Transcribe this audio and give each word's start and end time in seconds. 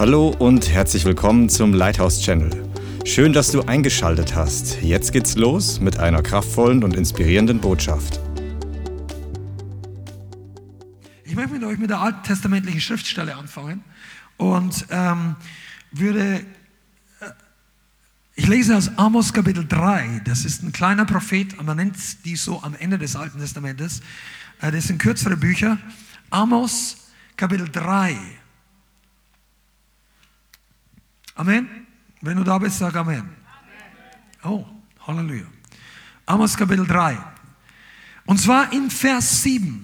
Hallo 0.00 0.34
und 0.38 0.70
herzlich 0.70 1.04
willkommen 1.04 1.50
zum 1.50 1.74
Lighthouse 1.74 2.22
Channel. 2.22 2.50
Schön, 3.04 3.34
dass 3.34 3.50
du 3.50 3.60
eingeschaltet 3.60 4.34
hast. 4.34 4.80
Jetzt 4.80 5.12
geht's 5.12 5.36
los 5.36 5.78
mit 5.78 5.98
einer 5.98 6.22
kraftvollen 6.22 6.82
und 6.84 6.96
inspirierenden 6.96 7.60
Botschaft. 7.60 8.18
Ich 11.22 11.34
möchte 11.34 11.52
mit 11.52 11.64
euch 11.64 11.76
mit 11.76 11.90
der 11.90 12.00
alttestamentlichen 12.00 12.80
Schriftstelle 12.80 13.36
anfangen 13.36 13.84
und 14.38 14.86
ähm, 14.88 15.36
würde, 15.92 16.36
äh, 17.20 17.30
ich 18.36 18.48
lese 18.48 18.78
aus 18.78 18.96
Amos 18.96 19.34
Kapitel 19.34 19.66
3, 19.68 20.22
das 20.24 20.46
ist 20.46 20.62
ein 20.62 20.72
kleiner 20.72 21.04
Prophet, 21.04 21.62
man 21.62 21.76
nennt 21.76 22.24
die 22.24 22.36
so 22.36 22.62
am 22.62 22.74
Ende 22.74 22.96
des 22.96 23.16
Alten 23.16 23.38
Testamentes, 23.38 24.00
äh, 24.62 24.72
das 24.72 24.84
sind 24.86 24.96
kürzere 24.96 25.36
Bücher. 25.36 25.76
Amos 26.30 26.96
Kapitel 27.36 27.68
3. 27.70 28.39
Amen. 31.40 31.86
Wenn 32.20 32.36
du 32.36 32.44
da 32.44 32.58
bist, 32.58 32.76
sag 32.76 32.94
Amen. 32.96 33.26
Oh, 34.42 34.66
Halleluja. 35.06 35.46
Amos 36.26 36.54
Kapitel 36.54 36.86
3. 36.86 37.16
Und 38.26 38.38
zwar 38.38 38.70
in 38.74 38.90
Vers 38.90 39.42
7. 39.42 39.82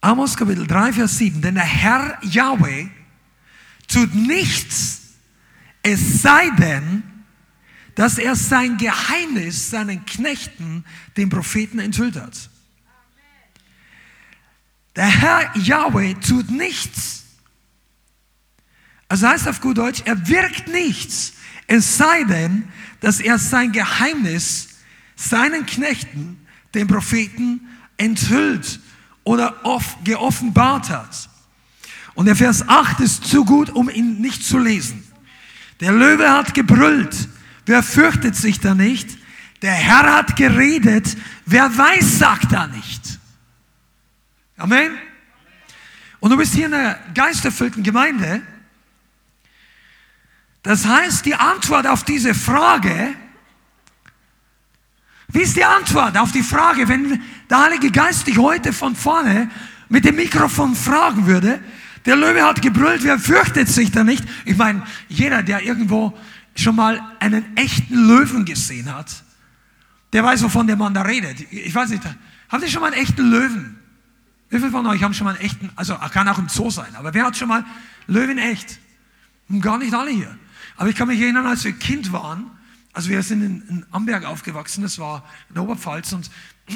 Amos 0.00 0.34
Kapitel 0.34 0.66
3, 0.66 0.94
Vers 0.94 1.18
7. 1.18 1.42
Denn 1.42 1.56
der 1.56 1.64
Herr 1.64 2.18
Yahweh 2.22 2.88
tut 3.86 4.14
nichts, 4.14 5.12
es 5.82 6.22
sei 6.22 6.48
denn, 6.58 7.02
dass 7.96 8.16
er 8.16 8.34
sein 8.34 8.78
Geheimnis 8.78 9.68
seinen 9.68 10.06
Knechten, 10.06 10.86
den 11.18 11.28
Propheten, 11.28 11.80
enthüllt 11.80 12.16
hat. 12.16 12.48
Der 14.96 15.04
Herr 15.04 15.54
Yahweh 15.58 16.14
tut 16.14 16.50
nichts, 16.50 17.21
also 19.12 19.28
heißt 19.28 19.46
auf 19.46 19.60
gut 19.60 19.76
Deutsch, 19.76 20.00
er 20.06 20.26
wirkt 20.26 20.68
nichts, 20.68 21.34
es 21.66 21.98
sei 21.98 22.24
denn, 22.24 22.64
dass 23.00 23.20
er 23.20 23.38
sein 23.38 23.70
Geheimnis 23.70 24.70
seinen 25.16 25.66
Knechten, 25.66 26.46
den 26.72 26.86
Propheten, 26.86 27.60
enthüllt 27.98 28.80
oder 29.22 29.54
geoffenbart 30.02 30.88
hat. 30.88 31.28
Und 32.14 32.24
der 32.24 32.36
Vers 32.36 32.66
8 32.66 33.00
ist 33.00 33.26
zu 33.26 33.44
gut, 33.44 33.68
um 33.68 33.90
ihn 33.90 34.22
nicht 34.22 34.46
zu 34.46 34.56
lesen. 34.58 35.04
Der 35.80 35.92
Löwe 35.92 36.30
hat 36.30 36.54
gebrüllt, 36.54 37.28
wer 37.66 37.82
fürchtet 37.82 38.34
sich 38.34 38.60
da 38.60 38.74
nicht? 38.74 39.18
Der 39.60 39.74
Herr 39.74 40.10
hat 40.10 40.36
geredet, 40.36 41.18
wer 41.44 41.76
weiß, 41.76 42.18
sagt 42.18 42.50
da 42.50 42.66
nicht. 42.66 43.18
Amen. 44.56 44.92
Und 46.18 46.30
du 46.30 46.38
bist 46.38 46.54
hier 46.54 46.64
in 46.64 46.72
einer 46.72 46.98
geisterfüllten 47.12 47.82
Gemeinde 47.82 48.40
das 50.62 50.86
heißt, 50.86 51.26
die 51.26 51.34
Antwort 51.34 51.86
auf 51.86 52.04
diese 52.04 52.34
Frage, 52.34 53.14
wie 55.28 55.40
ist 55.40 55.56
die 55.56 55.64
Antwort 55.64 56.16
auf 56.18 56.30
die 56.30 56.42
Frage, 56.42 56.88
wenn 56.88 57.20
der 57.48 57.62
Heilige 57.64 57.90
Geist 57.90 58.26
dich 58.26 58.38
heute 58.38 58.72
von 58.72 58.94
vorne 58.94 59.50
mit 59.88 60.04
dem 60.04 60.16
Mikrofon 60.16 60.74
fragen 60.74 61.26
würde, 61.26 61.60
der 62.04 62.16
Löwe 62.16 62.42
hat 62.42 62.60
gebrüllt, 62.60 63.02
wer 63.04 63.18
fürchtet 63.18 63.68
sich 63.68 63.90
da 63.90 64.04
nicht? 64.04 64.24
Ich 64.44 64.56
meine, 64.56 64.82
jeder, 65.08 65.42
der 65.42 65.62
irgendwo 65.62 66.16
schon 66.54 66.76
mal 66.76 67.00
einen 67.18 67.56
echten 67.56 67.94
Löwen 67.94 68.44
gesehen 68.44 68.94
hat, 68.94 69.24
der 70.12 70.22
weiß, 70.22 70.42
wovon 70.42 70.66
der 70.66 70.76
Mann 70.76 70.92
da 70.92 71.02
redet. 71.02 71.40
Ich 71.50 71.74
weiß 71.74 71.90
nicht, 71.90 72.02
habt 72.48 72.62
ihr 72.62 72.68
schon 72.68 72.82
mal 72.82 72.92
einen 72.92 73.02
echten 73.02 73.30
Löwen? 73.30 73.78
Wie 74.50 74.58
viele 74.58 74.70
von 74.70 74.86
euch 74.86 75.02
haben 75.02 75.14
schon 75.14 75.24
mal 75.24 75.34
einen 75.34 75.44
echten, 75.44 75.70
also 75.76 75.96
kann 76.12 76.28
auch 76.28 76.38
im 76.38 76.48
Zoo 76.48 76.68
sein, 76.68 76.94
aber 76.94 77.14
wer 77.14 77.24
hat 77.24 77.36
schon 77.36 77.48
mal 77.48 77.64
Löwen 78.06 78.36
echt? 78.36 78.78
Gar 79.60 79.78
nicht 79.78 79.94
alle 79.94 80.10
hier. 80.10 80.36
Aber 80.82 80.90
ich 80.90 80.96
kann 80.96 81.06
mich 81.06 81.20
erinnern, 81.20 81.46
als 81.46 81.62
wir 81.62 81.70
Kind 81.74 82.10
waren, 82.10 82.50
also 82.92 83.08
wir 83.08 83.22
sind 83.22 83.40
in, 83.40 83.62
in 83.68 83.86
Amberg 83.92 84.24
aufgewachsen, 84.24 84.82
das 84.82 84.98
war 84.98 85.22
in 85.48 85.54
der 85.54 85.62
Oberpfalz 85.62 86.12
und 86.12 86.28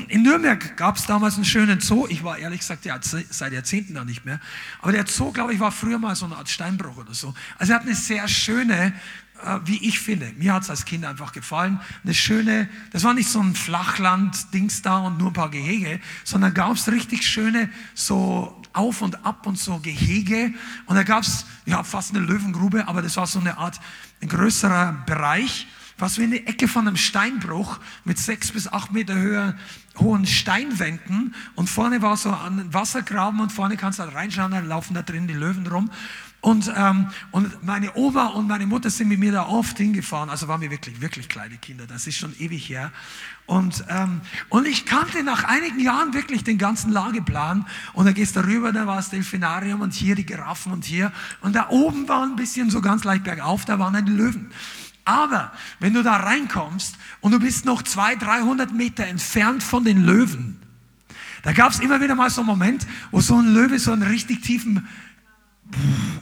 in 0.06 0.22
Nürnberg 0.22 0.76
gab 0.76 0.94
es 0.94 1.06
damals 1.06 1.34
einen 1.34 1.44
schönen 1.44 1.80
Zoo. 1.80 2.06
Ich 2.08 2.22
war 2.22 2.38
ehrlich 2.38 2.60
gesagt 2.60 2.84
ja, 2.84 3.00
seit 3.02 3.52
Jahrzehnten 3.52 3.94
da 3.94 4.04
nicht 4.04 4.24
mehr. 4.24 4.38
Aber 4.80 4.92
der 4.92 5.08
Zoo, 5.08 5.32
glaube 5.32 5.54
ich, 5.54 5.58
war 5.58 5.72
früher 5.72 5.98
mal 5.98 6.14
so 6.14 6.24
eine 6.24 6.36
Art 6.36 6.48
Steinbruch 6.48 6.98
oder 6.98 7.14
so. 7.14 7.34
Also 7.58 7.72
er 7.72 7.80
hat 7.80 7.84
eine 7.84 7.96
sehr 7.96 8.28
schöne, 8.28 8.92
äh, 9.42 9.58
wie 9.64 9.84
ich 9.84 9.98
finde, 9.98 10.32
mir 10.36 10.54
hat 10.54 10.62
es 10.62 10.70
als 10.70 10.84
Kind 10.84 11.04
einfach 11.04 11.32
gefallen, 11.32 11.80
eine 12.04 12.14
schöne, 12.14 12.68
das 12.92 13.02
war 13.02 13.12
nicht 13.12 13.28
so 13.28 13.40
ein 13.40 13.56
Flachland-Dings 13.56 14.82
da 14.82 14.98
und 14.98 15.18
nur 15.18 15.30
ein 15.30 15.32
paar 15.32 15.50
Gehege, 15.50 15.98
sondern 16.22 16.54
gab 16.54 16.76
es 16.76 16.86
richtig 16.86 17.26
schöne 17.26 17.70
so 17.92 18.62
auf 18.76 19.02
und 19.02 19.24
ab 19.24 19.46
und 19.46 19.58
so 19.58 19.78
Gehege. 19.78 20.52
Und 20.86 20.96
da 20.96 21.02
gab 21.02 21.22
es 21.22 21.46
ja, 21.64 21.82
fast 21.82 22.14
eine 22.14 22.24
Löwengrube, 22.24 22.88
aber 22.88 23.02
das 23.02 23.16
war 23.16 23.26
so 23.26 23.40
eine 23.40 23.58
Art 23.58 23.80
ein 24.20 24.28
größerer 24.28 25.04
Bereich, 25.06 25.66
fast 25.96 26.18
wie 26.18 26.24
eine 26.24 26.46
Ecke 26.46 26.68
von 26.68 26.86
einem 26.86 26.96
Steinbruch 26.96 27.78
mit 28.04 28.18
sechs 28.18 28.52
bis 28.52 28.68
acht 28.68 28.92
Meter 28.92 29.14
Höhe, 29.14 29.58
hohen 29.98 30.26
Steinwänden. 30.26 31.34
Und 31.54 31.68
vorne 31.68 32.02
war 32.02 32.16
so 32.16 32.30
ein 32.30 32.72
Wassergraben 32.72 33.40
und 33.40 33.50
vorne 33.50 33.76
kannst 33.76 33.98
du 33.98 34.04
halt 34.04 34.14
reinschauen, 34.14 34.52
da 34.52 34.60
laufen 34.60 34.94
da 34.94 35.02
drin 35.02 35.26
die 35.26 35.34
Löwen 35.34 35.66
rum. 35.66 35.90
Und, 36.46 36.72
ähm, 36.76 37.08
und 37.32 37.64
meine 37.64 37.96
Oma 37.96 38.26
und 38.26 38.46
meine 38.46 38.66
Mutter 38.66 38.88
sind 38.88 39.08
mit 39.08 39.18
mir 39.18 39.32
da 39.32 39.46
oft 39.46 39.78
hingefahren. 39.78 40.30
Also 40.30 40.46
waren 40.46 40.60
wir 40.60 40.70
wirklich, 40.70 41.00
wirklich 41.00 41.28
kleine 41.28 41.56
Kinder. 41.56 41.86
Das 41.88 42.06
ist 42.06 42.18
schon 42.18 42.38
ewig 42.38 42.68
her. 42.68 42.92
Und, 43.46 43.84
ähm, 43.88 44.20
und 44.48 44.66
ich 44.66 44.86
kannte 44.86 45.22
nach 45.22 45.44
einigen 45.44 45.78
Jahren 45.78 46.14
wirklich 46.14 46.42
den 46.42 46.58
ganzen 46.58 46.90
Lageplan. 46.90 47.66
Und 47.92 48.06
da 48.06 48.12
gehst 48.12 48.34
du 48.34 48.44
rüber, 48.44 48.72
da 48.72 48.86
war 48.86 48.96
das 48.96 49.10
Delfinarium 49.10 49.80
und 49.80 49.94
hier 49.94 50.16
die 50.16 50.26
Giraffen 50.26 50.72
und 50.72 50.84
hier. 50.84 51.12
Und 51.40 51.54
da 51.54 51.68
oben 51.70 52.08
war 52.08 52.24
ein 52.24 52.36
bisschen 52.36 52.70
so 52.70 52.80
ganz 52.80 53.04
leicht 53.04 53.24
bergauf, 53.24 53.64
da 53.64 53.78
waren 53.78 53.94
dann 53.94 54.06
die 54.06 54.12
Löwen. 54.12 54.50
Aber 55.04 55.52
wenn 55.78 55.94
du 55.94 56.02
da 56.02 56.16
reinkommst 56.16 56.96
und 57.20 57.30
du 57.30 57.38
bist 57.38 57.64
noch 57.64 57.82
200, 57.82 58.22
300 58.22 58.72
Meter 58.72 59.06
entfernt 59.06 59.62
von 59.62 59.84
den 59.84 60.04
Löwen, 60.04 60.60
da 61.44 61.52
gab 61.52 61.70
es 61.70 61.78
immer 61.78 62.00
wieder 62.00 62.16
mal 62.16 62.28
so 62.28 62.40
einen 62.40 62.48
Moment, 62.48 62.84
wo 63.12 63.20
so 63.20 63.36
ein 63.36 63.54
Löwe 63.54 63.78
so 63.78 63.92
einen 63.92 64.02
richtig 64.02 64.42
tiefen 64.42 64.88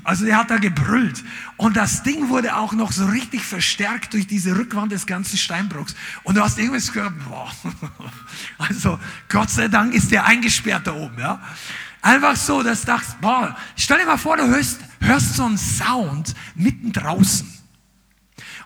also 0.05 0.25
der 0.25 0.37
hat 0.37 0.51
da 0.51 0.59
gebrüllt. 0.59 1.25
Und 1.57 1.77
das 1.77 2.03
Ding 2.03 2.29
wurde 2.29 2.57
auch 2.57 2.73
noch 2.73 2.93
so 2.93 3.07
richtig 3.07 3.43
verstärkt 3.43 4.13
durch 4.13 4.27
diese 4.27 4.57
Rückwand 4.57 4.93
des 4.93 5.07
ganzen 5.07 5.39
Steinbruchs. 5.39 5.95
Und 6.25 6.37
du 6.37 6.43
hast 6.43 6.59
irgendwas 6.59 6.93
gehört, 6.93 7.15
boah. 7.29 7.51
Also 8.59 8.99
Gott 9.29 9.51
sei 9.51 9.69
Dank 9.69 9.95
ist 9.95 10.11
der 10.11 10.25
eingesperrt 10.25 10.87
da 10.87 10.93
oben, 10.93 11.19
ja. 11.19 11.41
Einfach 12.03 12.37
so, 12.37 12.63
dass 12.63 12.83
du 12.83 12.89
dachtest, 12.89 13.21
boah, 13.21 13.57
stell 13.77 13.99
dir 13.99 14.07
mal 14.07 14.19
vor, 14.19 14.37
du 14.37 14.47
hörst, 14.47 14.81
hörst 15.01 15.37
so 15.37 15.45
einen 15.45 15.57
Sound 15.57 16.35
mitten 16.55 16.93
draußen. 16.93 17.51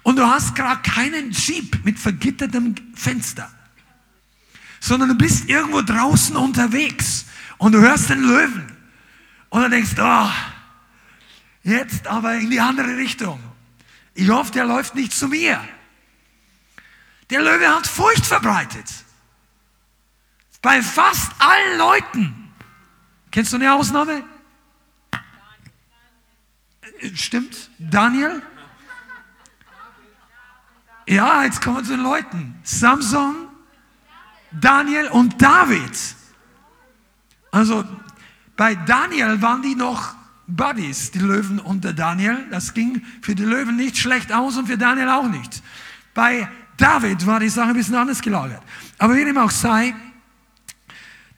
Und 0.02 0.16
du 0.16 0.26
hast 0.26 0.54
gerade 0.54 0.82
keinen 0.82 1.30
Jeep 1.30 1.84
mit 1.84 1.98
vergittertem 1.98 2.74
Fenster, 2.94 3.50
sondern 4.80 5.10
du 5.10 5.14
bist 5.14 5.48
irgendwo 5.48 5.82
draußen 5.82 6.36
unterwegs 6.36 7.26
und 7.58 7.72
du 7.72 7.80
hörst 7.80 8.10
den 8.10 8.22
Löwen. 8.22 8.72
Und 9.50 9.62
du 9.62 9.70
denkst, 9.70 9.92
oh, 9.98 10.28
Jetzt 11.68 12.06
aber 12.06 12.34
in 12.36 12.48
die 12.48 12.60
andere 12.60 12.96
Richtung. 12.96 13.38
Ich 14.14 14.30
hoffe, 14.30 14.50
der 14.52 14.64
läuft 14.64 14.94
nicht 14.94 15.12
zu 15.12 15.28
mir. 15.28 15.62
Der 17.28 17.42
Löwe 17.42 17.68
hat 17.68 17.86
Furcht 17.86 18.24
verbreitet. 18.24 18.86
Bei 20.62 20.80
fast 20.80 21.30
allen 21.38 21.76
Leuten. 21.76 22.54
Kennst 23.30 23.52
du 23.52 23.56
eine 23.56 23.74
Ausnahme? 23.74 24.24
Stimmt? 27.14 27.70
Daniel? 27.78 28.40
Ja, 31.06 31.44
jetzt 31.44 31.60
kommen 31.60 31.76
wir 31.76 31.84
zu 31.84 31.90
den 31.90 32.02
Leuten. 32.02 32.58
Samson, 32.64 33.46
Daniel 34.52 35.08
und 35.08 35.40
David. 35.40 35.98
Also 37.50 37.84
bei 38.56 38.74
Daniel 38.74 39.42
waren 39.42 39.60
die 39.60 39.74
noch 39.74 40.17
Buddies, 40.48 41.10
die 41.10 41.18
Löwen 41.18 41.60
und 41.60 41.84
der 41.84 41.92
Daniel. 41.92 42.38
Das 42.50 42.74
ging 42.74 43.02
für 43.20 43.34
die 43.34 43.44
Löwen 43.44 43.76
nicht 43.76 43.96
schlecht 43.98 44.32
aus 44.32 44.56
und 44.56 44.66
für 44.66 44.78
Daniel 44.78 45.08
auch 45.08 45.28
nicht. 45.28 45.62
Bei 46.14 46.48
David 46.76 47.26
war 47.26 47.38
die 47.38 47.48
Sache 47.48 47.68
ein 47.68 47.74
bisschen 47.74 47.94
anders 47.94 48.22
gelagert. 48.22 48.62
Aber 48.98 49.14
wie 49.14 49.24
dem 49.24 49.36
auch 49.36 49.50
sei, 49.50 49.94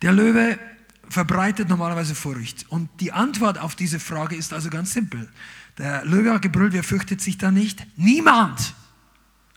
der 0.00 0.12
Löwe 0.12 0.58
verbreitet 1.08 1.68
normalerweise 1.68 2.14
Furcht. 2.14 2.66
Und 2.68 2.88
die 3.00 3.12
Antwort 3.12 3.58
auf 3.58 3.74
diese 3.74 3.98
Frage 3.98 4.36
ist 4.36 4.52
also 4.52 4.70
ganz 4.70 4.92
simpel. 4.92 5.28
Der 5.76 6.04
Löwe 6.04 6.32
hat 6.32 6.42
gebrüllt, 6.42 6.72
wer 6.72 6.84
fürchtet 6.84 7.20
sich 7.20 7.36
da 7.36 7.50
nicht? 7.50 7.84
Niemand. 7.96 8.74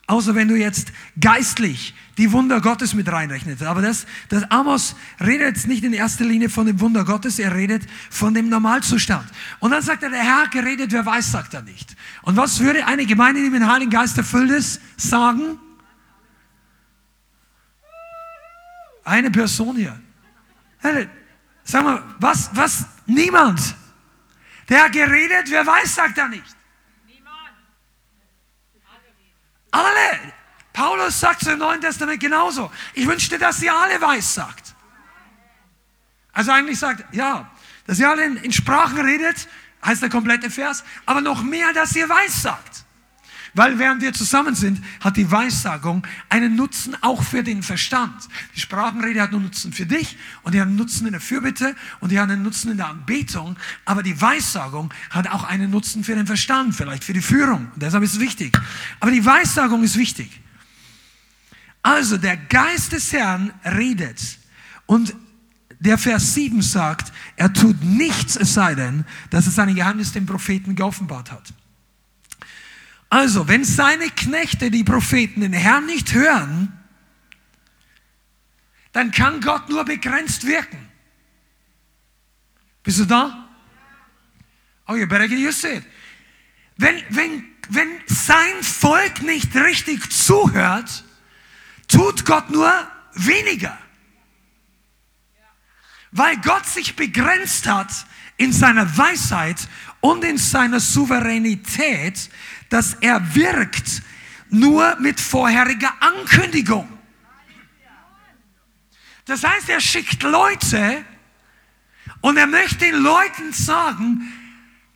Außer 0.05 0.35
wenn 0.35 0.49
du 0.49 0.55
jetzt 0.55 0.91
geistlich 1.19 1.93
die 2.17 2.31
Wunder 2.31 2.61
Gottes 2.61 2.93
mit 2.93 3.11
reinrechnest. 3.11 3.63
Aber 3.63 3.81
das, 3.81 4.05
das 4.29 4.43
Amos 4.51 4.95
redet 5.19 5.55
jetzt 5.55 5.67
nicht 5.67 5.83
in 5.83 5.93
erster 5.93 6.25
Linie 6.25 6.49
von 6.49 6.65
dem 6.65 6.79
Wunder 6.79 7.05
Gottes, 7.05 7.39
er 7.39 7.55
redet 7.55 7.83
von 8.09 8.33
dem 8.33 8.49
Normalzustand. 8.49 9.27
Und 9.59 9.71
dann 9.71 9.81
sagt 9.81 10.03
er, 10.03 10.09
der 10.09 10.23
Herr 10.23 10.47
geredet, 10.49 10.91
wer 10.91 11.05
weiß, 11.05 11.31
sagt 11.31 11.53
er 11.53 11.61
nicht. 11.61 11.95
Und 12.21 12.35
was 12.35 12.59
würde 12.59 12.85
eine 12.85 13.05
Gemeinde, 13.05 13.41
die 13.41 13.49
mit 13.49 13.61
dem 13.61 13.71
Heiligen 13.71 13.91
Geist 13.91 14.17
erfüllt 14.17 14.51
ist, 14.51 14.81
sagen? 14.97 15.57
Eine 19.05 19.31
Person 19.31 19.75
hier. 19.75 19.99
Sag 21.63 21.83
mal, 21.83 22.03
was, 22.19 22.49
was? 22.53 22.85
Niemand. 23.05 23.75
Der 24.69 24.85
hat 24.85 24.91
geredet, 24.91 25.45
wer 25.49 25.65
weiß, 25.65 25.95
sagt 25.95 26.17
er 26.17 26.27
nicht. 26.27 26.55
Alle. 29.73 30.33
Paulus 30.71 31.19
sagt 31.19 31.41
es 31.41 31.47
im 31.47 31.59
Neuen 31.59 31.81
Testament 31.81 32.19
genauso. 32.19 32.71
Ich 32.93 33.07
wünschte, 33.07 33.37
dass 33.37 33.61
ihr 33.61 33.75
alle 33.75 33.99
weiß 33.99 34.35
sagt. 34.35 34.75
Also 36.31 36.51
eigentlich 36.51 36.79
sagt, 36.79 37.13
ja, 37.13 37.51
dass 37.85 37.99
ihr 37.99 38.09
alle 38.09 38.25
in, 38.25 38.37
in 38.37 38.51
Sprachen 38.51 38.99
redet, 38.99 39.47
heißt 39.83 40.01
der 40.01 40.09
komplette 40.09 40.49
Vers, 40.49 40.83
aber 41.05 41.21
noch 41.21 41.43
mehr, 41.43 41.73
dass 41.73 41.95
ihr 41.95 42.07
weiß 42.07 42.41
sagt. 42.43 42.82
Weil 43.55 43.77
während 43.77 44.01
wir 44.01 44.13
zusammen 44.13 44.55
sind, 44.55 44.83
hat 44.99 45.15
die 45.15 45.29
Weissagung 45.29 46.05
einen 46.29 46.55
Nutzen 46.55 46.97
auch 47.01 47.21
für 47.21 47.43
den 47.43 47.61
Verstand. 47.61 48.27
Die 48.55 48.59
Sprachenrede 48.59 49.21
hat 49.21 49.31
einen 49.31 49.43
Nutzen 49.43 49.71
für 49.73 49.85
dich 49.85 50.17
und 50.41 50.55
die 50.55 50.59
hat 50.59 50.67
einen 50.67 50.75
Nutzen 50.75 51.05
in 51.05 51.11
der 51.11 51.21
Fürbitte 51.21 51.75
und 51.99 52.11
die 52.11 52.19
hat 52.19 52.29
einen 52.29 52.41
Nutzen 52.41 52.71
in 52.71 52.77
der 52.77 52.87
Anbetung. 52.87 53.55
Aber 53.85 54.01
die 54.01 54.19
Weissagung 54.19 54.91
hat 55.11 55.27
auch 55.29 55.43
einen 55.43 55.69
Nutzen 55.69 56.03
für 56.03 56.15
den 56.15 56.25
Verstand, 56.25 56.75
vielleicht 56.75 57.03
für 57.03 57.13
die 57.13 57.21
Führung. 57.21 57.69
Und 57.73 57.83
deshalb 57.83 58.03
ist 58.03 58.13
es 58.13 58.19
wichtig. 58.19 58.57
Aber 58.99 59.11
die 59.11 59.23
Weissagung 59.23 59.83
ist 59.83 59.97
wichtig. 59.97 60.41
Also 61.83 62.17
der 62.17 62.37
Geist 62.37 62.93
des 62.93 63.11
Herrn 63.13 63.53
redet 63.63 64.39
und 64.87 65.13
der 65.79 65.97
Vers 65.97 66.33
7 66.33 66.61
sagt, 66.61 67.11
er 67.35 67.51
tut 67.51 67.83
nichts, 67.83 68.37
es 68.37 68.53
sei 68.53 68.73
denn, 68.73 69.05
dass 69.29 69.47
es 69.47 69.55
seine 69.55 69.73
Geheimnis 69.73 70.13
dem 70.13 70.25
Propheten 70.25 70.75
geoffenbart 70.75 71.31
hat. 71.31 71.53
Also, 73.13 73.47
wenn 73.47 73.63
seine 73.63 74.09
Knechte, 74.09 74.71
die 74.71 74.83
Propheten, 74.83 75.41
den 75.41 75.53
Herrn 75.53 75.85
nicht 75.85 76.15
hören, 76.15 76.73
dann 78.91 79.11
kann 79.11 79.39
Gott 79.39 79.69
nur 79.69 79.85
begrenzt 79.85 80.47
wirken. 80.47 80.89
Bist 82.81 82.97
du 82.97 83.05
da? 83.05 83.47
Oh, 84.87 84.95
you 84.95 85.05
better 85.05 85.27
get 85.27 85.37
used 85.37 85.61
to 85.61 85.67
it. 85.67 85.83
Wenn, 86.77 87.03
wenn, 87.09 87.45
wenn 87.69 88.01
sein 88.07 88.63
Volk 88.63 89.21
nicht 89.21 89.55
richtig 89.55 90.11
zuhört, 90.11 91.03
tut 91.87 92.25
Gott 92.25 92.49
nur 92.49 92.71
weniger. 93.13 93.77
Weil 96.09 96.37
Gott 96.37 96.65
sich 96.65 96.95
begrenzt 96.95 97.67
hat 97.67 98.07
in 98.37 98.51
seiner 98.51 98.97
Weisheit 98.97 99.67
und 100.01 100.23
in 100.23 100.37
seiner 100.37 100.79
Souveränität, 100.79 102.29
dass 102.69 102.95
er 102.95 103.35
wirkt 103.35 104.01
nur 104.49 104.95
mit 104.99 105.19
vorheriger 105.19 105.93
Ankündigung. 105.99 106.87
Das 109.25 109.43
heißt, 109.43 109.69
er 109.69 109.79
schickt 109.79 110.23
Leute 110.23 111.05
und 112.21 112.37
er 112.37 112.47
möchte 112.47 112.79
den 112.79 112.95
Leuten 112.95 113.53
sagen, 113.53 114.31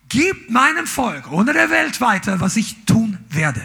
gib 0.08 0.50
meinem 0.50 0.86
Volk 0.86 1.30
oder 1.30 1.52
der 1.52 1.70
Welt 1.70 2.00
weiter, 2.00 2.40
was 2.40 2.56
ich 2.56 2.84
tun 2.84 3.18
werde. 3.30 3.62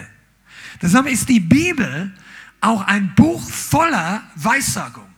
Deshalb 0.81 1.07
ist 1.07 1.29
die 1.29 1.39
Bibel 1.39 2.13
auch 2.61 2.81
ein 2.81 3.13
Buch 3.15 3.41
voller 3.49 4.23
Weissagung. 4.35 5.12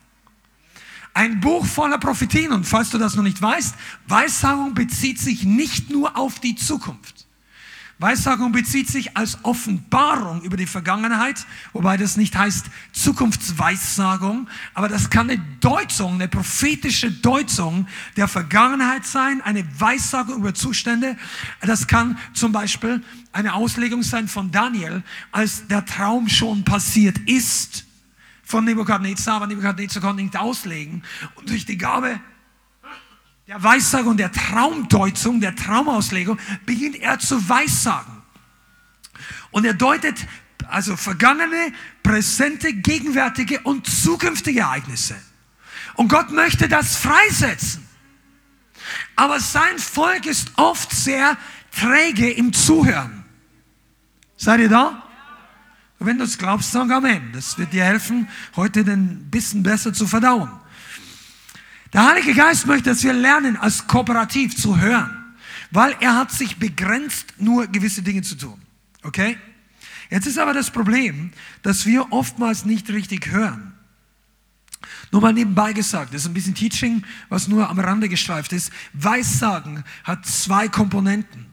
Ein 1.16 1.40
Buch 1.40 1.64
voller 1.64 1.96
Prophetien. 1.96 2.52
Und 2.52 2.64
falls 2.64 2.90
du 2.90 2.98
das 2.98 3.14
noch 3.16 3.22
nicht 3.22 3.40
weißt, 3.40 3.74
Weissagung 4.06 4.74
bezieht 4.74 5.18
sich 5.18 5.44
nicht 5.44 5.88
nur 5.88 6.14
auf 6.14 6.40
die 6.40 6.56
Zukunft. 6.56 7.26
Weissagung 7.98 8.52
bezieht 8.52 8.88
sich 8.88 9.16
als 9.16 9.42
Offenbarung 9.42 10.42
über 10.42 10.58
die 10.58 10.66
Vergangenheit, 10.66 11.46
wobei 11.72 11.96
das 11.96 12.18
nicht 12.18 12.36
heißt 12.36 12.66
Zukunftsweissagung, 12.92 14.46
aber 14.74 14.88
das 14.88 15.08
kann 15.08 15.30
eine 15.30 15.42
Deutung, 15.60 16.16
eine 16.16 16.28
prophetische 16.28 17.10
Deutung 17.10 17.86
der 18.18 18.28
Vergangenheit 18.28 19.06
sein, 19.06 19.40
eine 19.40 19.64
Weissagung 19.80 20.36
über 20.36 20.52
Zustände. 20.52 21.16
Das 21.62 21.86
kann 21.86 22.18
zum 22.34 22.52
Beispiel 22.52 23.02
eine 23.32 23.54
Auslegung 23.54 24.02
sein 24.02 24.28
von 24.28 24.50
Daniel, 24.50 25.02
als 25.32 25.66
der 25.66 25.86
Traum 25.86 26.28
schon 26.28 26.62
passiert 26.62 27.16
ist 27.20 27.85
von 28.46 28.64
Nebukadnezar, 28.64 29.36
aber 29.36 29.48
Nebukadnezar 29.48 30.00
konnte 30.00 30.22
nicht 30.22 30.36
auslegen 30.36 31.02
und 31.34 31.50
durch 31.50 31.66
die 31.66 31.76
Gabe 31.76 32.20
der 33.48 33.62
Weissagung, 33.62 34.16
der 34.16 34.32
Traumdeutung, 34.32 35.40
der 35.40 35.54
Traumauslegung, 35.54 36.38
beginnt 36.64 36.96
er 36.96 37.18
zu 37.18 37.48
weissagen. 37.48 38.22
Und 39.50 39.64
er 39.64 39.74
deutet 39.74 40.26
also 40.68 40.96
vergangene, 40.96 41.72
präsente, 42.02 42.72
gegenwärtige 42.72 43.60
und 43.60 43.86
zukünftige 43.86 44.60
Ereignisse. 44.60 45.14
Und 45.94 46.08
Gott 46.08 46.30
möchte 46.30 46.68
das 46.68 46.96
freisetzen. 46.96 47.86
Aber 49.14 49.40
sein 49.40 49.78
Volk 49.78 50.26
ist 50.26 50.52
oft 50.56 50.92
sehr 50.92 51.36
träge 51.70 52.30
im 52.30 52.52
Zuhören. 52.52 53.24
Seid 54.36 54.60
ihr 54.60 54.68
da? 54.68 55.05
Wenn 55.98 56.18
du 56.18 56.24
es 56.24 56.36
glaubst, 56.36 56.72
sag 56.72 56.90
Amen. 56.90 57.30
Das 57.32 57.56
wird 57.58 57.72
dir 57.72 57.84
helfen, 57.84 58.28
heute 58.54 58.80
ein 58.80 59.30
bisschen 59.30 59.62
besser 59.62 59.92
zu 59.92 60.06
verdauen. 60.06 60.50
Der 61.92 62.06
Heilige 62.06 62.34
Geist 62.34 62.66
möchte, 62.66 62.90
dass 62.90 63.02
wir 63.02 63.12
lernen, 63.12 63.56
als 63.56 63.86
kooperativ 63.86 64.56
zu 64.56 64.78
hören, 64.78 65.34
weil 65.70 65.96
er 66.00 66.16
hat 66.16 66.30
sich 66.30 66.58
begrenzt, 66.58 67.34
nur 67.38 67.66
gewisse 67.66 68.02
Dinge 68.02 68.22
zu 68.22 68.36
tun. 68.36 68.60
Okay? 69.02 69.38
Jetzt 70.10 70.26
ist 70.26 70.38
aber 70.38 70.52
das 70.52 70.70
Problem, 70.70 71.32
dass 71.62 71.86
wir 71.86 72.12
oftmals 72.12 72.64
nicht 72.64 72.90
richtig 72.90 73.28
hören. 73.28 73.72
Nur 75.10 75.22
mal 75.22 75.32
nebenbei 75.32 75.72
gesagt, 75.72 76.12
das 76.12 76.22
ist 76.22 76.28
ein 76.28 76.34
bisschen 76.34 76.54
Teaching, 76.54 77.04
was 77.28 77.48
nur 77.48 77.68
am 77.68 77.78
Rande 77.78 78.08
gestreift 78.08 78.52
ist. 78.52 78.70
Weissagen 78.92 79.84
hat 80.04 80.26
zwei 80.26 80.68
Komponenten. 80.68 81.46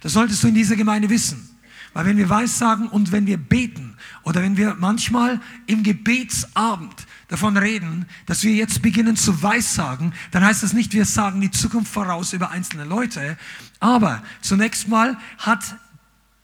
Das 0.00 0.12
solltest 0.12 0.42
du 0.42 0.48
in 0.48 0.54
dieser 0.54 0.76
Gemeinde 0.76 1.08
wissen. 1.08 1.53
Weil 1.94 2.06
wenn 2.06 2.16
wir 2.16 2.28
Weissagen 2.28 2.88
und 2.88 3.12
wenn 3.12 3.26
wir 3.26 3.38
beten 3.38 3.96
oder 4.24 4.42
wenn 4.42 4.56
wir 4.56 4.76
manchmal 4.78 5.40
im 5.66 5.82
Gebetsabend 5.84 7.06
davon 7.28 7.56
reden, 7.56 8.06
dass 8.26 8.42
wir 8.42 8.52
jetzt 8.52 8.82
beginnen 8.82 9.16
zu 9.16 9.42
weissagen, 9.42 10.12
dann 10.32 10.44
heißt 10.44 10.62
das 10.62 10.72
nicht, 10.72 10.92
wir 10.92 11.04
sagen 11.04 11.40
die 11.40 11.50
Zukunft 11.50 11.92
voraus 11.92 12.32
über 12.32 12.50
einzelne 12.50 12.84
Leute, 12.84 13.38
aber 13.80 14.22
zunächst 14.42 14.88
mal 14.88 15.16
hat 15.38 15.76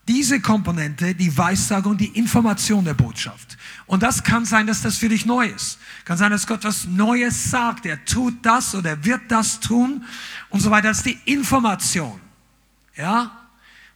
diese 0.07 0.41
Komponente, 0.41 1.15
die 1.15 1.37
Weissagung, 1.37 1.97
die 1.97 2.19
Information 2.19 2.85
der 2.85 2.95
Botschaft. 2.95 3.57
Und 3.87 4.03
das 4.03 4.23
kann 4.23 4.45
sein, 4.45 4.67
dass 4.67 4.83
das 4.83 4.97
für 4.97 5.09
dich 5.09 5.27
neu 5.27 5.47
ist. 5.47 5.79
Kann 6.05 6.17
sein, 6.17 6.33
dass 6.33 6.47
Gott 6.47 6.65
was 6.65 6.87
Neues 6.87 7.51
sagt. 7.51 7.87
Er 7.87 8.05
tut 8.05 8.35
das 8.43 8.75
oder 8.75 8.91
er 8.91 9.05
wird 9.05 9.23
das 9.29 9.61
tun 9.61 10.05
und 10.49 10.61
so 10.61 10.71
weiter. 10.71 10.89
Das 10.89 10.99
ist 10.99 11.07
die 11.07 11.19
Information. 11.27 12.21
Ja? 12.97 13.40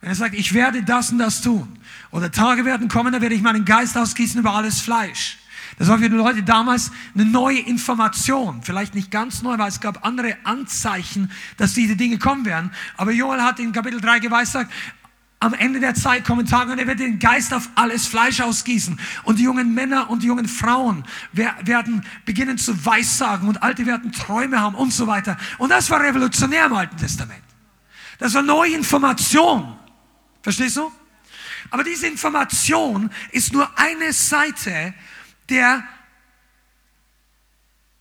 Wenn 0.04 0.10
er 0.10 0.16
sagt, 0.16 0.34
ich 0.34 0.52
werde 0.52 0.82
das 0.82 1.12
und 1.12 1.16
das 1.16 1.40
tun. 1.40 1.78
Oder 2.10 2.30
Tage 2.30 2.66
werden 2.66 2.88
kommen, 2.88 3.10
da 3.14 3.22
werde 3.22 3.34
ich 3.34 3.40
meinen 3.40 3.64
Geist 3.64 3.96
ausgießen 3.96 4.38
über 4.38 4.52
alles 4.52 4.82
Fleisch. 4.82 5.38
Das 5.78 5.88
war 5.88 5.96
für 5.96 6.10
die 6.10 6.14
Leute 6.14 6.42
damals 6.42 6.90
eine 7.14 7.24
neue 7.24 7.60
Information. 7.60 8.62
Vielleicht 8.62 8.94
nicht 8.94 9.10
ganz 9.10 9.40
neu, 9.40 9.56
weil 9.56 9.68
es 9.68 9.80
gab 9.80 10.04
andere 10.04 10.36
Anzeichen, 10.44 11.30
dass 11.56 11.72
diese 11.72 11.96
Dinge 11.96 12.18
kommen 12.18 12.44
werden. 12.44 12.70
Aber 12.98 13.12
Joel 13.12 13.40
hat 13.40 13.58
in 13.60 13.72
Kapitel 13.72 13.98
3 13.98 14.18
geweissagt, 14.18 14.70
am 15.40 15.54
Ende 15.54 15.80
der 15.80 15.94
Zeit 15.94 16.26
kommen 16.26 16.44
Tage 16.44 16.72
und 16.72 16.78
er 16.78 16.86
wird 16.86 17.00
den 17.00 17.18
Geist 17.18 17.54
auf 17.54 17.70
alles 17.74 18.06
Fleisch 18.06 18.42
ausgießen. 18.42 19.00
Und 19.22 19.38
die 19.38 19.44
jungen 19.44 19.72
Männer 19.72 20.10
und 20.10 20.22
die 20.22 20.26
jungen 20.26 20.48
Frauen 20.48 21.04
werden 21.32 22.04
beginnen 22.26 22.58
zu 22.58 22.84
weissagen 22.84 23.48
und 23.48 23.62
Alte 23.62 23.86
werden 23.86 24.12
Träume 24.12 24.60
haben 24.60 24.74
und 24.74 24.92
so 24.92 25.06
weiter. 25.06 25.38
Und 25.56 25.70
das 25.70 25.88
war 25.88 26.02
revolutionär 26.02 26.66
im 26.66 26.74
Alten 26.74 26.98
Testament. 26.98 27.40
Das 28.18 28.34
war 28.34 28.42
neue 28.42 28.74
Information. 28.74 29.78
Verstehst 30.44 30.76
du? 30.76 30.92
Aber 31.70 31.82
diese 31.82 32.06
Information 32.06 33.10
ist 33.32 33.54
nur 33.54 33.66
eine 33.78 34.12
Seite 34.12 34.92
der, 35.48 35.82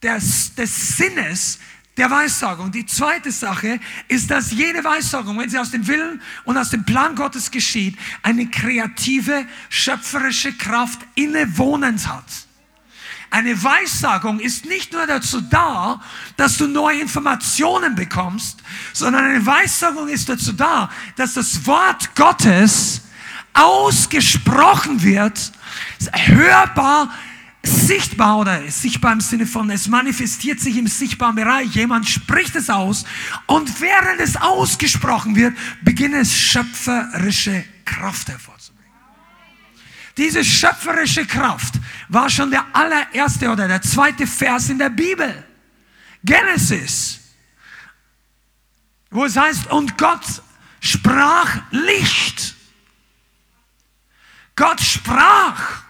des, 0.02 0.54
des 0.54 0.98
Sinnes 0.98 1.60
der 1.96 2.12
Weissagung. 2.12 2.70
Die 2.70 2.86
zweite 2.86 3.32
Sache 3.32 3.80
ist, 4.10 4.30
dass 4.30 4.52
jede 4.52 4.84
Weissagung, 4.84 5.40
wenn 5.40 5.50
sie 5.50 5.58
aus 5.58 5.72
dem 5.72 5.88
Willen 5.88 6.22
und 6.44 6.58
aus 6.58 6.70
dem 6.70 6.84
Plan 6.84 7.16
Gottes 7.16 7.50
geschieht, 7.50 7.98
eine 8.24 8.50
kreative, 8.50 9.48
schöpferische 9.70 10.52
Kraft 10.52 11.00
innewohnend 11.16 12.10
hat. 12.10 12.26
Eine 13.34 13.64
Weissagung 13.64 14.40
ist 14.40 14.66
nicht 14.66 14.94
nur 14.94 15.08
dazu 15.08 15.42
da, 15.42 16.00
dass 16.38 16.58
du 16.58 16.68
neue 16.68 17.00
Informationen 17.02 17.96
bekommst, 17.96 18.62
sondern 18.94 19.26
eine 19.26 19.44
Weissagung 19.44 20.08
ist 20.08 20.30
dazu 20.30 20.54
da, 20.54 20.92
dass 21.16 21.34
das 21.34 21.66
Wort 21.66 22.14
Gottes 22.14 23.02
ausgesprochen 23.54 25.02
wird, 25.02 25.52
hörbar 26.14 27.12
sichtbar 27.64 28.38
oder 28.38 28.70
sichtbar 28.70 29.14
im 29.14 29.22
Sinne 29.22 29.48
von, 29.48 29.72
es 29.72 29.88
manifestiert 29.88 30.60
sich 30.60 30.78
im 30.78 30.86
sichtbaren 30.86 31.34
Bereich. 31.34 31.74
Jemand 31.74 32.08
spricht 32.08 32.56
es 32.56 32.70
aus 32.70 33.04
und 33.48 33.82
während 33.82 34.20
es 34.20 34.36
ausgesprochen 34.36 35.36
wird, 35.36 35.58
beginnt 35.82 36.14
es 36.14 36.32
schöpferische 36.32 37.66
Kraft 37.84 38.28
hervorzubringen. 38.28 38.74
Diese 40.18 40.44
schöpferische 40.44 41.26
Kraft 41.26 41.74
war 42.14 42.30
schon 42.30 42.52
der 42.52 42.66
allererste 42.74 43.50
oder 43.50 43.68
der 43.68 43.82
zweite 43.82 44.28
Vers 44.28 44.70
in 44.70 44.78
der 44.78 44.90
Bibel. 44.90 45.44
Genesis. 46.24 47.20
wo 49.10 49.26
es 49.26 49.36
heißt, 49.36 49.68
und 49.68 49.98
Gott 49.98 50.42
sprach 50.80 51.62
Licht. 51.70 52.56
Gott 54.56 54.82
sprach. 54.82 55.84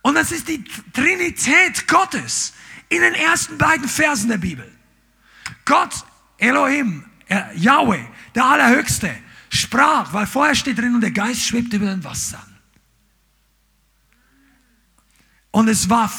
Und 0.00 0.14
das 0.14 0.32
ist 0.32 0.48
die 0.48 0.64
Trinität 0.94 1.86
Gottes 1.86 2.54
in 2.88 3.02
den 3.02 3.14
ersten 3.14 3.58
beiden 3.58 3.86
Versen 3.86 4.30
der 4.30 4.38
Bibel. 4.38 4.70
Gott, 5.66 5.92
Elohim, 6.38 7.04
äh, 7.28 7.54
Yahweh, 7.54 8.04
der 8.34 8.44
Allerhöchste, 8.46 9.14
sprach, 9.50 10.12
weil 10.14 10.26
vorher 10.26 10.54
steht 10.54 10.78
drin, 10.78 10.94
und 10.94 11.02
der 11.02 11.10
Geist 11.10 11.42
schwebt 11.42 11.72
über 11.74 11.86
den 11.86 12.02
Wassern. 12.02 12.49
Und 15.52 15.68
es 15.68 15.90
war 15.90 16.10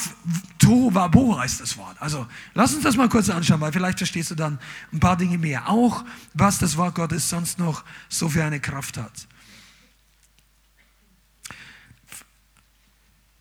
Tohu 0.58 0.92
Wabohu 0.94 1.38
heißt 1.38 1.60
das 1.60 1.76
Wort. 1.78 1.96
Also 2.00 2.26
lass 2.54 2.74
uns 2.74 2.84
das 2.84 2.96
mal 2.96 3.08
kurz 3.08 3.30
anschauen, 3.30 3.60
weil 3.60 3.72
vielleicht 3.72 3.98
verstehst 3.98 4.30
du 4.30 4.34
dann 4.34 4.58
ein 4.92 5.00
paar 5.00 5.16
Dinge 5.16 5.38
mehr. 5.38 5.68
Auch 5.70 6.04
was 6.34 6.58
das 6.58 6.76
Wort 6.76 6.94
Gottes 6.94 7.30
sonst 7.30 7.58
noch 7.58 7.82
so 8.08 8.28
für 8.28 8.44
eine 8.44 8.60
Kraft 8.60 8.98
hat. 8.98 9.26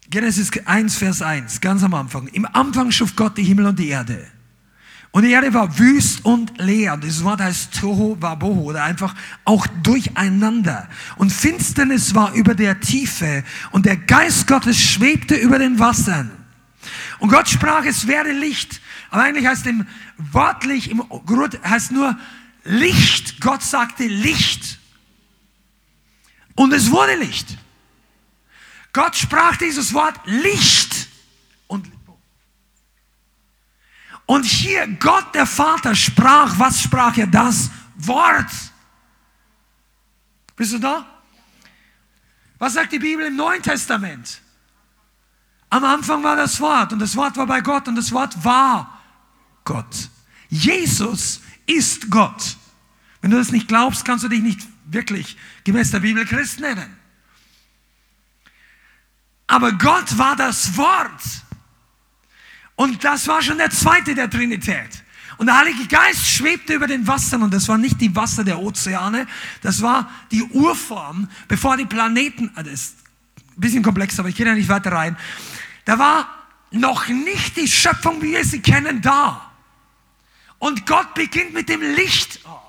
Genesis 0.09 0.51
1, 0.65 0.95
Vers 0.97 1.21
1, 1.21 1.61
ganz 1.61 1.83
am 1.83 1.93
Anfang. 1.93 2.27
Im 2.27 2.45
Anfang 2.45 2.91
schuf 2.91 3.15
Gott 3.15 3.37
die 3.37 3.43
Himmel 3.43 3.65
und 3.67 3.79
die 3.79 3.89
Erde. 3.89 4.30
Und 5.11 5.23
die 5.23 5.31
Erde 5.31 5.53
war 5.53 5.77
wüst 5.77 6.23
und 6.23 6.57
leer. 6.57 6.95
Dieses 6.95 7.23
Wort 7.23 7.41
heißt 7.41 7.73
Toho 7.73 8.15
Wabohu 8.21 8.69
oder 8.69 8.83
einfach 8.83 9.13
auch 9.43 9.67
durcheinander. 9.83 10.87
Und 11.17 11.31
Finsternis 11.31 12.15
war 12.15 12.33
über 12.33 12.55
der 12.55 12.79
Tiefe 12.79 13.43
und 13.71 13.85
der 13.85 13.97
Geist 13.97 14.47
Gottes 14.47 14.81
schwebte 14.81 15.35
über 15.35 15.59
den 15.59 15.79
Wassern. 15.79 16.31
Und 17.19 17.29
Gott 17.29 17.49
sprach, 17.49 17.85
es 17.85 18.07
werde 18.07 18.31
Licht. 18.31 18.81
Aber 19.09 19.23
eigentlich 19.23 19.45
heißt 19.45 19.67
im 19.67 19.85
wortlich, 20.17 20.89
im 20.89 20.99
Grund 21.25 21.59
heißt 21.63 21.91
nur 21.91 22.17
Licht. 22.63 23.41
Gott 23.41 23.63
sagte 23.63 24.05
Licht. 24.05 24.79
Und 26.55 26.71
es 26.71 26.89
wurde 26.89 27.15
Licht. 27.15 27.57
Gott 28.93 29.15
sprach 29.15 29.57
dieses 29.57 29.93
Wort 29.93 30.19
Licht 30.25 31.07
und 31.67 31.85
und 34.31 34.45
hier 34.45 34.87
Gott 34.87 35.35
der 35.35 35.45
Vater 35.45 35.93
sprach, 35.93 36.57
was 36.57 36.81
sprach 36.81 37.17
er? 37.17 37.27
Das 37.27 37.69
Wort. 37.97 38.49
Bist 40.55 40.71
du 40.71 40.79
da? 40.79 41.05
Was 42.57 42.75
sagt 42.75 42.93
die 42.93 42.99
Bibel 42.99 43.25
im 43.25 43.35
Neuen 43.35 43.61
Testament? 43.61 44.39
Am 45.69 45.83
Anfang 45.83 46.23
war 46.23 46.37
das 46.37 46.61
Wort 46.61 46.93
und 46.93 46.99
das 46.99 47.17
Wort 47.17 47.35
war 47.35 47.45
bei 47.45 47.59
Gott 47.59 47.89
und 47.89 47.95
das 47.95 48.13
Wort 48.13 48.41
war 48.45 49.01
Gott. 49.65 50.09
Jesus 50.47 51.41
ist 51.65 52.09
Gott. 52.09 52.55
Wenn 53.19 53.31
du 53.31 53.37
das 53.37 53.51
nicht 53.51 53.67
glaubst, 53.67 54.05
kannst 54.05 54.23
du 54.23 54.29
dich 54.29 54.41
nicht 54.41 54.61
wirklich 54.85 55.35
gemäß 55.65 55.91
der 55.91 55.99
Bibel 55.99 56.25
Christ 56.25 56.61
nennen. 56.61 56.95
Aber 59.47 59.73
Gott 59.73 60.17
war 60.17 60.37
das 60.37 60.77
Wort. 60.77 61.21
Und 62.75 63.03
das 63.03 63.27
war 63.27 63.41
schon 63.41 63.57
der 63.57 63.69
zweite 63.69 64.15
der 64.15 64.29
Trinität. 64.29 65.03
Und 65.37 65.47
der 65.47 65.57
Heilige 65.57 65.87
Geist 65.87 66.27
schwebte 66.27 66.73
über 66.73 66.87
den 66.87 67.07
Wassern 67.07 67.41
und 67.41 67.53
das 67.53 67.67
war 67.67 67.77
nicht 67.77 67.99
die 67.99 68.15
Wasser 68.15 68.43
der 68.43 68.59
Ozeane, 68.59 69.25
das 69.61 69.81
war 69.81 70.11
die 70.31 70.43
Urform, 70.43 71.29
bevor 71.47 71.77
die 71.77 71.85
Planeten, 71.85 72.51
ah, 72.55 72.61
das 72.61 72.73
ist 72.73 72.95
ein 73.37 73.61
bisschen 73.61 73.81
komplex, 73.81 74.19
aber 74.19 74.29
ich 74.29 74.35
gehe 74.35 74.45
da 74.45 74.53
nicht 74.53 74.69
weiter 74.69 74.91
rein. 74.91 75.17
Da 75.85 75.97
war 75.97 76.29
noch 76.69 77.07
nicht 77.07 77.57
die 77.57 77.67
Schöpfung, 77.67 78.21
wie 78.21 78.33
wir 78.33 78.45
sie 78.45 78.61
kennen, 78.61 79.01
da. 79.01 79.51
Und 80.59 80.85
Gott 80.85 81.15
beginnt 81.15 81.53
mit 81.53 81.69
dem 81.69 81.81
Licht. 81.81 82.41
Oh, 82.45 82.59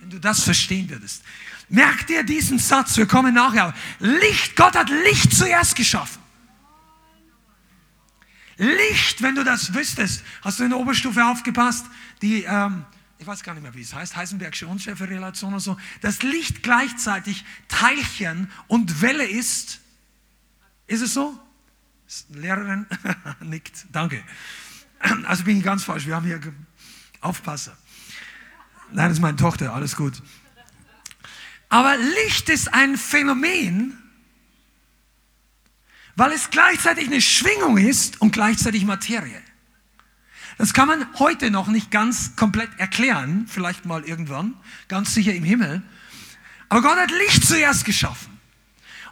wenn 0.00 0.08
du 0.08 0.18
das 0.18 0.42
verstehen 0.42 0.88
würdest. 0.88 1.22
Merk 1.68 2.06
dir 2.06 2.22
diesen 2.22 2.58
Satz, 2.58 2.96
wir 2.96 3.06
kommen 3.06 3.34
nachher. 3.34 3.74
Licht, 3.98 4.56
Gott 4.56 4.74
hat 4.74 4.88
Licht 4.88 5.36
zuerst 5.36 5.76
geschaffen. 5.76 6.22
Licht, 8.58 9.22
wenn 9.22 9.36
du 9.36 9.44
das 9.44 9.72
wüsstest, 9.72 10.24
hast 10.42 10.58
du 10.58 10.64
in 10.64 10.70
der 10.70 10.78
Oberstufe 10.78 11.24
aufgepasst, 11.24 11.86
die, 12.22 12.42
ähm, 12.42 12.84
ich 13.18 13.26
weiß 13.26 13.42
gar 13.44 13.54
nicht 13.54 13.62
mehr, 13.62 13.74
wie 13.74 13.80
es 13.80 13.94
heißt, 13.94 14.16
Heisenbergsche 14.16 14.66
Unschärferelation 14.66 15.52
oder 15.52 15.60
so, 15.60 15.76
dass 16.00 16.22
Licht 16.22 16.62
gleichzeitig 16.64 17.44
Teilchen 17.68 18.50
und 18.66 19.00
Welle 19.00 19.24
ist. 19.24 19.80
Ist 20.88 21.02
es 21.02 21.14
so? 21.14 21.38
Lehrerin 22.30 22.86
nickt, 23.40 23.86
danke. 23.92 24.22
Also 25.24 25.44
bin 25.44 25.58
ich 25.58 25.64
ganz 25.64 25.84
falsch, 25.84 26.06
wir 26.06 26.16
haben 26.16 26.26
hier 26.26 26.40
Aufpasser. 27.20 27.76
Nein, 28.90 29.08
das 29.08 29.18
ist 29.18 29.22
meine 29.22 29.36
Tochter, 29.36 29.72
alles 29.72 29.94
gut. 29.94 30.20
Aber 31.68 31.96
Licht 31.96 32.48
ist 32.48 32.72
ein 32.72 32.96
Phänomen, 32.96 33.98
weil 36.18 36.32
es 36.32 36.50
gleichzeitig 36.50 37.06
eine 37.06 37.20
Schwingung 37.20 37.78
ist 37.78 38.20
und 38.20 38.32
gleichzeitig 38.32 38.84
Materie. 38.84 39.40
Das 40.58 40.74
kann 40.74 40.88
man 40.88 41.06
heute 41.20 41.52
noch 41.52 41.68
nicht 41.68 41.92
ganz 41.92 42.34
komplett 42.34 42.70
erklären, 42.76 43.46
vielleicht 43.48 43.86
mal 43.86 44.02
irgendwann, 44.02 44.54
ganz 44.88 45.14
sicher 45.14 45.32
im 45.32 45.44
Himmel. 45.44 45.80
Aber 46.68 46.82
Gott 46.82 46.98
hat 46.98 47.12
Licht 47.12 47.46
zuerst 47.46 47.84
geschaffen. 47.84 48.36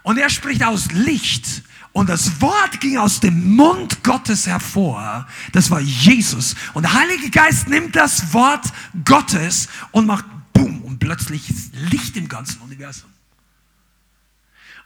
Und 0.03 0.17
er 0.17 0.29
spricht 0.29 0.63
aus 0.63 0.91
Licht. 0.91 1.63
Und 1.93 2.09
das 2.09 2.41
Wort 2.41 2.81
ging 2.81 2.97
aus 2.97 3.21
dem 3.21 3.55
Mund 3.55 4.03
Gottes 4.03 4.45
hervor. 4.45 5.27
Das 5.53 5.71
war 5.71 5.79
Jesus. 5.79 6.55
Und 6.73 6.83
der 6.83 6.93
Heilige 6.93 7.29
Geist 7.29 7.69
nimmt 7.69 7.95
das 7.95 8.33
Wort 8.33 8.65
Gottes 9.05 9.69
und 9.91 10.05
macht 10.05 10.25
Boom 10.51 10.81
und 10.81 10.99
plötzlich 10.99 11.49
ist 11.49 11.73
Licht 11.73 12.17
im 12.17 12.27
ganzen 12.27 12.59
Universum. 12.61 13.09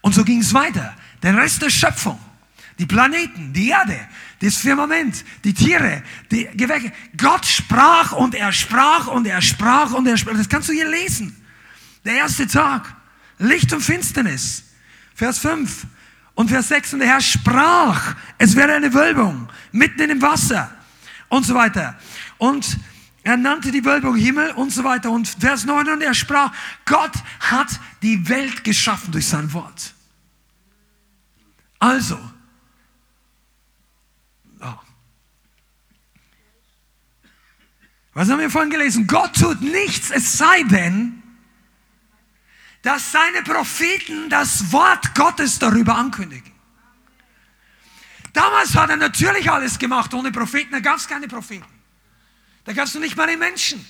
Und 0.02 0.14
so 0.14 0.24
ging 0.24 0.40
es 0.42 0.54
weiter. 0.54 0.96
Der 1.22 1.38
Rest 1.38 1.62
der 1.62 1.70
Schöpfung, 1.70 2.20
die 2.80 2.86
Planeten, 2.86 3.54
die 3.54 3.70
Erde, 3.70 4.00
das 4.42 4.58
Firmament, 4.58 5.24
die 5.44 5.54
Tiere, 5.54 6.02
die 6.32 6.46
Gewächse. 6.56 6.92
Gott 7.16 7.46
sprach 7.46 8.12
und 8.12 8.34
er 8.34 8.52
sprach 8.52 9.08
und 9.08 9.28
er 9.28 9.42
sprach 9.42 9.94
und 9.94 10.08
er 10.08 10.18
sprach. 10.18 10.34
Das 10.36 10.50
kannst 10.50 10.70
du 10.70 10.74
hier 10.74 10.90
lesen. 10.90 11.36
Der 12.04 12.16
erste 12.16 12.48
Tag. 12.48 12.96
Licht 13.38 13.72
und 13.74 13.82
Finsternis. 13.82 14.64
Vers 15.14 15.40
5 15.40 15.86
und 16.34 16.50
Vers 16.50 16.70
6. 16.70 16.94
Und 16.94 17.00
der 17.00 17.10
Herr 17.10 17.22
sprach, 17.22 18.16
es 18.40 18.56
werde 18.56 18.74
eine 18.74 18.94
Wölbung 18.94 19.48
mitten 19.72 20.02
in 20.02 20.10
dem 20.10 20.22
Wasser 20.22 20.72
und 21.30 21.46
so 21.46 21.54
weiter. 21.54 21.96
Und 22.40 22.78
er 23.24 23.38
nannte 23.38 23.72
die 23.72 23.86
Wölbung 23.86 24.16
Himmel 24.16 24.52
und 24.52 24.72
so 24.72 24.84
weiter. 24.84 25.12
Und 25.12 25.28
Vers 25.28 25.66
9, 25.66 25.90
und 25.90 26.02
er 26.02 26.14
sprach, 26.14 26.52
Gott 26.86 27.14
hat 27.40 27.80
die 28.02 28.28
Welt 28.30 28.64
geschaffen 28.64 29.12
durch 29.12 29.28
sein 29.28 29.54
Wort. 29.54 29.94
Also, 31.78 32.20
oh. 34.60 34.80
was 38.14 38.30
haben 38.30 38.40
wir 38.40 38.50
vorhin 38.50 38.72
gelesen? 38.72 39.06
Gott 39.06 39.36
tut 39.36 39.62
nichts, 39.62 40.10
es 40.10 40.38
sei 40.38 40.64
denn, 40.64 41.22
dass 42.82 43.12
seine 43.12 43.44
Propheten 43.44 44.30
das 44.30 44.72
Wort 44.72 45.14
Gottes 45.14 45.60
darüber 45.60 45.96
ankündigen. 45.96 46.52
Damals 48.34 48.76
hat 48.76 48.90
er 48.90 48.98
natürlich 48.98 49.52
alles 49.52 49.78
gemacht, 49.78 50.14
ohne 50.14 50.32
Propheten, 50.32 50.72
da 50.72 50.80
gab 50.80 50.98
es 50.98 51.08
keine 51.08 51.28
Propheten. 51.28 51.81
Da 52.66 52.74
gab 52.74 52.86
es 52.86 52.94
noch 52.94 53.02
nicht 53.02 53.16
mal 53.16 53.28
den 53.28 53.40
Menschen. 53.40 53.86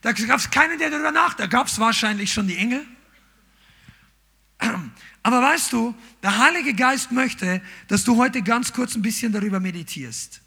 Da 0.00 0.12
gab 0.12 0.38
es 0.38 0.50
keinen, 0.50 0.78
der 0.78 0.90
darüber 0.90 1.10
nachdachte. 1.10 1.42
Da 1.42 1.46
gab 1.46 1.66
es 1.66 1.78
wahrscheinlich 1.78 2.32
schon 2.32 2.46
die 2.46 2.56
Engel. 2.56 2.86
Aber 5.22 5.40
weißt 5.42 5.72
du, 5.72 5.94
der 6.22 6.38
Heilige 6.38 6.74
Geist 6.74 7.10
möchte, 7.10 7.62
dass 7.88 8.04
du 8.04 8.16
heute 8.18 8.42
ganz 8.42 8.72
kurz 8.72 8.94
ein 8.94 9.02
bisschen 9.02 9.32
darüber 9.32 9.60
meditierst. 9.60 10.42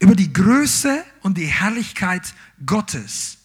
Über 0.00 0.14
die 0.14 0.32
Größe 0.32 1.04
und 1.22 1.38
die 1.38 1.46
Herrlichkeit 1.46 2.34
Gottes. 2.66 3.38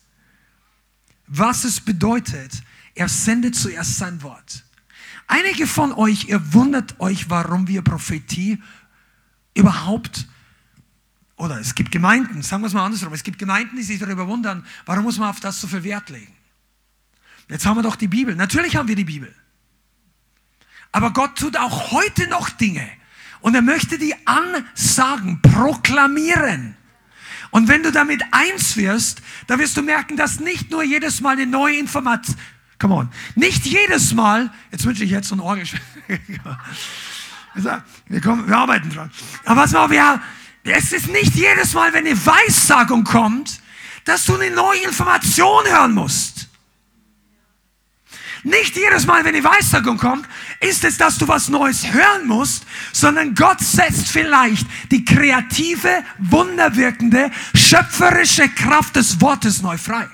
Was 1.28 1.64
es 1.64 1.80
bedeutet, 1.80 2.52
er 2.96 3.08
sendet 3.08 3.56
zuerst 3.56 3.98
sein 3.98 4.22
Wort. 4.24 4.66
Einige 5.28 5.68
von 5.68 5.94
euch, 5.94 6.28
ihr 6.28 6.54
wundert 6.54 7.00
euch, 7.00 7.30
warum 7.30 7.68
wir 7.68 7.82
Prophetie 7.84 8.62
überhaupt 9.54 10.28
oder 11.40 11.58
es 11.58 11.74
gibt 11.74 11.92
Gemeinden, 11.92 12.42
sagen 12.42 12.62
wir 12.64 12.68
es 12.68 12.74
mal 12.74 12.86
andersrum, 12.86 13.14
es 13.14 13.24
gibt 13.24 13.40
Gemeinden, 13.40 13.78
die 13.78 13.84
sich 13.84 13.98
darüber 13.98 14.28
wundern, 14.28 14.66
warum 14.86 15.06
muss 15.06 15.18
man 15.18 15.30
auf 15.30 15.40
das 15.40 15.60
so 15.60 15.68
viel 15.68 15.84
Wert 15.84 16.10
legen? 16.10 16.36
Jetzt 17.48 17.66
haben 17.66 17.78
wir 17.78 17.82
doch 17.82 17.96
die 17.96 18.10
Bibel. 18.10 18.36
Natürlich 18.36 18.76
haben 18.76 18.90
wir 18.90 18.98
die 18.98 19.06
Bibel. 19.06 19.34
Aber 20.92 21.14
Gott 21.14 21.38
tut 21.38 21.56
auch 21.56 21.92
heute 21.92 22.28
noch 22.28 22.50
Dinge. 22.50 22.86
Und 23.40 23.56
er 23.56 23.62
möchte 23.62 23.98
die 23.98 24.14
ansagen, 24.28 25.42
proklamieren. 25.42 26.76
Und 27.52 27.70
wenn 27.70 27.84
du 27.84 27.92
damit 27.94 28.22
eins 28.32 28.76
wirst, 28.76 29.22
dann 29.48 29.60
wirst 29.60 29.78
du 29.78 29.82
merken, 29.82 30.18
dass 30.18 30.42
nicht 30.42 30.70
nur 30.70 30.84
jedes 30.84 31.22
Mal 31.22 31.38
eine 31.38 31.48
neue 31.48 31.78
Information, 31.78 32.36
come 32.80 32.94
on, 32.96 33.10
nicht 33.36 33.66
jedes 33.66 34.14
Mal, 34.14 34.52
jetzt 34.72 34.86
wünsche 34.86 35.06
ich 35.06 35.12
jetzt 35.12 35.30
so 35.30 35.36
ein 35.36 35.40
Orgel. 35.40 35.66
wir, 38.08 38.22
kommen, 38.22 38.46
wir 38.46 38.58
arbeiten 38.58 38.90
dran. 38.90 39.10
Aber 39.46 39.62
was 39.62 39.72
mal, 39.72 39.90
wir, 39.90 40.22
es 40.64 40.94
ist 40.94 41.08
nicht 41.08 41.36
jedes 41.36 41.74
Mal, 41.74 41.94
wenn 41.94 42.06
eine 42.06 42.26
Weissagung 42.26 43.04
kommt, 43.04 43.62
dass 44.06 44.26
du 44.26 44.36
eine 44.36 44.52
neue 44.52 44.84
Information 44.84 45.66
hören 45.66 45.94
musst. 45.94 46.50
Nicht 48.44 48.78
jedes 48.78 49.06
Mal, 49.06 49.26
wenn 49.26 49.36
die 49.36 49.44
Weissagung 49.44 49.98
kommt, 49.98 50.26
ist 50.62 50.86
es, 50.86 50.98
dass 50.98 51.18
du 51.18 51.28
was 51.28 51.50
Neues 51.50 51.92
hören 51.92 52.26
musst, 52.26 52.66
sondern 52.94 53.36
Gott 53.36 53.60
setzt 53.60 54.10
vielleicht 54.10 54.66
die 54.92 55.04
kreative, 55.04 56.04
wunderwirkende, 56.20 57.32
schöpferische 57.54 58.48
Kraft 58.50 58.96
des 58.96 59.20
Wortes 59.20 59.62
neu 59.62 59.78
frei. 59.78 60.08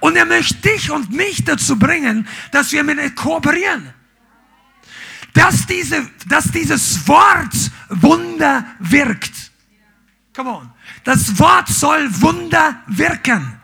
Und 0.00 0.16
er 0.16 0.24
möchte 0.24 0.56
dich 0.68 0.90
und 0.90 1.12
mich 1.12 1.44
dazu 1.44 1.78
bringen, 1.78 2.26
dass 2.50 2.72
wir 2.72 2.82
mit 2.82 3.00
ihm 3.00 3.14
kooperieren. 3.14 3.92
Dass, 5.32 5.66
diese, 5.66 6.08
dass 6.28 6.44
dieses 6.46 7.06
Wort 7.08 7.54
Wunder 7.88 8.66
wirkt. 8.78 9.52
Come 10.34 10.50
on. 10.50 10.70
Das 11.04 11.38
Wort 11.38 11.68
soll 11.68 12.08
Wunder 12.20 12.82
wirken. 12.86 13.60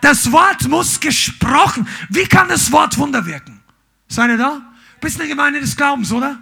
Das 0.00 0.30
Wort 0.30 0.68
muss 0.68 1.00
gesprochen. 1.00 1.88
Wie 2.10 2.26
kann 2.26 2.48
das 2.48 2.70
Wort 2.70 2.98
Wunder 2.98 3.24
wirken? 3.24 3.62
Seid 4.08 4.30
ihr 4.30 4.36
da? 4.36 4.60
Bist 5.00 5.18
eine 5.18 5.28
Gemeinde 5.28 5.60
des 5.60 5.76
Glaubens, 5.76 6.12
oder? 6.12 6.38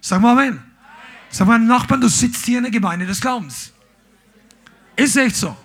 Sag 0.00 0.20
mal 0.20 0.32
Amen. 0.32 0.62
Sag 1.30 1.46
mal 1.46 1.58
Nachbarn, 1.58 2.00
du 2.00 2.08
sitzt 2.08 2.44
hier 2.44 2.58
in 2.58 2.64
der 2.64 2.70
Gemeinde 2.70 3.06
des 3.06 3.20
Glaubens. 3.20 3.72
Ist 4.94 5.16
echt 5.16 5.36
so. 5.36 5.56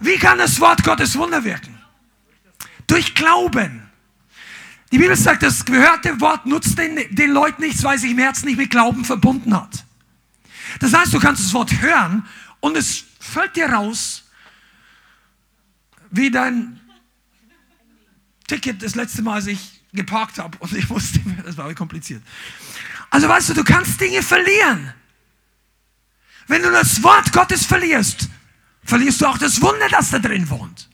Wie 0.00 0.16
kann 0.16 0.38
das 0.38 0.60
Wort 0.60 0.84
Gottes 0.84 1.16
Wunder 1.18 1.42
wirken? 1.42 1.76
Durch 2.86 3.14
Glauben. 3.14 3.82
Die 4.92 4.98
Bibel 4.98 5.16
sagt, 5.16 5.42
das 5.42 5.64
gehörte 5.64 6.20
Wort 6.20 6.46
nutzt 6.46 6.78
den, 6.78 6.98
den 7.10 7.32
Leuten 7.32 7.62
nichts, 7.62 7.82
weil 7.82 7.98
sich 7.98 8.12
im 8.12 8.18
Herzen 8.18 8.46
nicht 8.46 8.56
mit 8.56 8.70
Glauben 8.70 9.04
verbunden 9.04 9.54
hat. 9.54 9.84
Das 10.80 10.92
heißt, 10.92 11.12
du 11.12 11.20
kannst 11.20 11.44
das 11.44 11.52
Wort 11.52 11.80
hören 11.80 12.26
und 12.60 12.76
es 12.76 13.04
fällt 13.20 13.56
dir 13.56 13.70
raus, 13.70 14.24
wie 16.10 16.30
dein 16.30 16.80
Ticket 18.46 18.82
das 18.82 18.94
letzte 18.94 19.22
Mal, 19.22 19.34
als 19.34 19.46
ich 19.46 19.82
geparkt 19.92 20.38
habe 20.38 20.56
und 20.58 20.72
ich 20.72 20.88
musste, 20.88 21.20
das 21.44 21.56
war 21.56 21.72
kompliziert. 21.74 22.22
Also 23.10 23.28
weißt 23.28 23.50
du, 23.50 23.54
du 23.54 23.64
kannst 23.64 24.00
Dinge 24.00 24.22
verlieren. 24.22 24.92
Wenn 26.46 26.62
du 26.62 26.70
das 26.70 27.02
Wort 27.02 27.32
Gottes 27.32 27.66
verlierst, 27.66 28.28
verlierst 28.84 29.20
du 29.20 29.26
auch 29.26 29.38
das 29.38 29.60
Wunder, 29.60 29.88
das 29.90 30.10
da 30.10 30.18
drin 30.18 30.48
wohnt. 30.48 30.88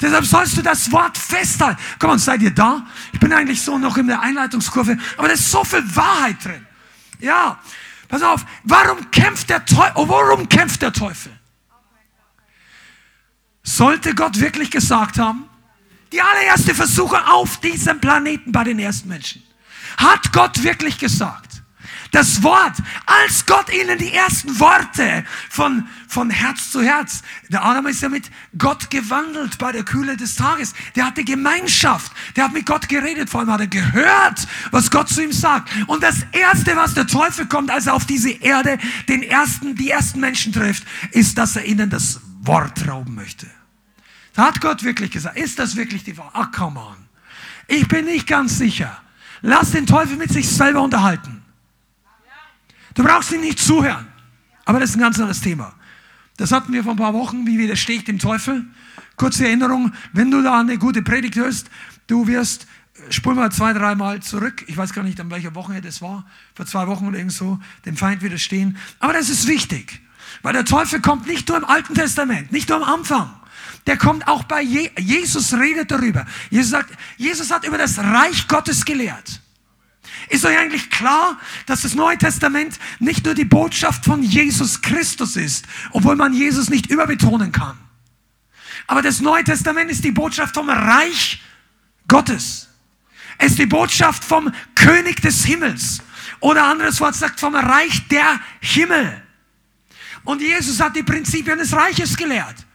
Deshalb 0.00 0.26
sollst 0.26 0.58
du 0.58 0.62
das 0.62 0.92
Wort 0.92 1.16
festhalten. 1.16 1.80
Komm 1.98 2.18
seid 2.18 2.42
ihr 2.42 2.50
da? 2.50 2.86
Ich 3.12 3.20
bin 3.20 3.32
eigentlich 3.32 3.62
so 3.62 3.78
noch 3.78 3.96
in 3.96 4.06
der 4.06 4.20
Einleitungskurve, 4.20 4.98
aber 5.16 5.28
da 5.28 5.34
ist 5.34 5.50
so 5.50 5.64
viel 5.64 5.84
Wahrheit 5.96 6.44
drin. 6.44 6.66
Ja, 7.18 7.58
pass 8.08 8.22
auf, 8.22 8.44
warum 8.64 9.10
kämpft 9.10 9.50
der 9.50 9.64
Teufel? 9.64 9.92
Oh, 9.94 10.08
worum 10.08 10.48
kämpft 10.48 10.82
der 10.82 10.92
Teufel? 10.92 11.32
Sollte 13.62 14.14
Gott 14.14 14.40
wirklich 14.40 14.70
gesagt 14.70 15.18
haben, 15.18 15.48
die 16.12 16.20
allererste 16.20 16.74
Versuche 16.74 17.26
auf 17.26 17.58
diesem 17.58 18.00
Planeten 18.00 18.52
bei 18.52 18.64
den 18.64 18.78
ersten 18.78 19.08
Menschen, 19.08 19.42
hat 19.96 20.32
Gott 20.32 20.62
wirklich 20.62 20.98
gesagt, 20.98 21.55
das 22.12 22.42
Wort, 22.42 22.74
als 23.06 23.46
Gott 23.46 23.72
ihnen 23.72 23.98
die 23.98 24.12
ersten 24.12 24.58
Worte 24.58 25.24
von, 25.50 25.86
von 26.08 26.30
Herz 26.30 26.70
zu 26.70 26.82
Herz, 26.82 27.22
der 27.48 27.64
Adam 27.64 27.86
ist 27.86 28.02
ja 28.02 28.08
mit 28.08 28.30
Gott 28.56 28.90
gewandelt 28.90 29.58
bei 29.58 29.72
der 29.72 29.84
Kühle 29.84 30.16
des 30.16 30.36
Tages, 30.36 30.74
der 30.94 31.06
hatte 31.06 31.24
Gemeinschaft, 31.24 32.12
der 32.36 32.44
hat 32.44 32.52
mit 32.52 32.66
Gott 32.66 32.88
geredet, 32.88 33.30
vor 33.30 33.40
allem 33.40 33.52
hat 33.52 33.60
er 33.60 33.66
gehört, 33.66 34.46
was 34.70 34.90
Gott 34.90 35.08
zu 35.08 35.22
ihm 35.22 35.32
sagt. 35.32 35.70
Und 35.86 36.02
das 36.02 36.26
Erste, 36.32 36.76
was 36.76 36.94
der 36.94 37.06
Teufel 37.06 37.46
kommt, 37.46 37.70
als 37.70 37.86
er 37.86 37.94
auf 37.94 38.06
diese 38.06 38.30
Erde 38.30 38.78
den 39.08 39.22
ersten, 39.22 39.74
die 39.74 39.90
ersten 39.90 40.20
Menschen 40.20 40.52
trifft, 40.52 40.84
ist, 41.12 41.38
dass 41.38 41.56
er 41.56 41.64
ihnen 41.64 41.90
das 41.90 42.20
Wort 42.40 42.86
rauben 42.88 43.14
möchte. 43.14 43.46
Da 44.34 44.44
hat 44.44 44.60
Gott 44.60 44.82
wirklich 44.82 45.10
gesagt, 45.10 45.38
ist 45.38 45.58
das 45.58 45.76
wirklich 45.76 46.04
die 46.04 46.16
Wahrheit? 46.18 46.32
Ach, 46.34 46.52
come 46.52 46.78
on. 46.78 46.96
Ich 47.68 47.88
bin 47.88 48.04
nicht 48.04 48.26
ganz 48.26 48.58
sicher. 48.58 49.00
Lass 49.42 49.72
den 49.72 49.86
Teufel 49.86 50.16
mit 50.16 50.30
sich 50.30 50.48
selber 50.48 50.82
unterhalten. 50.82 51.35
Du 52.96 53.04
brauchst 53.04 53.30
ihm 53.30 53.42
nicht 53.42 53.60
zuhören. 53.60 54.06
Aber 54.64 54.80
das 54.80 54.90
ist 54.90 54.96
ein 54.96 55.00
ganz 55.00 55.18
anderes 55.18 55.40
Thema. 55.40 55.72
Das 56.38 56.50
hatten 56.50 56.72
wir 56.72 56.82
vor 56.82 56.94
ein 56.94 56.98
paar 56.98 57.14
Wochen, 57.14 57.46
wie 57.46 57.58
widerstehe 57.58 57.98
ich 57.98 58.04
dem 58.04 58.18
Teufel. 58.18 58.64
Kurze 59.16 59.46
Erinnerung, 59.46 59.92
wenn 60.12 60.30
du 60.30 60.42
da 60.42 60.60
eine 60.60 60.76
gute 60.76 61.02
Predigt 61.02 61.36
hörst, 61.36 61.70
du 62.06 62.26
wirst, 62.26 62.66
spul 63.10 63.34
mal 63.34 63.52
zwei, 63.52 63.72
dreimal 63.72 64.20
zurück, 64.22 64.64
ich 64.66 64.76
weiß 64.76 64.92
gar 64.92 65.02
nicht, 65.02 65.20
an 65.20 65.30
welcher 65.30 65.54
Woche 65.54 65.80
das 65.80 66.02
war, 66.02 66.26
vor 66.54 66.66
zwei 66.66 66.86
Wochen 66.86 67.06
oder 67.06 67.18
irgend 67.18 67.32
so, 67.32 67.58
dem 67.84 67.96
Feind 67.96 68.22
widerstehen. 68.22 68.76
Aber 68.98 69.12
das 69.12 69.28
ist 69.30 69.46
wichtig, 69.46 70.00
weil 70.42 70.52
der 70.52 70.64
Teufel 70.64 71.00
kommt 71.00 71.26
nicht 71.26 71.48
nur 71.48 71.58
im 71.58 71.64
Alten 71.64 71.94
Testament, 71.94 72.52
nicht 72.52 72.68
nur 72.68 72.78
am 72.78 72.94
Anfang. 73.00 73.30
Der 73.86 73.96
kommt 73.96 74.26
auch 74.26 74.44
bei 74.44 74.62
Je 74.62 74.90
Jesus 74.98 75.54
redet 75.54 75.90
darüber. 75.90 76.26
Jesus 76.50 76.70
sagt, 76.70 76.92
Jesus 77.16 77.50
hat 77.50 77.64
über 77.64 77.78
das 77.78 77.98
Reich 77.98 78.48
Gottes 78.48 78.84
gelehrt. 78.84 79.40
Ist 80.28 80.44
euch 80.44 80.58
eigentlich 80.58 80.90
klar, 80.90 81.38
dass 81.66 81.82
das 81.82 81.94
Neue 81.94 82.18
Testament 82.18 82.78
nicht 82.98 83.24
nur 83.24 83.34
die 83.34 83.44
Botschaft 83.44 84.04
von 84.04 84.22
Jesus 84.22 84.82
Christus 84.82 85.36
ist, 85.36 85.66
obwohl 85.92 86.16
man 86.16 86.32
Jesus 86.32 86.68
nicht 86.68 86.90
überbetonen 86.90 87.52
kann. 87.52 87.78
Aber 88.86 89.02
das 89.02 89.20
Neue 89.20 89.44
Testament 89.44 89.90
ist 89.90 90.04
die 90.04 90.12
Botschaft 90.12 90.54
vom 90.54 90.68
Reich 90.68 91.42
Gottes. 92.08 92.68
Es 93.38 93.52
ist 93.52 93.58
die 93.58 93.66
Botschaft 93.66 94.24
vom 94.24 94.52
König 94.74 95.20
des 95.20 95.44
Himmels. 95.44 96.02
Oder 96.40 96.64
anderes 96.64 97.00
Wort 97.00 97.14
sagt 97.14 97.40
vom 97.40 97.54
Reich 97.54 98.06
der 98.08 98.40
Himmel. 98.60 99.22
Und 100.24 100.42
Jesus 100.42 100.80
hat 100.80 100.96
die 100.96 101.02
Prinzipien 101.02 101.58
des 101.58 101.72
Reiches 101.72 102.16
gelehrt. 102.16 102.65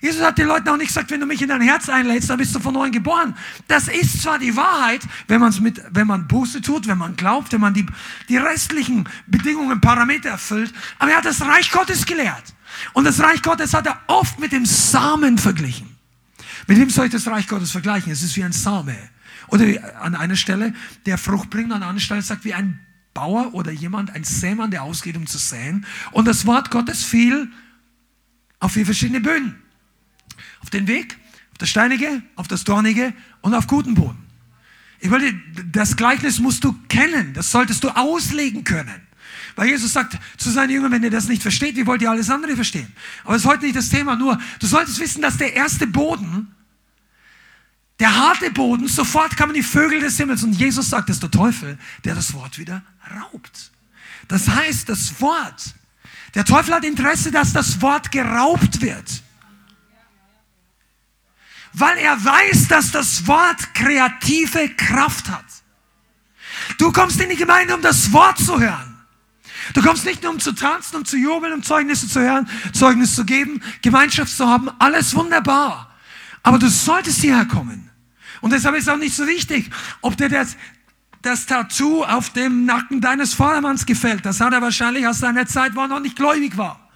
Jesus 0.00 0.22
hat 0.22 0.38
den 0.38 0.46
Leuten 0.46 0.68
auch 0.68 0.76
nicht 0.76 0.88
gesagt, 0.88 1.10
wenn 1.10 1.20
du 1.20 1.26
mich 1.26 1.42
in 1.42 1.48
dein 1.48 1.60
Herz 1.60 1.88
einlädst, 1.88 2.30
dann 2.30 2.38
bist 2.38 2.54
du 2.54 2.60
von 2.60 2.74
neuem 2.74 2.92
geboren. 2.92 3.34
Das 3.66 3.88
ist 3.88 4.22
zwar 4.22 4.38
die 4.38 4.54
Wahrheit, 4.56 5.02
wenn 5.26 5.40
man 5.40 5.50
es 5.50 5.60
mit, 5.60 5.82
wenn 5.90 6.06
man 6.06 6.28
Buße 6.28 6.60
tut, 6.62 6.86
wenn 6.86 6.98
man 6.98 7.16
glaubt, 7.16 7.52
wenn 7.52 7.60
man 7.60 7.74
die, 7.74 7.86
die 8.28 8.36
restlichen 8.36 9.08
Bedingungen, 9.26 9.80
Parameter 9.80 10.30
erfüllt, 10.30 10.72
aber 10.98 11.10
er 11.10 11.18
hat 11.18 11.24
das 11.24 11.40
Reich 11.40 11.70
Gottes 11.70 12.06
gelehrt. 12.06 12.54
Und 12.92 13.04
das 13.04 13.20
Reich 13.20 13.42
Gottes 13.42 13.74
hat 13.74 13.86
er 13.86 14.00
oft 14.06 14.38
mit 14.38 14.52
dem 14.52 14.66
Samen 14.66 15.38
verglichen. 15.38 15.96
Mit 16.66 16.78
wem 16.78 16.90
soll 16.90 17.06
ich 17.06 17.12
das 17.12 17.26
Reich 17.26 17.48
Gottes 17.48 17.70
vergleichen? 17.70 18.12
Es 18.12 18.22
ist 18.22 18.36
wie 18.36 18.44
ein 18.44 18.52
Same. 18.52 18.96
Oder 19.48 19.64
an 20.02 20.14
einer 20.14 20.36
Stelle, 20.36 20.74
der 21.06 21.18
Frucht 21.18 21.50
bringt, 21.50 21.72
an 21.72 21.82
einer 21.82 22.00
Stelle 22.00 22.22
sagt, 22.22 22.44
wie 22.44 22.54
ein 22.54 22.80
Bauer 23.14 23.54
oder 23.54 23.72
jemand, 23.72 24.14
ein 24.14 24.24
Sämann, 24.24 24.70
der 24.70 24.82
ausgeht, 24.82 25.16
um 25.16 25.26
zu 25.26 25.38
säen. 25.38 25.86
Und 26.12 26.26
das 26.26 26.46
Wort 26.46 26.70
Gottes 26.70 27.02
fiel 27.02 27.50
auf 28.60 28.72
vier 28.72 28.84
verschiedene 28.84 29.20
Böden. 29.20 29.60
Auf 30.60 30.70
den 30.70 30.86
Weg, 30.86 31.18
auf 31.52 31.58
das 31.58 31.68
Steinige, 31.68 32.22
auf 32.36 32.48
das 32.48 32.64
Dornige 32.64 33.12
und 33.40 33.54
auf 33.54 33.66
guten 33.66 33.94
Boden. 33.94 34.28
Ich 35.00 35.10
wollte, 35.10 35.32
das 35.70 35.96
Gleichnis 35.96 36.40
musst 36.40 36.64
du 36.64 36.74
kennen, 36.88 37.32
das 37.32 37.50
solltest 37.50 37.84
du 37.84 37.90
auslegen 37.90 38.64
können. 38.64 39.00
Weil 39.54 39.68
Jesus 39.68 39.92
sagt 39.92 40.16
zu 40.36 40.50
seinen 40.50 40.70
Jüngern, 40.70 40.92
wenn 40.92 41.02
ihr 41.02 41.10
das 41.10 41.28
nicht 41.28 41.42
versteht, 41.42 41.76
wie 41.76 41.86
wollt 41.86 42.02
ihr 42.02 42.10
alles 42.10 42.30
andere 42.30 42.54
verstehen? 42.54 42.92
Aber 43.24 43.34
es 43.34 43.42
ist 43.42 43.48
heute 43.48 43.64
nicht 43.64 43.76
das 43.76 43.88
Thema, 43.88 44.16
nur 44.16 44.40
du 44.60 44.66
solltest 44.66 45.00
wissen, 45.00 45.22
dass 45.22 45.36
der 45.36 45.54
erste 45.54 45.86
Boden, 45.86 46.54
der 47.98 48.14
harte 48.16 48.50
Boden, 48.50 48.86
sofort 48.86 49.36
kamen 49.36 49.54
die 49.54 49.62
Vögel 49.62 50.00
des 50.00 50.16
Himmels 50.16 50.44
und 50.44 50.52
Jesus 50.52 50.90
sagt, 50.90 51.10
es 51.10 51.16
ist 51.16 51.22
der 51.22 51.30
Teufel, 51.30 51.78
der 52.04 52.14
das 52.14 52.32
Wort 52.34 52.58
wieder 52.58 52.82
raubt. 53.20 53.72
Das 54.28 54.48
heißt, 54.48 54.88
das 54.88 55.20
Wort, 55.20 55.74
der 56.34 56.44
Teufel 56.44 56.74
hat 56.74 56.84
Interesse, 56.84 57.30
dass 57.30 57.52
das 57.52 57.82
Wort 57.82 58.12
geraubt 58.12 58.80
wird 58.80 59.22
weil 61.78 61.98
er 61.98 62.24
weiß, 62.24 62.68
dass 62.68 62.90
das 62.90 63.26
Wort 63.26 63.74
kreative 63.74 64.68
Kraft 64.70 65.28
hat. 65.28 65.44
Du 66.78 66.92
kommst 66.92 67.20
in 67.20 67.30
die 67.30 67.36
Gemeinde, 67.36 67.74
um 67.74 67.82
das 67.82 68.12
Wort 68.12 68.38
zu 68.38 68.58
hören. 68.58 68.98
Du 69.74 69.82
kommst 69.82 70.04
nicht 70.04 70.22
nur, 70.22 70.32
um 70.32 70.40
zu 70.40 70.52
tanzen, 70.52 70.96
um 70.96 71.04
zu 71.04 71.16
jubeln, 71.16 71.52
um 71.52 71.62
Zeugnisse 71.62 72.08
zu 72.08 72.20
hören, 72.20 72.48
Zeugnis 72.72 73.14
zu 73.14 73.24
geben, 73.24 73.62
Gemeinschaft 73.82 74.34
zu 74.34 74.46
haben, 74.46 74.70
alles 74.78 75.14
wunderbar. 75.14 75.94
Aber 76.42 76.58
du 76.58 76.68
solltest 76.68 77.20
hierher 77.20 77.44
kommen. 77.44 77.90
Und 78.40 78.52
deshalb 78.52 78.76
ist 78.76 78.88
auch 78.88 78.96
nicht 78.96 79.14
so 79.14 79.26
wichtig, 79.26 79.70
ob 80.00 80.16
dir 80.16 80.28
das, 80.28 80.56
das 81.22 81.46
Tattoo 81.46 82.04
auf 82.04 82.30
dem 82.30 82.64
Nacken 82.64 83.00
deines 83.00 83.34
Vatermanns 83.34 83.84
gefällt. 83.84 84.24
Das 84.24 84.40
hat 84.40 84.52
er 84.52 84.62
wahrscheinlich 84.62 85.06
aus 85.06 85.18
seiner 85.18 85.46
Zeit, 85.46 85.74
wo 85.74 85.80
er 85.80 85.88
noch 85.88 86.00
nicht 86.00 86.16
gläubig 86.16 86.56
war. 86.56 86.88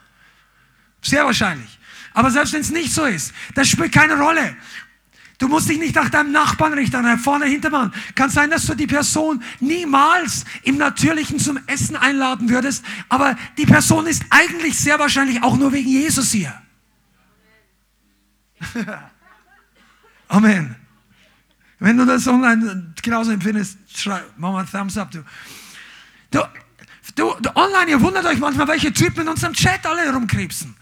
Sehr 1.03 1.25
wahrscheinlich. 1.25 1.79
Aber 2.14 2.31
selbst 2.31 2.53
wenn 2.53 2.61
es 2.61 2.70
nicht 2.70 2.92
so 2.92 3.05
ist, 3.05 3.33
das 3.55 3.68
spielt 3.68 3.92
keine 3.92 4.18
Rolle. 4.18 4.57
Du 5.38 5.48
musst 5.48 5.68
dich 5.68 5.79
nicht 5.79 5.96
nach 5.96 6.09
deinem 6.09 6.31
Nachbarn 6.31 6.72
richten, 6.75 7.03
nach 7.03 7.18
vorne, 7.18 7.46
Hintermann. 7.46 7.92
Kann 8.14 8.31
sein, 8.31 8.51
dass 8.51 8.66
du 8.66 8.75
die 8.75 8.87
Person 8.87 9.42
niemals 9.59 10.44
im 10.62 10.77
Natürlichen 10.77 11.40
zum 11.40 11.59
Essen 11.66 11.96
einladen 11.96 12.48
würdest, 12.48 12.85
aber 13.09 13.37
die 13.59 13.66
Person 13.66 14.07
ist 14.07 14.25
eigentlich 14.31 14.79
sehr 14.79 15.01
wahrscheinlich 15.01 15.42
auch 15.42 15.57
nur 15.57 15.72
wegen 15.72 15.88
Jesus 15.88 16.31
hier. 16.31 16.55
Amen. 20.29 20.77
Wenn 21.81 21.96
du 21.96 22.07
das 22.07 22.29
online 22.29 22.94
genauso 23.03 23.33
empfindest, 23.33 23.77
schreib, 23.92 24.25
mach 24.37 24.53
mal 24.53 24.64
Thumbs 24.64 24.96
up. 24.96 25.11
Du. 25.11 25.25
Du, 26.31 26.40
du, 27.16 27.35
du 27.40 27.57
online, 27.57 27.90
ihr 27.90 28.01
wundert 28.01 28.25
euch 28.27 28.38
manchmal, 28.38 28.68
welche 28.68 28.92
Typen 28.92 29.22
in 29.22 29.29
unserem 29.29 29.53
Chat 29.53 29.85
alle 29.85 30.03
herumkrebsen. 30.03 30.77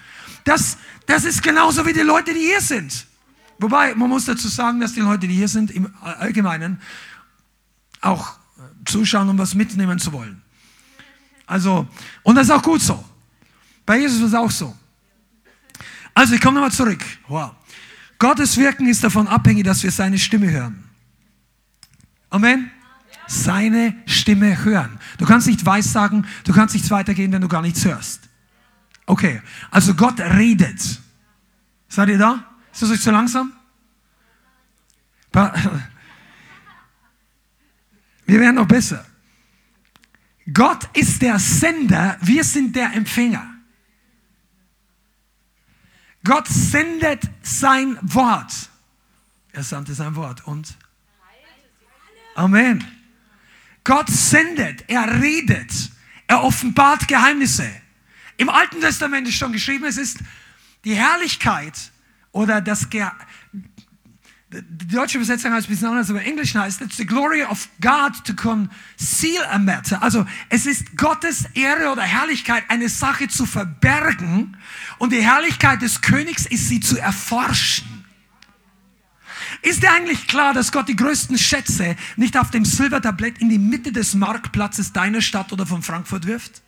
das, 0.44 0.76
das 1.10 1.24
ist 1.24 1.42
genauso 1.42 1.84
wie 1.84 1.92
die 1.92 2.00
Leute, 2.00 2.32
die 2.32 2.40
hier 2.40 2.60
sind. 2.60 3.06
Wobei, 3.58 3.94
man 3.94 4.08
muss 4.08 4.24
dazu 4.24 4.48
sagen, 4.48 4.80
dass 4.80 4.94
die 4.94 5.00
Leute, 5.00 5.26
die 5.26 5.34
hier 5.34 5.48
sind, 5.48 5.70
im 5.70 5.92
Allgemeinen 6.00 6.80
auch 8.00 8.34
zuschauen, 8.84 9.28
um 9.28 9.36
was 9.36 9.54
mitnehmen 9.54 9.98
zu 9.98 10.12
wollen. 10.12 10.40
Also, 11.46 11.86
und 12.22 12.36
das 12.36 12.46
ist 12.46 12.52
auch 12.52 12.62
gut 12.62 12.80
so. 12.80 13.04
Bei 13.84 13.98
Jesus 13.98 14.18
ist 14.18 14.28
es 14.28 14.34
auch 14.34 14.50
so. 14.50 14.76
Also, 16.14 16.34
ich 16.34 16.40
komme 16.40 16.54
nochmal 16.54 16.72
zurück. 16.72 17.04
Wow. 17.28 17.54
Gottes 18.18 18.56
Wirken 18.56 18.86
ist 18.86 19.02
davon 19.02 19.26
abhängig, 19.26 19.64
dass 19.64 19.82
wir 19.82 19.90
seine 19.90 20.18
Stimme 20.18 20.50
hören. 20.50 20.84
Amen. 22.30 22.70
Seine 23.26 23.96
Stimme 24.06 24.64
hören. 24.64 24.98
Du 25.18 25.26
kannst 25.26 25.48
nicht 25.48 25.66
weissagen, 25.66 26.26
du 26.44 26.52
kannst 26.52 26.74
nichts 26.74 26.90
weitergehen, 26.90 27.32
wenn 27.32 27.42
du 27.42 27.48
gar 27.48 27.62
nichts 27.62 27.84
hörst. 27.84 28.29
Okay, 29.06 29.42
also 29.70 29.94
Gott 29.94 30.20
redet. 30.20 31.00
Seid 31.88 32.08
ihr 32.10 32.18
da? 32.18 32.44
Ist 32.72 32.82
das 32.82 32.90
euch 32.90 33.00
zu 33.00 33.10
langsam? 33.10 33.52
Wir 38.26 38.40
werden 38.40 38.56
noch 38.56 38.68
besser. 38.68 39.04
Gott 40.52 40.88
ist 40.96 41.20
der 41.22 41.38
Sender, 41.38 42.16
wir 42.20 42.42
sind 42.44 42.74
der 42.74 42.92
Empfänger. 42.94 43.46
Gott 46.24 46.48
sendet 46.48 47.22
sein 47.42 47.98
Wort. 48.02 48.70
Er 49.52 49.62
sandte 49.62 49.94
sein 49.94 50.16
Wort 50.16 50.46
und 50.46 50.76
Amen. 52.34 52.84
Gott 53.84 54.08
sendet, 54.08 54.88
er 54.88 55.20
redet, 55.20 55.90
er 56.26 56.44
offenbart 56.44 57.08
Geheimnisse. 57.08 57.68
Im 58.40 58.48
Alten 58.48 58.80
Testament 58.80 59.28
ist 59.28 59.34
schon 59.34 59.52
geschrieben, 59.52 59.84
es 59.84 59.98
ist 59.98 60.16
die 60.86 60.94
Herrlichkeit 60.94 61.74
oder 62.32 62.62
das 62.62 62.88
Ge 62.88 63.04
die 64.50 64.88
deutsche 64.88 65.18
Übersetzung 65.18 65.52
heißt 65.52 65.68
ein 65.68 65.70
bisschen 65.70 65.88
anders, 65.88 66.08
aber 66.08 66.22
im 66.22 66.26
Englischen 66.26 66.58
heißt 66.58 66.80
it's 66.80 66.96
the 66.96 67.04
glory 67.04 67.44
of 67.44 67.68
God 67.82 68.24
to 68.24 68.34
conceal 68.34 69.44
a 69.50 69.58
matter. 69.58 70.02
Also 70.02 70.24
es 70.48 70.64
ist 70.64 70.96
Gottes 70.96 71.44
Ehre 71.52 71.92
oder 71.92 72.00
Herrlichkeit, 72.00 72.64
eine 72.68 72.88
Sache 72.88 73.28
zu 73.28 73.44
verbergen 73.44 74.56
und 74.98 75.12
die 75.12 75.22
Herrlichkeit 75.22 75.82
des 75.82 76.00
Königs 76.00 76.46
ist 76.46 76.66
sie 76.68 76.80
zu 76.80 76.96
erforschen. 76.96 78.06
Ist 79.60 79.82
dir 79.82 79.92
eigentlich 79.92 80.26
klar, 80.28 80.54
dass 80.54 80.72
Gott 80.72 80.88
die 80.88 80.96
größten 80.96 81.36
Schätze 81.36 81.94
nicht 82.16 82.38
auf 82.38 82.50
dem 82.50 82.64
Silbertablett 82.64 83.36
in 83.38 83.50
die 83.50 83.58
Mitte 83.58 83.92
des 83.92 84.14
Marktplatzes 84.14 84.94
deiner 84.94 85.20
Stadt 85.20 85.52
oder 85.52 85.66
von 85.66 85.82
Frankfurt 85.82 86.26
wirft? 86.26 86.62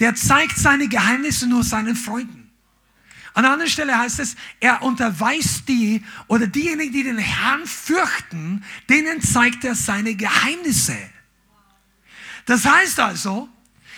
Der 0.00 0.14
zeigt 0.14 0.58
seine 0.58 0.88
Geheimnisse 0.88 1.46
nur 1.46 1.64
seinen 1.64 1.96
Freunden. 1.96 2.50
An 3.34 3.44
einer 3.44 3.54
anderen 3.54 3.70
Stelle 3.70 3.96
heißt 3.96 4.18
es, 4.18 4.36
er 4.60 4.82
unterweist 4.82 5.66
die 5.68 6.02
oder 6.26 6.46
diejenigen, 6.46 6.92
die 6.92 7.04
den 7.04 7.18
Herrn 7.18 7.66
fürchten, 7.66 8.62
denen 8.90 9.22
zeigt 9.22 9.64
er 9.64 9.74
seine 9.74 10.14
Geheimnisse. 10.14 10.96
Das 12.44 12.66
heißt 12.66 13.00
also, 13.00 13.48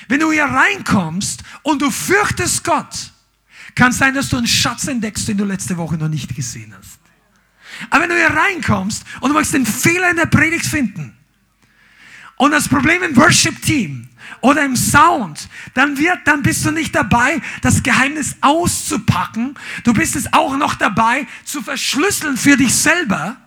wenn 0.07 0.21
du 0.21 0.31
hier 0.31 0.45
reinkommst 0.45 1.43
und 1.63 1.83
du 1.83 1.91
fürchtest 1.91 2.63
Gott, 2.63 3.13
kann 3.75 3.91
es 3.91 3.99
sein, 3.99 4.15
dass 4.15 4.29
du 4.29 4.37
einen 4.37 4.47
Schatz 4.47 4.87
entdeckst, 4.87 5.27
den 5.27 5.37
du 5.37 5.45
letzte 5.45 5.77
Woche 5.77 5.97
noch 5.97 6.09
nicht 6.09 6.35
gesehen 6.37 6.73
hast. 6.77 7.01
Aber 7.91 8.03
wenn 8.03 8.11
du 8.11 8.17
hier 8.17 8.31
reinkommst 8.31 9.05
und 9.21 9.31
du 9.31 9.35
magst 9.35 9.53
den 9.53 9.67
Fehler 9.67 10.11
in 10.11 10.17
der 10.17 10.27
Predigt 10.27 10.67
finden 10.67 11.14
und 12.45 12.51
das 12.51 12.69
Problem 12.69 13.03
im 13.03 13.17
Worship-Team 13.17 14.07
oder 14.43 14.67
im 14.67 14.77
Sound, 14.77 15.49
dann 15.73 15.97
wird, 15.97 16.19
dann 16.27 16.43
bist 16.43 16.63
du 16.67 16.73
nicht 16.73 16.95
dabei, 16.95 17.41
das 17.63 17.83
Geheimnis 17.83 18.37
auszupacken. 18.43 19.59
Du 19.83 19.95
bist 19.95 20.15
es 20.15 20.31
auch 20.35 20.55
noch 20.59 20.75
dabei, 20.75 21.27
zu 21.47 21.63
verschlüsseln 21.63 22.37
für 22.37 22.59
dich 22.59 22.75
selber, 22.75 23.39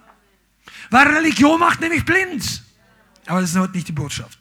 weil 0.89 1.09
Religion 1.09 1.59
macht 1.59 1.79
nämlich 1.79 2.05
blind. 2.05 2.63
Aber 3.27 3.39
das 3.41 3.51
ist 3.51 3.57
heute 3.57 3.73
nicht 3.73 3.87
die 3.87 3.91
Botschaft. 3.91 4.39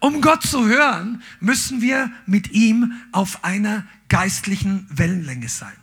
Um 0.00 0.20
Gott 0.20 0.42
zu 0.42 0.66
hören, 0.66 1.22
müssen 1.40 1.80
wir 1.80 2.12
mit 2.26 2.50
ihm 2.50 3.00
auf 3.12 3.44
einer 3.44 3.86
geistlichen 4.10 4.86
Wellenlänge 4.90 5.48
sein. 5.48 5.76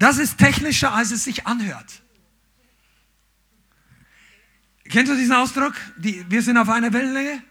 Das 0.00 0.18
ist 0.18 0.38
technischer, 0.38 0.92
als 0.92 1.12
es 1.12 1.22
sich 1.22 1.46
anhört. 1.46 2.03
Kennst 4.88 5.10
du 5.10 5.16
diesen 5.16 5.34
Ausdruck? 5.34 5.74
Die, 5.96 6.24
wir 6.28 6.42
sind 6.42 6.56
auf 6.58 6.68
einer 6.68 6.92
Wellenlänge? 6.92 7.42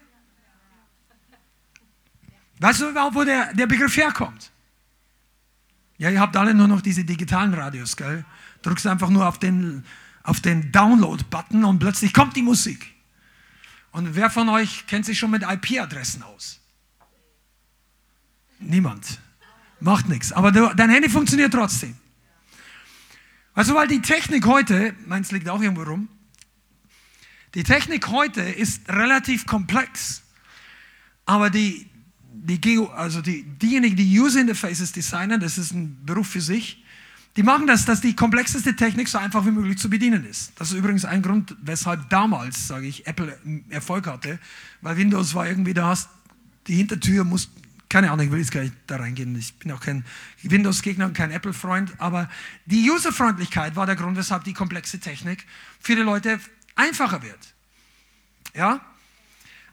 Weißt 2.60 2.80
du 2.80 2.88
überhaupt, 2.88 3.14
wo 3.14 3.24
der, 3.24 3.52
der 3.54 3.66
Begriff 3.66 3.96
herkommt? 3.96 4.50
Ja, 5.98 6.10
ihr 6.10 6.20
habt 6.20 6.36
alle 6.36 6.54
nur 6.54 6.68
noch 6.68 6.80
diese 6.80 7.04
digitalen 7.04 7.54
Radios, 7.54 7.96
gell? 7.96 8.24
Drückst 8.62 8.86
einfach 8.86 9.10
nur 9.10 9.28
auf 9.28 9.38
den, 9.38 9.84
auf 10.22 10.40
den 10.40 10.72
Download-Button 10.72 11.64
und 11.64 11.78
plötzlich 11.78 12.12
kommt 12.12 12.36
die 12.36 12.42
Musik. 12.42 12.94
Und 13.92 14.16
wer 14.16 14.30
von 14.30 14.48
euch 14.48 14.86
kennt 14.86 15.06
sich 15.06 15.18
schon 15.18 15.30
mit 15.30 15.42
IP-Adressen 15.42 16.22
aus? 16.22 16.60
Niemand. 18.58 19.20
Macht 19.80 20.08
nichts. 20.08 20.32
Aber 20.32 20.50
dein 20.50 20.90
Handy 20.90 21.08
funktioniert 21.08 21.52
trotzdem. 21.52 21.96
Also, 23.54 23.74
weil 23.74 23.86
die 23.86 24.00
Technik 24.00 24.46
heute, 24.46 24.94
meins 25.06 25.30
liegt 25.30 25.48
auch 25.48 25.60
irgendwo 25.60 25.82
rum, 25.82 26.08
die 27.54 27.62
Technik 27.62 28.08
heute 28.08 28.40
ist 28.40 28.88
relativ 28.88 29.46
komplex, 29.46 30.22
aber 31.24 31.50
die, 31.50 31.88
die 32.32 32.86
also 32.94 33.22
die, 33.22 33.44
diejenigen, 33.44 33.96
die 33.96 34.20
User 34.20 34.40
Interfaces 34.40 34.92
designen, 34.92 35.40
das 35.40 35.56
ist 35.56 35.72
ein 35.72 36.04
Beruf 36.04 36.28
für 36.28 36.40
sich, 36.40 36.84
die 37.36 37.42
machen 37.42 37.66
das, 37.66 37.84
dass 37.84 38.00
die 38.00 38.14
komplexeste 38.14 38.76
Technik 38.76 39.08
so 39.08 39.18
einfach 39.18 39.44
wie 39.44 39.50
möglich 39.50 39.78
zu 39.78 39.90
bedienen 39.90 40.24
ist. 40.24 40.52
Das 40.56 40.70
ist 40.70 40.76
übrigens 40.76 41.04
ein 41.04 41.22
Grund, 41.22 41.56
weshalb 41.62 42.08
damals, 42.08 42.68
sage 42.68 42.86
ich, 42.86 43.06
Apple 43.06 43.36
Erfolg 43.70 44.06
hatte, 44.06 44.38
weil 44.82 44.96
Windows 44.96 45.34
war 45.34 45.48
irgendwie, 45.48 45.74
da 45.74 45.88
hast 45.88 46.08
die 46.68 46.76
Hintertür, 46.76 47.24
muss, 47.24 47.50
keine 47.88 48.10
Ahnung, 48.10 48.26
ich 48.26 48.32
will 48.32 48.38
jetzt 48.38 48.52
gar 48.52 48.62
nicht 48.62 48.74
da 48.86 48.96
reingehen, 48.96 49.36
ich 49.36 49.54
bin 49.54 49.72
auch 49.72 49.80
kein 49.80 50.04
Windows-Gegner 50.42 51.06
und 51.06 51.14
kein 51.14 51.32
Apple-Freund, 51.32 51.94
aber 51.98 52.28
die 52.66 52.88
Userfreundlichkeit 52.88 53.74
war 53.74 53.86
der 53.86 53.96
Grund, 53.96 54.16
weshalb 54.16 54.44
die 54.44 54.52
komplexe 54.52 55.00
Technik 55.00 55.44
die 55.88 55.94
Leute 55.94 56.38
einfacher 56.74 57.22
wird. 57.22 57.54
Ja? 58.54 58.80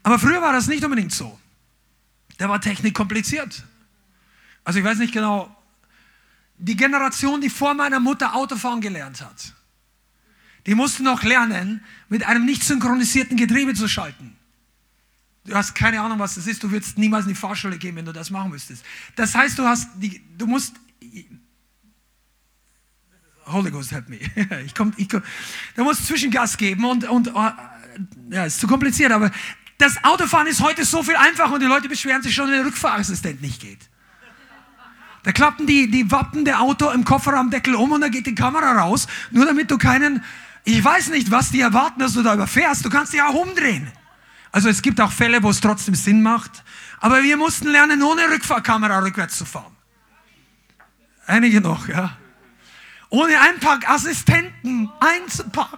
Aber 0.03 0.19
früher 0.19 0.41
war 0.41 0.53
das 0.53 0.67
nicht 0.67 0.83
unbedingt 0.83 1.13
so. 1.13 1.39
Da 2.37 2.49
war 2.49 2.59
Technik 2.59 2.95
kompliziert. 2.95 3.63
Also 4.63 4.79
ich 4.79 4.85
weiß 4.85 4.97
nicht 4.97 5.13
genau, 5.13 5.55
die 6.57 6.75
Generation, 6.75 7.41
die 7.41 7.49
vor 7.49 7.73
meiner 7.73 7.99
Mutter 7.99 8.35
Autofahren 8.35 8.81
gelernt 8.81 9.21
hat, 9.21 9.53
die 10.67 10.75
musste 10.75 11.03
noch 11.03 11.23
lernen, 11.23 11.83
mit 12.07 12.23
einem 12.23 12.45
nicht 12.45 12.63
synchronisierten 12.63 13.35
Getriebe 13.35 13.73
zu 13.73 13.87
schalten. 13.87 14.35
Du 15.45 15.55
hast 15.55 15.73
keine 15.73 16.01
Ahnung, 16.01 16.19
was 16.19 16.35
das 16.35 16.45
ist. 16.45 16.61
Du 16.61 16.69
würdest 16.69 16.99
niemals 16.99 17.25
in 17.25 17.29
die 17.29 17.35
Fahrschule 17.35 17.79
gehen, 17.79 17.95
wenn 17.95 18.05
du 18.05 18.13
das 18.13 18.29
machen 18.29 18.51
müsstest. 18.51 18.85
Das 19.15 19.33
heißt, 19.33 19.57
du 19.57 19.63
hast 19.63 19.89
die, 19.95 20.21
du 20.37 20.45
musst 20.45 20.75
Holy 23.51 23.71
Ghost 23.71 23.91
help 23.91 24.09
me. 24.09 24.19
Ich 24.65 24.75
komm, 24.75 24.93
ich 24.97 25.09
komm, 25.09 25.21
du 25.75 25.83
musst 25.83 26.05
Zwischengas 26.07 26.57
geben 26.57 26.85
und, 26.85 27.07
und 27.07 27.33
oh, 27.33 27.49
ja, 28.29 28.45
ist 28.45 28.59
zu 28.59 28.67
kompliziert, 28.67 29.11
aber 29.11 29.31
das 29.77 30.03
Autofahren 30.03 30.47
ist 30.47 30.61
heute 30.61 30.85
so 30.85 31.03
viel 31.03 31.15
einfacher 31.15 31.53
und 31.53 31.59
die 31.59 31.67
Leute 31.67 31.89
beschweren 31.89 32.21
sich 32.21 32.33
schon, 32.33 32.47
wenn 32.47 32.57
der 32.57 32.65
Rückfahrassistent 32.65 33.41
nicht 33.41 33.61
geht. 33.61 33.79
Da 35.23 35.31
klappen 35.31 35.67
die, 35.67 35.89
die 35.89 36.09
Wappen 36.11 36.45
der 36.45 36.61
Auto 36.61 36.89
im 36.89 37.05
Kofferraumdeckel 37.05 37.75
um 37.75 37.91
und 37.91 38.01
da 38.01 38.07
geht 38.07 38.25
die 38.25 38.35
Kamera 38.35 38.79
raus, 38.79 39.07
nur 39.31 39.45
damit 39.45 39.69
du 39.69 39.77
keinen, 39.77 40.23
ich 40.63 40.83
weiß 40.83 41.09
nicht, 41.09 41.29
was 41.31 41.49
die 41.49 41.61
erwarten, 41.61 41.99
dass 41.99 42.13
du 42.13 42.23
da 42.23 42.33
überfährst. 42.33 42.83
Du 42.85 42.89
kannst 42.89 43.13
dich 43.13 43.21
auch 43.21 43.33
umdrehen. 43.33 43.91
Also 44.51 44.69
es 44.69 44.81
gibt 44.81 44.99
auch 44.99 45.11
Fälle, 45.11 45.41
wo 45.43 45.49
es 45.49 45.61
trotzdem 45.61 45.95
Sinn 45.95 46.21
macht. 46.21 46.63
Aber 46.99 47.23
wir 47.23 47.37
mussten 47.37 47.67
lernen, 47.67 48.01
ohne 48.03 48.29
Rückfahrkamera 48.29 48.99
rückwärts 48.99 49.37
zu 49.37 49.45
fahren. 49.45 49.75
Einige 51.25 51.61
noch, 51.61 51.87
ja 51.87 52.17
ohne 53.11 53.39
Einpackassistenten 53.39 54.89
einzupacken. 54.99 55.77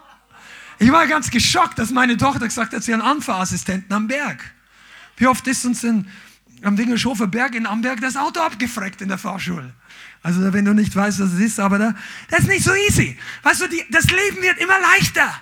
Ich 0.79 0.91
war 0.91 1.07
ganz 1.07 1.29
geschockt, 1.29 1.77
dass 1.77 1.91
meine 1.91 2.15
Tochter 2.15 2.45
gesagt 2.45 2.73
hat, 2.73 2.83
sie 2.83 2.93
hat 2.93 3.01
einen 3.01 3.09
Anfahrassistenten 3.09 3.91
am 3.91 4.07
Berg. 4.07 4.53
Wie 5.17 5.27
oft 5.27 5.45
ist 5.47 5.65
uns 5.65 5.81
denn 5.81 6.07
am 6.61 6.75
Dingelshofer 6.75 7.27
Berg 7.27 7.55
in 7.55 7.65
Amberg 7.65 8.01
das 8.01 8.15
Auto 8.15 8.39
abgefreckt 8.39 9.01
in 9.01 9.09
der 9.09 9.17
Fahrschule? 9.17 9.73
Also 10.21 10.53
wenn 10.53 10.63
du 10.63 10.73
nicht 10.73 10.95
weißt, 10.95 11.19
was 11.19 11.33
es 11.33 11.39
ist, 11.39 11.59
aber 11.59 11.79
da, 11.79 11.95
das 12.29 12.41
ist 12.41 12.47
nicht 12.47 12.63
so 12.63 12.73
easy. 12.73 13.17
Weißt 13.41 13.61
du, 13.61 13.67
die, 13.67 13.83
das 13.89 14.05
Leben 14.05 14.41
wird 14.41 14.59
immer 14.59 14.79
leichter. 14.79 15.33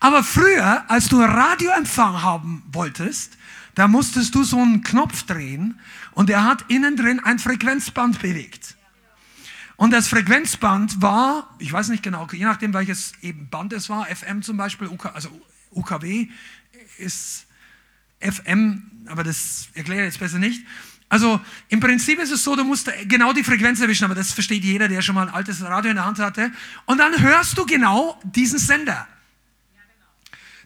Aber 0.00 0.22
früher, 0.22 0.88
als 0.88 1.08
du 1.08 1.20
Radioempfang 1.20 2.22
haben 2.22 2.62
wolltest, 2.72 3.36
da 3.74 3.88
musstest 3.88 4.34
du 4.34 4.44
so 4.44 4.60
einen 4.60 4.82
Knopf 4.82 5.24
drehen 5.24 5.78
und 6.12 6.30
er 6.30 6.44
hat 6.44 6.64
innen 6.68 6.96
drin 6.96 7.20
ein 7.20 7.38
Frequenzband 7.38 8.20
bewegt. 8.22 8.77
Und 9.78 9.92
das 9.92 10.08
Frequenzband 10.08 11.00
war, 11.00 11.54
ich 11.60 11.72
weiß 11.72 11.88
nicht 11.90 12.02
genau, 12.02 12.26
je 12.32 12.44
nachdem 12.44 12.74
welches 12.74 13.12
eben 13.22 13.48
Band 13.48 13.72
es 13.72 13.88
war, 13.88 14.06
FM 14.06 14.42
zum 14.42 14.56
Beispiel, 14.56 14.88
UK, 14.88 15.14
also 15.14 15.30
UKW 15.70 16.26
ist 16.98 17.46
FM, 18.18 18.82
aber 19.06 19.22
das 19.22 19.68
erkläre 19.74 20.00
ich 20.00 20.06
jetzt 20.06 20.18
besser 20.18 20.40
nicht. 20.40 20.66
Also 21.08 21.40
im 21.68 21.78
Prinzip 21.78 22.18
ist 22.18 22.32
es 22.32 22.42
so, 22.42 22.56
du 22.56 22.64
musst 22.64 22.90
genau 23.06 23.32
die 23.32 23.44
Frequenz 23.44 23.80
erwischen, 23.80 24.04
aber 24.04 24.16
das 24.16 24.32
versteht 24.32 24.64
jeder, 24.64 24.88
der 24.88 25.00
schon 25.00 25.14
mal 25.14 25.28
ein 25.28 25.32
altes 25.32 25.62
Radio 25.62 25.90
in 25.90 25.96
der 25.96 26.06
Hand 26.06 26.18
hatte. 26.18 26.50
Und 26.86 26.98
dann 26.98 27.22
hörst 27.22 27.56
du 27.56 27.64
genau 27.64 28.20
diesen 28.24 28.58
Sender. 28.58 29.06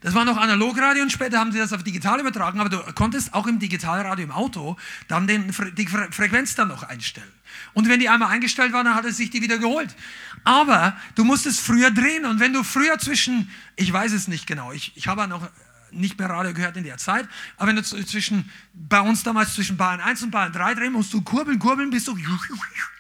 Das 0.02 0.14
war 0.14 0.24
noch 0.24 0.36
Analogradio 0.36 1.02
und 1.02 1.12
später 1.12 1.38
haben 1.38 1.52
sie 1.52 1.58
das 1.58 1.72
auf 1.72 1.84
digital 1.84 2.18
übertragen, 2.18 2.58
aber 2.58 2.68
du 2.68 2.78
konntest 2.94 3.34
auch 3.34 3.46
im 3.46 3.60
Digitalradio 3.60 4.24
im 4.24 4.32
Auto 4.32 4.76
dann 5.06 5.28
den, 5.28 5.54
die 5.76 5.86
Frequenz 5.86 6.56
dann 6.56 6.68
noch 6.68 6.82
einstellen. 6.82 7.32
Und 7.72 7.88
wenn 7.88 8.00
die 8.00 8.08
einmal 8.08 8.30
eingestellt 8.30 8.72
war, 8.72 8.82
dann 8.82 8.96
hat 8.96 9.04
er 9.04 9.12
sich 9.12 9.30
die 9.30 9.42
wieder 9.42 9.58
geholt. 9.58 9.94
Aber 10.42 10.96
du 11.14 11.24
musstest 11.24 11.60
früher 11.60 11.92
drehen 11.92 12.24
und 12.24 12.40
wenn 12.40 12.52
du 12.52 12.64
früher 12.64 12.98
zwischen, 12.98 13.48
ich 13.76 13.92
weiß 13.92 14.12
es 14.12 14.26
nicht 14.26 14.48
genau, 14.48 14.72
ich, 14.72 14.92
ich 14.96 15.06
habe 15.06 15.28
noch 15.28 15.48
nicht 15.92 16.18
mehr 16.18 16.28
Radio 16.28 16.52
gehört 16.52 16.76
in 16.76 16.84
der 16.84 16.96
Zeit, 16.96 17.28
aber 17.56 17.68
wenn 17.68 17.76
du 17.76 17.82
zwischen, 17.82 18.50
bei 18.74 19.00
uns 19.00 19.22
damals 19.22 19.54
zwischen 19.54 19.76
Bayern 19.76 20.00
1 20.00 20.22
und 20.22 20.30
Bayern 20.30 20.52
3 20.52 20.74
drehen, 20.74 20.92
musst 20.92 21.12
du 21.12 21.20
kurbeln, 21.22 21.58
kurbeln, 21.58 21.90
bis 21.90 22.06
du, 22.06 22.16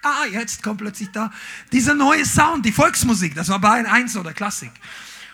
ah, 0.02 0.26
jetzt 0.30 0.62
kommt 0.62 0.78
plötzlich 0.78 1.10
da 1.10 1.32
dieser 1.72 1.94
neue 1.94 2.24
Sound, 2.24 2.64
die 2.64 2.72
Volksmusik, 2.72 3.34
das 3.34 3.48
war 3.48 3.58
Bayern 3.58 3.86
1 3.86 4.16
oder 4.16 4.32
Klassik. 4.32 4.72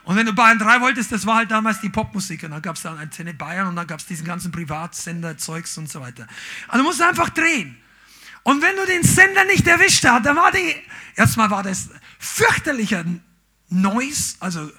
Und 0.08 0.16
wenn 0.16 0.24
du 0.24 0.32
Bayern 0.32 0.58
3 0.58 0.80
wolltest, 0.80 1.12
das 1.12 1.26
war 1.26 1.36
halt 1.36 1.50
damals 1.50 1.82
die 1.82 1.90
Popmusik. 1.90 2.42
Und 2.42 2.52
dann 2.52 2.62
gab 2.62 2.76
es 2.76 2.82
dann 2.82 2.96
Antenne 2.96 3.34
Bayern 3.34 3.66
und 3.66 3.76
dann 3.76 3.86
gab 3.86 4.00
es 4.00 4.06
diesen 4.06 4.24
ganzen 4.24 4.50
Privatsender-Zeugs 4.50 5.76
und 5.76 5.90
so 5.90 6.00
weiter. 6.00 6.26
Also 6.66 6.82
du 6.82 6.88
musst 6.88 7.02
einfach 7.02 7.28
drehen. 7.28 7.76
Und 8.42 8.62
wenn 8.62 8.74
du 8.74 8.86
den 8.86 9.02
Sender 9.02 9.44
nicht 9.44 9.66
erwischt 9.66 10.06
hast, 10.06 10.24
dann 10.24 10.34
war 10.34 10.50
die, 10.50 10.74
erstmal 11.14 11.50
war 11.50 11.62
das 11.62 11.90
fürchterlicher 12.18 13.04
Noise. 13.68 14.36
Also, 14.40 14.72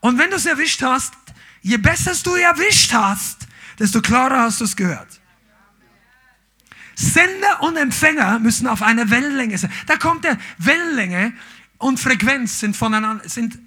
und 0.00 0.18
wenn 0.18 0.30
du 0.30 0.36
es 0.36 0.46
erwischt 0.46 0.80
hast, 0.80 1.12
je 1.60 1.76
besser 1.76 2.14
du 2.22 2.34
erwischt 2.36 2.94
hast, 2.94 3.48
desto 3.78 4.00
klarer 4.00 4.44
hast 4.44 4.62
du 4.62 4.64
es 4.64 4.74
gehört. 4.74 5.20
Sender 6.94 7.64
und 7.64 7.76
Empfänger 7.76 8.38
müssen 8.38 8.66
auf 8.66 8.80
einer 8.80 9.10
Wellenlänge 9.10 9.58
sein. 9.58 9.70
Da 9.86 9.98
kommt 9.98 10.24
der 10.24 10.38
Wellenlänge 10.56 11.34
und 11.76 12.00
Frequenz 12.00 12.60
sind 12.60 12.74
voneinander, 12.78 13.28
sind 13.28 13.58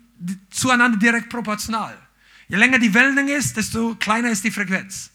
zueinander 0.49 0.97
direkt 0.97 1.29
proportional. 1.29 1.97
Je 2.47 2.57
länger 2.57 2.79
die 2.79 2.93
Wellenlänge 2.93 3.33
ist, 3.33 3.57
desto 3.57 3.95
kleiner 3.95 4.29
ist 4.29 4.43
die 4.43 4.51
Frequenz. 4.51 5.09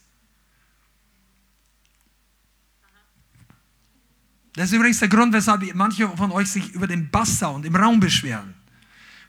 Das 4.54 4.70
ist 4.70 4.72
übrigens 4.72 4.98
der 4.98 5.08
Grund, 5.08 5.32
weshalb 5.32 5.62
manche 5.74 6.08
von 6.16 6.32
euch 6.32 6.50
sich 6.50 6.72
über 6.72 6.88
den 6.88 7.10
Basssound 7.10 7.64
im 7.64 7.76
Raum 7.76 8.00
beschweren. 8.00 8.54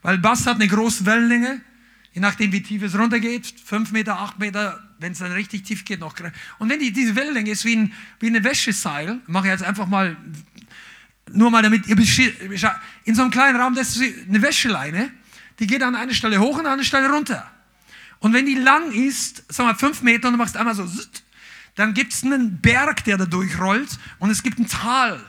Weil 0.02 0.18
Bass 0.18 0.48
hat 0.48 0.56
eine 0.56 0.68
große 0.68 1.06
Wellenlänge, 1.06 1.62
je 2.14 2.22
nachdem 2.22 2.52
wie 2.52 2.64
tief 2.64 2.82
es 2.82 2.98
runtergeht, 2.98 3.54
5 3.64 3.92
Meter, 3.92 4.20
8 4.20 4.40
Meter, 4.40 4.82
wenn 4.98 5.12
es 5.12 5.20
dann 5.20 5.32
richtig 5.32 5.64
tief 5.64 5.86
geht, 5.86 6.00
noch. 6.00 6.16
Und 6.58 6.70
wenn 6.70 6.80
die, 6.80 6.92
diese 6.92 7.16
Wellenlänge 7.16 7.52
ist 7.52 7.66
wie, 7.66 7.76
ein, 7.76 7.94
wie 8.20 8.28
eine 8.28 8.44
Wäscheseil, 8.44 9.20
mache 9.28 9.48
ich 9.48 9.52
jetzt 9.52 9.64
einfach 9.64 9.88
mal, 9.88 10.18
nur 11.32 11.52
mal 11.52 11.62
damit 11.62 11.86
ihr 11.86 11.98
in 13.04 13.16
so 13.16 13.22
einem 13.22 13.32
kleinen 13.32 13.60
Raum, 13.60 13.76
das 13.76 13.98
ist 13.98 14.28
eine 14.28 14.42
Wäscheleine, 14.42 15.12
die 15.60 15.68
geht 15.68 15.84
an 15.84 15.96
eine 15.96 16.14
Stelle 16.14 16.40
hoch 16.40 16.58
und 16.58 16.66
an 16.66 16.74
eine 16.74 16.84
Stelle 16.84 17.10
runter. 17.10 17.50
Und 18.20 18.34
wenn 18.34 18.46
die 18.46 18.56
lang 18.56 18.92
ist, 18.92 19.52
sagen 19.52 19.70
wir 19.70 19.76
fünf 19.76 20.02
Meter 20.02 20.28
und 20.28 20.34
du 20.34 20.38
machst 20.38 20.58
einmal 20.58 20.76
so, 20.76 20.88
dann 21.76 21.94
gibt 21.94 22.14
es 22.14 22.24
einen 22.24 22.60
Berg, 22.60 23.04
der 23.06 23.18
da 23.18 23.26
durchrollt 23.26 23.98
und 24.20 24.30
es 24.30 24.44
gibt 24.44 24.60
ein 24.60 24.68
Tal. 24.68 25.20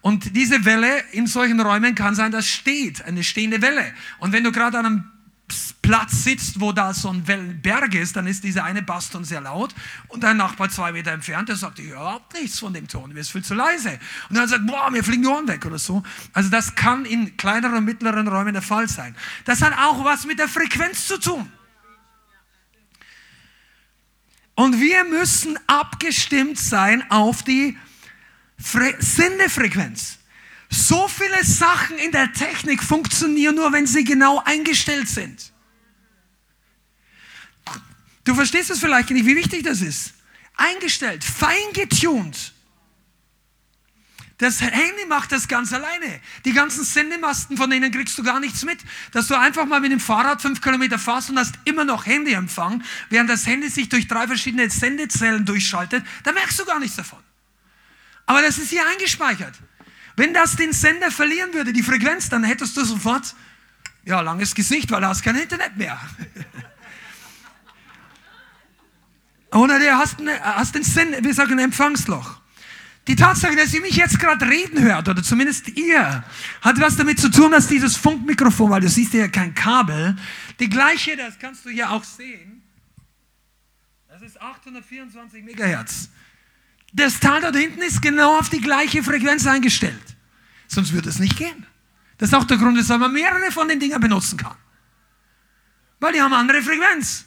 Und 0.00 0.36
diese 0.36 0.64
Welle 0.64 1.02
in 1.12 1.26
solchen 1.26 1.60
Räumen 1.60 1.94
kann 1.94 2.14
sein, 2.14 2.30
dass 2.30 2.46
steht, 2.46 3.04
eine 3.04 3.24
stehende 3.24 3.60
Welle. 3.62 3.92
Und 4.18 4.32
wenn 4.32 4.44
du 4.44 4.52
gerade 4.52 4.78
an 4.78 4.86
einem 4.86 5.04
Platz 5.88 6.22
sitzt, 6.22 6.60
wo 6.60 6.72
da 6.72 6.92
so 6.92 7.08
ein 7.08 7.26
Wellenberg 7.26 7.94
ist, 7.94 8.14
dann 8.14 8.26
ist 8.26 8.44
dieser 8.44 8.62
eine 8.62 8.82
Baston 8.82 9.24
sehr 9.24 9.40
laut 9.40 9.74
und 10.08 10.22
dein 10.22 10.36
Nachbar 10.36 10.68
zwei 10.68 10.92
Meter 10.92 11.12
entfernt, 11.12 11.48
der 11.48 11.56
sagt, 11.56 11.78
ich 11.78 11.86
höre 11.86 11.94
überhaupt 11.94 12.34
nichts 12.34 12.58
von 12.58 12.74
dem 12.74 12.86
Ton, 12.86 13.10
mir 13.14 13.20
ist 13.20 13.30
viel 13.30 13.42
zu 13.42 13.54
leise. 13.54 13.98
Und 14.28 14.36
dann 14.36 14.46
sagt, 14.46 14.66
boah, 14.66 14.90
mir 14.90 15.02
fliegen 15.02 15.22
die 15.22 15.28
Ohren 15.28 15.48
weg 15.48 15.64
oder 15.64 15.78
so. 15.78 16.02
Also 16.34 16.50
das 16.50 16.74
kann 16.74 17.06
in 17.06 17.38
kleineren 17.38 17.78
und 17.78 17.84
mittleren 17.86 18.28
Räumen 18.28 18.52
der 18.52 18.60
Fall 18.60 18.86
sein. 18.86 19.16
Das 19.46 19.62
hat 19.62 19.72
auch 19.78 20.04
was 20.04 20.26
mit 20.26 20.38
der 20.38 20.48
Frequenz 20.48 21.06
zu 21.06 21.18
tun. 21.18 21.50
Und 24.56 24.78
wir 24.78 25.04
müssen 25.04 25.58
abgestimmt 25.68 26.58
sein 26.58 27.02
auf 27.10 27.42
die 27.42 27.78
Fre 28.58 28.94
Sendefrequenz. 28.98 30.18
So 30.68 31.08
viele 31.08 31.42
Sachen 31.46 31.96
in 31.96 32.12
der 32.12 32.30
Technik 32.34 32.82
funktionieren 32.82 33.54
nur, 33.54 33.72
wenn 33.72 33.86
sie 33.86 34.04
genau 34.04 34.42
eingestellt 34.44 35.08
sind. 35.08 35.54
Du 38.28 38.34
verstehst 38.34 38.68
es 38.68 38.80
vielleicht 38.80 39.08
nicht, 39.08 39.24
wie 39.24 39.36
wichtig 39.36 39.62
das 39.62 39.80
ist. 39.80 40.12
Eingestellt, 40.54 41.24
fein 41.24 41.72
getuned. 41.72 42.52
Das 44.36 44.60
Handy 44.60 45.06
macht 45.08 45.32
das 45.32 45.48
ganz 45.48 45.72
alleine. 45.72 46.20
Die 46.44 46.52
ganzen 46.52 46.84
Sendemasten, 46.84 47.56
von 47.56 47.70
denen 47.70 47.90
kriegst 47.90 48.18
du 48.18 48.22
gar 48.22 48.38
nichts 48.38 48.66
mit. 48.66 48.80
Dass 49.12 49.28
du 49.28 49.34
einfach 49.34 49.64
mal 49.64 49.80
mit 49.80 49.92
dem 49.92 49.98
Fahrrad 49.98 50.42
fünf 50.42 50.60
Kilometer 50.60 50.98
fährst 50.98 51.30
und 51.30 51.38
hast 51.38 51.54
immer 51.64 51.86
noch 51.86 52.04
Handyempfang, 52.04 52.84
während 53.08 53.30
das 53.30 53.46
Handy 53.46 53.70
sich 53.70 53.88
durch 53.88 54.08
drei 54.08 54.26
verschiedene 54.26 54.68
Sendezellen 54.68 55.46
durchschaltet, 55.46 56.04
da 56.22 56.32
merkst 56.32 56.60
du 56.60 56.66
gar 56.66 56.80
nichts 56.80 56.96
davon. 56.96 57.20
Aber 58.26 58.42
das 58.42 58.58
ist 58.58 58.68
hier 58.68 58.86
eingespeichert. 58.86 59.54
Wenn 60.16 60.34
das 60.34 60.54
den 60.54 60.74
Sender 60.74 61.10
verlieren 61.10 61.54
würde, 61.54 61.72
die 61.72 61.82
Frequenz, 61.82 62.28
dann 62.28 62.44
hättest 62.44 62.76
du 62.76 62.84
sofort, 62.84 63.34
ja, 64.04 64.20
langes 64.20 64.54
Gesicht, 64.54 64.90
weil 64.90 65.00
du 65.00 65.08
hast 65.08 65.22
kein 65.22 65.36
Internet 65.36 65.78
mehr. 65.78 65.98
Oder 69.52 69.78
du 69.78 69.96
hast, 69.96 70.20
eine, 70.20 70.38
hast 70.40 70.74
den 70.74 70.82
Sinn, 70.82 71.14
wir 71.20 71.34
sagen 71.34 71.52
ein 71.52 71.58
Empfangsloch. 71.60 72.40
Die 73.06 73.16
Tatsache, 73.16 73.56
dass 73.56 73.72
ihr 73.72 73.80
mich 73.80 73.96
jetzt 73.96 74.20
gerade 74.20 74.46
reden 74.46 74.82
hört, 74.82 75.08
oder 75.08 75.22
zumindest 75.22 75.68
ihr, 75.68 76.22
hat 76.60 76.78
was 76.78 76.96
damit 76.96 77.18
zu 77.18 77.30
tun, 77.30 77.50
dass 77.52 77.66
dieses 77.66 77.96
Funkmikrofon, 77.96 78.70
weil 78.70 78.82
du 78.82 78.88
siehst 78.88 79.14
ja 79.14 79.28
kein 79.28 79.54
Kabel, 79.54 80.14
die 80.60 80.68
gleiche, 80.68 81.16
das 81.16 81.38
kannst 81.38 81.64
du 81.64 81.70
hier 81.70 81.90
auch 81.90 82.04
sehen, 82.04 82.62
das 84.08 84.20
ist 84.20 84.40
824 84.40 85.42
Megahertz. 85.42 86.10
Das 86.92 87.20
Tal 87.20 87.40
dort 87.40 87.56
hinten 87.56 87.80
ist 87.82 88.02
genau 88.02 88.38
auf 88.38 88.48
die 88.48 88.60
gleiche 88.60 89.02
Frequenz 89.02 89.46
eingestellt. 89.46 90.16
Sonst 90.66 90.92
würde 90.92 91.08
es 91.08 91.18
nicht 91.18 91.36
gehen. 91.36 91.66
Das 92.18 92.30
ist 92.30 92.34
auch 92.34 92.44
der 92.44 92.56
Grund, 92.56 92.76
weshalb 92.76 93.00
man 93.00 93.12
mehrere 93.12 93.52
von 93.52 93.68
den 93.68 93.78
Dingern 93.78 94.00
benutzen 94.00 94.36
kann. 94.36 94.56
Weil 96.00 96.12
die 96.12 96.20
haben 96.20 96.32
andere 96.32 96.62
Frequenz. 96.62 97.24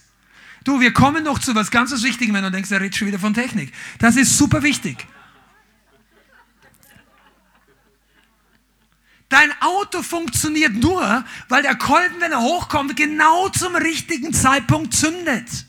Du, 0.64 0.80
wir 0.80 0.94
kommen 0.94 1.24
noch 1.24 1.40
zu 1.40 1.56
was 1.56 1.72
ganz 1.72 1.92
Wichtigem, 2.04 2.36
wenn 2.36 2.44
du 2.44 2.52
denkst, 2.52 2.72
er 2.72 2.82
redet 2.82 2.96
schon 2.96 3.08
wieder 3.08 3.20
von 3.20 3.34
Technik. 3.34 3.74
Das 3.98 4.16
ist 4.16 4.38
super 4.38 4.62
wichtig. 4.62 5.08
Dein 9.30 9.50
Auto 9.62 10.04
funktioniert 10.04 10.74
nur, 10.74 11.24
weil 11.48 11.64
der 11.64 11.76
Kolben, 11.76 12.20
wenn 12.20 12.34
er 12.34 12.42
hochkommt, 12.42 12.98
genau 12.98 13.48
zum 13.50 13.76
richtigen 13.76 14.34
Zeitpunkt 14.34 14.94
zündet. 14.94 15.66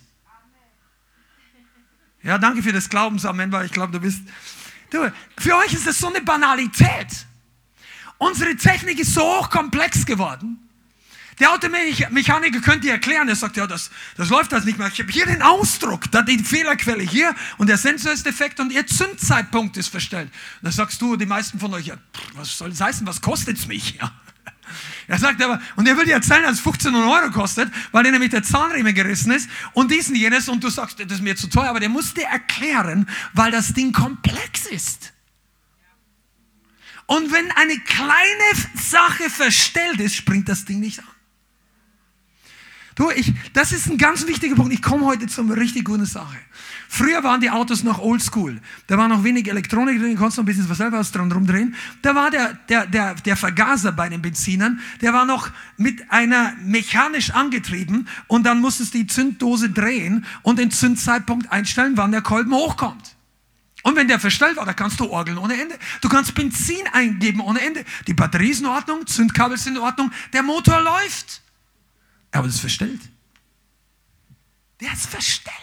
Ja, 2.23 2.39
danke 2.39 2.63
für 2.63 2.73
das 2.73 2.89
Glaubensamen, 2.89 3.53
weil 3.53 3.67
ich 3.67 3.73
glaube, 3.73 3.93
du 3.93 4.01
bist. 4.01 4.23
Du, 4.91 5.11
für 5.39 5.57
euch 5.57 5.73
ist 5.73 5.87
das 5.87 5.99
so 5.99 6.09
eine 6.09 6.21
Banalität. 6.21 7.27
Unsere 8.19 8.55
Technik 8.57 8.99
ist 8.99 9.15
so 9.15 9.23
hochkomplex 9.23 10.07
geworden. 10.07 10.62
Der 11.39 11.53
Automechaniker 11.53 12.61
könnte 12.61 12.91
erklären, 12.91 13.29
er 13.29 13.37
sagt, 13.37 13.57
ja, 13.57 13.67
das, 13.67 13.91
das 14.17 14.29
läuft 14.29 14.53
das 14.53 14.65
nicht 14.65 14.79
mehr. 14.79 14.89
Ich 14.89 15.01
habe 15.01 15.11
hier 15.11 15.27
den 15.27 15.43
Ausdruck, 15.43 16.11
da 16.11 16.23
die 16.23 16.39
Fehlerquelle 16.39 17.03
hier 17.03 17.35
und 17.59 17.69
der 17.69 17.79
Sensor 17.79 18.13
ist 18.13 18.27
defekt 18.27 18.61
und 18.61 18.71
ihr 18.71 18.87
Zündzeitpunkt 18.87 19.77
ist 19.77 19.89
verstellt. 19.89 20.29
Und 20.29 20.65
dann 20.65 20.73
sagst 20.73 21.01
du, 21.01 21.17
die 21.17 21.27
meisten 21.27 21.59
von 21.59 21.73
euch, 21.75 21.87
ja, 21.87 21.97
was 22.35 22.59
soll 22.59 22.71
das 22.71 22.81
heißen, 22.81 23.07
was 23.07 23.21
kostet 23.21 23.59
es 23.59 23.67
mich? 23.67 23.99
Ja. 24.01 24.13
Er 25.09 25.19
sagt 25.19 25.43
aber, 25.43 25.61
und 25.77 25.87
er 25.87 25.97
will 25.97 26.05
dir 26.07 26.15
erzählen, 26.15 26.45
dass 26.45 26.55
es 26.55 26.61
15 26.61 26.95
Euro 26.95 27.31
kostet, 27.33 27.71
weil 27.91 28.05
dir 28.05 28.13
nämlich 28.13 28.31
der 28.31 28.43
Zahnriemen 28.43 28.95
gerissen 28.95 29.33
ist 29.33 29.51
und 29.73 29.91
diesen 29.91 30.15
jenes 30.15 30.49
und 30.49 30.63
du 30.63 30.71
sagst, 30.71 31.01
das 31.01 31.13
ist 31.13 31.23
mir 31.23 31.37
zu 31.37 31.49
teuer, 31.49 31.69
aber 31.69 31.81
der 31.81 31.89
muss 31.89 32.15
dir 32.15 32.25
erklären, 32.25 33.09
weil 33.35 33.51
das 33.51 33.75
Ding 33.75 33.93
komplex 33.93 34.67
ist. 34.67 35.13
Und 37.07 37.33
wenn 37.33 37.51
eine 37.53 37.79
kleine 37.81 38.71
Sache 38.75 39.29
verstellt 39.29 40.01
ist, 40.01 40.15
springt 40.15 40.49
das 40.49 40.65
Ding 40.65 40.81
nicht 40.81 41.01
an. 41.01 41.12
Du, 42.95 43.11
ich, 43.11 43.33
das 43.55 43.73
ist 43.73 43.89
ein 43.89 43.97
ganz 43.97 44.27
wichtiger 44.27 44.55
Punkt. 44.55 44.73
Ich 44.73 44.83
komme 44.83 45.07
heute 45.07 45.27
zu 45.27 45.41
einer 45.41 45.57
richtig 45.57 45.85
guten 45.85 46.05
Sache. 46.05 46.37
Früher 46.89 47.25
waren 47.25 47.41
die 47.41 47.51
Autos 47.51 47.83
noch 47.85 47.99
oldschool. 48.01 48.61
Da 48.87 48.99
war 48.99 49.09
noch 49.09 49.25
wenig 49.25 49.49
Elektronik 49.49 49.99
drin, 49.99 50.17
konntest 50.17 50.37
noch 50.37 50.45
ein 50.45 50.47
bisschen 50.47 50.69
was 50.69 50.77
selber 50.77 50.99
was 50.99 51.11
dran 51.11 51.33
rumdrehen. 51.33 51.75
Da 52.03 52.15
war 52.15 52.31
der, 52.31 52.55
der, 52.69 52.87
der, 52.87 53.15
der 53.15 53.37
Vergaser 53.37 53.93
bei 53.93 54.11
den 54.11 54.21
Benzinern, 54.21 54.81
der 55.01 55.15
war 55.15 55.25
noch 55.25 55.51
mit 55.79 56.11
einer 56.11 56.53
mechanisch 56.63 57.31
angetrieben 57.31 58.09
und 58.27 58.45
dann 58.45 58.61
musstest 58.61 58.93
du 58.93 58.99
die 58.99 59.07
Zünddose 59.07 59.71
drehen 59.71 60.27
und 60.43 60.59
den 60.59 60.71
Zündzeitpunkt 60.71 61.51
einstellen, 61.51 61.97
wann 61.97 62.13
der 62.13 62.21
Kolben 62.23 62.53
hochkommt. 62.53 63.17
Und 63.85 63.97
wenn 63.97 64.07
der 64.07 64.21
verstellt 64.21 64.57
war, 64.59 64.67
da 64.67 64.75
kannst 64.75 65.01
du 65.01 65.11
orgeln 65.11 65.39
ohne 65.39 65.61
Ende. 65.61 65.77
Du 66.03 66.09
kannst 66.09 66.35
Benzin 66.35 66.87
eingeben 66.93 67.41
ohne 67.41 67.61
Ende. 67.61 67.85
Die 68.07 68.15
Batterie 68.15 68.51
ist 68.51 68.61
in 68.61 68.67
Ordnung, 68.67 69.07
Zündkabel 69.07 69.57
sind 69.57 69.77
in 69.77 69.83
Ordnung, 69.83 70.13
der 70.33 70.43
Motor 70.43 70.81
läuft. 70.83 71.43
Aber 72.33 72.47
das 72.47 72.57
ist 72.57 72.61
verstellt. 72.61 73.01
Der 74.81 74.93
ist 74.93 75.07
verstellt. 75.07 75.57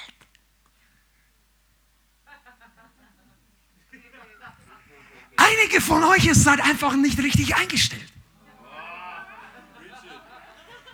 Einige 5.36 5.82
von 5.82 6.04
euch 6.04 6.26
ihr 6.26 6.36
seid 6.36 6.62
einfach 6.62 6.96
nicht 6.96 7.18
richtig 7.20 7.56
eingestellt. 7.56 8.12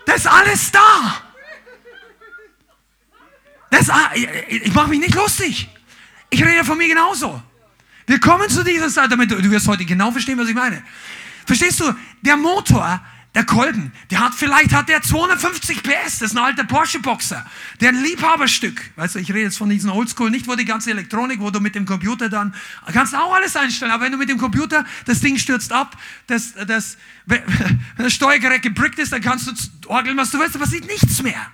Das 0.05 0.17
ist 0.17 0.27
alles 0.27 0.71
da. 0.71 1.21
Das, 3.71 3.89
ah, 3.89 4.11
ich 4.15 4.73
mache 4.73 4.89
mich 4.89 4.99
nicht 4.99 5.15
lustig. 5.15 5.67
Ich 6.29 6.43
rede 6.43 6.63
von 6.63 6.77
mir 6.77 6.87
genauso. 6.87 7.41
Wir 8.05 8.19
kommen 8.19 8.49
zu 8.49 8.63
dieser 8.63 8.89
Zeit, 8.89 9.11
damit 9.11 9.31
du, 9.31 9.41
du 9.41 9.49
wirst 9.49 9.67
heute 9.67 9.83
genau 9.83 10.11
verstehen, 10.11 10.37
was 10.37 10.47
ich 10.47 10.55
meine. 10.55 10.83
Verstehst 11.45 11.79
du, 11.79 11.93
der 12.21 12.37
Motor 12.37 13.01
der 13.35 13.45
Kolben, 13.45 13.91
der 14.09 14.21
hat 14.21 14.33
vielleicht 14.33 14.73
hat 14.73 14.87
der 14.87 15.01
250 15.01 15.83
PS, 15.83 16.19
das 16.19 16.31
ist 16.31 16.37
ein 16.37 16.43
alter 16.43 16.63
Porsche 16.63 16.99
Boxer, 16.99 17.45
der 17.81 17.89
ein 17.89 18.01
Liebhaberstück. 18.01 18.81
Weißt 18.95 19.15
du, 19.15 19.19
ich 19.19 19.29
rede 19.29 19.41
jetzt 19.41 19.57
von 19.57 19.69
diesen 19.69 19.89
Oldschool, 19.89 20.31
nicht 20.31 20.47
wo 20.47 20.55
die 20.55 20.63
ganze 20.63 20.91
Elektronik, 20.91 21.41
wo 21.41 21.51
du 21.51 21.59
mit 21.59 21.75
dem 21.75 21.85
Computer 21.85 22.29
dann 22.29 22.55
kannst 22.93 23.13
auch 23.13 23.33
alles 23.33 23.55
einstellen, 23.57 23.91
aber 23.91 24.05
wenn 24.05 24.13
du 24.13 24.17
mit 24.17 24.29
dem 24.29 24.37
Computer 24.37 24.85
das 25.05 25.19
Ding 25.19 25.37
stürzt 25.37 25.73
ab, 25.73 25.97
das 26.27 26.53
das 26.65 26.97
wenn 27.25 27.43
das 27.97 28.13
Steuergerät 28.13 28.61
gebrickt 28.61 28.99
ist, 28.99 29.11
dann 29.11 29.21
kannst 29.21 29.47
du 29.47 29.89
orgeln, 29.89 30.15
was 30.15 30.31
du 30.31 30.39
willst, 30.39 30.55
aber 30.55 30.63
passiert 30.63 30.87
nichts 30.87 31.21
mehr. 31.21 31.51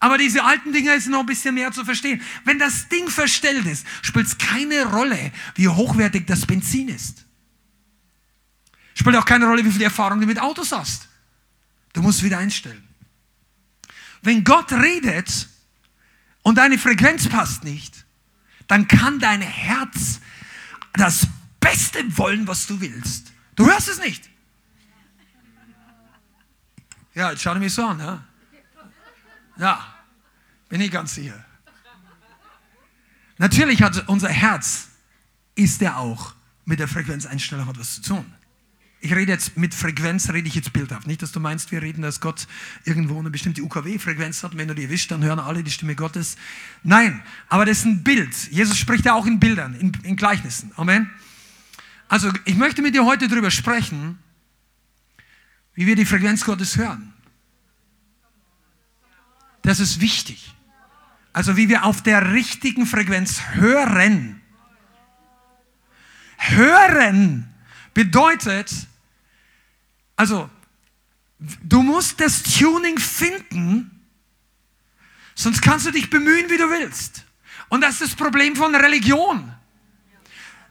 Aber 0.00 0.18
diese 0.18 0.44
alten 0.44 0.72
Dinger 0.72 0.94
ist 0.94 1.08
noch 1.08 1.20
ein 1.20 1.26
bisschen 1.26 1.54
mehr 1.54 1.72
zu 1.72 1.84
verstehen. 1.84 2.20
Wenn 2.44 2.58
das 2.58 2.88
Ding 2.88 3.08
verstellt 3.08 3.66
ist, 3.66 3.86
spielt 4.02 4.26
es 4.26 4.38
keine 4.38 4.84
Rolle, 4.86 5.32
wie 5.54 5.68
hochwertig 5.68 6.26
das 6.26 6.46
Benzin 6.46 6.88
ist. 6.88 7.27
Spielt 8.98 9.14
auch 9.14 9.24
keine 9.24 9.46
Rolle, 9.46 9.64
wie 9.64 9.70
viel 9.70 9.82
Erfahrung 9.82 10.20
du 10.20 10.26
mit 10.26 10.40
Autos 10.40 10.72
hast. 10.72 11.06
Du 11.92 12.02
musst 12.02 12.20
wieder 12.24 12.38
einstellen. 12.38 12.82
Wenn 14.22 14.42
Gott 14.42 14.72
redet 14.72 15.48
und 16.42 16.56
deine 16.58 16.78
Frequenz 16.78 17.28
passt 17.28 17.62
nicht, 17.62 18.04
dann 18.66 18.88
kann 18.88 19.20
dein 19.20 19.40
Herz 19.40 20.18
das 20.94 21.28
Beste 21.60 22.18
wollen, 22.18 22.48
was 22.48 22.66
du 22.66 22.80
willst. 22.80 23.30
Du 23.54 23.66
hörst 23.66 23.86
es 23.86 24.00
nicht. 24.00 24.28
Ja, 27.14 27.30
jetzt 27.30 27.42
schau 27.42 27.54
mich 27.54 27.72
so 27.72 27.86
an. 27.86 28.00
Ja, 28.00 28.24
ja 29.58 29.94
bin 30.68 30.80
ich 30.80 30.90
ganz 30.90 31.14
sicher. 31.14 31.44
Natürlich 33.36 33.80
hat 33.80 34.08
unser 34.08 34.28
Herz, 34.28 34.88
ist 35.54 35.80
er 35.82 35.98
auch 35.98 36.34
mit 36.64 36.80
der 36.80 36.88
Frequenzeinstellung 36.88 37.68
etwas 37.70 38.02
zu 38.02 38.14
tun. 38.14 38.34
Ich 39.00 39.14
rede 39.14 39.30
jetzt 39.30 39.56
mit 39.56 39.74
Frequenz, 39.74 40.28
rede 40.32 40.48
ich 40.48 40.56
jetzt 40.56 40.72
bildhaft. 40.72 41.06
Nicht, 41.06 41.22
dass 41.22 41.30
du 41.30 41.38
meinst, 41.38 41.70
wir 41.70 41.82
reden, 41.82 42.02
dass 42.02 42.20
Gott 42.20 42.48
irgendwo 42.84 43.18
eine 43.18 43.30
bestimmte 43.30 43.62
UKW-Frequenz 43.62 44.42
hat. 44.42 44.56
Wenn 44.56 44.66
du 44.66 44.74
die 44.74 44.84
erwischt, 44.84 45.12
dann 45.12 45.22
hören 45.22 45.38
alle 45.38 45.62
die 45.62 45.70
Stimme 45.70 45.94
Gottes. 45.94 46.36
Nein, 46.82 47.22
aber 47.48 47.64
das 47.64 47.78
ist 47.78 47.84
ein 47.84 48.02
Bild. 48.02 48.34
Jesus 48.50 48.76
spricht 48.76 49.04
ja 49.04 49.14
auch 49.14 49.26
in 49.26 49.38
Bildern, 49.38 49.74
in, 49.74 49.92
in 50.02 50.16
Gleichnissen. 50.16 50.72
Amen. 50.76 51.10
Also, 52.08 52.32
ich 52.44 52.56
möchte 52.56 52.82
mit 52.82 52.94
dir 52.94 53.04
heute 53.04 53.28
darüber 53.28 53.52
sprechen, 53.52 54.18
wie 55.74 55.86
wir 55.86 55.94
die 55.94 56.06
Frequenz 56.06 56.44
Gottes 56.44 56.76
hören. 56.76 57.12
Das 59.62 59.78
ist 59.78 60.00
wichtig. 60.00 60.54
Also, 61.32 61.56
wie 61.56 61.68
wir 61.68 61.84
auf 61.84 62.02
der 62.02 62.32
richtigen 62.32 62.84
Frequenz 62.84 63.42
hören. 63.52 64.40
Hören 66.38 67.47
bedeutet, 67.98 68.72
also, 70.14 70.48
du 71.64 71.82
musst 71.82 72.20
das 72.20 72.44
Tuning 72.44 72.96
finden, 72.96 73.90
sonst 75.34 75.60
kannst 75.60 75.86
du 75.86 75.90
dich 75.90 76.08
bemühen, 76.08 76.48
wie 76.48 76.58
du 76.58 76.70
willst. 76.70 77.24
Und 77.68 77.80
das 77.80 77.94
ist 77.94 78.02
das 78.02 78.14
Problem 78.14 78.54
von 78.54 78.72
Religion. 78.76 79.52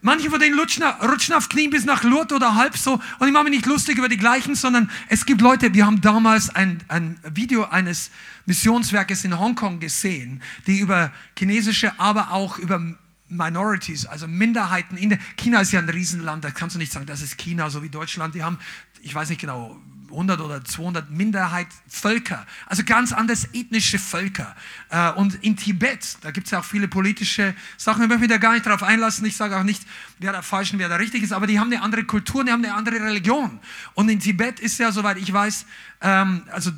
Manche 0.01 0.29
von 0.29 0.39
denen 0.39 0.57
rutschen, 0.57 0.83
rutschen 0.83 1.33
auf 1.33 1.49
Knien 1.49 1.69
bis 1.69 1.83
nach 1.83 2.05
Lourdes 2.05 2.33
oder 2.33 2.55
halb 2.55 2.77
so. 2.77 2.93
Und 3.19 3.27
ich 3.27 3.33
mache 3.33 3.43
mich 3.43 3.55
nicht 3.55 3.65
lustig 3.65 3.97
über 3.97 4.07
die 4.07 4.15
gleichen, 4.15 4.55
sondern 4.55 4.89
es 5.09 5.25
gibt 5.25 5.41
Leute, 5.41 5.73
wir 5.73 5.85
haben 5.85 5.99
damals 5.99 6.49
ein, 6.49 6.81
ein 6.87 7.19
Video 7.33 7.65
eines 7.65 8.09
Missionswerkes 8.45 9.25
in 9.25 9.37
Hongkong 9.37 9.81
gesehen, 9.81 10.41
die 10.65 10.79
über 10.79 11.11
chinesische, 11.37 11.99
aber 11.99 12.31
auch 12.31 12.57
über 12.57 12.81
Minorities, 13.29 14.05
also 14.05 14.27
Minderheiten. 14.27 14.97
In 14.97 15.17
China 15.35 15.61
ist 15.61 15.71
ja 15.71 15.79
ein 15.79 15.89
Riesenland, 15.89 16.43
da 16.43 16.51
kannst 16.51 16.75
du 16.75 16.79
nicht 16.79 16.91
sagen, 16.91 17.05
das 17.05 17.21
ist 17.21 17.37
China, 17.37 17.69
so 17.69 17.83
wie 17.83 17.89
Deutschland. 17.89 18.35
Die 18.35 18.43
haben, 18.43 18.57
ich 19.01 19.13
weiß 19.13 19.29
nicht 19.29 19.41
genau, 19.41 19.79
100 20.09 20.39
oder 20.39 20.63
200 20.63 21.09
Minderheitsvölker, 21.11 22.45
also 22.65 22.83
ganz 22.83 23.13
anders 23.13 23.49
ethnische 23.53 23.99
Völker. 23.99 24.55
Äh, 24.89 25.11
und 25.11 25.35
in 25.43 25.57
Tibet, 25.57 26.17
da 26.21 26.31
gibt 26.31 26.47
es 26.47 26.51
ja 26.51 26.59
auch 26.59 26.65
viele 26.65 26.87
politische 26.87 27.53
Sachen, 27.77 28.03
ich 28.03 28.07
möchte 28.07 28.21
mich 28.21 28.29
da 28.29 28.37
gar 28.37 28.53
nicht 28.53 28.65
darauf 28.65 28.83
einlassen, 28.83 29.25
ich 29.25 29.35
sage 29.35 29.57
auch 29.57 29.63
nicht, 29.63 29.83
wer 30.19 30.31
da 30.31 30.41
falsch 30.41 30.73
und 30.73 30.79
wer 30.79 30.89
da 30.89 30.95
richtig 30.95 31.23
ist, 31.23 31.33
aber 31.33 31.47
die 31.47 31.59
haben 31.59 31.71
eine 31.71 31.81
andere 31.81 32.03
Kultur, 32.03 32.43
die 32.43 32.51
haben 32.51 32.63
eine 32.63 32.73
andere 32.73 33.01
Religion. 33.01 33.59
Und 33.93 34.09
in 34.09 34.19
Tibet 34.19 34.59
ist 34.59 34.79
ja, 34.79 34.91
soweit 34.91 35.17
ich 35.17 35.31
weiß, 35.31 35.65
ähm, 36.01 36.43
also 36.51 36.71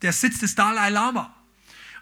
der 0.00 0.12
Sitz 0.12 0.38
des 0.38 0.54
Dalai 0.54 0.90
Lama. 0.90 1.34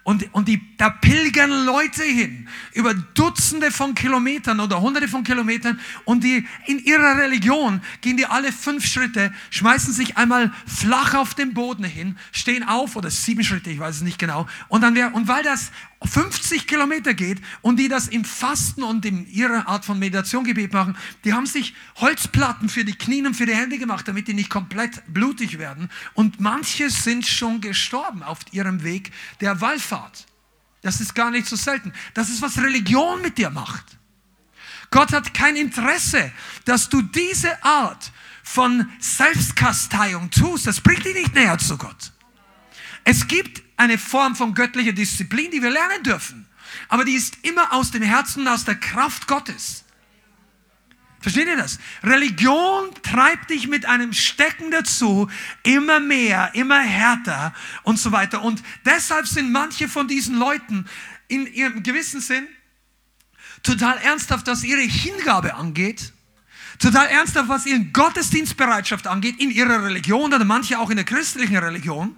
Und, 0.03 0.33
und 0.33 0.47
die, 0.47 0.59
da 0.77 0.89
pilgern 0.89 1.65
Leute 1.65 2.03
hin, 2.03 2.47
über 2.73 2.93
Dutzende 2.93 3.69
von 3.69 3.93
Kilometern 3.93 4.59
oder 4.59 4.81
Hunderte 4.81 5.07
von 5.07 5.23
Kilometern. 5.23 5.79
Und 6.05 6.23
die 6.23 6.47
in 6.65 6.79
ihrer 6.79 7.17
Religion 7.17 7.81
gehen 8.01 8.17
die 8.17 8.25
alle 8.25 8.51
fünf 8.51 8.85
Schritte, 8.85 9.31
schmeißen 9.51 9.93
sich 9.93 10.17
einmal 10.17 10.51
flach 10.65 11.13
auf 11.13 11.35
den 11.35 11.53
Boden 11.53 11.83
hin, 11.83 12.17
stehen 12.31 12.63
auf 12.63 12.95
oder 12.95 13.11
sieben 13.11 13.43
Schritte, 13.43 13.69
ich 13.69 13.79
weiß 13.79 13.97
es 13.97 14.01
nicht 14.01 14.17
genau. 14.17 14.47
Und, 14.69 14.81
dann 14.81 14.95
wär, 14.95 15.13
und 15.13 15.27
weil 15.27 15.43
das 15.43 15.71
50 16.03 16.65
Kilometer 16.65 17.13
geht 17.13 17.39
und 17.61 17.77
die 17.77 17.87
das 17.87 18.07
im 18.07 18.25
Fasten 18.25 18.83
und 18.83 19.05
in 19.05 19.29
ihrer 19.29 19.67
Art 19.67 19.85
von 19.85 19.99
Meditationgebet 19.99 20.73
machen, 20.73 20.97
die 21.23 21.33
haben 21.33 21.45
sich 21.45 21.75
Holzplatten 21.97 22.69
für 22.69 22.83
die 22.83 22.95
Knie 22.95 23.25
und 23.25 23.35
für 23.35 23.45
die 23.45 23.55
Hände 23.55 23.77
gemacht, 23.77 24.07
damit 24.07 24.27
die 24.27 24.33
nicht 24.33 24.49
komplett 24.49 25.03
blutig 25.07 25.59
werden. 25.59 25.89
Und 26.13 26.39
manche 26.39 26.89
sind 26.89 27.27
schon 27.27 27.61
gestorben 27.61 28.23
auf 28.23 28.39
ihrem 28.51 28.83
Weg 28.83 29.11
der 29.41 29.61
Wallfahrt. 29.61 30.25
Das 30.81 30.99
ist 30.99 31.13
gar 31.13 31.29
nicht 31.29 31.45
so 31.45 31.55
selten. 31.55 31.93
Das 32.15 32.29
ist, 32.29 32.41
was 32.41 32.57
Religion 32.57 33.21
mit 33.21 33.37
dir 33.37 33.51
macht. 33.51 33.85
Gott 34.89 35.13
hat 35.13 35.33
kein 35.33 35.55
Interesse, 35.55 36.31
dass 36.65 36.89
du 36.89 37.01
diese 37.01 37.63
Art 37.63 38.11
von 38.43 38.89
Selbstkasteiung 38.99 40.31
tust. 40.31 40.65
Das 40.65 40.81
bringt 40.81 41.05
dich 41.05 41.13
nicht 41.13 41.35
näher 41.35 41.57
zu 41.59 41.77
Gott. 41.77 42.11
Es 43.03 43.27
gibt 43.27 43.61
eine 43.81 43.97
Form 43.97 44.35
von 44.35 44.53
göttlicher 44.53 44.93
Disziplin, 44.93 45.49
die 45.49 45.63
wir 45.63 45.71
lernen 45.71 46.03
dürfen. 46.03 46.45
Aber 46.87 47.03
die 47.03 47.13
ist 47.13 47.39
immer 47.41 47.73
aus 47.73 47.89
dem 47.89 48.03
Herzen, 48.03 48.47
aus 48.47 48.63
der 48.63 48.75
Kraft 48.75 49.27
Gottes. 49.27 49.83
Versteht 51.19 51.47
ihr 51.47 51.57
das? 51.57 51.79
Religion 52.03 52.91
treibt 53.01 53.49
dich 53.49 53.67
mit 53.67 53.87
einem 53.87 54.13
Stecken 54.13 54.69
dazu, 54.69 55.29
immer 55.63 55.99
mehr, 55.99 56.51
immer 56.53 56.79
härter 56.79 57.55
und 57.81 57.97
so 57.97 58.11
weiter. 58.11 58.43
Und 58.43 58.61
deshalb 58.85 59.27
sind 59.27 59.51
manche 59.51 59.87
von 59.87 60.07
diesen 60.07 60.37
Leuten 60.37 60.85
in 61.27 61.47
ihrem 61.47 61.81
gewissen 61.81 62.21
Sinn 62.21 62.47
total 63.63 63.97
ernsthaft, 63.97 64.45
was 64.45 64.63
ihre 64.63 64.81
Hingabe 64.81 65.55
angeht, 65.55 66.13
total 66.77 67.07
ernsthaft, 67.07 67.49
was 67.49 67.65
ihre 67.65 67.83
Gottesdienstbereitschaft 67.85 69.07
angeht, 69.07 69.39
in 69.39 69.49
ihrer 69.49 69.83
Religion 69.83 70.33
oder 70.33 70.45
manche 70.45 70.77
auch 70.77 70.91
in 70.91 70.97
der 70.97 71.05
christlichen 71.05 71.57
Religion 71.57 72.15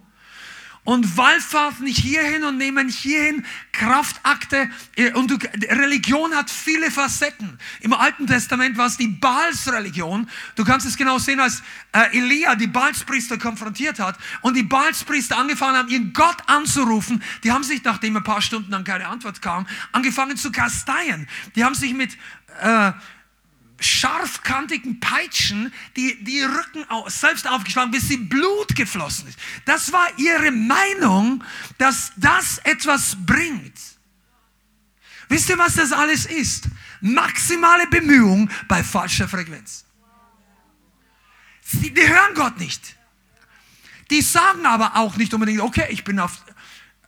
und 0.84 1.17
wallfahrten 1.17 1.88
hierhin 1.88 2.43
und 2.43 2.58
nehmen 2.58 2.89
hierhin 2.89 3.46
Kraftakte. 3.72 4.69
Äh, 4.96 5.13
und 5.13 5.32
Religion 5.69 6.36
hat 6.36 6.50
viele 6.50 6.91
Facetten. 6.91 7.58
Im 7.82 7.93
Alten 7.93 8.28
Testament 8.28 8.78
war 8.78 8.88
es 8.88 8.98
die 8.98 9.08
Baalsreligion. 9.08 10.30
Du 10.56 10.65
kannst 10.65 10.86
es 10.86 10.98
genau 10.98 11.17
sehen, 11.19 11.39
als 11.39 11.63
äh, 11.93 12.17
Elia 12.17 12.56
die 12.56 12.67
Baalspriester 12.67 13.38
konfrontiert 13.38 14.00
hat 14.00 14.17
und 14.41 14.56
die 14.56 14.63
Baalspriester 14.63 15.38
angefangen 15.38 15.78
haben, 15.78 15.89
ihren 15.89 16.13
Gott 16.13 16.38
anzurufen. 16.48 17.23
Die 17.44 17.52
haben 17.52 17.63
sich, 17.63 17.84
nachdem 17.84 18.17
ein 18.17 18.23
paar 18.23 18.42
Stunden 18.42 18.71
dann 18.71 18.84
keine 18.84 19.08
Antwort 19.08 19.42
kam, 19.42 19.67
angefangen 19.92 20.38
zu 20.38 20.52
kasteien. 20.52 21.27
Die 21.56 21.63
haben 21.63 21.75
sich 21.75 21.94
mit... 21.94 22.17
Äh, 22.62 22.92
scharfkantigen 23.80 25.00
Peitschen 25.00 25.74
die, 25.96 26.24
die 26.24 26.42
Rücken 26.42 26.86
selbst 27.08 27.48
aufgeschlagen, 27.48 27.92
bis 27.92 28.08
sie 28.08 28.17
Blut 28.17 28.76
geflossen 28.76 29.28
ist. 29.28 29.38
Das 29.65 29.92
war 29.92 30.08
ihre 30.17 30.52
Meinung, 30.52 31.44
dass 31.78 32.12
das 32.17 32.60
etwas 32.60 33.17
bringt. 33.26 33.78
Wisst 35.30 35.50
ihr, 35.50 35.58
was 35.58 35.76
das 35.76 35.92
alles 35.92 36.26
ist? 36.26 36.65
Maximale 37.02 37.88
Bemühung 37.88 38.50
bei 38.67 38.84
falscher 38.84 39.28
Frequenz. 39.28 39.86
Sie, 41.62 41.94
die 41.94 42.08
hören 42.08 42.36
Gott 42.36 42.60
nicht. 42.60 42.96
Die 44.12 44.21
sagen 44.21 44.65
aber 44.65 44.96
auch 44.98 45.15
nicht 45.17 45.34
unbedingt, 45.34 45.62
okay, 45.62 45.88
ich 45.90 46.04
bin 46.04 46.19
auf, 46.19 46.44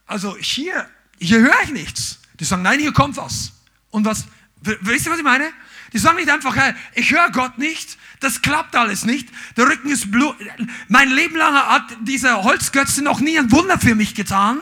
also 0.08 0.36
hier, 0.38 0.90
hier 1.20 1.40
höre 1.40 1.62
ich 1.64 1.72
nichts. 1.72 2.20
Die 2.40 2.46
sagen, 2.46 2.64
nein, 2.64 2.80
hier 2.80 2.94
kommt 2.94 3.18
was. 3.18 3.54
Und 3.92 4.06
was, 4.06 4.26
wisst 4.62 5.06
ihr, 5.06 5.12
was 5.12 5.20
ich 5.20 5.24
meine? 5.24 5.52
Die 5.96 6.00
sagen 6.00 6.18
nicht 6.18 6.30
einfach, 6.30 6.58
hey, 6.58 6.74
ich 6.94 7.10
höre 7.14 7.32
Gott 7.32 7.58
nicht, 7.58 7.98
das 8.20 8.42
klappt 8.42 8.76
alles 8.76 9.06
nicht, 9.06 9.30
der 9.56 9.68
Rücken 9.68 9.90
ist 9.90 10.12
blut. 10.12 10.36
Mein 10.90 11.10
Leben 11.10 11.38
lang 11.38 11.56
hat 11.56 11.86
dieser 12.02 12.44
Holzgötze 12.44 13.02
noch 13.02 13.22
nie 13.22 13.40
ein 13.40 13.50
Wunder 13.50 13.80
für 13.80 13.96
mich 13.96 14.14
getan. 14.14 14.60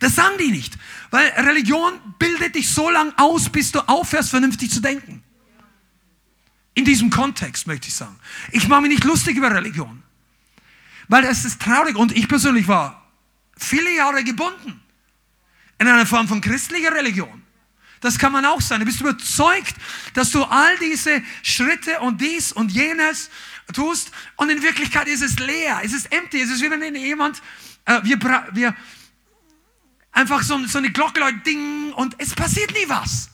Das 0.00 0.16
sagen 0.16 0.36
die 0.40 0.50
nicht, 0.50 0.76
weil 1.12 1.28
Religion 1.28 1.92
bildet 2.18 2.56
dich 2.56 2.68
so 2.68 2.90
lange 2.90 3.16
aus, 3.16 3.50
bis 3.50 3.70
du 3.70 3.78
aufhörst, 3.88 4.30
vernünftig 4.30 4.72
zu 4.72 4.80
denken. 4.80 5.22
diesem 6.76 7.08
Kontext, 7.08 7.68
möchte 7.68 7.86
ich 7.86 7.94
sagen. 7.94 8.18
Ich 8.50 8.66
mache 8.66 8.80
mich 8.80 8.90
nicht 8.90 9.04
lustig 9.04 9.36
über 9.36 9.52
Religion. 9.52 10.02
Weil 11.06 11.22
es 11.26 11.44
ist 11.44 11.62
traurig 11.62 11.94
und 11.94 12.10
ich 12.10 12.26
persönlich 12.26 12.66
war 12.66 13.08
viele 13.56 13.94
Jahre 13.94 14.24
gebunden 14.24 14.82
in 15.78 15.86
einer 15.86 16.04
Form 16.04 16.26
von 16.26 16.40
christlicher 16.40 16.92
Religion. 16.92 17.45
Das 18.00 18.18
kann 18.18 18.32
man 18.32 18.44
auch 18.44 18.60
sein. 18.60 18.80
Du 18.80 18.86
bist 18.86 19.00
überzeugt, 19.00 19.74
dass 20.14 20.30
du 20.30 20.44
all 20.44 20.78
diese 20.78 21.22
Schritte 21.42 22.00
und 22.00 22.20
dies 22.20 22.52
und 22.52 22.70
jenes 22.70 23.30
tust 23.72 24.10
und 24.36 24.50
in 24.50 24.62
Wirklichkeit 24.62 25.08
ist 25.08 25.22
es 25.22 25.38
leer, 25.38 25.80
es 25.82 25.92
ist 25.92 26.12
empty, 26.12 26.40
es 26.40 26.50
ist 26.50 26.62
wie 26.62 26.70
wenn 26.70 26.94
jemand, 26.94 27.42
äh, 27.84 28.00
wir, 28.04 28.20
wir 28.52 28.76
einfach 30.12 30.42
so, 30.42 30.64
so 30.66 30.78
eine 30.78 30.90
Glocke 30.90 31.20
läutet, 31.20 31.46
ding 31.46 31.92
und 31.92 32.14
es 32.18 32.34
passiert 32.34 32.72
nie 32.72 32.88
was. 32.88 33.30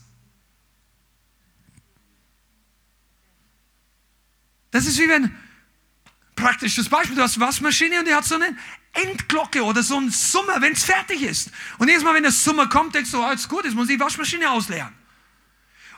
Das 4.70 4.86
ist 4.86 4.98
wie 4.98 5.08
wenn, 5.08 5.36
praktisches 6.34 6.88
Beispiel, 6.88 7.14
du 7.14 7.22
hast 7.22 7.36
eine 7.36 7.46
Waschmaschine 7.46 8.00
und 8.00 8.08
die 8.08 8.14
hat 8.14 8.24
so 8.24 8.36
eine 8.36 8.56
Endglocke 8.92 9.64
oder 9.64 9.82
so 9.82 9.98
ein 9.98 10.10
Summer, 10.10 10.60
wenn 10.60 10.72
es 10.72 10.84
fertig 10.84 11.22
ist. 11.22 11.50
Und 11.78 11.88
jedes 11.88 12.04
Mal, 12.04 12.14
wenn 12.14 12.22
das 12.22 12.42
Summer 12.44 12.68
kommt, 12.68 12.94
denkst 12.94 13.10
du, 13.10 13.22
alles 13.22 13.48
gut, 13.48 13.64
jetzt 13.64 13.74
muss 13.74 13.88
ich 13.88 13.96
die 13.96 14.00
Waschmaschine 14.00 14.50
ausleeren. 14.50 14.92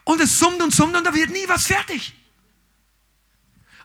Und 0.04 0.20
es 0.20 0.38
summt 0.38 0.62
und 0.62 0.72
summt 0.72 0.96
und 0.96 1.04
da 1.04 1.12
wird 1.12 1.30
nie 1.30 1.48
was 1.48 1.66
fertig. 1.66 2.14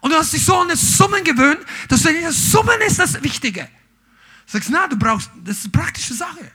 Und 0.01 0.11
du 0.11 0.17
hast 0.17 0.31
dich 0.31 0.45
so 0.45 0.55
an 0.55 0.67
das 0.67 0.97
Summen 0.97 1.23
gewöhnt, 1.23 1.59
dass 1.87 2.03
du 2.03 2.21
das 2.21 2.51
Summen 2.51 2.79
ist 2.85 2.99
das 2.99 3.21
Wichtige. 3.23 3.69
Du 4.45 4.53
sagst, 4.53 4.69
na, 4.69 4.87
du 4.87 4.97
brauchst, 4.97 5.29
das 5.43 5.57
ist 5.57 5.65
eine 5.65 5.71
praktische 5.71 6.13
Sache. 6.13 6.51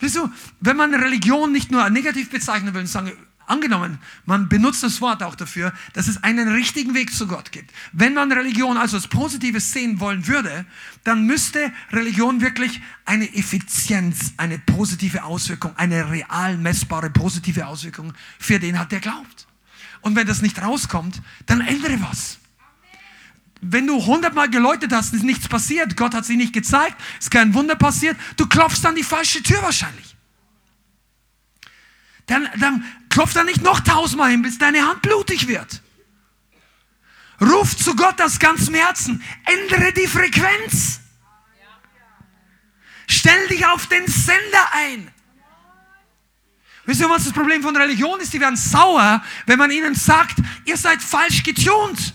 Weißt 0.00 0.16
du, 0.16 0.30
wenn 0.60 0.76
man 0.76 0.94
Religion 0.94 1.52
nicht 1.52 1.70
nur 1.70 1.88
negativ 1.90 2.30
bezeichnen 2.30 2.74
will 2.74 2.82
und 2.82 2.86
sagen, 2.88 3.12
Angenommen, 3.52 3.98
man 4.24 4.48
benutzt 4.48 4.82
das 4.82 5.02
Wort 5.02 5.22
auch 5.22 5.34
dafür, 5.34 5.74
dass 5.92 6.08
es 6.08 6.22
einen 6.22 6.48
richtigen 6.48 6.94
Weg 6.94 7.12
zu 7.12 7.26
Gott 7.26 7.52
gibt. 7.52 7.70
Wenn 7.92 8.14
man 8.14 8.32
Religion 8.32 8.78
also 8.78 8.96
als 8.96 9.08
Positives 9.08 9.74
sehen 9.74 10.00
wollen 10.00 10.26
würde, 10.26 10.64
dann 11.04 11.26
müsste 11.26 11.70
Religion 11.90 12.40
wirklich 12.40 12.80
eine 13.04 13.30
Effizienz, 13.34 14.32
eine 14.38 14.58
positive 14.58 15.24
Auswirkung, 15.24 15.76
eine 15.76 16.10
real 16.10 16.56
messbare 16.56 17.10
positive 17.10 17.66
Auswirkung 17.66 18.14
für 18.38 18.58
den 18.58 18.78
hat, 18.78 18.90
der 18.90 19.00
glaubt. 19.00 19.46
Und 20.00 20.16
wenn 20.16 20.26
das 20.26 20.40
nicht 20.40 20.62
rauskommt, 20.62 21.20
dann 21.44 21.60
ändere 21.60 22.00
was. 22.00 22.38
Wenn 23.60 23.86
du 23.86 24.02
hundertmal 24.02 24.48
geläutet 24.48 24.94
hast, 24.94 25.12
ist 25.12 25.24
nichts 25.24 25.46
passiert, 25.46 25.94
Gott 25.98 26.14
hat 26.14 26.24
sich 26.24 26.38
nicht 26.38 26.54
gezeigt, 26.54 26.96
ist 27.20 27.30
kein 27.30 27.52
Wunder 27.52 27.76
passiert, 27.76 28.16
du 28.38 28.46
klopfst 28.46 28.86
an 28.86 28.94
die 28.94 29.02
falsche 29.02 29.42
Tür 29.42 29.60
wahrscheinlich 29.60 30.11
dann, 32.32 32.48
dann 32.58 32.84
klopft 33.10 33.36
er 33.36 33.44
nicht 33.44 33.62
noch 33.62 33.80
tausendmal 33.80 34.30
hin, 34.30 34.42
bis 34.42 34.58
deine 34.58 34.86
Hand 34.86 35.02
blutig 35.02 35.48
wird. 35.48 35.82
Ruf 37.40 37.76
zu 37.76 37.94
Gott 37.94 38.20
aus 38.20 38.38
ganzem 38.38 38.74
Herzen. 38.74 39.22
Ändere 39.44 39.92
die 39.92 40.06
Frequenz. 40.06 41.00
Stell 43.08 43.48
dich 43.48 43.66
auf 43.66 43.86
den 43.88 44.06
Sender 44.06 44.72
ein. 44.72 45.10
Wisst 46.84 47.00
ihr, 47.00 47.10
was 47.10 47.24
das 47.24 47.32
Problem 47.32 47.62
von 47.62 47.76
Religion 47.76 48.18
ist? 48.20 48.32
Die 48.32 48.40
werden 48.40 48.56
sauer, 48.56 49.22
wenn 49.46 49.58
man 49.58 49.70
ihnen 49.70 49.94
sagt, 49.94 50.36
ihr 50.64 50.76
seid 50.76 51.02
falsch 51.02 51.42
getunt. 51.42 52.14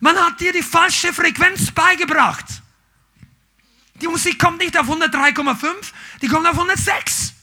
Man 0.00 0.16
hat 0.16 0.40
dir 0.40 0.52
die 0.52 0.62
falsche 0.62 1.12
Frequenz 1.12 1.70
beigebracht. 1.70 2.46
Die 4.00 4.08
Musik 4.08 4.38
kommt 4.38 4.58
nicht 4.58 4.76
auf 4.76 4.88
103,5, 4.88 5.92
die 6.22 6.28
kommt 6.28 6.46
auf 6.46 6.54
106. 6.54 7.33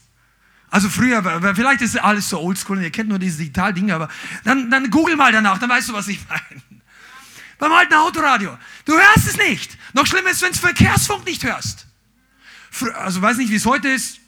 Also 0.72 0.88
früher, 0.88 1.22
vielleicht 1.54 1.82
ist 1.82 2.02
alles 2.02 2.30
so 2.30 2.40
oldschool 2.40 2.78
und 2.78 2.82
ihr 2.82 2.90
kennt 2.90 3.10
nur 3.10 3.18
diese 3.18 3.36
Digital-Dinge, 3.36 3.94
aber 3.94 4.08
dann, 4.42 4.70
dann 4.70 4.88
google 4.88 5.16
mal 5.16 5.30
danach, 5.30 5.58
dann 5.58 5.68
weißt 5.68 5.90
du, 5.90 5.92
was 5.92 6.08
ich 6.08 6.18
meine. 6.30 6.62
Beim 7.58 7.72
alten 7.72 7.92
Autoradio. 7.92 8.56
Du 8.86 8.94
hörst 8.94 9.26
es 9.28 9.36
nicht. 9.36 9.76
Noch 9.92 10.06
schlimmer 10.06 10.30
ist, 10.30 10.40
wenn 10.40 10.52
du 10.52 10.58
Verkehrsfunk 10.58 11.26
nicht 11.26 11.44
hörst. 11.44 11.86
Also 12.94 13.20
weiß 13.20 13.36
nicht, 13.36 13.50
wie 13.50 13.56
es 13.56 13.66
heute 13.66 13.88
ist, 13.88 14.18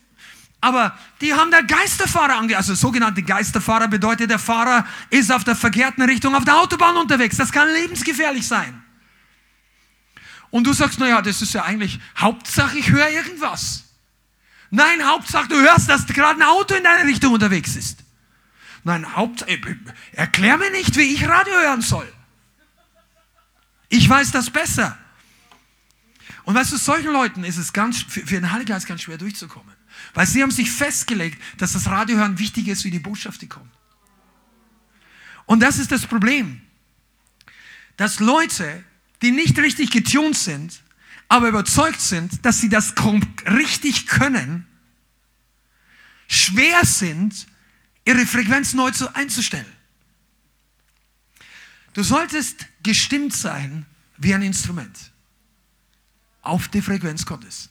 aber 0.60 0.98
die 1.22 1.32
haben 1.32 1.50
da 1.50 1.62
Geisterfahrer 1.62 2.36
ange... 2.36 2.58
Also 2.58 2.74
sogenannte 2.74 3.22
Geisterfahrer 3.22 3.88
bedeutet, 3.88 4.28
der 4.28 4.38
Fahrer 4.38 4.86
ist 5.08 5.32
auf 5.32 5.44
der 5.44 5.56
verkehrten 5.56 6.04
Richtung 6.04 6.34
auf 6.34 6.44
der 6.44 6.58
Autobahn 6.58 6.98
unterwegs. 6.98 7.38
Das 7.38 7.52
kann 7.52 7.72
lebensgefährlich 7.72 8.46
sein. 8.46 8.82
Und 10.50 10.66
du 10.66 10.74
sagst, 10.74 10.98
naja, 10.98 11.22
das 11.22 11.40
ist 11.40 11.54
ja 11.54 11.64
eigentlich 11.64 11.98
Hauptsache, 12.18 12.76
ich 12.76 12.90
höre 12.90 13.08
irgendwas. 13.08 13.84
Nein, 14.74 15.06
Hauptsache, 15.06 15.46
du 15.46 15.54
hörst, 15.54 15.88
dass 15.88 16.04
gerade 16.04 16.40
ein 16.40 16.42
Auto 16.42 16.74
in 16.74 16.82
deine 16.82 17.08
Richtung 17.08 17.32
unterwegs 17.32 17.76
ist. 17.76 17.98
Nein, 18.82 19.14
Hauptsache, 19.14 19.52
äh, 19.52 19.76
erklär 20.12 20.58
mir 20.58 20.72
nicht, 20.72 20.96
wie 20.96 21.14
ich 21.14 21.28
Radio 21.28 21.54
hören 21.54 21.80
soll. 21.80 22.12
Ich 23.88 24.08
weiß 24.08 24.32
das 24.32 24.50
besser. 24.50 24.98
Und 26.42 26.56
weißt 26.56 26.72
du, 26.72 26.76
solchen 26.76 27.12
Leuten 27.12 27.44
ist 27.44 27.56
es 27.56 27.72
ganz, 27.72 28.02
für, 28.02 28.26
für 28.26 28.34
den 28.34 28.50
Heiligen 28.50 28.70
Geist 28.70 28.88
ganz 28.88 29.02
schwer 29.02 29.16
durchzukommen. 29.16 29.72
Weil 30.12 30.26
sie 30.26 30.42
haben 30.42 30.50
sich 30.50 30.72
festgelegt, 30.72 31.40
dass 31.58 31.74
das 31.74 31.86
Radiohören 31.86 32.40
wichtiger 32.40 32.72
ist 32.72 32.82
wie 32.82 32.90
die 32.90 32.98
Botschaft, 32.98 33.42
die 33.42 33.48
kommt. 33.48 33.70
Und 35.46 35.60
das 35.60 35.78
ist 35.78 35.92
das 35.92 36.04
Problem. 36.04 36.62
Dass 37.96 38.18
Leute, 38.18 38.82
die 39.22 39.30
nicht 39.30 39.56
richtig 39.56 39.92
getunt 39.92 40.36
sind, 40.36 40.82
aber 41.34 41.48
überzeugt 41.48 42.00
sind, 42.00 42.46
dass 42.46 42.60
sie 42.60 42.68
das 42.68 42.94
richtig 43.50 44.06
können, 44.06 44.68
schwer 46.28 46.84
sind, 46.84 47.48
ihre 48.04 48.24
Frequenz 48.24 48.72
neu 48.72 48.92
einzustellen. 49.14 49.66
Du 51.92 52.04
solltest 52.04 52.66
gestimmt 52.84 53.32
sein 53.32 53.84
wie 54.16 54.32
ein 54.32 54.42
Instrument 54.42 55.10
auf 56.40 56.68
die 56.68 56.82
Frequenz 56.82 57.26
Gottes. 57.26 57.68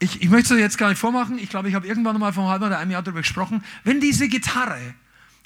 Ich, 0.00 0.20
ich 0.20 0.28
möchte 0.28 0.54
es 0.54 0.60
jetzt 0.60 0.78
gar 0.78 0.88
nicht 0.88 0.98
vormachen. 0.98 1.38
Ich 1.38 1.48
glaube, 1.48 1.68
ich 1.68 1.76
habe 1.76 1.86
irgendwann 1.86 2.18
mal 2.18 2.32
vor 2.32 2.42
einem 2.42 2.50
halben 2.50 2.64
oder 2.64 2.78
einem 2.80 2.90
Jahr 2.90 3.04
darüber 3.04 3.20
gesprochen. 3.20 3.62
Wenn 3.84 4.00
diese 4.00 4.26
Gitarre 4.26 4.96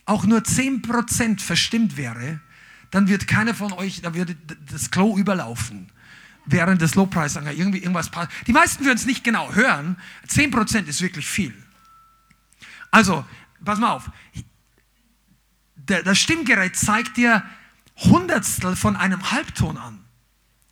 auch 0.07 0.25
nur 0.25 0.39
10% 0.39 1.41
verstimmt 1.41 1.99
wäre, 1.99 2.41
dann 2.91 3.09
wird 3.09 3.29
keiner 3.29 3.55
von 3.55 3.73
euch, 3.73 4.03
da 4.03 4.15
würde 4.15 4.37
das 4.71 4.91
Klo 4.91 5.17
überlaufen. 5.17 5.91
Während 6.47 6.81
des 6.81 6.95
Lobpreis 6.95 7.37
irgendwie 7.37 7.79
irgendwas 7.79 8.11
passt. 8.11 8.31
Die 8.47 8.53
meisten 8.53 8.85
würden 8.85 8.97
es 8.97 9.07
nicht 9.07 9.23
genau 9.23 9.53
hören. 9.53 9.97
10% 10.29 10.87
ist 10.87 11.01
wirklich 11.03 11.27
viel. 11.29 11.55
Also, 12.91 13.25
pass 13.65 13.79
mal 13.79 13.91
auf. 13.91 14.11
Das 15.87 16.19
Stimmgerät 16.19 16.77
zeigt 16.77 17.17
dir 17.17 17.45
Hundertstel 17.97 18.75
von 18.75 18.97
einem 18.97 19.31
Halbton 19.31 19.77
an. 19.77 20.05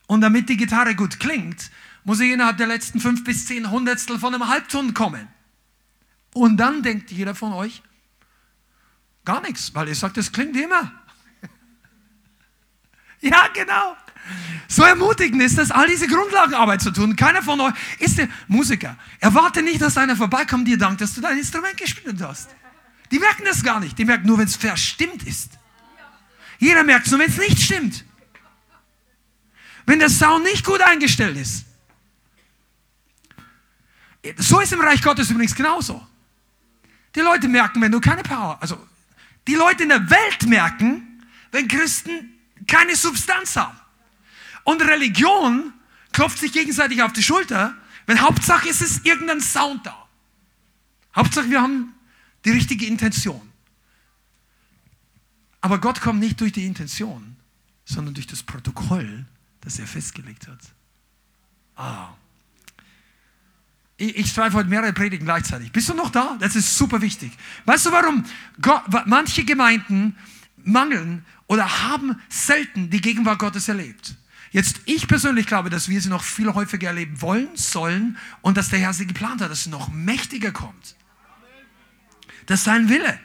Und 0.06 0.22
damit 0.22 0.48
die 0.48 0.56
Gitarre 0.56 0.94
gut 0.94 1.20
klingt, 1.20 1.70
muss 2.04 2.20
ich 2.20 2.32
innerhalb 2.32 2.56
der 2.56 2.66
letzten 2.66 3.00
fünf 3.00 3.22
bis 3.22 3.46
zehn 3.46 3.70
Hundertstel 3.70 4.18
von 4.18 4.34
einem 4.34 4.48
Halbton 4.48 4.94
kommen. 4.94 5.28
Und 6.32 6.56
dann 6.56 6.82
denkt 6.82 7.10
jeder 7.10 7.34
von 7.34 7.52
euch 7.52 7.82
gar 9.24 9.42
nichts, 9.42 9.74
weil 9.74 9.88
ihr 9.88 9.94
sagt, 9.94 10.16
es 10.16 10.32
klingt 10.32 10.56
immer. 10.56 10.90
Ja, 13.20 13.48
genau. 13.52 13.96
So 14.68 14.82
ermutigend 14.82 15.42
ist 15.42 15.56
das, 15.56 15.70
all 15.70 15.88
diese 15.88 16.06
Grundlagenarbeit 16.06 16.82
zu 16.82 16.90
tun. 16.90 17.16
Keiner 17.16 17.42
von 17.42 17.60
euch 17.60 17.72
ist 17.98 18.18
der 18.18 18.28
Musiker. 18.46 18.96
Erwarte 19.18 19.62
nicht, 19.62 19.80
dass 19.80 19.96
einer 19.96 20.14
vorbeikommt, 20.14 20.68
dir 20.68 20.76
dankt, 20.76 21.00
dass 21.00 21.14
du 21.14 21.20
dein 21.20 21.38
Instrument 21.38 21.76
gespielt 21.76 22.20
hast. 22.22 22.50
Die 23.10 23.18
merken 23.18 23.44
das 23.46 23.62
gar 23.62 23.80
nicht. 23.80 23.98
Die 23.98 24.04
merken 24.04 24.26
nur, 24.26 24.38
wenn 24.38 24.46
es 24.46 24.56
verstimmt 24.56 25.22
ist. 25.26 25.52
Jeder 26.58 26.84
merkt 26.84 27.06
es 27.06 27.12
nur, 27.12 27.20
wenn 27.20 27.30
es 27.30 27.38
nicht 27.38 27.62
stimmt. 27.62 28.04
Wenn 29.86 29.98
der 29.98 30.10
Sound 30.10 30.44
nicht 30.44 30.64
gut 30.64 30.82
eingestellt 30.82 31.38
ist. 31.38 31.64
So 34.36 34.60
ist 34.60 34.72
im 34.72 34.80
Reich 34.80 35.00
Gottes 35.00 35.30
übrigens 35.30 35.54
genauso. 35.54 36.06
Die 37.14 37.20
Leute 37.20 37.48
merken, 37.48 37.80
wenn 37.80 37.92
du 37.92 38.00
keine 38.00 38.22
Power, 38.22 38.58
also 38.60 38.86
die 39.46 39.54
Leute 39.54 39.84
in 39.84 39.88
der 39.88 40.10
Welt 40.10 40.46
merken, 40.46 41.24
wenn 41.52 41.66
Christen 41.66 42.37
keine 42.68 42.94
Substanz 42.94 43.56
haben. 43.56 43.78
Und 44.62 44.82
Religion 44.82 45.72
klopft 46.12 46.38
sich 46.38 46.52
gegenseitig 46.52 47.02
auf 47.02 47.12
die 47.12 47.22
Schulter, 47.22 47.74
wenn 48.06 48.20
Hauptsache 48.20 48.68
ist 48.68 48.80
es 48.80 49.04
irgendein 49.04 49.40
Sound 49.40 49.84
da. 49.84 50.06
Hauptsache 51.16 51.50
wir 51.50 51.60
haben 51.60 51.94
die 52.44 52.50
richtige 52.50 52.86
Intention. 52.86 53.48
Aber 55.60 55.78
Gott 55.78 56.00
kommt 56.00 56.20
nicht 56.20 56.40
durch 56.40 56.52
die 56.52 56.64
Intention, 56.64 57.36
sondern 57.84 58.14
durch 58.14 58.26
das 58.26 58.42
Protokoll, 58.42 59.26
das 59.60 59.78
er 59.78 59.86
festgelegt 59.86 60.46
hat. 60.46 60.60
Ah. 61.76 62.14
Ich, 63.96 64.16
ich 64.16 64.32
schreibe 64.32 64.54
heute 64.54 64.68
mehrere 64.68 64.92
Predigen 64.92 65.24
gleichzeitig. 65.24 65.72
Bist 65.72 65.88
du 65.88 65.94
noch 65.94 66.10
da? 66.10 66.36
Das 66.40 66.54
ist 66.54 66.76
super 66.76 67.00
wichtig. 67.00 67.32
Weißt 67.64 67.86
du, 67.86 67.92
warum 67.92 68.24
Gott, 68.60 68.82
manche 69.06 69.44
Gemeinden 69.44 70.16
mangeln 70.64 71.24
oder 71.46 71.82
haben 71.82 72.20
selten 72.28 72.90
die 72.90 73.00
Gegenwart 73.00 73.38
Gottes 73.38 73.68
erlebt. 73.68 74.16
Jetzt, 74.50 74.80
ich 74.86 75.06
persönlich 75.08 75.46
glaube, 75.46 75.68
dass 75.70 75.88
wir 75.88 76.00
sie 76.00 76.08
noch 76.08 76.22
viel 76.22 76.52
häufiger 76.54 76.88
erleben 76.88 77.20
wollen, 77.20 77.48
sollen 77.54 78.16
und 78.40 78.56
dass 78.56 78.70
der 78.70 78.78
Herr 78.78 78.94
sie 78.94 79.06
geplant 79.06 79.42
hat, 79.42 79.50
dass 79.50 79.64
sie 79.64 79.70
noch 79.70 79.88
mächtiger 79.88 80.52
kommt. 80.52 80.96
Das 82.46 82.60
ist 82.60 82.64
sein 82.64 82.88
Wille. 82.88 83.18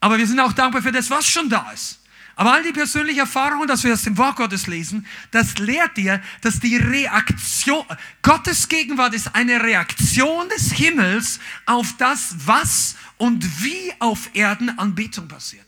Aber 0.00 0.18
wir 0.18 0.26
sind 0.26 0.40
auch 0.40 0.52
dankbar 0.52 0.82
für 0.82 0.92
das, 0.92 1.10
was 1.10 1.26
schon 1.26 1.48
da 1.50 1.70
ist. 1.70 2.00
Aber 2.38 2.52
all 2.52 2.62
die 2.62 2.72
persönliche 2.72 3.20
Erfahrungen, 3.20 3.66
dass 3.66 3.82
wir 3.82 3.90
das 3.90 4.06
im 4.06 4.18
Wort 4.18 4.36
Gottes 4.36 4.66
lesen, 4.66 5.06
das 5.30 5.56
lehrt 5.56 5.96
dir, 5.96 6.22
dass 6.42 6.60
die 6.60 6.76
Reaktion, 6.76 7.84
Gottes 8.20 8.68
Gegenwart 8.68 9.14
ist 9.14 9.34
eine 9.34 9.62
Reaktion 9.62 10.46
des 10.50 10.72
Himmels 10.72 11.40
auf 11.64 11.94
das, 11.96 12.34
was 12.44 12.96
und 13.16 13.64
wie 13.64 13.92
auf 14.00 14.30
Erden 14.34 14.78
Anbetung 14.78 15.28
passiert. 15.28 15.65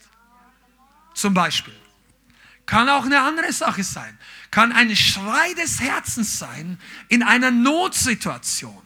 Zum 1.19 1.35
Beispiel. 1.35 1.75
Kann 2.65 2.89
auch 2.89 3.05
eine 3.05 3.21
andere 3.21 3.53
Sache 3.53 3.83
sein. 3.83 4.17
Kann 4.53 4.71
ein 4.71 4.95
Schrei 4.95 5.53
des 5.55 5.81
Herzens 5.81 6.39
sein 6.39 6.79
in 7.09 7.25
einer 7.25 7.51
Notsituation. 7.51 8.83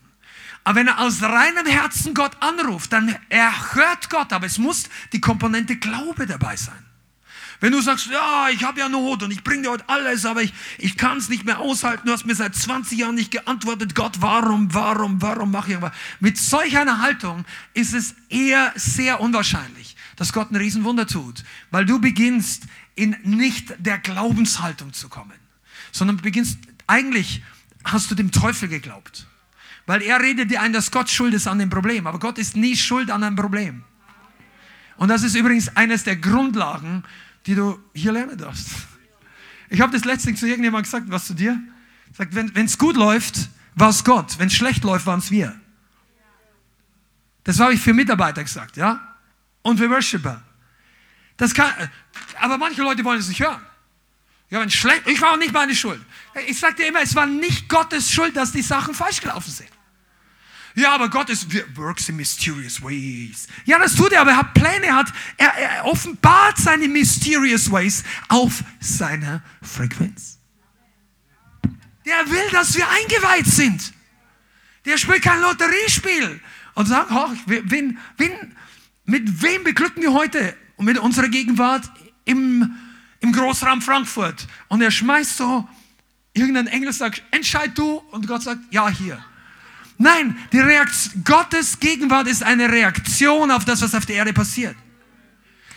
Aber 0.64 0.76
wenn 0.76 0.88
er 0.88 1.00
aus 1.00 1.20
reinem 1.20 1.66
Herzen 1.66 2.14
Gott 2.14 2.34
anruft, 2.40 2.90
dann 2.94 3.14
er 3.28 3.74
hört 3.74 4.08
Gott, 4.08 4.32
aber 4.32 4.46
es 4.46 4.56
muss 4.56 4.84
die 5.12 5.20
Komponente 5.20 5.76
Glaube 5.76 6.26
dabei 6.26 6.56
sein. 6.56 6.82
Wenn 7.60 7.72
du 7.72 7.82
sagst, 7.82 8.06
ja, 8.06 8.48
ich 8.48 8.64
habe 8.64 8.80
ja 8.80 8.88
Not 8.88 9.24
und 9.24 9.30
ich 9.30 9.44
bringe 9.44 9.64
dir 9.64 9.70
heute 9.70 9.88
alles, 9.88 10.24
aber 10.24 10.40
ich, 10.40 10.54
ich 10.78 10.96
kann 10.96 11.18
es 11.18 11.28
nicht 11.28 11.44
mehr 11.44 11.58
aushalten, 11.58 12.06
du 12.06 12.12
hast 12.12 12.24
mir 12.24 12.34
seit 12.34 12.54
20 12.54 12.98
Jahren 12.98 13.14
nicht 13.14 13.30
geantwortet, 13.30 13.94
Gott, 13.94 14.16
warum, 14.20 14.72
warum, 14.72 15.20
warum 15.20 15.50
mache 15.50 15.72
ich 15.72 15.76
aber? 15.76 15.92
Mit 16.18 16.38
solch 16.38 16.78
einer 16.78 17.02
Haltung 17.02 17.44
ist 17.74 17.92
es 17.92 18.14
eher 18.30 18.72
sehr 18.74 19.20
unwahrscheinlich, 19.20 19.96
dass 20.16 20.32
Gott 20.32 20.50
ein 20.50 20.56
Riesenwunder 20.56 21.06
tut, 21.06 21.44
weil 21.70 21.84
du 21.84 22.00
beginnst 22.00 22.64
in 22.94 23.16
nicht 23.22 23.74
der 23.78 23.98
Glaubenshaltung 23.98 24.92
zu 24.92 25.08
kommen, 25.08 25.38
sondern 25.90 26.18
beginnst, 26.18 26.58
eigentlich 26.86 27.42
hast 27.84 28.10
du 28.10 28.14
dem 28.14 28.30
Teufel 28.30 28.68
geglaubt. 28.68 29.26
Weil 29.86 30.02
er 30.02 30.20
redet 30.20 30.50
dir 30.50 30.62
ein, 30.62 30.72
dass 30.72 30.90
Gott 30.90 31.10
schuld 31.10 31.34
ist 31.34 31.48
an 31.48 31.58
dem 31.58 31.68
Problem. 31.68 32.06
Aber 32.06 32.20
Gott 32.20 32.38
ist 32.38 32.56
nie 32.56 32.76
schuld 32.76 33.10
an 33.10 33.24
einem 33.24 33.34
Problem. 33.34 33.82
Und 34.96 35.08
das 35.08 35.24
ist 35.24 35.34
übrigens 35.34 35.76
eines 35.76 36.04
der 36.04 36.14
Grundlagen 36.16 37.02
die 37.46 37.54
du 37.54 37.78
hier 37.94 38.12
lernen 38.12 38.38
darfst. 38.38 38.70
Ich 39.68 39.80
habe 39.80 39.92
das 39.92 40.04
letztens 40.04 40.40
zu 40.40 40.46
irgendjemandem 40.46 40.84
gesagt, 40.84 41.10
was 41.10 41.26
zu 41.26 41.34
dir? 41.34 41.60
Sagt, 42.12 42.34
wenn 42.34 42.66
es 42.66 42.76
gut 42.76 42.96
läuft, 42.96 43.48
war 43.74 43.88
es 43.88 44.04
Gott. 44.04 44.38
Wenn 44.38 44.48
es 44.48 44.54
schlecht 44.54 44.84
läuft, 44.84 45.06
waren 45.06 45.18
es 45.18 45.30
wir. 45.30 45.58
Das 47.44 47.58
habe 47.58 47.74
ich 47.74 47.80
für 47.80 47.94
Mitarbeiter 47.94 48.42
gesagt, 48.44 48.76
ja? 48.76 49.11
Und 49.62 49.78
für 49.78 49.88
Worshipper. 49.88 50.42
Das 51.36 51.54
kann, 51.54 51.72
aber 52.40 52.58
manche 52.58 52.82
Leute 52.82 53.04
wollen 53.04 53.18
es 53.18 53.28
nicht 53.28 53.40
hören. 53.40 53.64
Ja, 54.50 54.60
wenn 54.60 54.70
schlecht, 54.70 55.06
ich 55.06 55.20
war 55.20 55.32
auch 55.32 55.38
nicht 55.38 55.52
meine 55.52 55.74
Schuld. 55.74 56.00
Ich 56.46 56.58
sage 56.58 56.74
dir 56.74 56.88
immer, 56.88 57.00
es 57.00 57.14
war 57.14 57.26
nicht 57.26 57.68
Gottes 57.68 58.12
Schuld, 58.12 58.36
dass 58.36 58.52
die 58.52 58.62
Sachen 58.62 58.94
falsch 58.94 59.20
gelaufen 59.20 59.50
sind. 59.50 59.70
Ja, 60.74 60.94
aber 60.94 61.08
Gott 61.08 61.28
ist, 61.30 61.46
works 61.76 62.08
in 62.08 62.16
mysterious 62.16 62.82
ways. 62.82 63.46
Ja, 63.64 63.78
das 63.78 63.94
tut 63.94 64.12
er, 64.12 64.22
aber 64.22 64.32
er 64.32 64.36
hat 64.38 64.54
Pläne, 64.54 64.86
er, 64.86 64.96
hat, 64.96 65.12
er, 65.36 65.48
er 65.48 65.84
offenbart 65.84 66.58
seine 66.58 66.88
mysterious 66.88 67.70
ways 67.70 68.04
auf 68.28 68.62
seiner 68.80 69.42
Frequenz. 69.62 70.38
Der 72.06 72.30
will, 72.30 72.50
dass 72.50 72.74
wir 72.74 72.88
eingeweiht 72.88 73.46
sind. 73.46 73.92
Der 74.84 74.96
spielt 74.96 75.22
kein 75.22 75.40
Lotteriespiel 75.40 76.40
und 76.74 76.86
sagt, 76.86 77.10
oh, 77.12 77.30
wen, 77.46 77.98
wen, 78.16 78.56
mit 79.04 79.42
wem 79.42 79.64
beglücken 79.64 80.02
wir 80.02 80.12
heute 80.12 80.56
mit 80.78 80.98
unserer 80.98 81.28
Gegenwart 81.28 81.90
im, 82.24 82.76
im 83.20 83.32
Großraum 83.32 83.82
Frankfurt? 83.82 84.46
Und 84.68 84.82
er 84.82 84.90
schmeißt 84.90 85.36
so, 85.36 85.68
irgendein 86.34 86.66
Engel 86.66 86.92
sagt, 86.92 87.22
entscheid 87.30 87.72
du. 87.76 88.02
Und 88.10 88.26
Gott 88.26 88.42
sagt, 88.42 88.60
ja, 88.70 88.88
hier. 88.88 89.24
Nein, 89.98 90.36
die 90.52 90.58
Reaktion, 90.58 91.22
Gottes 91.24 91.78
Gegenwart 91.78 92.26
ist 92.26 92.42
eine 92.42 92.68
Reaktion 92.70 93.50
auf 93.50 93.64
das, 93.64 93.82
was 93.82 93.94
auf 93.94 94.06
der 94.06 94.16
Erde 94.16 94.32
passiert. 94.32 94.76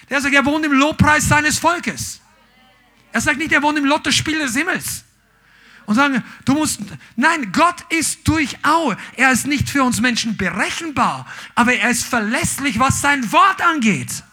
Der 0.09 0.21
sagt, 0.21 0.34
er 0.34 0.45
wohnt 0.45 0.65
im 0.65 0.73
Lobpreis 0.73 1.28
seines 1.28 1.59
Volkes. 1.59 2.21
Er 3.11 3.21
sagt 3.21 3.38
nicht, 3.38 3.51
er 3.53 3.61
wohnt 3.61 3.78
im 3.78 3.86
Lottospiel 3.86 4.39
des 4.39 4.55
Himmels. 4.55 5.05
Und 5.86 5.95
sagen, 5.95 6.23
du 6.45 6.53
musst, 6.53 6.79
nein, 7.15 7.51
Gott 7.51 7.86
ist 7.89 8.27
durchaus, 8.27 8.95
er 9.15 9.31
ist 9.31 9.45
nicht 9.45 9.69
für 9.69 9.83
uns 9.83 10.01
Menschen 10.01 10.36
berechenbar, 10.36 11.27
aber 11.53 11.73
er 11.73 11.91
ist 11.91 12.05
verlässlich, 12.05 12.79
was 12.79 13.01
sein 13.01 13.31
Wort 13.31 13.61
angeht. 13.61 14.23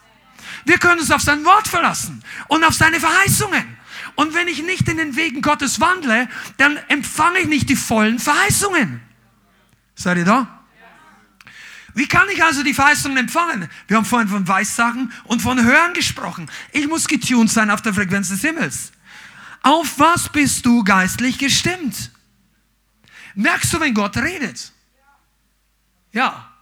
Wir 0.65 0.79
können 0.79 1.01
uns 1.01 1.11
auf 1.11 1.23
sein 1.23 1.45
Wort 1.45 1.69
verlassen 1.69 2.23
und 2.49 2.65
auf 2.65 2.75
seine 2.75 3.01
Verheißungen. 3.01 3.77
Und 4.15 4.35
wenn 4.35 4.49
ich 4.49 4.63
nicht 4.63 4.89
in 4.89 4.97
den 4.97 5.17
Wegen 5.17 5.43
Gottes 5.43 5.81
wandle, 5.81 6.29
dann 6.57 6.79
empfange 6.89 7.41
ich 7.41 7.49
nicht 7.49 7.69
die 7.69 7.77
vollen 7.77 8.19
Verheißungen. 8.19 9.01
Seid 9.95 10.19
ihr 10.19 10.25
da? 10.25 10.63
Wie 11.95 12.07
kann 12.07 12.29
ich 12.31 12.43
also 12.43 12.63
die 12.63 12.75
Verheißungen 12.75 13.19
empfangen? 13.19 13.69
Wir 13.87 13.99
haben 13.99 14.05
vorhin 14.05 14.29
von 14.29 14.49
Weissagen 14.49 15.13
und 15.25 15.43
von 15.43 15.63
Hören 15.63 15.93
gesprochen. 15.93 16.51
Ich 16.73 16.89
muss 16.89 17.07
getuned 17.07 17.51
sein 17.51 17.71
auf 17.71 17.83
der 17.83 17.93
Frequenz 17.93 18.31
des 18.31 18.41
Himmels. 18.41 18.93
Auf 19.63 19.99
was 19.99 20.29
bist 20.29 20.67
du 20.67 20.83
geistlich 20.83 21.39
gestimmt? 21.39 22.11
Merkst 23.35 23.73
du, 23.73 23.81
wenn 23.81 23.95
Gott 23.95 24.17
redet? 24.17 24.73
Ja. 26.13 26.53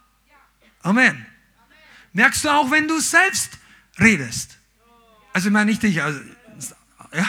Amen. 0.83 1.25
Merkst 2.13 2.45
du 2.45 2.49
auch, 2.49 2.71
wenn 2.71 2.87
du 2.87 2.99
selbst 2.99 3.57
redest? 3.99 4.57
Also 5.33 5.47
ich 5.47 5.53
meine 5.53 5.69
nicht 5.69 5.81
dich. 5.83 6.01
Also, 6.01 6.19
ja. 7.13 7.27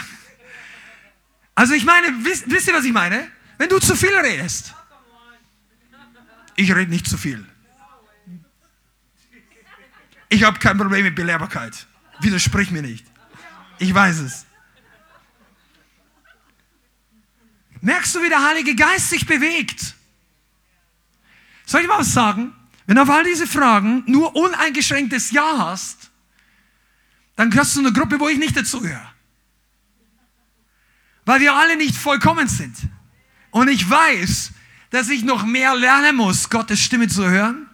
also 1.55 1.73
ich 1.73 1.85
meine, 1.85 2.23
wisst, 2.23 2.49
wisst 2.49 2.67
ihr, 2.67 2.73
was 2.73 2.85
ich 2.85 2.93
meine? 2.93 3.29
Wenn 3.57 3.69
du 3.69 3.79
zu 3.79 3.95
viel 3.95 4.15
redest. 4.15 4.73
Ich 6.55 6.73
rede 6.73 6.91
nicht 6.91 7.07
zu 7.07 7.17
viel. 7.17 7.45
Ich 10.29 10.43
habe 10.43 10.59
kein 10.59 10.77
Problem 10.77 11.03
mit 11.03 11.15
Belehrbarkeit. 11.15 11.87
Widersprich 12.19 12.71
mir 12.71 12.81
nicht. 12.81 13.05
Ich 13.79 13.93
weiß 13.93 14.19
es. 14.19 14.45
Merkst 17.83 18.15
du, 18.15 18.23
wie 18.23 18.29
der 18.29 18.41
Heilige 18.41 18.75
Geist 18.75 19.09
sich 19.09 19.25
bewegt? 19.25 19.95
Soll 21.65 21.81
ich 21.81 21.87
mal 21.87 21.99
was 21.99 22.13
sagen? 22.13 22.53
Wenn 22.85 22.95
du 22.95 23.01
auf 23.01 23.09
all 23.09 23.25
diese 23.25 23.45
Fragen 23.45 24.03
nur 24.07 24.37
uneingeschränktes 24.37 25.31
Ja 25.31 25.57
hast, 25.57 26.09
dann 27.35 27.49
gehörst 27.49 27.75
du 27.75 27.81
zu 27.81 27.85
einer 27.85 27.91
Gruppe, 27.93 28.21
wo 28.21 28.29
ich 28.29 28.37
nicht 28.37 28.55
dazugehöre. 28.55 29.11
Weil 31.25 31.41
wir 31.41 31.53
alle 31.55 31.75
nicht 31.75 31.97
vollkommen 31.97 32.47
sind. 32.47 32.73
Und 33.51 33.67
ich 33.67 33.89
weiß, 33.89 34.51
dass 34.89 35.09
ich 35.09 35.25
noch 35.25 35.45
mehr 35.45 35.75
lernen 35.75 36.15
muss, 36.15 36.49
Gottes 36.49 36.79
Stimme 36.79 37.09
zu 37.09 37.29
hören. 37.29 37.69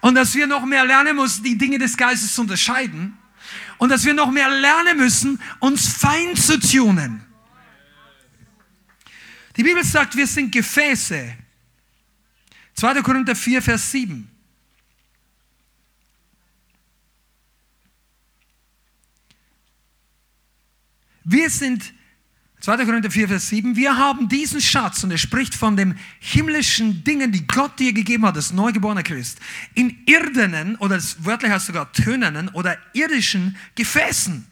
Und 0.00 0.14
dass 0.14 0.36
wir 0.36 0.46
noch 0.46 0.66
mehr 0.66 0.84
lernen 0.84 1.16
müssen, 1.16 1.42
die 1.42 1.58
Dinge 1.58 1.80
des 1.80 1.96
Geistes 1.96 2.32
zu 2.32 2.42
unterscheiden. 2.42 3.18
Und 3.78 3.88
dass 3.88 4.04
wir 4.04 4.14
noch 4.14 4.30
mehr 4.30 4.50
lernen 4.50 4.98
müssen, 4.98 5.40
uns 5.58 5.88
fein 5.88 6.36
zu 6.36 6.60
tunen. 6.60 7.27
Die 9.58 9.64
Bibel 9.64 9.84
sagt, 9.84 10.16
wir 10.16 10.26
sind 10.28 10.52
Gefäße. 10.52 11.34
2. 12.74 13.02
Korinther 13.02 13.34
4, 13.34 13.60
Vers 13.60 13.90
7. 13.90 14.30
Wir 21.24 21.50
sind 21.50 21.92
2. 22.60 22.84
Korinther 22.84 23.10
4, 23.10 23.26
Vers 23.26 23.48
7. 23.48 23.74
Wir 23.74 23.96
haben 23.96 24.28
diesen 24.28 24.60
Schatz, 24.60 25.02
und 25.02 25.10
er 25.10 25.18
spricht 25.18 25.56
von 25.56 25.76
den 25.76 25.98
himmlischen 26.20 27.02
Dingen, 27.02 27.32
die 27.32 27.44
Gott 27.44 27.80
dir 27.80 27.92
gegeben 27.92 28.24
hat, 28.26 28.36
das 28.36 28.52
neugeborene 28.52 29.02
Christ, 29.02 29.40
in 29.74 30.04
irdenen, 30.06 30.76
oder 30.76 31.02
wörtlich 31.18 31.50
heißt 31.50 31.66
sogar 31.66 31.92
tönenen 31.92 32.48
oder 32.50 32.78
irdischen 32.92 33.56
Gefäßen, 33.74 34.46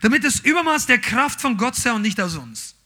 damit 0.00 0.24
das 0.24 0.40
Übermaß 0.40 0.86
der 0.86 1.00
Kraft 1.00 1.42
von 1.42 1.58
Gott 1.58 1.76
sei 1.76 1.92
und 1.92 2.00
nicht 2.00 2.18
aus 2.18 2.36
uns. 2.36 2.79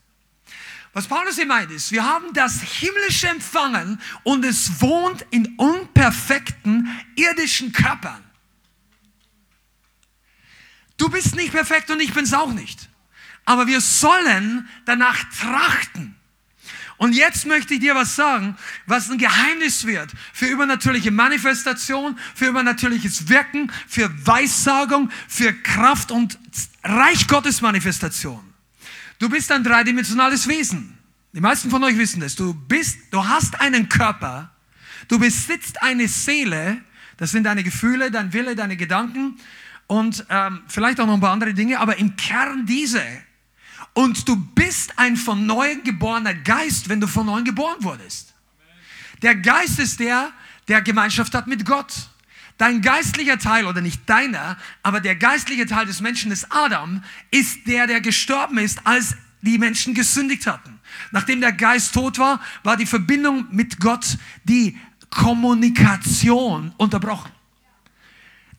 Was 0.94 1.08
Paulus 1.08 1.34
hier 1.34 1.46
meint 1.46 1.72
ist, 1.72 1.90
wir 1.90 2.04
haben 2.04 2.32
das 2.32 2.62
Himmlische 2.62 3.28
empfangen 3.28 4.00
und 4.22 4.44
es 4.44 4.80
wohnt 4.80 5.26
in 5.30 5.56
unperfekten 5.56 6.88
irdischen 7.16 7.72
Körpern. 7.72 8.22
Du 10.96 11.08
bist 11.08 11.34
nicht 11.34 11.50
perfekt 11.50 11.90
und 11.90 12.00
ich 12.00 12.14
bin's 12.14 12.32
auch 12.32 12.52
nicht. 12.52 12.88
Aber 13.44 13.66
wir 13.66 13.80
sollen 13.80 14.68
danach 14.84 15.18
trachten. 15.36 16.14
Und 16.96 17.12
jetzt 17.12 17.44
möchte 17.44 17.74
ich 17.74 17.80
dir 17.80 17.96
was 17.96 18.14
sagen, 18.14 18.56
was 18.86 19.10
ein 19.10 19.18
Geheimnis 19.18 19.84
wird 19.86 20.12
für 20.32 20.46
übernatürliche 20.46 21.10
Manifestation, 21.10 22.16
für 22.36 22.46
übernatürliches 22.46 23.28
Wirken, 23.28 23.72
für 23.88 24.08
Weissagung, 24.24 25.10
für 25.26 25.52
Kraft 25.52 26.12
und 26.12 26.38
Reich 26.84 27.26
Gottes 27.26 27.60
Manifestation. 27.62 28.53
Du 29.18 29.28
bist 29.28 29.50
ein 29.52 29.64
dreidimensionales 29.64 30.48
Wesen. 30.48 30.98
Die 31.32 31.40
meisten 31.40 31.70
von 31.70 31.82
euch 31.84 31.98
wissen 31.98 32.20
das. 32.20 32.34
Du 32.36 32.54
bist, 32.54 32.98
du 33.10 33.26
hast 33.26 33.60
einen 33.60 33.88
Körper, 33.88 34.50
du 35.08 35.18
besitzt 35.18 35.82
eine 35.82 36.06
Seele, 36.08 36.80
das 37.16 37.30
sind 37.30 37.44
deine 37.44 37.62
Gefühle, 37.62 38.10
dein 38.10 38.32
Wille, 38.32 38.54
deine 38.54 38.76
Gedanken 38.76 39.38
und 39.86 40.24
ähm, 40.28 40.62
vielleicht 40.68 41.00
auch 41.00 41.06
noch 41.06 41.14
ein 41.14 41.20
paar 41.20 41.32
andere 41.32 41.54
Dinge, 41.54 41.80
aber 41.80 41.96
im 41.96 42.16
Kern 42.16 42.66
diese 42.66 43.02
und 43.94 44.28
du 44.28 44.36
bist 44.36 44.98
ein 44.98 45.16
von 45.16 45.46
neuem 45.46 45.82
geborener 45.84 46.34
Geist, 46.34 46.88
wenn 46.88 47.00
du 47.00 47.06
von 47.06 47.26
neuem 47.26 47.44
geboren 47.44 47.76
wurdest. 47.80 48.34
Der 49.22 49.36
Geist 49.36 49.78
ist 49.78 50.00
der, 50.00 50.32
der 50.68 50.82
Gemeinschaft 50.82 51.34
hat 51.34 51.46
mit 51.46 51.64
Gott. 51.64 51.92
Dein 52.56 52.82
geistlicher 52.82 53.38
Teil, 53.38 53.66
oder 53.66 53.80
nicht 53.80 54.08
deiner, 54.08 54.56
aber 54.82 55.00
der 55.00 55.16
geistliche 55.16 55.66
Teil 55.66 55.86
des 55.86 56.00
Menschen, 56.00 56.30
des 56.30 56.50
Adam, 56.50 57.02
ist 57.30 57.66
der, 57.66 57.86
der 57.86 58.00
gestorben 58.00 58.58
ist, 58.58 58.86
als 58.86 59.16
die 59.42 59.58
Menschen 59.58 59.92
gesündigt 59.92 60.46
hatten. 60.46 60.80
Nachdem 61.10 61.40
der 61.40 61.52
Geist 61.52 61.94
tot 61.94 62.18
war, 62.18 62.40
war 62.62 62.76
die 62.76 62.86
Verbindung 62.86 63.46
mit 63.50 63.80
Gott, 63.80 64.18
die 64.44 64.78
Kommunikation 65.10 66.72
unterbrochen. 66.76 67.30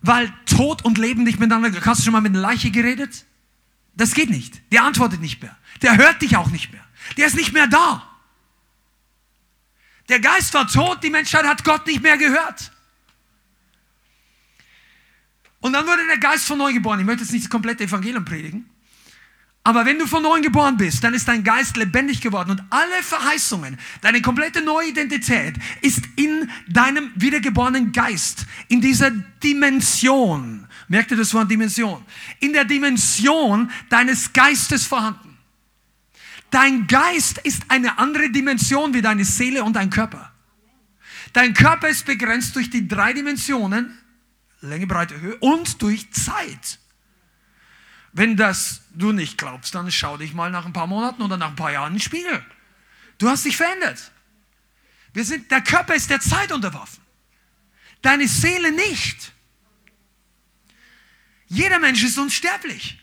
Weil 0.02 0.32
Tod 0.46 0.84
und 0.84 0.98
Leben 0.98 1.24
nicht 1.24 1.40
miteinander, 1.40 1.72
hast 1.86 2.02
du 2.02 2.04
schon 2.04 2.14
mal 2.14 2.22
mit 2.22 2.34
einer 2.34 2.42
Leiche 2.42 2.70
geredet? 2.72 3.26
Das 3.96 4.14
geht 4.14 4.30
nicht. 4.30 4.62
Der 4.72 4.84
antwortet 4.84 5.22
nicht 5.22 5.42
mehr. 5.42 5.56
Der 5.82 5.98
hört 5.98 6.22
dich 6.22 6.38
auch 6.38 6.52
nicht 6.52 6.72
mehr. 6.72 6.84
Der 7.18 7.28
ist 7.28 7.36
nicht 7.36 7.54
mehr 7.54 7.68
da. 7.68 8.08
Der 10.10 10.20
Geist 10.20 10.54
war 10.54 10.68
tot, 10.68 11.04
die 11.04 11.10
Menschheit 11.10 11.46
hat 11.46 11.64
Gott 11.64 11.88
nicht 11.88 12.04
mehr 12.04 12.18
gehört. 12.18 12.72
Und 15.66 15.74
dann 15.74 15.88
wurde 15.88 16.06
der 16.06 16.20
Geist 16.20 16.46
von 16.46 16.60
neu 16.60 16.74
geboren. 16.74 17.00
Ich 17.00 17.08
möchte 17.08 17.24
jetzt 17.24 17.32
nicht 17.32 17.46
das 17.46 17.50
komplette 17.50 17.86
Evangelium 17.86 18.24
predigen. 18.24 18.70
Aber 19.64 19.84
wenn 19.84 19.98
du 19.98 20.06
von 20.06 20.22
neuem 20.22 20.44
geboren 20.44 20.78
bist, 20.78 21.04
dann 21.04 21.16
ist 21.16 21.28
dein 21.28 21.44
Geist 21.44 21.76
lebendig 21.76 22.22
geworden 22.22 22.52
und 22.52 22.64
alle 22.70 23.02
Verheißungen, 23.02 23.80
deine 24.02 24.22
komplette 24.22 24.62
neue 24.62 24.90
Identität 24.90 25.56
ist 25.82 26.04
in 26.18 26.52
deinem 26.68 27.10
wiedergeborenen 27.16 27.92
Geist, 27.92 28.46
in 28.68 28.80
dieser 28.80 29.10
Dimension. 29.10 30.68
Merkt 30.88 31.10
ihr 31.10 31.18
das 31.18 31.34
Wort 31.34 31.50
Dimension? 31.50 32.06
In 32.42 32.54
der 32.54 32.66
Dimension 32.66 33.72
deines 33.90 34.34
Geistes 34.34 34.86
vorhanden. 34.86 35.36
Dein 36.52 36.86
Geist 36.86 37.40
ist 37.40 37.64
eine 37.70 37.98
andere 37.98 38.30
Dimension 38.30 38.94
wie 38.94 39.02
deine 39.02 39.26
Seele 39.26 39.64
und 39.64 39.74
dein 39.74 39.90
Körper. 39.90 40.32
Dein 41.34 41.56
Körper 41.56 41.90
ist 41.90 42.06
begrenzt 42.06 42.56
durch 42.56 42.70
die 42.70 42.88
drei 42.88 43.14
Dimensionen, 43.14 43.98
Länge, 44.62 44.88
Breite, 44.88 45.20
Höhe 45.20 45.36
und 45.38 45.82
durch 45.82 46.12
Zeit. 46.12 46.80
Wenn 48.14 48.38
das 48.38 48.82
du 48.92 49.12
nicht 49.12 49.38
glaubst, 49.38 49.76
dann 49.76 49.92
schau 49.92 50.18
dich 50.18 50.34
mal 50.34 50.50
nach 50.50 50.66
ein 50.66 50.74
paar 50.74 50.88
Monaten 50.88 51.22
oder 51.22 51.38
nach 51.38 51.50
ein 51.50 51.56
paar 51.56 51.72
Jahren 51.72 51.94
in 51.94 51.94
den 51.96 52.02
Spiegel. 52.02 52.46
Du 53.18 53.30
hast 53.30 53.46
dich 53.46 53.58
verändert. 53.58 54.12
Wir 55.14 55.26
sind, 55.26 55.52
der 55.52 55.62
Körper 55.62 55.96
ist 55.96 56.10
der 56.10 56.20
Zeit 56.20 56.52
unterworfen. 56.52 57.04
Deine 58.02 58.28
Seele 58.28 58.72
nicht. 58.72 59.34
Jeder 61.48 61.80
Mensch 61.80 62.04
ist 62.04 62.18
unsterblich. 62.18 63.02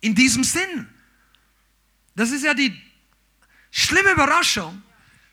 In 0.00 0.14
diesem 0.14 0.44
Sinn. 0.44 0.88
Das 2.14 2.30
ist 2.30 2.44
ja 2.44 2.54
die 2.54 2.80
schlimme 3.70 4.12
Überraschung 4.12 4.82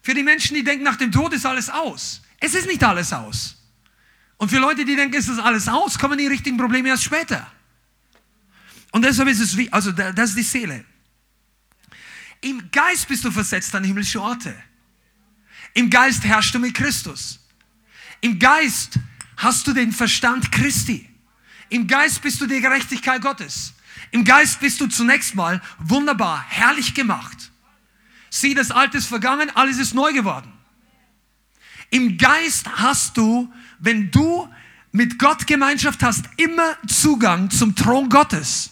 für 0.01 0.13
die 0.13 0.23
Menschen, 0.23 0.55
die 0.55 0.63
denken, 0.63 0.83
nach 0.83 0.97
dem 0.97 1.11
Tod 1.11 1.33
ist 1.33 1.45
alles 1.45 1.69
aus. 1.69 2.21
Es 2.39 2.55
ist 2.55 2.67
nicht 2.67 2.83
alles 2.83 3.13
aus. 3.13 3.62
Und 4.43 4.49
für 4.49 4.59
Leute, 4.59 4.83
die 4.83 4.97
denken, 4.97 5.15
es 5.15 5.29
ist 5.29 5.39
alles 5.39 5.69
aus, 5.69 5.97
kommen 5.97 6.17
die 6.17 6.27
richtigen 6.27 6.57
Probleme 6.57 6.89
erst 6.89 7.05
später. 7.05 7.49
Und 8.91 9.03
deshalb 9.03 9.29
ist 9.29 9.39
es 9.39 9.55
wie, 9.55 9.71
also 9.71 9.93
das 9.93 10.31
ist 10.31 10.37
die 10.37 10.43
Seele. 10.43 10.83
Im 12.41 12.69
Geist 12.69 13.07
bist 13.07 13.23
du 13.23 13.31
versetzt 13.31 13.73
an 13.73 13.85
himmlische 13.85 14.21
Orte. 14.21 14.53
Im 15.73 15.89
Geist 15.89 16.25
herrschst 16.25 16.53
du 16.53 16.59
mit 16.59 16.73
Christus. 16.73 17.39
Im 18.19 18.37
Geist 18.37 18.99
hast 19.37 19.65
du 19.65 19.71
den 19.71 19.93
Verstand 19.93 20.51
Christi. 20.51 21.09
Im 21.69 21.87
Geist 21.87 22.21
bist 22.21 22.41
du 22.41 22.45
die 22.45 22.59
Gerechtigkeit 22.59 23.21
Gottes. 23.21 23.73
Im 24.11 24.25
Geist 24.25 24.59
bist 24.59 24.81
du 24.81 24.87
zunächst 24.87 25.35
mal 25.35 25.61
wunderbar, 25.79 26.45
herrlich 26.49 26.93
gemacht. 26.93 27.49
Sieh, 28.29 28.53
das 28.53 28.71
Alte 28.71 28.97
ist 28.97 29.07
vergangen, 29.07 29.49
alles 29.55 29.77
ist 29.77 29.93
neu 29.93 30.11
geworden. 30.11 30.51
Im 31.91 32.17
Geist 32.17 32.67
hast 32.75 33.15
du, 33.15 33.49
wenn 33.83 34.11
du 34.11 34.47
mit 34.93 35.19
Gott 35.19 35.45
Gemeinschaft 35.45 36.03
hast, 36.03 36.25
immer 36.37 36.77
Zugang 36.87 37.49
zum 37.49 37.75
Thron 37.75 38.07
Gottes. 38.09 38.71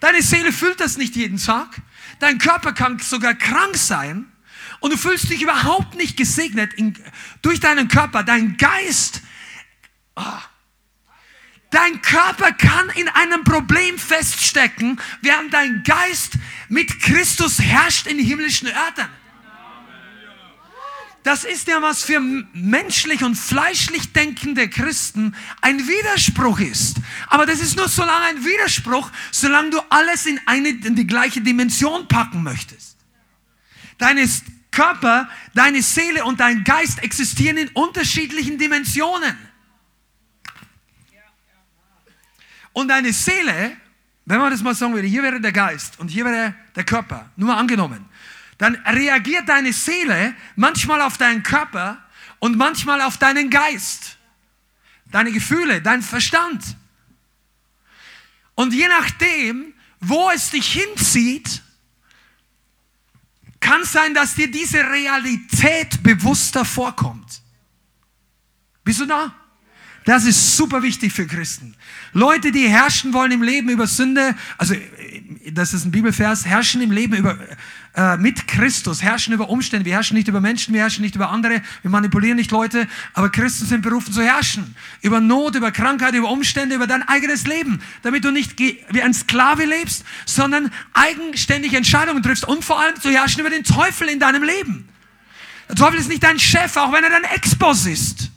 Deine 0.00 0.22
Seele 0.22 0.52
fühlt 0.52 0.80
das 0.80 0.96
nicht 0.96 1.16
jeden 1.16 1.38
Tag. 1.38 1.82
Dein 2.18 2.38
Körper 2.38 2.72
kann 2.72 2.98
sogar 2.98 3.34
krank 3.34 3.76
sein. 3.76 4.26
Und 4.80 4.92
du 4.92 4.96
fühlst 4.96 5.28
dich 5.28 5.42
überhaupt 5.42 5.96
nicht 5.96 6.16
gesegnet 6.16 6.72
in, 6.74 6.94
durch 7.42 7.60
deinen 7.60 7.88
Körper. 7.88 8.22
Dein 8.22 8.56
Geist, 8.56 9.20
oh, 10.14 10.22
dein 11.70 12.00
Körper 12.00 12.52
kann 12.52 12.88
in 12.90 13.08
einem 13.08 13.44
Problem 13.44 13.98
feststecken, 13.98 14.98
während 15.20 15.52
dein 15.52 15.82
Geist 15.82 16.34
mit 16.68 17.00
Christus 17.00 17.60
herrscht 17.60 18.06
in 18.06 18.18
himmlischen 18.18 18.68
Örtern. 18.68 19.10
Das 21.26 21.42
ist 21.42 21.66
ja 21.66 21.82
was 21.82 22.04
für 22.04 22.20
menschlich 22.20 23.24
und 23.24 23.34
fleischlich 23.34 24.12
denkende 24.12 24.70
Christen 24.70 25.34
ein 25.60 25.76
Widerspruch 25.88 26.60
ist. 26.60 26.98
Aber 27.26 27.46
das 27.46 27.58
ist 27.58 27.76
nur 27.76 27.88
so 27.88 28.04
lange 28.04 28.26
ein 28.26 28.44
Widerspruch, 28.44 29.10
solange 29.32 29.70
du 29.70 29.80
alles 29.90 30.24
in 30.26 30.40
eine, 30.46 30.68
in 30.68 30.94
die 30.94 31.04
gleiche 31.04 31.40
Dimension 31.40 32.06
packen 32.06 32.44
möchtest. 32.44 32.96
Deine 33.98 34.24
Körper, 34.70 35.28
deine 35.52 35.82
Seele 35.82 36.24
und 36.24 36.38
dein 36.38 36.62
Geist 36.62 37.02
existieren 37.02 37.56
in 37.56 37.68
unterschiedlichen 37.70 38.56
Dimensionen. 38.56 39.36
Und 42.72 42.86
deine 42.86 43.12
Seele, 43.12 43.76
wenn 44.26 44.38
man 44.38 44.52
das 44.52 44.62
mal 44.62 44.76
sagen 44.76 44.94
würde, 44.94 45.08
hier 45.08 45.24
wäre 45.24 45.40
der 45.40 45.50
Geist 45.50 45.98
und 45.98 46.06
hier 46.06 46.24
wäre 46.24 46.54
der 46.76 46.84
Körper, 46.84 47.28
nur 47.34 47.48
mal 47.48 47.58
angenommen 47.58 48.08
dann 48.58 48.74
reagiert 48.86 49.48
deine 49.48 49.72
Seele 49.72 50.34
manchmal 50.54 51.00
auf 51.02 51.18
deinen 51.18 51.42
Körper 51.42 52.02
und 52.38 52.56
manchmal 52.56 53.02
auf 53.02 53.18
deinen 53.18 53.50
Geist, 53.50 54.16
deine 55.10 55.32
Gefühle, 55.32 55.82
dein 55.82 56.02
Verstand. 56.02 56.62
Und 58.54 58.72
je 58.72 58.88
nachdem, 58.88 59.74
wo 60.00 60.30
es 60.30 60.50
dich 60.50 60.72
hinzieht, 60.72 61.62
kann 63.60 63.84
sein, 63.84 64.14
dass 64.14 64.34
dir 64.34 64.50
diese 64.50 64.78
Realität 64.78 66.02
bewusster 66.02 66.64
vorkommt. 66.64 67.42
Bist 68.84 69.00
du 69.00 69.06
da? 69.06 69.34
Das 70.04 70.24
ist 70.24 70.56
super 70.56 70.84
wichtig 70.84 71.12
für 71.12 71.26
Christen. 71.26 71.74
Leute, 72.12 72.52
die 72.52 72.68
herrschen 72.68 73.12
wollen 73.12 73.32
im 73.32 73.42
Leben 73.42 73.68
über 73.68 73.88
Sünde, 73.88 74.36
also 74.56 74.76
das 75.50 75.74
ist 75.74 75.84
ein 75.84 75.90
Bibelvers, 75.90 76.46
herrschen 76.46 76.80
im 76.80 76.92
Leben 76.92 77.16
über, 77.16 77.36
äh, 77.96 78.18
mit 78.18 78.46
Christus, 78.46 79.02
herrschen 79.02 79.32
über 79.32 79.48
Umstände. 79.48 79.86
Wir 79.86 79.94
herrschen 79.94 80.16
nicht 80.16 80.28
über 80.28 80.42
Menschen, 80.42 80.74
wir 80.74 80.82
herrschen 80.82 81.02
nicht 81.02 81.14
über 81.14 81.30
andere, 81.30 81.62
wir 81.80 81.90
manipulieren 81.90 82.36
nicht 82.36 82.50
Leute, 82.50 82.86
aber 83.14 83.30
Christen 83.30 83.64
sind 83.64 83.80
berufen 83.80 84.12
zu 84.12 84.22
herrschen. 84.22 84.76
Über 85.00 85.20
Not, 85.20 85.54
über 85.54 85.72
Krankheit, 85.72 86.14
über 86.14 86.30
Umstände, 86.30 86.74
über 86.74 86.86
dein 86.86 87.02
eigenes 87.08 87.46
Leben. 87.46 87.80
Damit 88.02 88.22
du 88.24 88.30
nicht 88.30 88.58
wie 88.58 89.02
ein 89.02 89.14
Sklave 89.14 89.64
lebst, 89.64 90.04
sondern 90.26 90.70
eigenständig 90.92 91.72
Entscheidungen 91.72 92.22
triffst 92.22 92.46
und 92.46 92.64
vor 92.64 92.78
allem 92.78 93.00
zu 93.00 93.10
herrschen 93.10 93.40
über 93.40 93.50
den 93.50 93.64
Teufel 93.64 94.08
in 94.08 94.20
deinem 94.20 94.42
Leben. 94.42 94.88
Der 95.68 95.76
Teufel 95.76 95.98
ist 95.98 96.10
nicht 96.10 96.22
dein 96.22 96.38
Chef, 96.38 96.76
auch 96.76 96.92
wenn 96.92 97.02
er 97.02 97.10
dein 97.10 97.24
Ex-Boss 97.24 97.86
ist. 97.86 98.30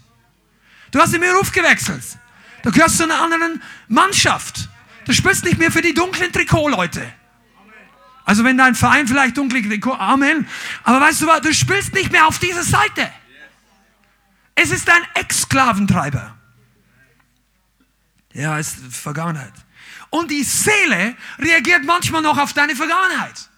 Du 0.92 1.00
hast 1.00 1.14
den 1.14 1.20
Beruf 1.20 1.52
gewechselt. 1.52 2.04
Du 2.64 2.72
gehörst 2.72 2.98
zu 2.98 3.04
einer 3.04 3.22
anderen 3.22 3.62
Mannschaft. 3.90 4.70
Du 5.06 5.12
spielst 5.12 5.44
nicht 5.44 5.58
mehr 5.58 5.70
für 5.70 5.82
die 5.82 5.94
dunklen 5.94 6.32
Trikotleute. 6.32 7.02
Also 8.30 8.44
wenn 8.44 8.60
dein 8.60 8.76
Verein 8.76 9.08
vielleicht 9.08 9.38
dunkle 9.38 9.60
Trikot, 9.60 9.96
Amen. 9.96 10.48
Aber 10.84 11.02
weißt 11.02 11.24
du 11.24 11.26
was, 11.26 11.42
du 11.42 11.52
spielst 11.52 11.96
nicht 11.96 12.12
mehr 12.12 12.28
auf 12.28 12.38
dieser 12.38 12.62
Seite. 12.62 13.12
Es 14.54 14.70
ist 14.70 14.88
ein 14.88 15.02
Ex-Sklaventreiber. 15.16 16.38
Ja, 18.34 18.60
ist 18.60 18.78
Vergangenheit. 18.92 19.54
Und 20.12 20.30
die 20.30 20.44
Seele 20.44 21.16
reagiert 21.40 21.86
manchmal 21.86 22.22
noch 22.22 22.38
auf 22.38 22.54
deine 22.54 22.76
Vergangenheit. 22.76 23.50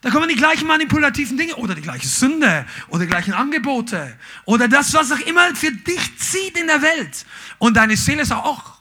Da 0.00 0.10
kommen 0.10 0.28
die 0.28 0.34
gleichen 0.34 0.66
manipulativen 0.66 1.36
Dinge 1.38 1.54
oder 1.54 1.76
die 1.76 1.82
gleiche 1.82 2.08
Sünde 2.08 2.66
oder 2.88 3.04
die 3.04 3.10
gleichen 3.10 3.34
Angebote 3.34 4.18
oder 4.46 4.66
das, 4.66 4.92
was 4.94 5.12
auch 5.12 5.20
immer 5.20 5.54
für 5.54 5.70
dich 5.70 6.18
zieht 6.18 6.58
in 6.58 6.66
der 6.66 6.82
Welt. 6.82 7.24
Und 7.58 7.76
deine 7.76 7.96
Seele 7.96 8.26
sagt 8.26 8.44
auch, 8.44 8.78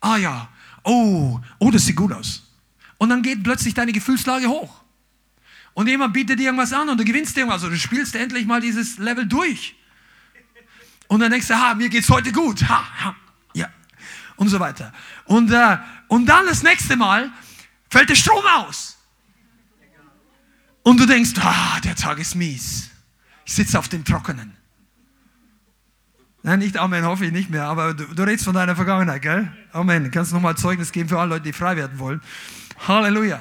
ah 0.00 0.16
ja, 0.16 0.48
oh, 0.82 1.38
oh, 1.60 1.70
das 1.70 1.86
sieht 1.86 1.94
gut 1.94 2.12
aus. 2.12 2.43
Und 2.98 3.08
dann 3.08 3.22
geht 3.22 3.42
plötzlich 3.42 3.74
deine 3.74 3.92
Gefühlslage 3.92 4.48
hoch. 4.48 4.82
Und 5.74 5.88
jemand 5.88 6.12
bietet 6.12 6.38
dir 6.38 6.44
irgendwas 6.44 6.72
an 6.72 6.88
und 6.88 6.98
du 6.98 7.04
gewinnst 7.04 7.36
irgendwas 7.36 7.62
oder 7.62 7.72
du 7.72 7.78
spielst 7.78 8.14
endlich 8.14 8.46
mal 8.46 8.60
dieses 8.60 8.98
Level 8.98 9.26
durch. 9.26 9.74
Und 11.08 11.20
dann 11.20 11.30
denkst 11.30 11.48
du, 11.48 11.54
ha, 11.54 11.74
mir 11.74 11.88
geht's 11.88 12.08
heute 12.08 12.32
gut. 12.32 12.66
Ha, 12.68 13.04
ha, 13.04 13.16
ja. 13.54 13.68
Und 14.36 14.48
so 14.48 14.60
weiter. 14.60 14.92
Und, 15.24 15.50
äh, 15.50 15.78
und 16.08 16.26
dann 16.26 16.46
das 16.46 16.62
nächste 16.62 16.96
Mal 16.96 17.30
fällt 17.90 18.08
der 18.08 18.14
Strom 18.14 18.44
aus. 18.46 18.96
Und 20.82 21.00
du 21.00 21.06
denkst, 21.06 21.32
ah, 21.40 21.80
der 21.80 21.96
Tag 21.96 22.18
ist 22.18 22.34
mies. 22.34 22.90
Ich 23.44 23.54
sitze 23.54 23.78
auf 23.78 23.88
dem 23.88 24.04
Trockenen. 24.04 24.56
Nein, 26.42 26.58
nicht 26.58 26.76
Amen, 26.76 27.04
hoffe 27.06 27.24
ich 27.24 27.32
nicht 27.32 27.48
mehr, 27.48 27.64
aber 27.64 27.94
du, 27.94 28.04
du 28.04 28.22
redest 28.22 28.44
von 28.44 28.52
deiner 28.52 28.76
Vergangenheit, 28.76 29.22
gell? 29.22 29.50
Amen. 29.72 30.04
Du 30.04 30.10
kannst 30.10 30.32
nochmal 30.32 30.56
Zeugnis 30.58 30.92
geben 30.92 31.08
für 31.08 31.18
alle 31.18 31.30
Leute, 31.30 31.44
die 31.44 31.54
frei 31.54 31.74
werden 31.76 31.98
wollen. 31.98 32.20
Halleluja. 32.86 33.40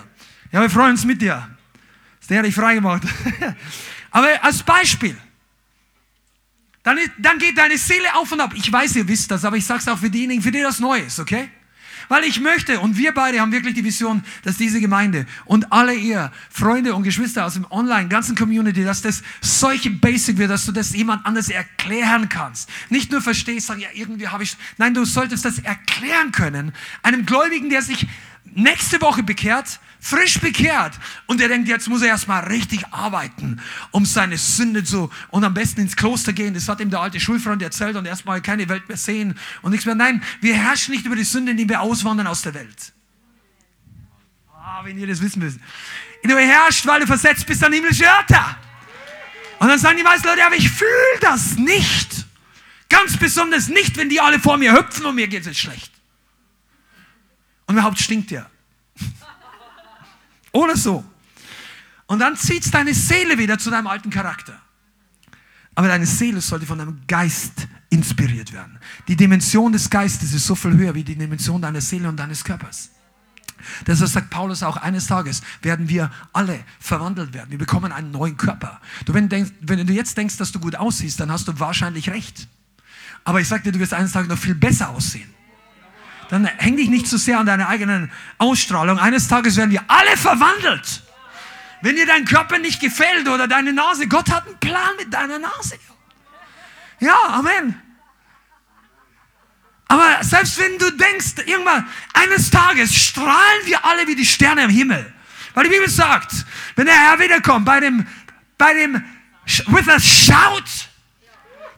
Ja, 0.51 0.61
wir 0.61 0.69
freuen 0.69 0.91
uns 0.91 1.05
mit 1.05 1.21
dir. 1.21 1.49
Der 2.29 2.41
dich 2.41 2.55
frei 2.55 2.75
gemacht 2.75 3.03
aber 4.11 4.27
als 4.43 4.63
Beispiel. 4.63 5.17
Dann, 6.83 6.97
dann 7.17 7.37
geht 7.37 7.57
deine 7.57 7.77
Seele 7.77 8.15
auf 8.15 8.31
und 8.31 8.41
ab. 8.41 8.53
Ich 8.55 8.71
weiß, 8.71 8.95
ihr 8.95 9.07
wisst 9.07 9.31
das, 9.31 9.45
aber 9.45 9.57
ich 9.57 9.65
sage 9.65 9.79
es 9.79 9.87
auch 9.87 9.97
für 9.97 10.09
diejenigen, 10.09 10.41
für 10.41 10.51
die 10.51 10.61
das 10.61 10.79
neu 10.79 10.99
ist, 10.99 11.19
okay? 11.19 11.49
Weil 12.09 12.25
ich 12.25 12.41
möchte, 12.41 12.79
und 12.81 12.97
wir 12.97 13.13
beide 13.13 13.39
haben 13.39 13.51
wirklich 13.51 13.73
die 13.73 13.83
Vision, 13.83 14.23
dass 14.43 14.57
diese 14.57 14.81
Gemeinde 14.81 15.25
und 15.45 15.71
alle 15.71 15.93
ihr 15.93 16.31
Freunde 16.49 16.93
und 16.93 17.03
Geschwister 17.03 17.45
aus 17.45 17.53
dem 17.53 17.65
Online, 17.71 18.09
ganzen 18.09 18.35
Community, 18.35 18.83
dass 18.83 19.01
das 19.01 19.23
solche 19.41 19.89
Basic 19.89 20.37
wird, 20.37 20.51
dass 20.51 20.65
du 20.65 20.73
das 20.73 20.93
jemand 20.93 21.25
anders 21.25 21.49
erklären 21.49 22.27
kannst. 22.27 22.69
Nicht 22.89 23.11
nur 23.11 23.21
verstehst, 23.21 23.67
sagen, 23.67 23.79
ja, 23.79 23.89
irgendwie 23.93 24.27
habe 24.27 24.43
ich, 24.43 24.57
nein, 24.77 24.93
du 24.93 25.05
solltest 25.05 25.45
das 25.45 25.59
erklären 25.59 26.31
können. 26.33 26.73
Einem 27.03 27.25
Gläubigen, 27.25 27.69
der 27.69 27.81
sich 27.81 28.05
nächste 28.55 29.01
Woche 29.01 29.23
bekehrt, 29.23 29.79
frisch 29.99 30.39
bekehrt 30.39 30.99
und 31.27 31.39
der 31.39 31.47
denkt, 31.47 31.67
jetzt 31.67 31.87
muss 31.87 32.01
er 32.01 32.09
erstmal 32.09 32.43
richtig 32.45 32.85
arbeiten, 32.91 33.61
um 33.91 34.05
seine 34.05 34.37
Sünde 34.37 34.83
zu 34.83 35.09
und 35.29 35.43
am 35.43 35.53
besten 35.53 35.81
ins 35.81 35.95
Kloster 35.95 36.33
gehen. 36.33 36.53
Das 36.53 36.67
hat 36.67 36.79
ihm 36.79 36.89
der 36.89 36.99
alte 36.99 37.19
Schulfreund 37.19 37.61
erzählt 37.61 37.95
und 37.95 38.05
erstmal 38.05 38.41
keine 38.41 38.67
Welt 38.69 38.87
mehr 38.87 38.97
sehen 38.97 39.37
und 39.61 39.71
nichts 39.71 39.85
mehr. 39.85 39.95
Nein, 39.95 40.23
wir 40.41 40.55
herrschen 40.55 40.93
nicht 40.93 41.05
über 41.05 41.15
die 41.15 41.23
Sünde, 41.23 41.51
indem 41.51 41.69
wir 41.69 41.81
auswandern 41.81 42.27
aus 42.27 42.41
der 42.41 42.53
Welt. 42.53 42.93
Ah, 44.53 44.81
wenn 44.83 44.97
ihr 44.97 45.07
das 45.07 45.21
wissen 45.21 45.39
müsst. 45.39 45.59
Du 46.23 46.37
herrschst, 46.37 46.85
weil 46.85 47.01
du 47.01 47.07
versetzt 47.07 47.45
bist 47.45 47.63
an 47.63 47.73
himmlische 47.73 48.05
Örter. 48.05 48.57
Und 49.59 49.69
dann 49.69 49.79
sagen 49.79 49.97
die 49.97 50.03
meisten 50.03 50.27
Leute, 50.27 50.45
aber 50.45 50.55
ich 50.55 50.69
fühle 50.69 51.19
das 51.21 51.55
nicht. 51.55 52.25
Ganz 52.89 53.17
besonders 53.17 53.69
nicht, 53.69 53.95
wenn 53.97 54.09
die 54.09 54.19
alle 54.19 54.39
vor 54.39 54.57
mir 54.57 54.73
hüpfen 54.73 55.05
und 55.05 55.15
mir 55.15 55.27
geht 55.27 55.47
es 55.47 55.57
schlecht. 55.57 55.92
Und 57.65 57.75
überhaupt 57.75 57.99
stinkt 57.99 58.31
der. 58.31 58.49
Oder 60.51 60.77
so. 60.77 61.03
Und 62.07 62.19
dann 62.19 62.35
zieht 62.35 62.65
es 62.65 62.71
deine 62.71 62.93
Seele 62.93 63.37
wieder 63.37 63.57
zu 63.57 63.69
deinem 63.69 63.87
alten 63.87 64.09
Charakter. 64.09 64.59
Aber 65.75 65.87
deine 65.87 66.05
Seele 66.05 66.41
sollte 66.41 66.65
von 66.65 66.77
deinem 66.77 67.01
Geist 67.07 67.67
inspiriert 67.89 68.53
werden. 68.53 68.79
Die 69.07 69.15
Dimension 69.15 69.71
des 69.71 69.89
Geistes 69.89 70.33
ist 70.33 70.45
so 70.45 70.55
viel 70.55 70.73
höher 70.73 70.93
wie 70.93 71.03
die 71.03 71.15
Dimension 71.15 71.61
deiner 71.61 71.81
Seele 71.81 72.09
und 72.09 72.17
deines 72.17 72.43
Körpers. 72.43 72.91
Deshalb 73.87 74.11
sagt 74.11 74.29
Paulus 74.29 74.61
auch, 74.61 74.77
eines 74.77 75.07
Tages 75.07 75.41
werden 75.61 75.87
wir 75.87 76.11
alle 76.33 76.59
verwandelt 76.79 77.33
werden. 77.33 77.49
Wir 77.49 77.57
bekommen 77.57 77.91
einen 77.91 78.11
neuen 78.11 78.35
Körper. 78.35 78.81
Du, 79.05 79.13
wenn, 79.13 79.29
denkst, 79.29 79.51
wenn 79.61 79.87
du 79.87 79.93
jetzt 79.93 80.17
denkst, 80.17 80.37
dass 80.37 80.51
du 80.51 80.59
gut 80.59 80.75
aussiehst, 80.75 81.19
dann 81.19 81.31
hast 81.31 81.47
du 81.47 81.59
wahrscheinlich 81.59 82.09
recht. 82.09 82.47
Aber 83.23 83.39
ich 83.39 83.47
sage 83.47 83.63
dir, 83.63 83.71
du 83.71 83.79
wirst 83.79 83.93
eines 83.93 84.11
Tages 84.11 84.27
noch 84.27 84.37
viel 84.37 84.55
besser 84.55 84.89
aussehen 84.89 85.33
dann 86.29 86.45
häng 86.45 86.77
dich 86.77 86.89
nicht 86.89 87.07
zu 87.07 87.17
sehr 87.17 87.39
an 87.39 87.45
deiner 87.45 87.67
eigenen 87.67 88.11
Ausstrahlung. 88.37 88.99
Eines 88.99 89.27
Tages 89.27 89.57
werden 89.57 89.71
wir 89.71 89.83
alle 89.87 90.17
verwandelt. 90.17 91.03
Wenn 91.81 91.95
dir 91.95 92.05
dein 92.05 92.25
Körper 92.25 92.59
nicht 92.59 92.79
gefällt 92.79 93.27
oder 93.27 93.47
deine 93.47 93.73
Nase, 93.73 94.07
Gott 94.07 94.31
hat 94.31 94.47
einen 94.47 94.57
Plan 94.59 94.95
mit 94.97 95.13
deiner 95.13 95.39
Nase. 95.39 95.77
Ja, 96.99 97.17
Amen. 97.27 97.79
Aber 99.87 100.23
selbst 100.23 100.57
wenn 100.59 100.77
du 100.79 100.89
denkst, 100.91 101.45
irgendwann, 101.45 101.87
eines 102.13 102.49
Tages 102.49 102.95
strahlen 102.95 103.65
wir 103.65 103.85
alle 103.85 104.07
wie 104.07 104.15
die 104.15 104.25
Sterne 104.25 104.63
am 104.63 104.69
Himmel. 104.69 105.13
Weil 105.53 105.65
die 105.65 105.69
Bibel 105.69 105.89
sagt, 105.89 106.31
wenn 106.75 106.85
der 106.85 106.95
Herr 106.95 107.19
wiederkommt, 107.19 107.65
bei 107.65 107.79
dem, 107.79 108.07
bei 108.57 108.73
dem, 108.73 109.03
with 109.67 109.87
a 109.89 109.99
shout 109.99 110.87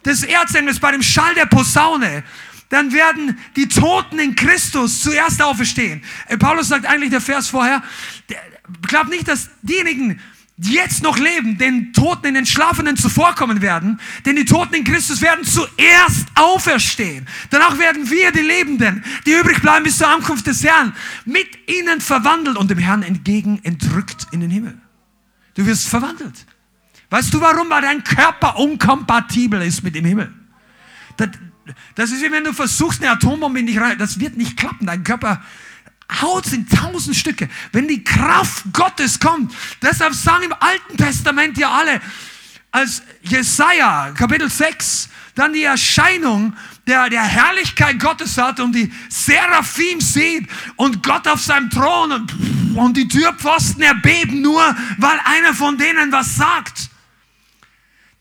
des 0.05 0.23
Erzengels, 0.23 0.79
bei 0.79 0.91
dem 0.91 1.01
Schall 1.01 1.33
der 1.33 1.47
Posaune, 1.47 2.23
dann 2.69 2.93
werden 2.93 3.37
die 3.55 3.67
Toten 3.67 4.19
in 4.19 4.35
Christus 4.35 5.01
zuerst 5.01 5.41
auferstehen. 5.41 6.03
Äh, 6.27 6.37
Paulus 6.37 6.69
sagt 6.69 6.85
eigentlich 6.85 7.11
der 7.11 7.21
Vers 7.21 7.47
vorher, 7.47 7.83
glaubt 8.87 9.09
nicht, 9.09 9.27
dass 9.27 9.49
diejenigen, 9.61 10.19
die 10.57 10.73
jetzt 10.73 11.03
noch 11.03 11.17
leben, 11.17 11.57
den 11.57 11.91
Toten 11.91 12.27
in 12.27 12.33
den 12.33 12.45
Schlafenden 12.45 12.95
zuvorkommen 12.95 13.61
werden, 13.61 13.99
denn 14.25 14.37
die 14.37 14.45
Toten 14.45 14.73
in 14.75 14.83
Christus 14.85 15.21
werden 15.21 15.43
zuerst 15.43 16.27
auferstehen. 16.35 17.27
Danach 17.49 17.77
werden 17.77 18.09
wir, 18.09 18.31
die 18.31 18.39
Lebenden, 18.39 19.03
die 19.25 19.31
übrig 19.31 19.61
bleiben 19.61 19.83
bis 19.83 19.97
zur 19.97 20.07
Ankunft 20.07 20.47
des 20.47 20.63
Herrn, 20.63 20.93
mit 21.25 21.47
ihnen 21.69 21.99
verwandelt 21.99 22.57
und 22.57 22.71
dem 22.71 22.77
Herrn 22.77 23.03
entgegen 23.03 23.59
entrückt 23.63 24.27
in 24.31 24.39
den 24.39 24.49
Himmel. 24.49 24.77
Du 25.55 25.65
wirst 25.65 25.89
verwandelt. 25.89 26.45
Weißt 27.09 27.33
du 27.33 27.41
warum? 27.41 27.69
Weil 27.69 27.81
dein 27.81 28.03
Körper 28.03 28.57
unkompatibel 28.57 29.61
ist 29.61 29.83
mit 29.83 29.95
dem 29.95 30.05
Himmel. 30.05 30.33
Das, 31.17 31.29
das 31.95 32.11
ist 32.11 32.21
wie 32.21 32.31
wenn 32.31 32.43
du 32.43 32.53
versuchst, 32.53 33.01
eine 33.01 33.11
Atombombe 33.11 33.59
in 33.59 33.67
dich 33.67 33.79
rein. 33.79 33.97
Das 33.97 34.19
wird 34.19 34.37
nicht 34.37 34.57
klappen. 34.57 34.85
Dein 34.85 35.03
Körper 35.03 35.41
haut 36.21 36.51
in 36.53 36.67
tausend 36.67 37.15
Stücke. 37.15 37.49
Wenn 37.71 37.87
die 37.87 38.03
Kraft 38.03 38.65
Gottes 38.73 39.19
kommt. 39.19 39.53
Deshalb 39.81 40.13
sagen 40.13 40.43
im 40.45 40.53
Alten 40.53 40.97
Testament 40.97 41.57
ja 41.57 41.71
alle, 41.71 42.01
als 42.71 43.01
Jesaja, 43.21 44.11
Kapitel 44.11 44.49
6, 44.49 45.09
dann 45.33 45.53
die 45.53 45.63
Erscheinung 45.63 46.53
der, 46.87 47.09
der 47.09 47.23
Herrlichkeit 47.23 47.99
Gottes 47.99 48.37
hat 48.37 48.59
und 48.59 48.73
die 48.73 48.91
Seraphim 49.09 50.01
sieht 50.01 50.49
und 50.75 51.01
Gott 51.01 51.27
auf 51.27 51.41
seinem 51.41 51.69
Thron 51.69 52.11
und, 52.11 52.33
und 52.75 52.97
die 52.97 53.07
Türpfosten 53.07 53.81
erbeben 53.81 54.41
nur, 54.41 54.61
weil 54.97 55.19
einer 55.23 55.53
von 55.53 55.77
denen 55.77 56.11
was 56.11 56.35
sagt. 56.35 56.89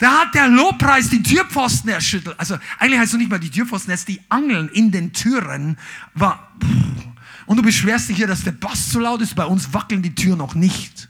Da 0.05 0.21
hat 0.21 0.35
der 0.35 0.49
Lobpreis 0.49 1.09
die 1.09 1.23
Türpfosten 1.23 1.89
erschüttelt. 1.89 2.39
Also 2.39 2.59
eigentlich 2.79 3.01
heißt 3.01 3.15
es 3.15 3.19
nicht 3.19 3.31
mal 3.31 3.41
die 3.41 3.49
Türpfosten, 3.49 3.91
es 3.91 4.05
die 4.05 4.21
Angeln 4.29 4.69
in 4.69 4.91
den 4.91 5.15
Türen 5.15 5.79
war. 6.13 6.53
Und 7.47 7.57
du 7.57 7.63
beschwerst 7.63 8.11
dich 8.11 8.19
hier, 8.19 8.27
dass 8.27 8.45
der 8.45 8.53
Bass 8.53 8.91
zu 8.91 9.01
laut 9.01 9.23
ist. 9.23 9.35
Bei 9.35 9.47
uns 9.47 9.73
wackeln 9.73 10.03
die 10.03 10.15
Türen 10.15 10.37
noch 10.37 10.55
nicht. 10.55 11.09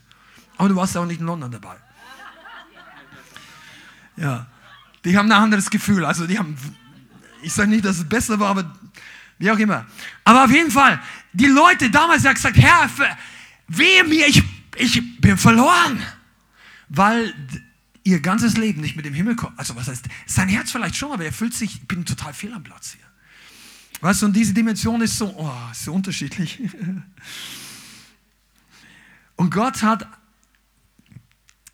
Aber 0.59 0.68
du 0.68 0.76
warst 0.76 0.97
auch 0.97 1.07
nicht 1.07 1.18
in 1.18 1.26
London 1.26 1.51
dabei. 1.51 1.74
Ja, 4.16 4.47
die 5.05 5.18
haben 5.18 5.26
ein 5.26 5.42
anderes 5.42 5.70
Gefühl. 5.70 6.05
Also 6.05 6.28
die 6.28 6.38
haben, 6.38 6.57
ich 7.42 7.53
sage 7.53 7.70
nicht, 7.70 7.84
dass 7.84 7.99
es 7.99 8.09
besser 8.09 8.38
war, 8.38 8.51
aber 8.51 8.76
wie 9.38 9.51
auch 9.51 9.59
immer. 9.59 9.86
Aber 10.22 10.45
auf 10.45 10.53
jeden 10.53 10.70
Fall, 10.70 11.03
die 11.32 11.47
Leute 11.47 11.90
damals 11.90 12.24
haben 12.24 12.34
gesagt, 12.34 12.59
Herr, 12.59 12.88
wehe 13.66 14.05
mir, 14.05 14.28
ich, 14.28 14.40
ich 14.76 15.20
bin 15.20 15.36
verloren. 15.36 16.01
Weil 16.88 17.34
ihr 18.05 18.21
ganzes 18.21 18.57
Leben 18.57 18.81
nicht 18.83 18.97
mit 18.97 19.07
dem 19.07 19.15
Himmel 19.15 19.35
kommt. 19.35 19.59
Also 19.59 19.75
was 19.75 19.89
heißt, 19.89 20.05
sein 20.27 20.49
Herz 20.49 20.71
vielleicht 20.71 20.95
schon, 20.97 21.11
aber 21.11 21.25
er 21.25 21.33
fühlt 21.33 21.55
sich, 21.55 21.75
ich 21.75 21.89
bin 21.89 22.05
total 22.05 22.35
fehl 22.35 22.53
am 22.53 22.63
Platz 22.63 22.93
hier. 22.93 23.05
Weißt 24.01 24.23
du, 24.23 24.27
und 24.27 24.37
diese 24.37 24.53
Dimension 24.53 25.01
ist 25.01 25.17
so, 25.17 25.35
oh, 25.37 25.73
so 25.73 25.93
unterschiedlich. 25.93 26.61
Und 29.37 29.51
Gott 29.51 29.83
hat, 29.83 30.07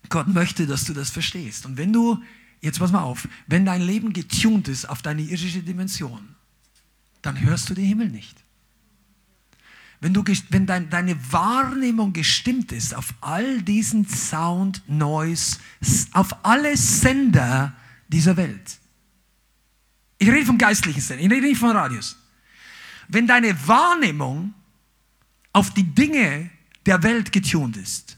Gott 0.09 0.27
möchte, 0.27 0.65
dass 0.65 0.85
du 0.85 0.93
das 0.93 1.11
verstehst. 1.11 1.67
Und 1.67 1.77
wenn 1.77 1.93
du, 1.93 2.23
jetzt 2.59 2.79
pass 2.79 2.91
mal 2.91 3.01
auf, 3.01 3.27
wenn 3.45 3.65
dein 3.65 3.81
Leben 3.81 4.13
getunt 4.13 4.67
ist 4.67 4.85
auf 4.85 5.03
deine 5.03 5.21
irdische 5.21 5.61
Dimension, 5.61 6.35
dann 7.21 7.39
hörst 7.39 7.69
du 7.69 7.75
den 7.75 7.85
Himmel 7.85 8.09
nicht. 8.09 8.40
Wenn, 10.01 10.15
du, 10.15 10.23
wenn 10.49 10.65
dein, 10.65 10.89
deine 10.89 11.31
Wahrnehmung 11.31 12.11
gestimmt 12.11 12.71
ist 12.71 12.95
auf 12.95 13.13
all 13.21 13.61
diesen 13.61 14.07
Sound, 14.07 14.81
Noise, 14.87 15.59
auf 16.11 16.43
alle 16.43 16.75
Sender 16.75 17.75
dieser 18.07 18.35
Welt. 18.35 18.79
Ich 20.17 20.27
rede 20.27 20.45
vom 20.45 20.57
geistlichen 20.57 21.01
Sender, 21.01 21.23
ich 21.23 21.31
rede 21.31 21.47
nicht 21.47 21.59
von 21.59 21.69
Radios. 21.69 22.17
Wenn 23.07 23.27
deine 23.27 23.67
Wahrnehmung 23.67 24.55
auf 25.53 25.71
die 25.71 25.83
Dinge 25.83 26.49
der 26.87 27.03
Welt 27.03 27.31
getunt 27.31 27.77
ist, 27.77 28.17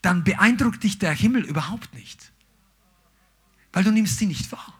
dann 0.00 0.24
beeindruckt 0.24 0.82
dich 0.82 0.98
der 0.98 1.12
Himmel 1.12 1.44
überhaupt 1.44 1.92
nicht, 1.94 2.32
weil 3.74 3.84
du 3.84 3.90
nimmst 3.90 4.18
sie 4.18 4.26
nicht 4.26 4.50
wahr. 4.52 4.74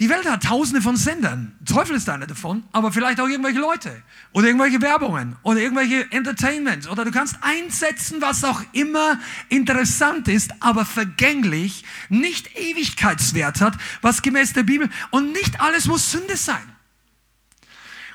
Die 0.00 0.08
Welt 0.08 0.26
hat 0.26 0.44
tausende 0.44 0.80
von 0.80 0.96
Sendern. 0.96 1.54
Teufel 1.66 1.94
ist 1.94 2.08
einer 2.08 2.26
davon, 2.26 2.64
aber 2.72 2.90
vielleicht 2.90 3.20
auch 3.20 3.28
irgendwelche 3.28 3.60
Leute 3.60 4.02
oder 4.32 4.46
irgendwelche 4.46 4.80
Werbungen 4.80 5.36
oder 5.42 5.60
irgendwelche 5.60 6.10
Entertainments 6.10 6.88
oder 6.88 7.04
du 7.04 7.10
kannst 7.10 7.36
einsetzen, 7.42 8.22
was 8.22 8.42
auch 8.42 8.62
immer 8.72 9.20
interessant 9.50 10.26
ist, 10.26 10.54
aber 10.60 10.86
vergänglich, 10.86 11.84
nicht 12.08 12.56
Ewigkeitswert 12.56 13.60
hat, 13.60 13.76
was 14.00 14.22
gemäß 14.22 14.54
der 14.54 14.62
Bibel 14.62 14.88
und 15.10 15.32
nicht 15.32 15.60
alles 15.60 15.84
muss 15.84 16.10
Sünde 16.10 16.38
sein. 16.38 16.64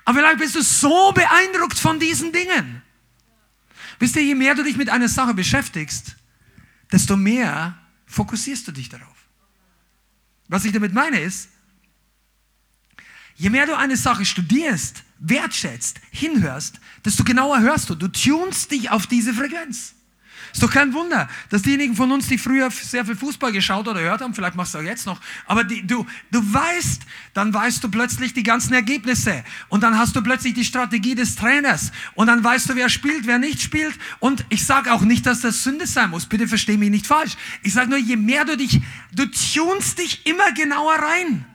Aber 0.06 0.20
vielleicht 0.20 0.40
bist 0.40 0.56
du 0.56 0.64
so 0.64 1.12
beeindruckt 1.12 1.78
von 1.78 2.00
diesen 2.00 2.32
Dingen. 2.32 2.82
Wisst 4.00 4.16
ihr, 4.16 4.24
je 4.24 4.34
mehr 4.34 4.56
du 4.56 4.64
dich 4.64 4.76
mit 4.76 4.90
einer 4.90 5.08
Sache 5.08 5.36
beschäftigst, 5.36 6.16
desto 6.92 7.16
mehr 7.16 7.78
fokussierst 8.08 8.68
du 8.68 8.72
dich 8.72 8.90
darauf. 8.90 9.16
Was 10.48 10.66
ich 10.66 10.72
damit 10.72 10.94
meine 10.94 11.20
ist, 11.20 11.50
Je 13.36 13.50
mehr 13.50 13.66
du 13.66 13.78
eine 13.78 13.98
Sache 13.98 14.26
studierst, 14.26 15.04
wertschätzt, 15.20 16.00
hinhörst, 16.12 16.80
desto 17.04 17.24
genauer 17.24 17.60
hörst 17.60 17.90
du. 17.90 17.96
Du 17.96 18.08
tunst 18.08 18.72
dich 18.72 18.90
auf 18.90 19.08
diese 19.08 19.34
Frequenz. 19.34 19.96
Ist 20.54 20.64
doch 20.64 20.72
kein 20.72 20.94
Wunder, 20.94 21.28
dass 21.50 21.64
diejenigen 21.64 21.98
von 21.98 22.10
uns, 22.14 22.30
die 22.30 22.38
früher 22.38 22.72
sehr 22.72 23.04
viel 23.04 23.18
Fußball 23.18 23.52
geschaut 23.52 23.90
oder 23.90 24.02
gehört 24.02 24.22
haben, 24.22 24.34
vielleicht 24.34 24.56
machst 24.56 24.74
du 24.74 24.78
auch 24.78 24.84
jetzt 24.84 25.06
noch, 25.06 25.20
aber 25.48 25.66
die, 25.66 25.86
du, 25.86 26.06
du 26.32 26.54
weißt, 26.54 27.02
dann 27.34 27.54
weißt 27.54 27.84
du 27.84 27.92
plötzlich 27.92 28.34
die 28.34 28.44
ganzen 28.44 28.74
Ergebnisse 28.74 29.44
und 29.68 29.84
dann 29.84 29.98
hast 29.98 30.16
du 30.16 30.22
plötzlich 30.22 30.54
die 30.54 30.64
Strategie 30.64 31.14
des 31.14 31.36
Trainers 31.36 31.92
und 32.14 32.28
dann 32.28 32.42
weißt 32.42 32.70
du, 32.70 32.76
wer 32.76 32.88
spielt, 32.88 33.28
wer 33.28 33.38
nicht 33.38 33.62
spielt 33.62 33.96
und 34.20 34.46
ich 34.48 34.66
sage 34.66 34.94
auch 34.94 35.02
nicht, 35.02 35.26
dass 35.26 35.42
das 35.42 35.62
Sünde 35.62 35.88
sein 35.88 36.10
muss, 36.10 36.26
bitte 36.26 36.48
versteh 36.48 36.78
mich 36.78 36.90
nicht 36.90 37.08
falsch. 37.08 37.36
Ich 37.62 37.74
sage 37.74 37.90
nur, 37.90 38.00
je 38.00 38.16
mehr 38.16 38.46
du 38.46 38.56
dich, 38.56 38.80
du 39.12 39.26
tunst 39.26 40.00
dich 40.00 40.26
immer 40.26 40.54
genauer 40.54 40.94
rein. 40.94 41.46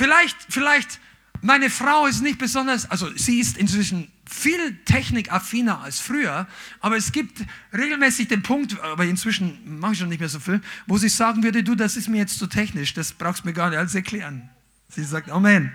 Vielleicht, 0.00 0.46
vielleicht, 0.48 0.98
meine 1.42 1.68
Frau 1.68 2.06
ist 2.06 2.22
nicht 2.22 2.38
besonders, 2.38 2.90
also 2.90 3.14
sie 3.18 3.38
ist 3.38 3.58
inzwischen 3.58 4.10
viel 4.24 4.78
technikaffiner 4.86 5.82
als 5.82 6.00
früher, 6.00 6.48
aber 6.80 6.96
es 6.96 7.12
gibt 7.12 7.44
regelmäßig 7.74 8.28
den 8.28 8.42
Punkt, 8.42 8.80
aber 8.80 9.04
inzwischen 9.04 9.78
mache 9.78 9.92
ich 9.92 9.98
schon 9.98 10.08
nicht 10.08 10.20
mehr 10.20 10.30
so 10.30 10.40
viel, 10.40 10.62
wo 10.86 10.96
sie 10.96 11.10
sagen 11.10 11.42
würde, 11.42 11.62
du, 11.62 11.74
das 11.74 11.98
ist 11.98 12.08
mir 12.08 12.16
jetzt 12.16 12.38
zu 12.38 12.46
technisch, 12.46 12.94
das 12.94 13.12
brauchst 13.12 13.44
du 13.44 13.48
mir 13.48 13.52
gar 13.52 13.68
nicht 13.68 13.78
alles 13.78 13.94
erklären. 13.94 14.48
Sie 14.88 15.04
sagt 15.04 15.28
Amen. 15.28 15.70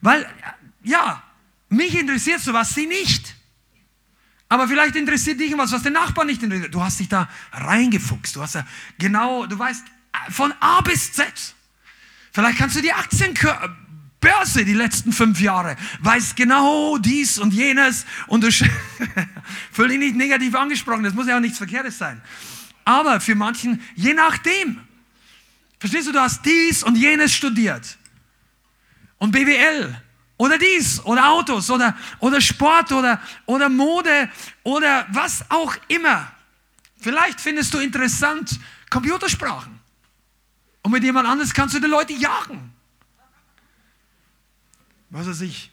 Weil, 0.00 0.26
ja, 0.82 1.22
mich 1.68 1.94
interessiert 1.94 2.40
sowas, 2.40 2.74
sie 2.74 2.86
nicht. 2.86 3.36
Aber 4.48 4.66
vielleicht 4.68 4.96
interessiert 4.96 5.38
dich 5.38 5.54
was, 5.58 5.70
was 5.70 5.82
den 5.82 5.92
Nachbarn 5.92 6.28
nicht 6.28 6.42
interessiert. 6.42 6.72
Du 6.72 6.82
hast 6.82 6.98
dich 6.98 7.10
da 7.10 7.28
reingefuchst. 7.52 8.36
Du 8.36 8.40
hast 8.40 8.54
ja 8.54 8.66
genau, 8.98 9.44
du 9.44 9.58
weißt 9.58 9.84
von 10.30 10.54
A 10.60 10.80
bis 10.80 11.12
Z. 11.12 11.54
Vielleicht 12.32 12.58
kannst 12.58 12.76
du 12.76 12.80
die 12.80 12.92
Aktienbörse 12.92 14.64
die 14.64 14.72
letzten 14.72 15.12
fünf 15.12 15.40
Jahre, 15.40 15.76
weißt 16.00 16.34
genau 16.34 16.96
dies 16.96 17.38
und 17.38 17.52
jenes 17.52 18.06
und 18.26 18.42
du 18.42 18.50
fühl 19.72 19.88
dich 19.88 19.98
nicht 19.98 20.16
negativ 20.16 20.54
angesprochen, 20.54 21.04
das 21.04 21.12
muss 21.12 21.28
ja 21.28 21.36
auch 21.36 21.40
nichts 21.40 21.58
Verkehrtes 21.58 21.98
sein. 21.98 22.22
Aber 22.84 23.20
für 23.20 23.34
manchen, 23.34 23.80
je 23.94 24.14
nachdem, 24.14 24.80
verstehst 25.78 26.08
du, 26.08 26.12
du 26.12 26.20
hast 26.20 26.44
dies 26.44 26.82
und 26.82 26.96
jenes 26.96 27.34
studiert 27.34 27.98
und 29.18 29.30
BWL 29.30 29.94
oder 30.38 30.56
dies 30.58 31.04
oder 31.04 31.28
Autos 31.28 31.70
oder, 31.70 31.96
oder 32.18 32.40
Sport 32.40 32.92
oder, 32.92 33.20
oder 33.44 33.68
Mode 33.68 34.30
oder 34.62 35.06
was 35.10 35.44
auch 35.50 35.76
immer. 35.88 36.32
Vielleicht 36.98 37.40
findest 37.40 37.74
du 37.74 37.78
interessant 37.78 38.58
Computersprachen. 38.88 39.81
Und 40.82 40.92
mit 40.92 41.04
jemand 41.04 41.28
anderes 41.28 41.54
kannst 41.54 41.74
du 41.74 41.80
die 41.80 41.86
Leute 41.86 42.12
jagen. 42.12 42.72
Was 45.10 45.26
weiß 45.26 45.42
ich. 45.42 45.70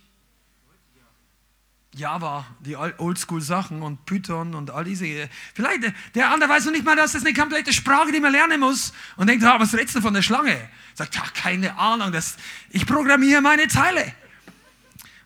Java, 1.95 2.45
die 2.59 2.75
Oldschool-Sachen 2.75 3.81
und 3.81 4.05
Python 4.05 4.53
und 4.53 4.69
all 4.69 4.83
diese. 4.83 5.29
Vielleicht, 5.53 5.93
der 6.13 6.31
andere 6.31 6.49
weiß 6.49 6.65
noch 6.65 6.71
nicht 6.71 6.85
mal, 6.85 6.95
dass 6.95 7.13
das 7.13 7.25
eine 7.25 7.33
komplette 7.33 7.73
Sprache, 7.73 8.11
die 8.11 8.19
man 8.19 8.31
lernen 8.31 8.59
muss. 8.59 8.93
Und 9.17 9.27
denkt, 9.27 9.43
ah, 9.43 9.59
was 9.59 9.73
redest 9.73 9.95
du 9.95 10.01
von 10.01 10.13
der 10.13 10.21
Schlange? 10.21 10.69
Sagt, 10.93 11.15
ja, 11.15 11.23
keine 11.33 11.77
Ahnung, 11.77 12.11
das, 12.11 12.37
ich 12.69 12.85
programmiere 12.85 13.41
meine 13.41 13.67
Zeile. 13.67 14.13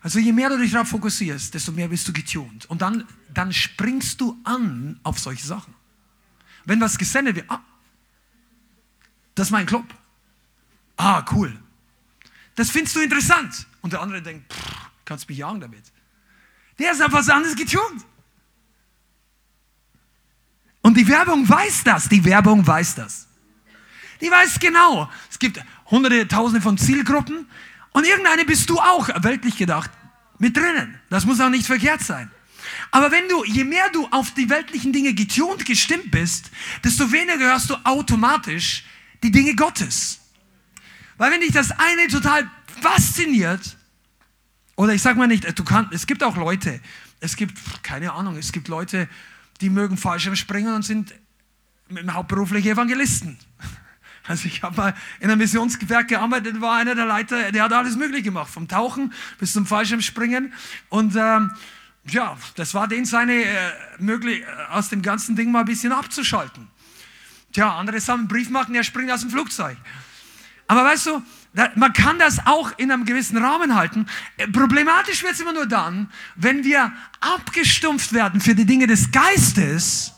Also 0.00 0.18
je 0.18 0.32
mehr 0.32 0.48
du 0.48 0.58
dich 0.58 0.72
darauf 0.72 0.88
fokussierst, 0.88 1.54
desto 1.54 1.72
mehr 1.72 1.88
bist 1.88 2.08
du 2.08 2.12
getuned. 2.12 2.66
Und 2.66 2.82
dann, 2.82 3.06
dann 3.32 3.52
springst 3.52 4.20
du 4.20 4.38
an 4.44 4.98
auf 5.02 5.18
solche 5.18 5.46
Sachen. 5.46 5.74
Wenn 6.64 6.80
was 6.80 6.96
gesendet 6.98 7.36
wird, 7.36 7.50
ah, 7.50 7.60
das 9.34 9.48
ist 9.48 9.50
mein 9.50 9.66
Club. 9.66 9.84
Ah, 10.96 11.24
cool. 11.32 11.58
Das 12.54 12.70
findest 12.70 12.96
du 12.96 13.00
interessant. 13.00 13.66
Und 13.82 13.92
der 13.92 14.00
andere 14.00 14.22
denkt, 14.22 14.52
pff, 14.52 14.90
kannst 15.04 15.28
mich 15.28 15.38
jagen 15.38 15.60
damit. 15.60 15.84
Der 16.78 16.92
ist 16.92 17.02
auf 17.02 17.12
was 17.12 17.28
anderes 17.28 17.56
getunt. 17.56 18.04
Und 20.82 20.96
die 20.96 21.08
Werbung 21.08 21.48
weiß 21.48 21.84
das. 21.84 22.08
Die 22.08 22.24
Werbung 22.24 22.66
weiß 22.66 22.96
das. 22.96 23.26
Die 24.20 24.30
weiß 24.30 24.58
genau. 24.60 25.10
Es 25.30 25.38
gibt 25.38 25.60
hunderte, 25.90 26.28
tausende 26.28 26.60
von 26.60 26.78
Zielgruppen. 26.78 27.48
Und 27.92 28.06
irgendeine 28.06 28.44
bist 28.44 28.68
du 28.70 28.78
auch, 28.78 29.08
weltlich 29.22 29.56
gedacht, 29.56 29.90
mit 30.38 30.56
drinnen. 30.56 31.00
Das 31.10 31.24
muss 31.24 31.40
auch 31.40 31.48
nicht 31.48 31.66
verkehrt 31.66 32.02
sein. 32.02 32.30
Aber 32.90 33.10
wenn 33.10 33.28
du, 33.28 33.44
je 33.44 33.64
mehr 33.64 33.88
du 33.90 34.06
auf 34.08 34.32
die 34.32 34.48
weltlichen 34.48 34.92
Dinge 34.92 35.14
getunt, 35.14 35.64
gestimmt 35.64 36.10
bist, 36.10 36.50
desto 36.82 37.10
weniger 37.12 37.38
hörst 37.38 37.70
du 37.70 37.76
automatisch 37.84 38.84
die 39.22 39.30
Dinge 39.30 39.54
Gottes. 39.54 40.20
Weil 41.16 41.32
wenn 41.32 41.40
dich 41.40 41.52
das 41.52 41.70
eine 41.70 42.08
total 42.08 42.48
fasziniert, 42.80 43.76
oder 44.76 44.92
ich 44.92 45.02
sag 45.02 45.16
mal 45.16 45.28
nicht, 45.28 45.58
du 45.58 45.64
kannst, 45.64 45.92
es 45.92 46.06
gibt 46.06 46.22
auch 46.22 46.36
Leute, 46.36 46.80
es 47.20 47.36
gibt, 47.36 47.58
keine 47.82 48.12
Ahnung, 48.12 48.36
es 48.36 48.52
gibt 48.52 48.68
Leute, 48.68 49.08
die 49.60 49.70
mögen 49.70 49.96
Fallschirmspringen 49.96 50.74
und 50.74 50.82
sind 50.82 51.14
hauptberufliche 52.10 52.70
Evangelisten. 52.70 53.38
Also 54.26 54.46
ich 54.46 54.62
habe 54.62 54.74
mal 54.74 54.94
in 55.20 55.30
einem 55.30 55.36
Missionsgewerk 55.36 56.08
gearbeitet, 56.08 56.58
war 56.62 56.78
einer 56.78 56.94
der 56.94 57.04
Leiter, 57.04 57.52
der 57.52 57.64
hat 57.64 57.74
alles 57.74 57.94
möglich 57.94 58.24
gemacht, 58.24 58.48
vom 58.48 58.68
Tauchen 58.68 59.12
bis 59.38 59.52
zum 59.52 59.66
Fallschirmspringen. 59.66 60.54
Und 60.88 61.14
ähm, 61.14 61.50
ja, 62.08 62.34
das 62.56 62.72
war 62.72 62.88
den 62.88 63.04
seine 63.04 63.44
äh, 63.44 63.72
möglich, 63.98 64.42
aus 64.70 64.88
dem 64.88 65.02
ganzen 65.02 65.36
Ding 65.36 65.52
mal 65.52 65.60
ein 65.60 65.66
bisschen 65.66 65.92
abzuschalten. 65.92 66.68
Tja, 67.54 67.78
andere 67.78 68.00
sagen 68.00 68.26
Brief 68.26 68.50
machen, 68.50 68.74
er 68.74 68.82
springt 68.82 69.10
aus 69.12 69.20
dem 69.20 69.30
Flugzeug. 69.30 69.76
Aber 70.66 70.84
weißt 70.84 71.06
du, 71.06 71.22
man 71.76 71.92
kann 71.92 72.18
das 72.18 72.44
auch 72.46 72.76
in 72.78 72.90
einem 72.90 73.04
gewissen 73.04 73.36
Rahmen 73.38 73.76
halten. 73.76 74.06
Äh, 74.36 74.48
problematisch 74.48 75.22
wird 75.22 75.34
es 75.34 75.40
immer 75.40 75.52
nur 75.52 75.66
dann, 75.66 76.10
wenn 76.34 76.64
wir 76.64 76.92
abgestumpft 77.20 78.12
werden 78.12 78.40
für 78.40 78.56
die 78.56 78.64
Dinge 78.64 78.88
des 78.88 79.12
Geistes, 79.12 80.12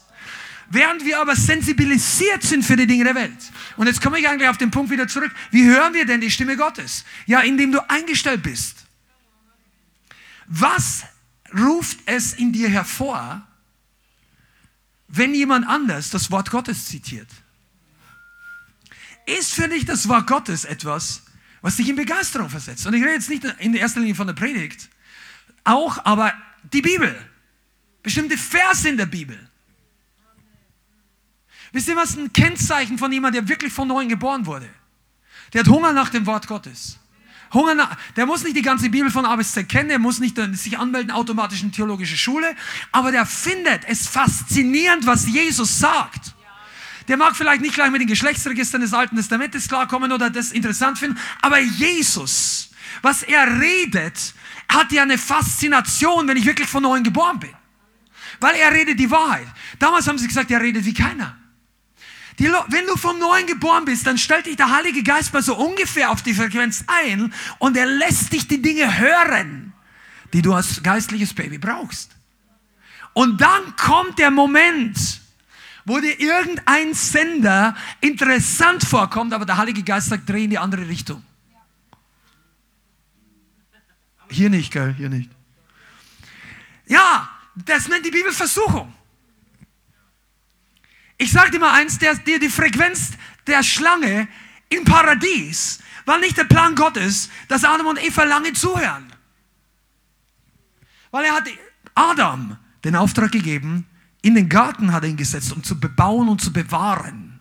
während 0.70 1.05
wir 1.05 1.20
aber 1.20 1.37
sensibilisiert 1.37 2.43
sind 2.43 2.64
für 2.64 2.76
die 2.76 2.87
Dinge 2.87 3.05
der 3.05 3.14
Welt. 3.14 3.53
Und 3.76 3.87
jetzt 3.87 4.01
komme 4.01 4.18
ich 4.18 4.26
eigentlich 4.26 4.49
auf 4.49 4.57
den 4.57 4.70
Punkt 4.70 4.91
wieder 4.91 5.07
zurück. 5.07 5.30
Wie 5.51 5.66
hören 5.66 5.93
wir 5.93 6.07
denn 6.07 6.22
die 6.22 6.30
Stimme 6.30 6.57
Gottes? 6.57 7.05
Ja, 7.26 7.41
indem 7.41 7.70
du 7.70 7.91
eingestellt 7.91 8.43
bist. 8.43 8.87
Was 10.47 11.05
ruft 11.55 11.99
es 12.07 12.32
in 12.32 12.53
dir 12.53 12.70
hervor, 12.70 13.45
wenn 15.09 15.35
jemand 15.35 15.67
anders 15.67 16.11
das 16.11 16.31
Wort 16.31 16.51
Gottes 16.51 16.87
zitiert? 16.87 17.29
Ist 19.27 19.55
für 19.55 19.69
dich 19.69 19.85
das 19.85 20.09
Wort 20.09 20.27
Gottes 20.27 20.65
etwas, 20.65 21.23
was 21.61 21.77
dich 21.77 21.89
in 21.89 21.97
Begeisterung 21.97 22.49
versetzt? 22.49 22.87
Und 22.87 22.95
ich 22.95 23.03
rede 23.03 23.15
jetzt 23.15 23.29
nicht 23.29 23.45
in 23.59 23.75
erster 23.75 24.01
Linie 24.01 24.15
von 24.15 24.27
der 24.27 24.35
Predigt, 24.35 24.89
auch 25.65 26.05
aber 26.05 26.33
die 26.73 26.83
Bibel, 26.83 27.15
bestimmte 28.03 28.39
Verse 28.39 28.89
in 28.89 28.97
der 28.97 29.07
Bibel. 29.07 29.39
Wisst 31.73 31.89
ihr, 31.89 31.97
was 31.97 32.17
ein 32.17 32.33
Kennzeichen 32.33 32.99
von 32.99 33.13
jemandem, 33.13 33.45
der 33.45 33.49
wirklich 33.49 33.73
von 33.73 33.89
neuem 33.89 34.09
geboren 34.09 34.47
wurde? 34.47 34.69
Der 35.53 35.61
hat 35.61 35.69
Hunger 35.69 35.93
nach 35.93 36.11
dem 36.11 36.27
Wort 36.27 36.47
Gottes. 36.47 36.99
Hunger 37.53 37.74
nach, 37.74 37.97
der 38.16 38.26
muss 38.26 38.42
nicht 38.42 38.57
die 38.57 38.62
ganze 38.62 38.90
Bibel 38.90 39.11
von 39.11 39.24
A 39.24 39.36
bis 39.36 39.53
Z 39.53 39.68
kennen, 39.68 39.88
der 39.88 39.99
muss 39.99 40.18
nicht 40.18 40.38
sich 40.53 40.78
anmelden, 40.78 41.11
automatisch 41.11 41.62
in 41.62 41.72
theologische 41.72 42.16
Schule, 42.16 42.55
aber 42.92 43.12
der 43.12 43.26
findet 43.26 43.82
es 43.86 44.07
faszinierend, 44.07 45.07
was 45.07 45.26
Jesus 45.26 45.78
sagt. 45.78 46.34
Der 47.09 47.16
mag 47.16 47.36
vielleicht 47.36 47.62
nicht 47.62 47.74
gleich 47.74 47.90
mit 47.90 48.01
den 48.01 48.09
Geschlechtsregistern 48.09 48.80
des 48.80 48.92
Alten 48.92 49.16
Testamentes 49.16 49.68
klarkommen 49.68 50.12
oder 50.12 50.28
das 50.28 50.51
interessant 50.51 50.99
finden, 50.99 51.18
aber 51.40 51.61
Jesus, 51.61 52.70
was 53.03 53.22
er 53.22 53.61
redet, 53.61 54.34
hat 54.68 54.90
ja 54.90 55.03
eine 55.03 55.18
Faszination, 55.18 56.26
wenn 56.26 56.36
ich 56.36 56.44
wirklich 56.44 56.68
von 56.68 56.82
neuem 56.82 57.05
geboren 57.05 57.38
bin. 57.38 57.55
Weil 58.40 58.57
er 58.57 58.72
redet 58.72 58.99
die 58.99 59.11
Wahrheit. 59.11 59.47
Damals 59.78 60.07
haben 60.09 60.18
sie 60.18 60.26
gesagt, 60.26 60.51
er 60.51 60.61
redet 60.61 60.84
wie 60.84 60.94
keiner. 60.94 61.36
Die, 62.39 62.45
wenn 62.45 62.87
du 62.87 62.97
vom 62.97 63.18
Neuen 63.18 63.47
geboren 63.47 63.84
bist, 63.87 64.07
dann 64.07 64.18
stellt 64.18 64.47
dich 64.47 64.57
der 64.57 64.70
Heilige 64.70 65.03
Geist 65.03 65.32
mal 65.32 65.43
so 65.43 65.57
ungefähr 65.57 66.11
auf 66.11 66.22
die 66.22 66.34
Frequenz 66.34 66.84
ein 66.87 67.32
und 67.59 67.76
er 67.76 67.87
lässt 67.87 68.32
dich 68.32 68.47
die 68.47 68.61
Dinge 68.61 68.99
hören, 68.99 69.72
die 70.32 70.43
du 70.43 70.53
als 70.53 70.82
geistliches 70.82 71.32
Baby 71.32 71.57
brauchst. 71.59 72.11
Und 73.14 73.41
dann 73.41 73.76
kommt 73.76 74.18
der 74.18 74.30
Moment, 74.30 75.22
wo 75.87 75.99
dir 75.99 76.20
irgendein 76.20 76.93
Sender 76.93 77.74
interessant 78.03 78.84
vorkommt, 78.84 79.32
aber 79.32 79.47
der 79.47 79.57
Heilige 79.57 79.82
Geist 79.82 80.09
sagt, 80.09 80.28
dreh 80.28 80.45
in 80.45 80.51
die 80.51 80.59
andere 80.59 80.87
Richtung. 80.87 81.24
Hier 84.28 84.51
nicht, 84.51 84.72
gell? 84.72 84.95
Hier 84.99 85.09
nicht. 85.09 85.30
Ja, 86.87 87.30
das 87.55 87.89
nennt 87.89 88.05
die 88.05 88.11
Bibel 88.11 88.32
Versuchung. 88.32 88.93
Ich 91.19 91.33
sage 91.33 91.51
dir 91.51 91.59
mal 91.59 91.73
eins, 91.75 91.99
der, 91.99 92.14
der, 92.17 92.39
die 92.39 92.49
Frequenz 92.49 93.12
der 93.47 93.62
Schlange 93.62 94.29
im 94.69 94.85
Paradies 94.85 95.81
war 96.05 96.19
nicht 96.19 96.37
der 96.37 96.45
Plan 96.45 96.75
Gottes, 96.75 97.31
dass 97.49 97.64
Adam 97.64 97.87
und 97.87 98.03
Eva 98.03 98.25
lange 98.25 98.53
zuhören. 98.53 99.12
Weil 101.11 101.25
er 101.25 101.35
hat 101.35 101.49
Adam 101.95 102.57
den 102.85 102.97
Auftrag 102.97 103.33
gegeben, 103.33 103.87
in 104.23 104.35
den 104.35 104.49
Garten 104.49 104.93
hat 104.93 105.05
er 105.05 105.09
ihn 105.09 105.17
gesetzt, 105.17 105.53
um 105.53 105.62
zu 105.62 105.79
bebauen 105.79 106.29
und 106.29 106.41
zu 106.41 106.53
bewahren. 106.53 107.41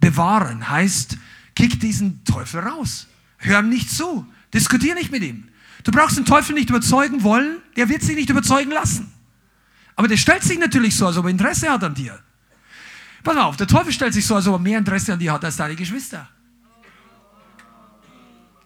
Bewahren 0.00 0.68
heißt, 0.68 1.16
kick 1.54 1.78
diesen 1.78 2.24
Teufel 2.24 2.60
raus. 2.60 3.06
Hör 3.38 3.60
ihm 3.60 3.68
nicht 3.68 3.90
zu. 3.90 4.26
Diskutier 4.52 4.94
nicht 4.94 5.12
mit 5.12 5.22
ihm. 5.22 5.48
Du 5.84 5.92
brauchst 5.92 6.16
den 6.16 6.24
Teufel 6.24 6.54
nicht 6.54 6.70
überzeugen 6.70 7.22
wollen, 7.22 7.58
der 7.76 7.88
wird 7.88 8.02
sich 8.02 8.16
nicht 8.16 8.30
überzeugen 8.30 8.70
lassen. 8.70 9.12
Aber 9.96 10.08
der 10.08 10.16
stellt 10.16 10.42
sich 10.42 10.58
natürlich 10.58 10.96
so, 10.96 11.06
als 11.06 11.16
ob 11.16 11.26
er 11.26 11.30
Interesse 11.30 11.70
hat 11.70 11.84
an 11.84 11.94
dir. 11.94 12.18
Pass 13.22 13.34
mal 13.34 13.42
auf, 13.44 13.56
der 13.56 13.66
Teufel 13.66 13.92
stellt 13.92 14.14
sich 14.14 14.26
so, 14.26 14.34
als 14.34 14.46
ob 14.46 14.54
er 14.54 14.58
mehr 14.58 14.78
Interesse 14.78 15.12
an 15.12 15.18
dir 15.18 15.32
hat 15.32 15.44
als 15.44 15.56
deine 15.56 15.76
Geschwister. 15.76 16.28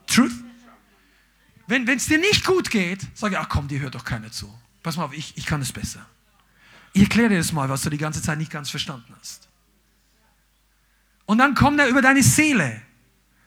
Truth? 0.07 0.33
Wenn 1.67 1.87
es 1.89 2.07
dir 2.07 2.19
nicht 2.19 2.45
gut 2.45 2.71
geht, 2.71 3.01
sag 3.15 3.33
ich, 3.33 3.39
ach 3.39 3.49
komm, 3.49 3.69
dir 3.69 3.81
hört 3.81 3.95
doch 3.95 4.05
keiner 4.05 4.31
zu. 4.31 4.53
Pass 4.83 4.97
mal 4.97 5.05
auf, 5.05 5.13
ich, 5.13 5.37
ich 5.37 5.47
kann 5.47 5.61
es 5.61 5.73
besser. 5.73 6.07
Ich 6.93 7.03
erkläre 7.03 7.31
dir 7.31 7.39
das 7.39 7.53
mal, 7.53 7.69
was 7.69 7.83
du 7.83 7.91
die 7.91 7.99
ganze 7.99 8.23
Zeit 8.23 8.39
nicht 8.39 8.53
ganz 8.53 8.71
verstanden 8.71 9.13
hast. 9.19 9.49
Und 11.27 11.39
dann 11.39 11.55
kommt 11.55 11.81
er 11.81 11.89
über 11.89 12.01
deine 12.01 12.23
Seele, 12.23 12.81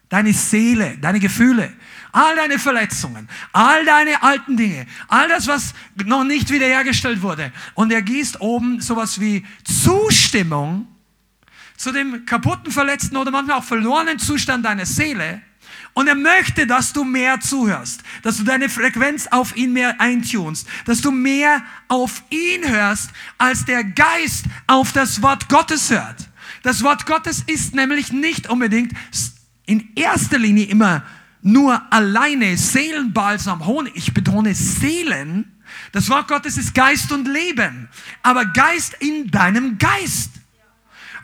deine 0.09 0.33
Seele, 0.33 0.97
deine 0.97 1.21
Gefühle, 1.21 1.71
all 2.11 2.35
deine 2.35 2.59
Verletzungen, 2.59 3.29
all 3.53 3.85
deine 3.85 4.21
alten 4.21 4.57
Dinge, 4.57 4.85
all 5.07 5.29
das, 5.29 5.47
was 5.47 5.73
noch 6.03 6.25
nicht 6.25 6.51
wiederhergestellt 6.51 7.21
wurde. 7.21 7.53
Und 7.73 7.91
er 7.93 8.01
gießt 8.01 8.41
oben 8.41 8.81
sowas 8.81 9.21
wie 9.21 9.45
Zustimmung 9.63 10.88
zu 11.79 11.93
dem 11.93 12.25
kaputten, 12.25 12.71
verletzten 12.73 13.15
oder 13.15 13.31
manchmal 13.31 13.57
auch 13.57 13.63
verlorenen 13.63 14.19
Zustand 14.19 14.65
deiner 14.65 14.85
Seele 14.85 15.41
und 15.93 16.07
er 16.07 16.15
möchte, 16.15 16.67
dass 16.67 16.91
du 16.91 17.05
mehr 17.05 17.39
zuhörst, 17.39 18.03
dass 18.21 18.35
du 18.35 18.43
deine 18.43 18.67
Frequenz 18.67 19.27
auf 19.27 19.55
ihn 19.55 19.71
mehr 19.71 19.99
eintunst, 20.01 20.67
dass 20.83 20.99
du 20.99 21.09
mehr 21.09 21.63
auf 21.87 22.21
ihn 22.29 22.67
hörst, 22.69 23.11
als 23.37 23.63
der 23.63 23.85
Geist 23.85 24.45
auf 24.67 24.91
das 24.91 25.21
Wort 25.21 25.47
Gottes 25.47 25.89
hört. 25.89 26.27
Das 26.63 26.83
Wort 26.83 27.05
Gottes 27.05 27.43
ist 27.47 27.73
nämlich 27.73 28.11
nicht 28.11 28.49
unbedingt 28.49 28.91
in 29.65 29.89
erster 29.95 30.37
Linie 30.37 30.65
immer 30.65 31.03
nur 31.41 31.81
alleine 31.93 32.57
Seelenbalsam, 32.57 33.65
Honig. 33.65 33.93
Ich 33.95 34.13
betone 34.13 34.53
Seelen. 34.53 35.61
Das 35.93 36.09
Wort 36.09 36.27
Gottes 36.27 36.57
ist 36.57 36.75
Geist 36.75 37.13
und 37.13 37.25
Leben. 37.25 37.87
Aber 38.21 38.43
Geist 38.45 38.95
in 38.99 39.31
deinem 39.31 39.77
Geist. 39.77 40.38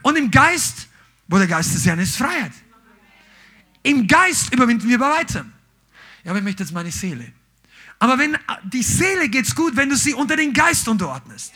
Und 0.06 0.18
im 0.18 0.30
Geist, 0.30 0.88
wo 1.28 1.40
der 1.40 1.48
Geist 1.48 1.74
des 1.74 1.84
Herrn 1.84 1.98
ist, 1.98 2.16
Freiheit. 2.16 2.52
Im 3.82 4.06
Geist 4.06 4.54
überwinden 4.54 4.88
wir 4.88 5.00
bei 5.00 5.10
weitem. 5.10 5.52
Ja, 6.24 6.30
aber 6.30 6.38
ich 6.38 6.44
möchte 6.44 6.62
jetzt 6.62 6.74
meine 6.74 6.92
Seele. 6.92 7.34
Aber 7.98 8.20
wenn 8.20 8.38
die 8.66 8.84
Seele 8.84 9.30
geht's 9.30 9.56
gut, 9.56 9.76
wenn 9.76 9.90
du 9.90 9.96
sie 9.96 10.14
unter 10.14 10.36
den 10.36 10.54
Geist 10.54 10.88
unterordnest. 10.88 11.54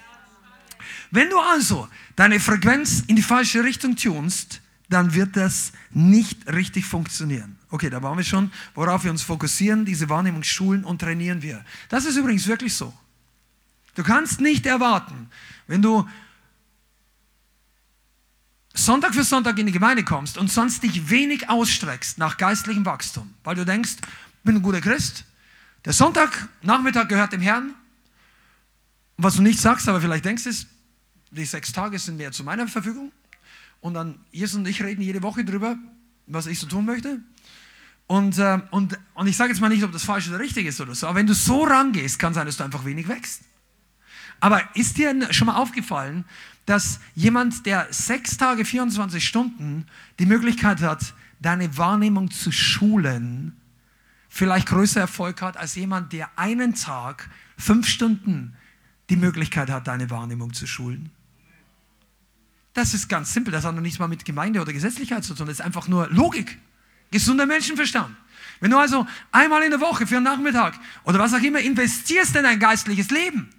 Wenn 1.12 1.30
du 1.30 1.38
also 1.38 1.88
deine 2.16 2.40
Frequenz 2.40 3.04
in 3.06 3.16
die 3.16 3.22
falsche 3.22 3.64
Richtung 3.64 3.96
tunst, 3.96 4.62
dann 4.90 5.14
wird 5.14 5.38
das 5.38 5.72
nicht 5.92 6.52
richtig 6.52 6.86
funktionieren. 6.86 7.56
Okay, 7.70 7.92
da 7.92 8.02
waren 8.02 8.18
wir 8.18 8.26
schon, 8.26 8.52
worauf 8.74 9.04
wir 9.04 9.12
uns 9.12 9.22
fokussieren, 9.22 9.86
diese 9.86 10.10
Wahrnehmung 10.10 10.42
schulen 10.42 10.84
und 10.84 11.02
trainieren 11.02 11.44
wir. 11.44 11.64
Das 11.90 12.04
ist 12.04 12.18
übrigens 12.18 12.48
wirklich 12.48 12.74
so. 12.74 12.92
Du 13.94 14.02
kannst 14.02 14.42
nicht 14.42 14.66
erwarten, 14.66 15.30
wenn 15.68 15.84
du 15.84 16.10
Sonntag 18.86 19.14
für 19.14 19.24
Sonntag 19.24 19.58
in 19.60 19.66
die 19.66 19.72
Gemeinde 19.72 20.04
kommst 20.04 20.38
und 20.38 20.52
sonst 20.52 20.84
dich 20.84 21.10
wenig 21.10 21.50
ausstreckst 21.50 22.18
nach 22.18 22.38
geistlichem 22.38 22.86
Wachstum, 22.86 23.34
weil 23.44 23.56
du 23.56 23.66
denkst, 23.66 23.98
ich 24.02 24.44
bin 24.44 24.56
ein 24.56 24.62
guter 24.62 24.82
Christ, 24.82 25.26
der 25.86 25.94
Sonntagnachmittag 25.94 27.08
gehört 27.08 27.34
dem 27.34 27.42
Herrn. 27.42 27.74
Und 29.18 29.24
was 29.24 29.36
du 29.36 29.42
nicht 29.42 29.60
sagst, 29.60 29.88
aber 29.88 30.02
vielleicht 30.02 30.26
denkst, 30.26 30.46
ist, 30.46 30.68
die 31.32 31.46
sechs 31.46 31.72
Tage 31.72 32.00
sind 32.00 32.18
mehr 32.18 32.32
zu 32.32 32.44
meiner 32.44 32.68
Verfügung. 32.68 33.12
Und 33.82 33.94
dann 33.94 34.20
Jesus 34.32 34.58
und 34.58 34.68
ich 34.68 34.84
reden 34.84 35.02
jede 35.02 35.22
Woche 35.22 35.46
drüber, 35.46 35.78
was 36.28 36.48
ich 36.48 36.60
so 36.60 36.68
tun 36.68 36.86
möchte. 36.86 37.20
Und, 38.08 38.38
äh, 38.40 38.60
und, 38.72 38.98
und 39.14 39.28
ich 39.28 39.38
sage 39.38 39.52
jetzt 39.52 39.62
mal 39.62 39.70
nicht, 39.70 39.84
ob 39.84 39.92
das 39.92 40.04
falsch 40.04 40.28
oder 40.30 40.40
richtig 40.40 40.66
ist 40.66 40.82
oder 40.82 40.96
so, 40.96 41.08
aber 41.08 41.18
wenn 41.18 41.28
du 41.28 41.34
so 41.34 41.64
rangehst, 41.64 42.18
kann 42.18 42.34
sein, 42.34 42.46
dass 42.46 42.58
du 42.58 42.64
einfach 42.64 42.84
wenig 42.84 43.08
wächst. 43.08 43.42
Aber 44.40 44.64
ist 44.76 44.98
dir 44.98 45.32
schon 45.32 45.48
mal 45.48 45.58
aufgefallen, 45.58 46.26
dass 46.70 47.00
jemand, 47.16 47.66
der 47.66 47.88
sechs 47.90 48.38
Tage, 48.38 48.64
24 48.64 49.26
Stunden 49.28 49.88
die 50.20 50.28
Möglichkeit 50.28 50.82
hat, 50.82 51.16
deine 51.40 51.80
Wahrnehmung 51.80 52.30
zu 52.30 52.52
schulen, 52.52 53.60
vielleicht 54.30 54.68
größer 54.68 55.00
Erfolg 55.00 55.42
hat 55.42 55.58
als 55.58 55.74
jemand, 55.74 56.14
der 56.14 56.30
einen 56.38 56.76
Tag, 56.76 57.28
fünf 57.58 57.88
Stunden 57.88 58.56
die 59.10 59.16
Möglichkeit 59.16 59.72
hat, 59.72 59.88
deine 59.88 60.12
Wahrnehmung 60.12 60.54
zu 60.54 60.68
schulen? 60.68 61.10
Das 62.74 62.94
ist 62.94 63.10
ganz 63.10 63.34
simpel. 63.34 63.52
Das 63.52 63.66
hat 63.66 63.74
noch 63.74 63.82
nichts 63.82 63.98
mal 63.98 64.08
mit 64.08 64.24
Gemeinde 64.24 64.62
oder 64.62 64.72
Gesetzlichkeit 64.72 65.24
zu 65.24 65.34
tun. 65.34 65.48
Das 65.48 65.56
ist 65.56 65.66
einfach 65.66 65.88
nur 65.88 66.08
Logik. 66.10 66.60
Gesunder 67.10 67.48
Menschenverstand. 67.48 68.16
Wenn 68.60 68.70
du 68.70 68.78
also 68.78 69.08
einmal 69.32 69.64
in 69.64 69.72
der 69.72 69.82
Woche 69.82 70.06
für 70.06 70.18
einen 70.18 70.26
Nachmittag 70.26 70.80
oder 71.04 71.18
was 71.18 71.34
auch 71.34 71.42
immer 71.42 71.62
investierst 71.62 72.36
in 72.36 72.44
dein 72.44 72.60
geistliches 72.60 73.10
Leben, 73.10 73.50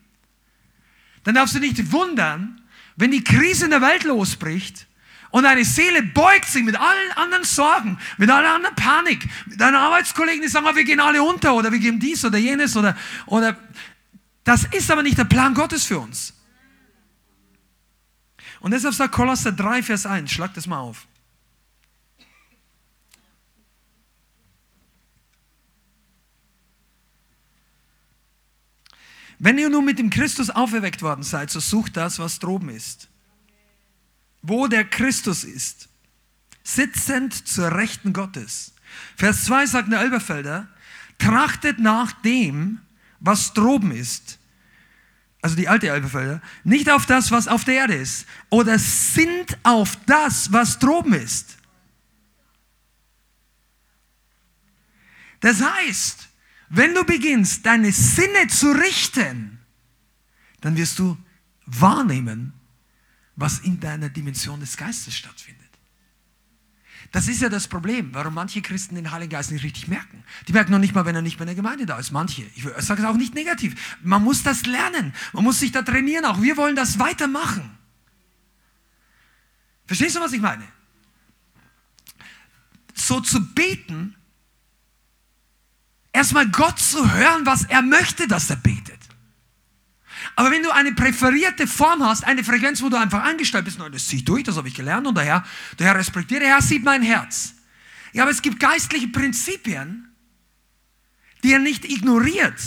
dann 1.24 1.34
darfst 1.34 1.56
du 1.56 1.58
nicht 1.58 1.90
wundern, 1.90 2.60
wenn 3.00 3.10
die 3.10 3.24
Krise 3.24 3.64
in 3.64 3.70
der 3.70 3.80
Welt 3.80 4.04
losbricht 4.04 4.86
und 5.30 5.44
deine 5.44 5.64
Seele 5.64 6.02
beugt 6.02 6.46
sich 6.46 6.62
mit 6.62 6.78
allen 6.78 7.12
anderen 7.16 7.44
Sorgen, 7.44 7.98
mit 8.18 8.30
aller 8.30 8.54
anderen 8.54 8.76
Panik, 8.76 9.28
mit 9.46 9.60
deinen 9.60 9.76
Arbeitskollegen, 9.76 10.42
die 10.42 10.48
sagen, 10.48 10.66
oh, 10.70 10.74
wir 10.74 10.84
gehen 10.84 11.00
alle 11.00 11.22
unter 11.22 11.54
oder 11.54 11.72
wir 11.72 11.78
geben 11.78 11.98
dies 11.98 12.24
oder 12.24 12.38
jenes 12.38 12.76
oder, 12.76 12.96
oder, 13.26 13.56
das 14.44 14.64
ist 14.64 14.90
aber 14.90 15.02
nicht 15.02 15.18
der 15.18 15.24
Plan 15.24 15.54
Gottes 15.54 15.84
für 15.84 15.98
uns. 15.98 16.34
Und 18.60 18.72
deshalb 18.72 18.94
sagt 18.94 19.12
Kolosser 19.12 19.52
3, 19.52 19.82
Vers 19.82 20.04
1, 20.04 20.30
schlag 20.30 20.52
das 20.54 20.66
mal 20.66 20.80
auf. 20.80 21.06
Wenn 29.42 29.56
ihr 29.56 29.70
nun 29.70 29.86
mit 29.86 29.98
dem 29.98 30.10
Christus 30.10 30.50
auferweckt 30.50 31.00
worden 31.00 31.22
seid, 31.22 31.50
so 31.50 31.60
sucht 31.60 31.96
das, 31.96 32.18
was 32.18 32.38
droben 32.40 32.68
ist. 32.68 33.08
Wo 34.42 34.66
der 34.66 34.84
Christus 34.84 35.44
ist, 35.44 35.88
sitzend 36.62 37.48
zur 37.48 37.72
Rechten 37.72 38.12
Gottes. 38.12 38.74
Vers 39.16 39.46
2 39.46 39.64
sagt 39.64 39.90
der 39.90 40.00
Elberfelder, 40.00 40.68
trachtet 41.18 41.78
nach 41.78 42.12
dem, 42.20 42.80
was 43.18 43.54
droben 43.54 43.92
ist. 43.92 44.38
Also 45.40 45.56
die 45.56 45.68
alte 45.68 45.88
Elberfelder. 45.88 46.42
Nicht 46.64 46.90
auf 46.90 47.06
das, 47.06 47.30
was 47.30 47.48
auf 47.48 47.64
der 47.64 47.76
Erde 47.76 47.94
ist. 47.94 48.26
Oder 48.50 48.78
sind 48.78 49.56
auf 49.62 49.96
das, 50.04 50.52
was 50.52 50.78
droben 50.78 51.14
ist. 51.14 51.56
Das 55.40 55.62
heißt, 55.62 56.29
wenn 56.70 56.94
du 56.94 57.04
beginnst, 57.04 57.66
deine 57.66 57.90
Sinne 57.92 58.46
zu 58.48 58.70
richten, 58.70 59.58
dann 60.60 60.76
wirst 60.76 60.98
du 61.00 61.18
wahrnehmen, 61.66 62.52
was 63.34 63.58
in 63.58 63.80
deiner 63.80 64.08
Dimension 64.08 64.60
des 64.60 64.76
Geistes 64.76 65.14
stattfindet. 65.14 65.60
Das 67.12 67.26
ist 67.26 67.42
ja 67.42 67.48
das 67.48 67.66
Problem, 67.66 68.14
warum 68.14 68.34
manche 68.34 68.62
Christen 68.62 68.94
den 68.94 69.10
Heiligen 69.10 69.30
Geist 69.30 69.50
nicht 69.50 69.64
richtig 69.64 69.88
merken. 69.88 70.22
Die 70.46 70.52
merken 70.52 70.70
noch 70.70 70.78
nicht 70.78 70.94
mal, 70.94 71.04
wenn 71.06 71.16
er 71.16 71.22
nicht 71.22 71.40
mehr 71.40 71.42
in 71.42 71.48
der 71.48 71.56
Gemeinde 71.56 71.86
da 71.86 71.98
ist. 71.98 72.12
Manche. 72.12 72.42
Ich 72.54 72.62
sage 72.78 73.02
es 73.02 73.08
auch 73.08 73.16
nicht 73.16 73.34
negativ. 73.34 73.98
Man 74.02 74.22
muss 74.22 74.44
das 74.44 74.64
lernen. 74.66 75.12
Man 75.32 75.42
muss 75.42 75.58
sich 75.58 75.72
da 75.72 75.82
trainieren. 75.82 76.24
Auch 76.24 76.40
wir 76.40 76.56
wollen 76.56 76.76
das 76.76 77.00
weitermachen. 77.00 77.68
Verstehst 79.86 80.14
du, 80.14 80.20
was 80.20 80.32
ich 80.32 80.40
meine? 80.40 80.62
So 82.94 83.20
zu 83.20 83.44
beten 83.54 84.14
erstmal 86.12 86.48
Gott 86.48 86.78
zu 86.78 87.12
hören, 87.12 87.46
was 87.46 87.64
er 87.64 87.82
möchte, 87.82 88.26
dass 88.26 88.50
er 88.50 88.56
betet. 88.56 88.98
Aber 90.36 90.50
wenn 90.50 90.62
du 90.62 90.70
eine 90.70 90.92
präferierte 90.92 91.66
Form 91.66 92.04
hast, 92.04 92.24
eine 92.24 92.44
Frequenz, 92.44 92.82
wo 92.82 92.88
du 92.88 92.96
einfach 92.96 93.22
eingestellt 93.24 93.64
bist, 93.64 93.80
das 93.80 94.06
ziehe 94.06 94.20
ich 94.20 94.24
durch, 94.24 94.44
das 94.44 94.56
habe 94.56 94.68
ich 94.68 94.74
gelernt 94.74 95.06
und 95.06 95.14
der 95.16 95.24
Herr, 95.24 95.46
der 95.78 95.88
Herr 95.88 95.96
respektiert, 95.96 96.42
der 96.42 96.50
Herr 96.50 96.62
sieht 96.62 96.84
mein 96.84 97.02
Herz. 97.02 97.54
Ja, 98.12 98.22
aber 98.22 98.32
es 98.32 98.42
gibt 98.42 98.60
geistliche 98.60 99.08
Prinzipien, 99.08 100.08
die 101.42 101.52
er 101.52 101.58
nicht 101.58 101.84
ignoriert. 101.84 102.60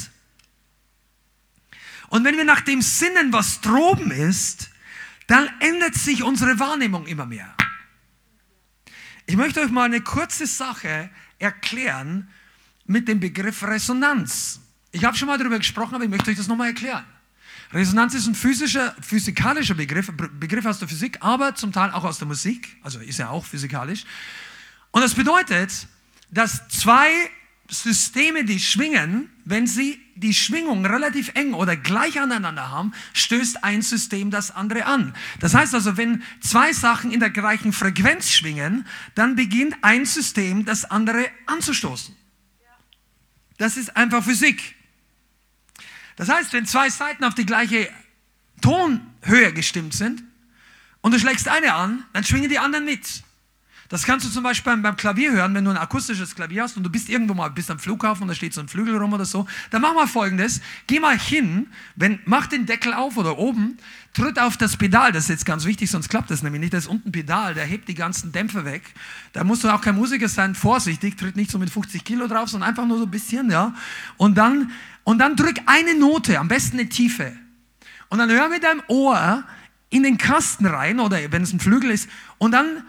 Und 2.09 2.23
wenn 2.23 2.37
wir 2.37 2.45
nach 2.45 2.61
dem 2.61 2.81
Sinnen, 2.81 3.33
was 3.33 3.61
droben 3.61 4.11
ist, 4.11 4.69
dann 5.27 5.49
ändert 5.59 5.95
sich 5.95 6.23
unsere 6.23 6.59
Wahrnehmung 6.59 7.07
immer 7.07 7.25
mehr. 7.25 7.55
Ich 9.25 9.35
möchte 9.35 9.61
euch 9.61 9.71
mal 9.71 9.85
eine 9.85 10.01
kurze 10.01 10.45
Sache 10.47 11.09
erklären, 11.39 12.29
mit 12.85 13.07
dem 13.07 13.19
Begriff 13.19 13.63
Resonanz. 13.63 14.59
Ich 14.91 15.03
habe 15.05 15.17
schon 15.17 15.27
mal 15.27 15.37
darüber 15.37 15.57
gesprochen, 15.57 15.95
aber 15.95 16.03
ich 16.03 16.09
möchte 16.09 16.29
euch 16.31 16.37
das 16.37 16.47
nochmal 16.47 16.67
erklären. 16.67 17.05
Resonanz 17.73 18.13
ist 18.13 18.27
ein 18.27 18.35
physischer, 18.35 18.95
physikalischer 19.01 19.73
Begriff, 19.73 20.11
Begriff 20.39 20.65
aus 20.65 20.79
der 20.79 20.87
Physik, 20.87 21.17
aber 21.21 21.55
zum 21.55 21.71
Teil 21.71 21.91
auch 21.91 22.03
aus 22.03 22.19
der 22.19 22.27
Musik, 22.27 22.77
also 22.83 22.99
ist 22.99 23.17
ja 23.17 23.29
auch 23.29 23.45
physikalisch. 23.45 24.05
Und 24.91 25.01
das 25.01 25.15
bedeutet, 25.15 25.87
dass 26.29 26.67
zwei 26.67 27.09
Systeme, 27.69 28.45
die 28.45 28.59
schwingen, 28.59 29.29
wenn 29.45 29.65
sie 29.65 29.99
die 30.15 30.33
Schwingung 30.33 30.85
relativ 30.85 31.31
eng 31.33 31.53
oder 31.53 31.75
gleich 31.75 32.19
aneinander 32.19 32.69
haben, 32.69 32.93
stößt 33.13 33.63
ein 33.63 33.81
System 33.81 34.29
das 34.29 34.51
andere 34.51 34.85
an. 34.85 35.15
Das 35.39 35.55
heißt 35.55 35.73
also, 35.73 35.97
wenn 35.97 36.21
zwei 36.41 36.73
Sachen 36.73 37.11
in 37.11 37.19
der 37.19 37.31
gleichen 37.31 37.73
Frequenz 37.73 38.29
schwingen, 38.31 38.85
dann 39.15 39.35
beginnt 39.35 39.75
ein 39.81 40.05
System 40.05 40.65
das 40.65 40.85
andere 40.85 41.25
anzustoßen. 41.47 42.15
Das 43.57 43.77
ist 43.77 43.95
einfach 43.95 44.23
Physik. 44.23 44.75
Das 46.15 46.29
heißt, 46.29 46.53
wenn 46.53 46.65
zwei 46.65 46.89
Seiten 46.89 47.23
auf 47.23 47.35
die 47.35 47.45
gleiche 47.45 47.89
Tonhöhe 48.61 49.53
gestimmt 49.53 49.93
sind 49.93 50.23
und 51.01 51.13
du 51.13 51.19
schlägst 51.19 51.47
eine 51.47 51.73
an, 51.73 52.05
dann 52.13 52.23
schwingen 52.23 52.49
die 52.49 52.59
anderen 52.59 52.85
mit. 52.85 53.23
Das 53.89 54.03
kannst 54.03 54.25
du 54.25 54.29
zum 54.29 54.43
Beispiel 54.43 54.75
beim, 54.77 54.95
Klavier 54.95 55.31
hören, 55.31 55.53
wenn 55.53 55.65
du 55.65 55.71
ein 55.71 55.77
akustisches 55.77 56.35
Klavier 56.35 56.63
hast 56.63 56.77
und 56.77 56.83
du 56.83 56.89
bist 56.89 57.09
irgendwo 57.09 57.33
mal, 57.33 57.49
bist 57.49 57.69
am 57.69 57.79
Flughafen 57.79 58.23
und 58.23 58.29
da 58.29 58.35
steht 58.35 58.53
so 58.53 58.61
ein 58.61 58.67
Flügel 58.67 58.97
rum 58.97 59.13
oder 59.13 59.25
so. 59.25 59.45
Dann 59.71 59.81
mach 59.81 59.93
mal 59.93 60.07
folgendes. 60.07 60.61
Geh 60.87 60.99
mal 60.99 61.17
hin, 61.17 61.67
wenn, 61.95 62.19
mach 62.25 62.47
den 62.47 62.65
Deckel 62.65 62.93
auf 62.93 63.17
oder 63.17 63.37
oben, 63.37 63.77
tritt 64.13 64.39
auf 64.39 64.57
das 64.57 64.77
Pedal. 64.77 65.11
Das 65.11 65.25
ist 65.25 65.29
jetzt 65.29 65.45
ganz 65.45 65.65
wichtig, 65.65 65.91
sonst 65.91 66.09
klappt 66.09 66.31
das 66.31 66.43
nämlich 66.43 66.61
nicht. 66.61 66.73
Das 66.73 66.85
ist 66.85 66.89
unten 66.89 67.09
ein 67.09 67.11
Pedal, 67.11 67.53
der 67.53 67.65
hebt 67.65 67.87
die 67.87 67.95
ganzen 67.95 68.31
Dämpfe 68.31 68.65
weg. 68.65 68.83
Da 69.33 69.43
musst 69.43 69.63
du 69.63 69.69
auch 69.69 69.81
kein 69.81 69.95
Musiker 69.95 70.29
sein, 70.29 70.55
vorsichtig, 70.55 71.17
tritt 71.17 71.35
nicht 71.35 71.51
so 71.51 71.59
mit 71.59 71.69
50 71.69 72.03
Kilo 72.03 72.27
drauf, 72.27 72.49
sondern 72.49 72.69
einfach 72.69 72.85
nur 72.85 72.97
so 72.97 73.03
ein 73.03 73.11
bisschen, 73.11 73.51
ja. 73.51 73.75
Und 74.17 74.37
dann, 74.37 74.71
und 75.03 75.19
dann 75.19 75.35
drück 75.35 75.57
eine 75.65 75.97
Note, 75.97 76.39
am 76.39 76.47
besten 76.47 76.79
eine 76.79 76.89
tiefe. 76.89 77.33
Und 78.09 78.19
dann 78.19 78.29
hör 78.29 78.47
mit 78.47 78.63
deinem 78.63 78.83
Ohr 78.87 79.43
in 79.89 80.03
den 80.03 80.17
Kasten 80.17 80.65
rein 80.65 80.99
oder 80.99 81.17
wenn 81.31 81.43
es 81.43 81.53
ein 81.53 81.59
Flügel 81.59 81.91
ist 81.91 82.09
und 82.37 82.51
dann 82.51 82.83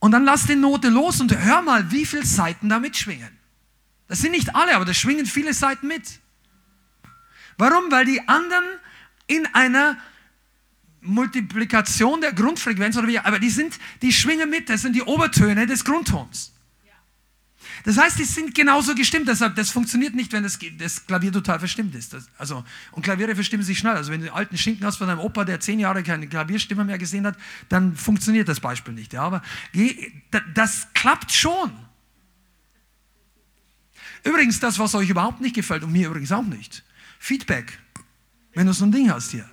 und 0.00 0.12
dann 0.12 0.24
lass 0.24 0.46
die 0.46 0.56
Note 0.56 0.88
los 0.88 1.20
und 1.20 1.36
hör 1.36 1.62
mal, 1.62 1.90
wie 1.92 2.04
viele 2.04 2.24
Seiten 2.24 2.68
da 2.68 2.80
mitschwingen. 2.80 3.30
Das 4.08 4.20
sind 4.20 4.32
nicht 4.32 4.56
alle, 4.56 4.74
aber 4.74 4.84
da 4.84 4.92
schwingen 4.92 5.26
viele 5.26 5.54
Seiten 5.54 5.86
mit. 5.86 6.18
Warum? 7.58 7.90
Weil 7.90 8.06
die 8.06 8.26
anderen 8.26 8.64
in 9.26 9.46
einer 9.54 9.98
Multiplikation 11.02 12.20
der 12.20 12.32
Grundfrequenz 12.32 12.96
oder 12.96 13.08
wie, 13.08 13.18
aber 13.18 13.38
die 13.38 13.50
sind, 13.50 13.78
die 14.02 14.12
schwingen 14.12 14.50
mit, 14.50 14.68
das 14.68 14.82
sind 14.82 14.96
die 14.96 15.02
Obertöne 15.02 15.66
des 15.66 15.84
Grundtons. 15.84 16.52
Das 17.84 17.96
heißt, 17.96 18.18
die 18.18 18.24
sind 18.24 18.54
genauso 18.54 18.94
gestimmt, 18.94 19.28
deshalb, 19.28 19.56
das 19.56 19.70
funktioniert 19.70 20.14
nicht, 20.14 20.32
wenn 20.32 20.42
das, 20.42 20.58
das 20.78 21.06
Klavier 21.06 21.32
total 21.32 21.58
verstimmt 21.58 21.94
ist. 21.94 22.12
Das, 22.12 22.28
also, 22.36 22.64
und 22.92 23.02
Klaviere 23.02 23.34
verstimmen 23.34 23.62
sich 23.62 23.78
schnell. 23.78 23.94
Also 23.94 24.12
wenn 24.12 24.20
du 24.20 24.26
einen 24.26 24.36
alten 24.36 24.58
Schinken 24.58 24.86
hast 24.86 24.96
von 24.96 25.06
deinem 25.06 25.20
Opa, 25.20 25.44
der 25.44 25.60
zehn 25.60 25.80
Jahre 25.80 26.02
keine 26.02 26.26
Klavierstimme 26.26 26.84
mehr 26.84 26.98
gesehen 26.98 27.26
hat, 27.26 27.36
dann 27.68 27.96
funktioniert 27.96 28.48
das 28.48 28.60
Beispiel 28.60 28.94
nicht. 28.94 29.12
Ja, 29.12 29.22
aber 29.22 29.42
das 30.54 30.88
klappt 30.94 31.32
schon. 31.32 31.72
Übrigens, 34.24 34.60
das, 34.60 34.78
was 34.78 34.94
euch 34.94 35.08
überhaupt 35.08 35.40
nicht 35.40 35.54
gefällt 35.54 35.82
und 35.82 35.92
mir 35.92 36.08
übrigens 36.08 36.32
auch 36.32 36.44
nicht, 36.44 36.84
Feedback. 37.18 37.78
Wenn 38.54 38.66
du 38.66 38.72
so 38.72 38.84
ein 38.84 38.92
Ding 38.92 39.10
hast 39.10 39.30
hier. 39.30 39.48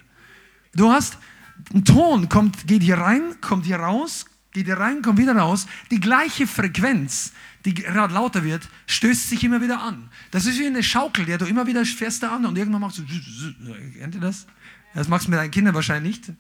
Du 0.74 0.92
hast, 0.92 1.18
ein 1.74 1.86
Ton 1.86 2.30
kommt, 2.30 2.68
geht 2.68 2.84
hier 2.84 2.98
rein, 2.98 3.40
kommt 3.42 3.66
hier 3.66 3.78
raus, 3.78 4.26
geht 4.52 4.66
hier 4.66 4.78
rein, 4.78 5.02
kommt 5.02 5.20
wieder 5.20 5.36
raus. 5.36 5.68
Die 5.92 6.00
gleiche 6.00 6.48
Frequenz 6.48 7.34
die 7.68 7.74
gerade 7.74 8.14
lauter 8.14 8.46
wird, 8.46 8.68
stößt 8.88 9.30
sich 9.30 9.44
immer 9.44 9.62
wieder 9.62 9.82
an. 9.82 10.10
Das 10.32 10.46
ist 10.46 10.58
wie 10.58 10.66
eine 10.66 10.82
Schaukel, 10.82 11.26
der 11.26 11.38
du 11.38 11.46
immer 11.46 11.68
wieder 11.68 11.84
fährst 11.86 12.24
da 12.24 12.34
an 12.34 12.46
und 12.46 12.58
irgendwann 12.58 12.80
machst 12.80 12.98
du. 12.98 13.04
Kennt 14.00 14.16
ihr 14.16 14.22
das? 14.22 14.48
Das 14.94 15.10
machst 15.10 15.28
du 15.28 15.32
mit 15.32 15.40
deinen 15.40 15.52
Kindern 15.52 15.76
wahrscheinlich 15.76 16.18
nicht. 16.18 16.38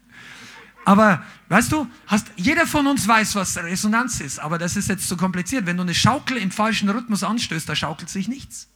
Aber 0.85 1.21
weißt 1.49 1.69
du, 1.73 1.85
hast, 2.07 2.27
jeder 2.37 2.65
von 2.65 2.87
uns 2.87 3.05
weiß, 3.05 3.35
was 3.35 3.57
Resonanz 3.57 4.21
ist, 4.21 4.39
aber 4.39 4.57
das 4.57 4.77
ist 4.77 4.87
jetzt 4.87 5.09
zu 5.09 5.17
kompliziert. 5.17 5.65
Wenn 5.65 5.75
du 5.75 5.83
eine 5.83 5.93
Schaukel 5.93 6.37
im 6.37 6.49
falschen 6.49 6.87
Rhythmus 6.87 7.23
anstößt, 7.23 7.67
da 7.67 7.75
schaukelt 7.75 8.09
sich 8.09 8.29
nichts. 8.29 8.69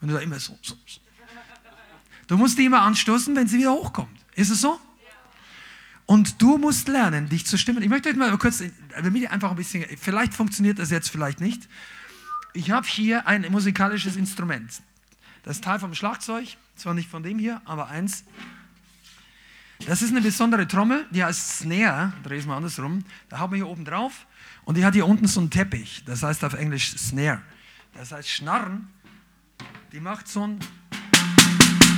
Wenn 0.00 0.10
du 0.10 0.14
da 0.14 0.20
immer 0.20 0.38
so, 0.38 0.58
so, 0.60 0.74
so. 0.86 1.00
Du 2.26 2.36
musst 2.36 2.58
die 2.58 2.66
immer 2.66 2.82
anstoßen, 2.82 3.34
wenn 3.34 3.48
sie 3.48 3.58
wieder 3.58 3.72
hochkommt. 3.72 4.18
Ist 4.34 4.50
es 4.50 4.60
so? 4.60 4.78
Und 6.06 6.42
du 6.42 6.58
musst 6.58 6.88
lernen, 6.88 7.28
dich 7.28 7.46
zu 7.46 7.56
stimmen. 7.56 7.82
Ich 7.82 7.88
möchte 7.88 8.10
euch 8.10 8.16
mal 8.16 8.36
kurz, 8.36 8.62
damit 9.02 9.30
einfach 9.30 9.50
ein 9.50 9.56
bisschen, 9.56 9.84
vielleicht 9.98 10.34
funktioniert 10.34 10.78
das 10.78 10.90
jetzt, 10.90 11.08
vielleicht 11.08 11.40
nicht. 11.40 11.68
Ich 12.52 12.70
habe 12.70 12.86
hier 12.86 13.26
ein 13.26 13.50
musikalisches 13.50 14.16
Instrument. 14.16 14.82
Das 15.42 15.60
Teil 15.60 15.78
vom 15.78 15.94
Schlagzeug, 15.94 16.56
zwar 16.76 16.94
nicht 16.94 17.08
von 17.08 17.22
dem 17.22 17.38
hier, 17.38 17.60
aber 17.64 17.88
eins. 17.88 18.24
Das 19.86 20.02
ist 20.02 20.10
eine 20.10 20.20
besondere 20.20 20.68
Trommel, 20.68 21.06
die 21.10 21.24
heißt 21.24 21.58
Snare, 21.58 22.12
dreh 22.22 22.38
es 22.38 22.46
mal 22.46 22.56
andersrum. 22.56 23.04
Da 23.28 23.38
haben 23.38 23.52
wir 23.52 23.56
hier 23.56 23.68
oben 23.68 23.84
drauf 23.84 24.26
und 24.64 24.76
die 24.76 24.84
hat 24.84 24.94
hier 24.94 25.06
unten 25.06 25.26
so 25.26 25.40
einen 25.40 25.50
Teppich, 25.50 26.04
das 26.06 26.22
heißt 26.22 26.44
auf 26.44 26.54
Englisch 26.54 26.96
Snare. 26.96 27.42
Das 27.94 28.12
heißt 28.12 28.28
Schnarren, 28.28 28.88
die 29.92 30.00
macht 30.00 30.28
so 30.28 30.46
ein, 30.46 30.58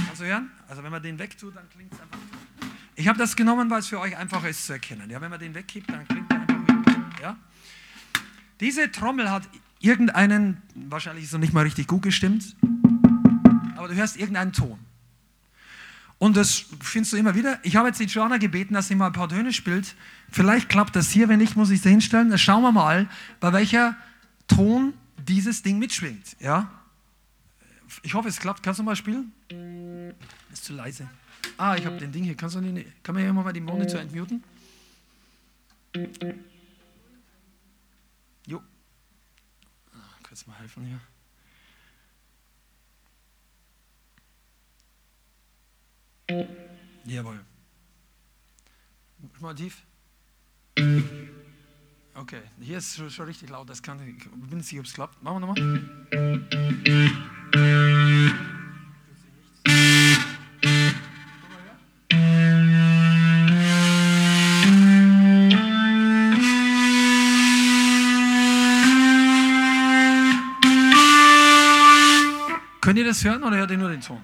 kannst 0.06 0.20
du 0.20 0.24
hören? 0.24 0.50
Also 0.68 0.82
wenn 0.82 0.90
man 0.90 1.02
den 1.02 1.18
wegtut, 1.18 1.54
dann 1.54 1.68
klingt 1.68 1.92
es 1.92 2.00
einfach 2.00 2.18
ich 2.96 3.08
habe 3.08 3.18
das 3.18 3.36
genommen, 3.36 3.70
weil 3.70 3.80
es 3.80 3.88
für 3.88 4.00
euch 4.00 4.16
einfacher 4.16 4.48
ist 4.48 4.66
zu 4.66 4.72
erkennen. 4.72 5.08
Ja, 5.10 5.20
wenn 5.20 5.30
man 5.30 5.38
den 5.38 5.54
wegkippt, 5.54 5.90
dann 5.90 6.08
klingt 6.08 6.30
er 6.32 6.40
einfach 6.40 6.56
wie, 6.56 7.22
ja. 7.22 7.36
Diese 8.60 8.90
Trommel 8.90 9.30
hat 9.30 9.42
irgendeinen, 9.80 10.62
wahrscheinlich 10.74 11.24
ist 11.24 11.32
er 11.34 11.38
nicht 11.38 11.52
mal 11.52 11.62
richtig 11.62 11.86
gut 11.86 12.02
gestimmt, 12.02 12.56
aber 13.76 13.88
du 13.88 13.94
hörst 13.94 14.16
irgendeinen 14.16 14.52
Ton. 14.52 14.78
Und 16.18 16.38
das 16.38 16.64
findest 16.80 17.12
du 17.12 17.18
immer 17.18 17.34
wieder. 17.34 17.60
Ich 17.62 17.76
habe 17.76 17.88
jetzt 17.88 18.00
die 18.00 18.04
Joanna 18.04 18.38
gebeten, 18.38 18.72
dass 18.72 18.88
sie 18.88 18.94
mal 18.94 19.08
ein 19.08 19.12
paar 19.12 19.28
Töne 19.28 19.52
spielt. 19.52 19.94
Vielleicht 20.32 20.70
klappt 20.70 20.96
das 20.96 21.10
hier, 21.10 21.28
wenn 21.28 21.38
nicht, 21.38 21.56
muss 21.56 21.68
ich 21.68 21.82
sie 21.82 21.90
hinstellen. 21.90 22.30
Dann 22.30 22.38
schauen 22.38 22.62
wir 22.62 22.72
mal, 22.72 23.06
bei 23.38 23.52
welcher 23.52 23.94
Ton 24.48 24.94
dieses 25.18 25.62
Ding 25.62 25.78
mitschwingt. 25.78 26.36
Ja? 26.40 26.70
Ich 28.02 28.14
hoffe, 28.14 28.30
es 28.30 28.38
klappt. 28.38 28.62
Kannst 28.62 28.80
du 28.80 28.84
mal 28.84 28.96
spielen? 28.96 29.32
Ist 30.50 30.64
zu 30.64 30.72
leise. 30.72 31.06
Ah, 31.58 31.76
ich 31.76 31.86
habe 31.86 31.96
den 31.96 32.12
Ding 32.12 32.24
hier. 32.24 32.36
Kannst 32.36 32.56
du 32.56 32.60
den, 32.60 32.84
kann 33.02 33.14
man 33.14 33.24
hier 33.24 33.32
mal 33.32 33.52
den 33.52 33.64
Monitor 33.64 34.00
entmuten? 34.00 34.44
Jo. 38.46 38.62
Ah, 39.92 40.18
kannst 40.22 40.46
du 40.46 40.50
mal 40.50 40.58
helfen 40.58 40.84
hier? 40.84 41.00
Jawohl. 47.04 47.40
Mal 49.40 49.54
tief. 49.54 49.82
Okay, 52.14 52.42
hier 52.60 52.78
ist 52.78 52.96
schon, 52.96 53.10
schon 53.10 53.26
richtig 53.26 53.48
laut. 53.48 53.68
Das 53.70 53.82
kann, 53.82 54.00
ich 54.06 54.24
bin 54.24 54.58
nicht 54.58 54.68
sicher, 54.68 54.80
ob 54.80 54.86
es 54.86 54.92
klappt. 54.92 55.22
Machen 55.22 55.40
wir 55.40 55.46
nochmal. 55.46 57.26
Das 73.16 73.24
hören 73.24 73.42
oder 73.42 73.56
hört 73.56 73.70
ihr 73.70 73.78
nur 73.78 73.90
den 73.90 74.00
Ton? 74.00 74.20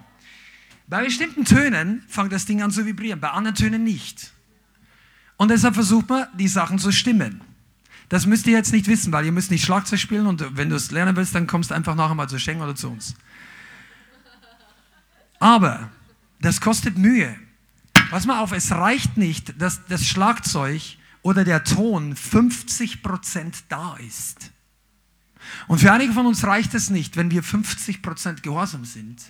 Bei 0.86 1.04
bestimmten 1.04 1.44
Tönen 1.44 2.02
fängt 2.08 2.32
das 2.32 2.44
Ding 2.44 2.62
an 2.62 2.70
zu 2.70 2.84
vibrieren, 2.84 3.20
bei 3.20 3.30
anderen 3.30 3.54
Tönen 3.54 3.84
nicht. 3.84 4.32
Und 5.36 5.50
deshalb 5.50 5.74
versucht 5.74 6.08
man, 6.08 6.26
die 6.34 6.48
Sachen 6.48 6.78
zu 6.78 6.92
stimmen. 6.92 7.40
Das 8.08 8.26
müsst 8.26 8.46
ihr 8.46 8.52
jetzt 8.52 8.72
nicht 8.72 8.86
wissen, 8.88 9.10
weil 9.12 9.24
ihr 9.24 9.32
müsst 9.32 9.50
nicht 9.50 9.64
Schlagzeug 9.64 9.98
spielen 9.98 10.26
und 10.26 10.56
wenn 10.56 10.68
du 10.68 10.76
es 10.76 10.90
lernen 10.90 11.16
willst, 11.16 11.34
dann 11.34 11.46
kommst 11.46 11.70
du 11.70 11.74
einfach 11.74 11.94
nachher 11.94 12.14
mal 12.14 12.28
zu 12.28 12.38
Schenk 12.38 12.60
oder 12.60 12.74
zu 12.74 12.90
uns. 12.90 13.14
Aber 15.40 15.90
das 16.40 16.60
kostet 16.60 16.98
Mühe. 16.98 17.34
Pass 18.10 18.26
mal 18.26 18.40
auf, 18.40 18.52
es 18.52 18.70
reicht 18.70 19.16
nicht, 19.16 19.60
dass 19.60 19.86
das 19.86 20.06
Schlagzeug 20.06 20.82
oder 21.22 21.44
der 21.44 21.64
Ton 21.64 22.14
50% 22.14 23.62
da 23.68 23.96
ist. 23.96 24.51
Und 25.68 25.78
für 25.78 25.92
einige 25.92 26.12
von 26.12 26.26
uns 26.26 26.44
reicht 26.44 26.74
es 26.74 26.90
nicht, 26.90 27.16
wenn 27.16 27.30
wir 27.30 27.42
50% 27.42 28.42
gehorsam 28.42 28.84
sind, 28.84 29.20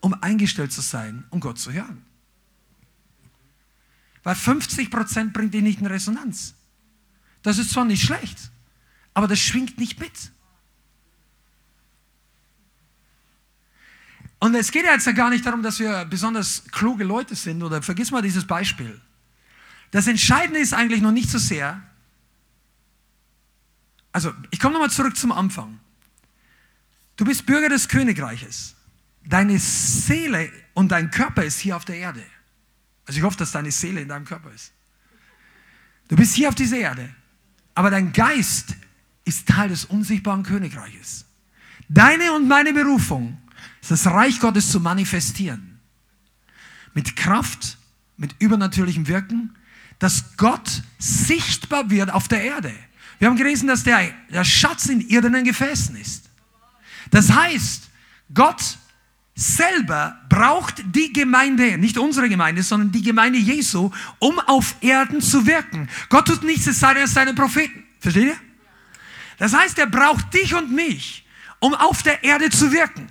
um 0.00 0.14
eingestellt 0.22 0.72
zu 0.72 0.80
sein, 0.80 1.24
um 1.30 1.40
Gott 1.40 1.58
zu 1.58 1.72
hören. 1.72 2.04
Weil 4.22 4.34
50% 4.34 5.32
bringt 5.32 5.54
dich 5.54 5.62
nicht 5.62 5.80
in 5.80 5.86
Resonanz. 5.86 6.54
Das 7.42 7.58
ist 7.58 7.70
zwar 7.70 7.84
nicht 7.84 8.02
schlecht, 8.02 8.50
aber 9.14 9.26
das 9.26 9.38
schwingt 9.38 9.78
nicht 9.78 9.98
mit. 9.98 10.32
Und 14.40 14.54
es 14.54 14.72
geht 14.72 14.84
ja 14.84 14.92
jetzt 14.92 15.06
ja 15.06 15.12
gar 15.12 15.30
nicht 15.30 15.44
darum, 15.44 15.62
dass 15.62 15.78
wir 15.78 16.04
besonders 16.06 16.64
kluge 16.72 17.04
Leute 17.04 17.34
sind 17.34 17.62
oder 17.62 17.82
vergiss 17.82 18.10
mal 18.10 18.22
dieses 18.22 18.46
Beispiel. 18.46 19.00
Das 19.90 20.06
Entscheidende 20.06 20.60
ist 20.60 20.72
eigentlich 20.72 21.02
noch 21.02 21.12
nicht 21.12 21.28
so 21.30 21.38
sehr, 21.38 21.82
also, 24.12 24.32
ich 24.50 24.58
komme 24.58 24.74
nochmal 24.74 24.90
zurück 24.90 25.16
zum 25.16 25.32
Anfang. 25.32 25.78
Du 27.16 27.24
bist 27.24 27.46
Bürger 27.46 27.68
des 27.68 27.88
Königreiches. 27.88 28.74
Deine 29.24 29.58
Seele 29.58 30.50
und 30.74 30.90
dein 30.90 31.10
Körper 31.10 31.44
ist 31.44 31.60
hier 31.60 31.76
auf 31.76 31.84
der 31.84 31.96
Erde. 31.96 32.24
Also 33.06 33.18
ich 33.18 33.24
hoffe, 33.24 33.36
dass 33.36 33.52
deine 33.52 33.70
Seele 33.70 34.00
in 34.00 34.08
deinem 34.08 34.24
Körper 34.24 34.50
ist. 34.52 34.72
Du 36.08 36.16
bist 36.16 36.34
hier 36.34 36.48
auf 36.48 36.54
dieser 36.54 36.78
Erde. 36.78 37.14
Aber 37.74 37.90
dein 37.90 38.12
Geist 38.12 38.74
ist 39.24 39.46
Teil 39.46 39.68
des 39.68 39.84
unsichtbaren 39.84 40.42
Königreiches. 40.42 41.26
Deine 41.88 42.32
und 42.32 42.48
meine 42.48 42.72
Berufung 42.72 43.40
ist 43.80 43.90
das 43.90 44.06
Reich 44.06 44.40
Gottes 44.40 44.70
zu 44.70 44.80
manifestieren. 44.80 45.80
Mit 46.94 47.16
Kraft, 47.16 47.78
mit 48.16 48.34
übernatürlichem 48.38 49.06
Wirken, 49.06 49.56
dass 49.98 50.36
Gott 50.36 50.82
sichtbar 50.98 51.90
wird 51.90 52.10
auf 52.10 52.28
der 52.28 52.42
Erde. 52.42 52.72
Wir 53.20 53.28
haben 53.28 53.36
gelesen, 53.36 53.68
dass 53.68 53.84
der, 53.84 54.12
der 54.30 54.44
Schatz 54.44 54.86
in 54.86 55.02
irdenen 55.02 55.44
Gefäßen 55.44 55.94
ist. 55.94 56.30
Das 57.10 57.30
heißt, 57.30 57.90
Gott 58.32 58.78
selber 59.34 60.18
braucht 60.30 60.82
die 60.94 61.12
Gemeinde, 61.12 61.76
nicht 61.76 61.98
unsere 61.98 62.30
Gemeinde, 62.30 62.62
sondern 62.62 62.92
die 62.92 63.02
Gemeinde 63.02 63.38
Jesu, 63.38 63.90
um 64.18 64.38
auf 64.40 64.74
Erden 64.80 65.20
zu 65.20 65.46
wirken. 65.46 65.88
Gott 66.08 66.28
tut 66.28 66.42
nichts, 66.44 66.66
es 66.66 66.80
sei 66.80 66.94
denn, 66.94 67.04
es 67.04 67.12
seine 67.12 67.34
Propheten. 67.34 67.84
Versteht 68.00 68.24
ihr? 68.24 68.36
Das 69.36 69.52
heißt, 69.52 69.78
er 69.78 69.86
braucht 69.86 70.32
dich 70.32 70.54
und 70.54 70.72
mich, 70.72 71.26
um 71.58 71.74
auf 71.74 72.02
der 72.02 72.24
Erde 72.24 72.48
zu 72.48 72.72
wirken. 72.72 73.06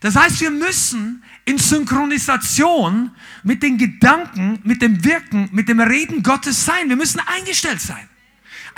Das 0.00 0.16
heißt, 0.16 0.40
wir 0.40 0.50
müssen 0.50 1.22
in 1.44 1.58
Synchronisation 1.58 3.12
mit 3.44 3.62
den 3.62 3.78
Gedanken, 3.78 4.58
mit 4.64 4.82
dem 4.82 5.04
Wirken, 5.04 5.48
mit 5.52 5.68
dem 5.68 5.78
Reden 5.78 6.24
Gottes 6.24 6.64
sein. 6.64 6.88
Wir 6.88 6.96
müssen 6.96 7.20
eingestellt 7.20 7.80
sein. 7.80 8.07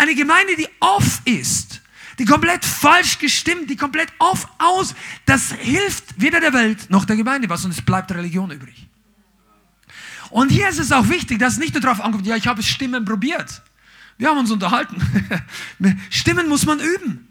Eine 0.01 0.15
Gemeinde, 0.15 0.57
die 0.57 0.67
off 0.81 1.21
ist, 1.27 1.83
die 2.19 2.25
komplett 2.25 2.65
falsch 2.65 3.19
gestimmt, 3.19 3.69
die 3.69 3.77
komplett 3.77 4.11
off 4.19 4.49
aus, 4.57 4.95
das 5.27 5.53
hilft 5.53 6.19
weder 6.19 6.41
der 6.41 6.55
Welt 6.55 6.89
noch 6.89 7.05
der 7.05 7.17
Gemeinde 7.17 7.51
was 7.51 7.67
und 7.67 7.73
es 7.73 7.83
bleibt 7.83 8.11
Religion 8.11 8.51
übrig. 8.51 8.89
Und 10.31 10.49
hier 10.49 10.71
ist 10.71 10.79
es 10.79 10.91
auch 10.91 11.11
wichtig, 11.11 11.39
dass 11.39 11.53
es 11.53 11.59
nicht 11.59 11.75
nur 11.75 11.83
darauf 11.83 12.01
ankommt, 12.01 12.27
ja, 12.27 12.35
ich 12.35 12.47
habe 12.47 12.63
Stimmen 12.63 13.05
probiert. 13.05 13.61
Wir 14.17 14.31
haben 14.31 14.39
uns 14.39 14.51
unterhalten. 14.51 14.97
Stimmen 16.09 16.49
muss 16.49 16.65
man 16.65 16.81
üben. 16.81 17.29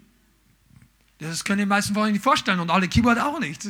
Das 1.18 1.42
können 1.42 1.58
die 1.58 1.66
meisten 1.66 1.92
von 1.94 2.04
euch 2.04 2.12
nicht 2.12 2.22
vorstellen 2.22 2.60
und 2.60 2.70
alle 2.70 2.86
Keyboard 2.86 3.18
auch 3.18 3.40
nicht. 3.40 3.66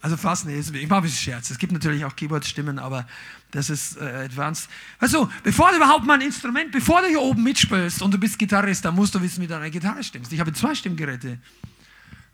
Also 0.00 0.16
fast 0.16 0.44
nicht. 0.46 0.74
Ich 0.74 0.88
mache 0.88 1.00
ein 1.00 1.02
bisschen 1.02 1.32
Scherz. 1.32 1.50
Es 1.50 1.58
gibt 1.58 1.72
natürlich 1.72 2.04
auch 2.04 2.14
Keyboard-Stimmen, 2.14 2.78
aber 2.78 3.06
das 3.50 3.70
ist 3.70 3.96
äh, 3.96 4.04
advanced. 4.04 4.68
Also, 4.98 5.30
bevor 5.42 5.70
du 5.70 5.76
überhaupt 5.76 6.04
mal 6.04 6.14
ein 6.14 6.20
Instrument, 6.20 6.70
bevor 6.70 7.00
du 7.00 7.08
hier 7.08 7.20
oben 7.20 7.42
mitspielst 7.42 8.02
und 8.02 8.12
du 8.12 8.18
bist 8.18 8.38
Gitarrist, 8.38 8.84
dann 8.84 8.94
musst 8.94 9.14
du 9.14 9.22
wissen, 9.22 9.42
wie 9.42 9.46
du 9.46 9.56
eine 9.56 9.70
Gitarre 9.70 10.04
stimmst. 10.04 10.32
Ich 10.32 10.40
habe 10.40 10.52
zwei 10.52 10.74
Stimmgeräte 10.74 11.38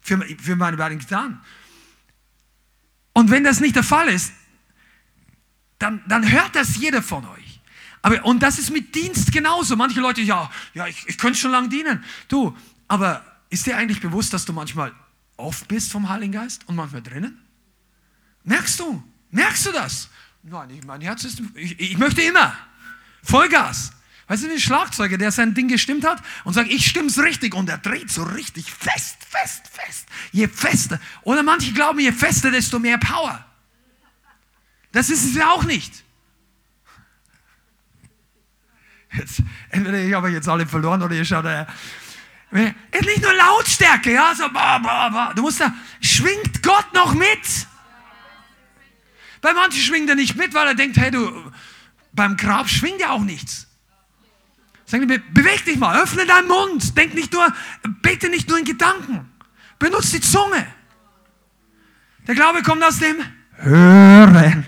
für, 0.01 0.19
für 0.41 0.57
meine 0.57 0.77
beiden 0.77 0.99
Gitarren. 0.99 1.41
Und 3.13 3.31
wenn 3.31 3.45
das 3.45 3.61
nicht 3.61 3.77
der 3.77 3.85
Fall 3.85 4.09
ist, 4.09 4.33
dann, 5.79 6.03
dann 6.09 6.31
hört 6.31 6.57
das 6.57 6.77
jeder 6.77 7.03
von 7.03 7.25
euch. 7.27 7.61
Aber, 8.03 8.25
und 8.25 8.43
das 8.43 8.59
ist 8.59 8.71
mit 8.71 8.95
Dienst 8.95 9.33
genauso. 9.33 9.77
Manche 9.77 10.01
Leute, 10.01 10.21
ja, 10.21 10.51
ja 10.75 10.87
ich, 10.87 11.09
ich 11.09 11.17
könnte 11.17 11.39
schon 11.39 11.53
lange 11.53 11.69
dienen. 11.69 12.05
Du, 12.29 12.57
aber 12.89 13.25
ist 13.51 13.67
dir 13.67 13.77
eigentlich 13.77 14.01
bewusst, 14.01 14.33
dass 14.33 14.45
du 14.45 14.53
manchmal 14.53 14.93
off 15.37 15.67
bist 15.69 15.93
vom 15.93 16.09
Heiligen 16.09 16.33
Geist 16.33 16.69
und 16.69 16.77
manchmal 16.77 17.03
drinnen? 17.03 17.41
Merkst 18.43 18.81
du? 18.81 19.03
Merkst 19.31 19.67
du 19.67 19.73
das? 19.73 20.11
Nein, 20.47 20.81
mein 20.87 21.01
Herz 21.01 21.25
ist, 21.25 21.41
ich, 21.55 21.81
ich 21.81 21.99
möchte 21.99 22.21
immer. 22.21 22.55
Vollgas. 23.23 23.93
Weißt 24.27 24.45
du, 24.45 24.51
ein 24.51 24.61
Schlagzeuger, 24.61 25.19
der 25.19 25.31
sein 25.33 25.55
Ding 25.55 25.69
gestimmt 25.69 26.05
hat 26.05 26.23
und 26.45 26.53
sagt, 26.55 26.71
ich 26.71 26.87
stimm's 26.87 27.19
richtig 27.19 27.55
und 27.55 27.69
er 27.69 27.79
dreht 27.79 28.11
so 28.11 28.23
richtig 28.23 28.71
fest, 28.71 29.17
fest, 29.29 29.69
fest. 29.69 30.07
Je 30.33 30.49
fester. 30.49 31.01
Oder 31.23 31.43
manche 31.43 31.73
glauben, 31.73 31.99
je 31.99 32.13
fester, 32.13 32.51
desto 32.51 32.79
mehr 32.79 32.99
Power. 32.99 33.45
Das 34.93 35.11
ist 35.11 35.25
es 35.25 35.35
ja 35.35 35.51
auch 35.51 35.65
nicht. 35.65 36.05
Jetzt, 39.13 39.43
entweder 39.71 39.99
ich 39.99 40.13
habe 40.13 40.31
jetzt 40.31 40.49
alle 40.49 40.67
verloren 40.67 41.03
oder 41.03 41.15
ihr 41.15 41.25
schaut, 41.25 41.45
äh, 41.45 41.67
ist 42.53 43.07
nicht 43.07 43.23
nur 43.23 43.35
Lautstärke, 43.35 44.13
ja, 44.13 44.35
so, 44.35 44.49
bah, 44.51 44.79
bah, 44.79 45.09
bah. 45.09 45.33
du 45.35 45.43
musst 45.43 45.61
da, 45.61 45.75
schwingt 46.01 46.63
Gott 46.63 46.93
noch 46.95 47.15
mit? 47.15 47.67
Bei 49.45 49.53
manchen 49.53 49.83
schwingt 49.83 50.09
er 50.09 50.15
nicht 50.15 50.37
mit, 50.37 50.55
weil 50.55 50.69
er 50.69 50.75
denkt, 50.75 50.97
hey, 50.97 51.11
du, 51.11 51.31
beim 52.15 52.35
Grab 52.39 52.67
schwingt 52.67 52.99
ja 52.99 53.11
auch 53.11 53.21
nichts. 53.21 53.67
Sagen 54.87 55.07
die, 55.07 55.19
beweg 55.19 55.67
dich 55.67 55.77
mal, 55.77 56.03
öffne 56.03 56.25
deinen 56.25 56.49
Mund, 56.49 56.97
denk 56.97 57.13
nicht 57.13 57.31
nur, 57.31 57.53
bete 58.01 58.31
nicht 58.31 58.49
nur 58.49 58.59
in 58.59 58.65
Gedanken, 58.65 59.29
benutze 59.79 60.13
die 60.13 60.23
Zunge. 60.23 60.67
Der 62.27 62.35
Glaube 62.35 62.63
kommt 62.63 62.83
aus 62.83 62.99
dem 63.01 63.17
Hören. 63.57 64.65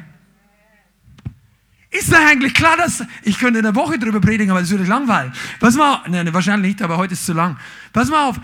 Ist 1.88 2.12
da 2.12 2.26
eigentlich 2.26 2.52
klar, 2.52 2.76
dass 2.76 3.02
ich 3.22 3.38
könnte 3.38 3.60
in 3.60 3.64
der 3.64 3.74
Woche 3.74 3.98
drüber 3.98 4.20
predigen, 4.20 4.50
aber 4.50 4.60
das 4.60 4.68
würde 4.68 4.84
langweilen. 4.84 5.32
Pass 5.58 5.74
mal, 5.74 5.94
auf, 5.94 6.06
nein, 6.06 6.34
wahrscheinlich 6.34 6.74
nicht, 6.74 6.82
aber 6.82 6.98
heute 6.98 7.14
ist 7.14 7.24
zu 7.24 7.32
lang. 7.32 7.58
Pass 7.94 8.10
mal 8.10 8.28
auf, 8.28 8.38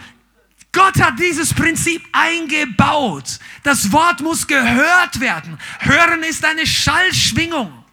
Gott 0.72 0.98
hat 1.00 1.18
dieses 1.18 1.52
Prinzip 1.52 2.02
eingebaut. 2.12 3.38
Das 3.62 3.92
Wort 3.92 4.20
muss 4.20 4.46
gehört 4.46 5.20
werden. 5.20 5.58
Hören 5.80 6.22
ist 6.22 6.44
eine 6.46 6.66
Schallschwingung. 6.66 7.84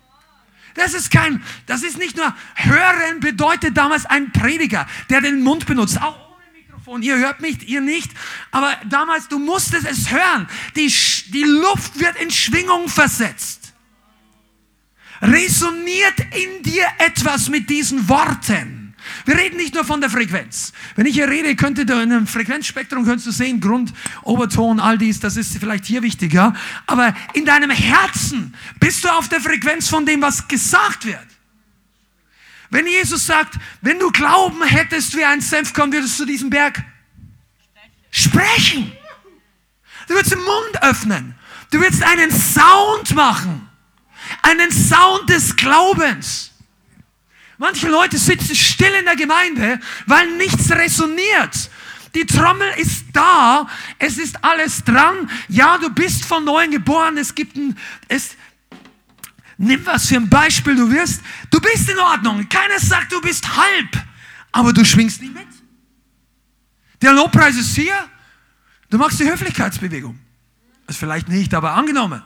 Das 0.76 0.94
ist 0.94 1.12
kein, 1.12 1.44
das 1.66 1.84
ist 1.84 1.98
nicht 1.98 2.16
nur 2.16 2.34
hören 2.56 3.20
bedeutet 3.20 3.76
damals 3.76 4.06
ein 4.06 4.32
Prediger, 4.32 4.88
der 5.10 5.20
den 5.20 5.44
Mund 5.44 5.66
benutzt, 5.66 6.02
auch 6.02 6.16
ohne 6.16 6.58
Mikrofon. 6.58 7.02
Ihr 7.02 7.18
hört 7.18 7.42
mich, 7.42 7.68
ihr 7.68 7.82
nicht. 7.82 8.10
Aber 8.52 8.78
damals, 8.90 9.28
du 9.28 9.40
musstest 9.40 9.86
es 9.86 10.10
hören. 10.10 10.48
Die, 10.78 10.88
die 11.34 11.44
Luft 11.44 12.00
wird 12.00 12.16
in 12.16 12.32
Schwingung 12.32 12.88
versetzt. 12.88 13.74
Resoniert 15.22 16.20
in 16.34 16.64
dir 16.64 16.88
etwas 17.00 17.50
mit 17.50 17.70
diesen 17.70 18.08
Worten. 18.08 18.79
Wir 19.26 19.38
reden 19.38 19.58
nicht 19.58 19.74
nur 19.74 19.86
von 19.86 20.02
der 20.02 20.10
Frequenz. 20.10 20.74
Wenn 20.96 21.06
ich 21.06 21.16
hier 21.16 21.28
rede, 21.28 21.56
könnte 21.56 21.86
du 21.86 21.94
in 21.94 22.12
einem 22.12 22.28
Frequenzspektrum 22.28 23.06
könntest 23.06 23.28
du 23.28 23.32
sehen, 23.32 23.62
Grund, 23.62 23.94
Oberton, 24.24 24.80
all 24.80 24.98
dies, 24.98 25.20
das 25.20 25.38
ist 25.38 25.58
vielleicht 25.58 25.86
hier 25.86 26.02
wichtiger. 26.02 26.54
Aber 26.88 27.14
in 27.34 27.46
deinem 27.46 27.72
Herzen 27.72 28.56
bist 28.80 29.04
du 29.04 29.10
auf 29.10 29.30
der 29.30 29.42
Frequenz 29.42 29.90
von 29.90 30.06
dem, 30.06 30.22
was 30.22 30.48
gesagt 30.48 31.06
wird. 31.06 31.28
Wenn 32.70 32.86
Jesus 32.86 33.26
sagt, 33.26 33.56
wenn 33.82 34.00
du 34.00 34.12
Glauben 34.12 34.64
hättest 34.64 35.16
wie 35.18 35.26
ein 35.26 35.42
Senfkorn, 35.42 35.92
würdest 35.92 36.20
du 36.20 36.26
diesen 36.26 36.50
Berg 36.50 36.84
sprechen. 38.12 38.92
Du 40.08 40.14
würdest 40.14 40.34
den 40.34 40.40
Mund 40.42 40.84
öffnen. 40.84 41.36
Du 41.72 41.80
würdest 41.80 42.04
einen 42.04 42.32
Sound 42.32 43.14
machen. 43.16 43.68
Einen 44.42 44.72
Sound 44.72 45.30
des 45.30 45.56
Glaubens. 45.56 46.49
Manche 47.60 47.90
Leute 47.90 48.18
sitzen 48.18 48.56
still 48.56 48.94
in 48.98 49.06
der 49.06 49.18
Gemeinde, 49.18 49.82
weil 50.06 50.32
nichts 50.38 50.72
resoniert. 50.72 51.70
Die 52.16 52.26
Trommel 52.26 52.70
ist 52.78 53.08
da, 53.12 53.68
es 54.00 54.18
ist 54.18 54.44
alles 54.44 54.84
dran. 54.86 55.30
Ja, 55.50 55.78
du 55.78 55.90
bist 55.90 56.24
von 56.24 56.46
neuem 56.46 56.72
geboren. 56.72 57.18
Es 57.18 57.36
gibt 57.36 57.58
ein, 57.58 57.78
es, 58.08 58.38
nimm 59.58 59.86
was 59.86 60.08
für 60.08 60.16
ein 60.16 60.30
Beispiel 60.30 60.74
du 60.78 60.90
wirst. 60.90 61.22
Du 61.52 61.60
bist 61.60 61.90
in 61.90 62.00
Ordnung. 62.00 62.48
Keiner 62.48 62.80
sagt, 62.80 63.12
du 63.12 63.20
bist 63.20 63.46
halb, 63.56 64.06
aber 64.54 64.72
du 64.72 64.86
schwingst 64.86 65.22
nicht 65.22 65.34
mit. 65.34 65.48
Der 67.02 67.12
Lobpreis 67.12 67.58
ist 67.58 67.76
hier. 67.76 68.10
Du 68.90 68.98
machst 68.98 69.20
die 69.20 69.30
Höflichkeitsbewegung. 69.30 70.18
Das 70.88 70.96
ist 70.96 71.00
vielleicht 71.02 71.28
nicht, 71.28 71.54
aber 71.54 71.74
angenommen. 71.74 72.24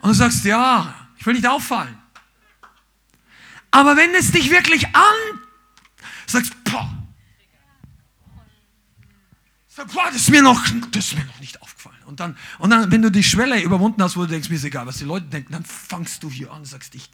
Und 0.00 0.10
du 0.10 0.14
sagst, 0.14 0.44
ja, 0.44 0.94
ich 1.18 1.26
will 1.26 1.34
nicht 1.34 1.48
auffallen. 1.48 1.99
Aber 3.70 3.96
wenn 3.96 4.14
es 4.14 4.32
dich 4.32 4.50
wirklich 4.50 4.86
an, 4.94 5.40
sagst, 6.26 6.52
boah, 6.64 6.90
sag, 9.68 9.92
boah, 9.92 10.06
das 10.06 10.22
ist 10.22 10.30
mir 10.30 10.42
noch, 10.42 10.62
das 10.92 11.06
ist 11.06 11.16
mir 11.16 11.24
noch 11.24 11.40
nicht 11.40 11.60
aufgefallen. 11.62 11.96
Und 12.06 12.20
dann, 12.20 12.36
und 12.58 12.70
dann, 12.70 12.90
wenn 12.90 13.02
du 13.02 13.10
die 13.10 13.22
Schwelle 13.22 13.62
überwunden 13.62 14.02
hast, 14.02 14.16
wo 14.16 14.22
du 14.22 14.28
denkst, 14.28 14.48
mir 14.48 14.56
ist 14.56 14.64
egal, 14.64 14.86
was 14.86 14.98
die 14.98 15.04
Leute 15.04 15.26
denken, 15.26 15.52
dann 15.52 15.64
fangst 15.64 16.22
du 16.22 16.30
hier 16.30 16.52
an 16.52 16.64
sagst, 16.64 16.94
ich, 16.94 17.08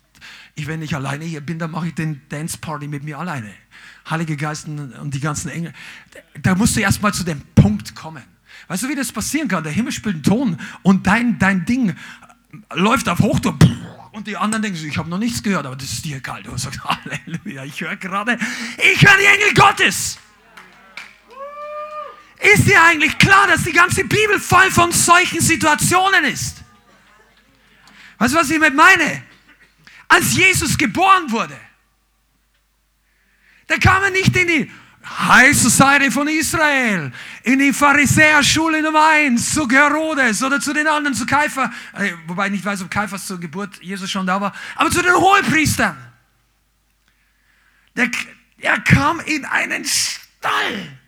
ich, 0.54 0.66
wenn 0.66 0.80
ich 0.82 0.94
alleine 0.94 1.24
hier 1.24 1.40
bin, 1.40 1.58
dann 1.58 1.70
mache 1.70 1.88
ich 1.88 1.94
den 1.94 2.22
Dance 2.28 2.56
Party 2.58 2.88
mit 2.88 3.04
mir 3.04 3.18
alleine. 3.18 3.52
Heilige 4.08 4.36
Geisten 4.36 4.92
und 4.94 5.12
die 5.14 5.20
ganzen 5.20 5.50
Engel. 5.50 5.72
Da 6.40 6.54
musst 6.54 6.76
du 6.76 6.80
erstmal 6.80 7.12
zu 7.12 7.24
dem 7.24 7.42
Punkt 7.54 7.94
kommen. 7.94 8.22
Weißt 8.68 8.82
du, 8.82 8.88
wie 8.88 8.94
das 8.94 9.12
passieren 9.12 9.48
kann? 9.48 9.62
Der 9.62 9.72
Himmel 9.72 9.92
spielt 9.92 10.14
einen 10.16 10.24
Ton 10.24 10.56
und 10.82 11.06
dein, 11.06 11.38
dein 11.38 11.66
Ding 11.66 11.94
läuft 12.72 13.08
auf 13.08 13.18
Hochton. 13.18 13.58
Und 14.16 14.26
die 14.26 14.38
anderen 14.38 14.62
denken 14.62 14.78
sich, 14.78 14.88
ich 14.88 14.96
habe 14.96 15.10
noch 15.10 15.18
nichts 15.18 15.42
gehört, 15.42 15.66
aber 15.66 15.76
das 15.76 15.92
ist 15.92 16.02
dir 16.06 16.22
kalt. 16.22 16.46
Du 16.46 16.56
sagst, 16.56 16.80
Halleluja, 16.84 17.64
ich 17.64 17.78
höre 17.78 17.96
gerade, 17.96 18.38
ich 18.78 19.06
höre 19.06 19.18
die 19.18 19.26
Engel 19.26 19.52
Gottes. 19.52 20.16
Ist 22.38 22.66
dir 22.66 22.82
eigentlich 22.82 23.18
klar, 23.18 23.46
dass 23.46 23.64
die 23.64 23.74
ganze 23.74 24.04
Bibel 24.04 24.40
voll 24.40 24.70
von 24.70 24.90
solchen 24.90 25.42
Situationen 25.42 26.24
ist? 26.24 26.64
Weißt 28.16 28.32
du, 28.32 28.38
was 28.38 28.48
ich 28.48 28.58
mit 28.58 28.74
meine? 28.74 29.22
Als 30.08 30.34
Jesus 30.34 30.78
geboren 30.78 31.30
wurde, 31.30 31.60
da 33.66 33.76
kam 33.76 34.02
er 34.02 34.10
nicht 34.12 34.34
in 34.34 34.48
die 34.48 34.70
High 35.06 35.56
Society 35.56 36.10
von 36.10 36.26
Israel, 36.26 37.12
in 37.44 37.58
die 37.58 37.72
Pharisäerschule 37.72 38.82
Nummer 38.82 39.08
1, 39.12 39.54
zu 39.54 39.68
Herodes 39.70 40.42
oder 40.42 40.60
zu 40.60 40.72
den 40.72 40.86
anderen, 40.86 41.14
zu 41.14 41.26
Kaifer, 41.26 41.72
äh, 41.94 42.12
wobei 42.26 42.46
ich 42.46 42.52
nicht 42.52 42.64
weiß, 42.64 42.82
ob 42.82 42.90
Kaiphas 42.90 43.26
zur 43.26 43.38
Geburt 43.38 43.80
Jesus 43.80 44.10
schon 44.10 44.26
da 44.26 44.40
war, 44.40 44.52
aber 44.74 44.90
zu 44.90 45.02
den 45.02 45.14
Hohepriestern. 45.14 45.96
Der, 47.94 48.10
er 48.58 48.80
kam 48.80 49.20
in 49.20 49.44
einen 49.44 49.84
Stall 49.84 50.98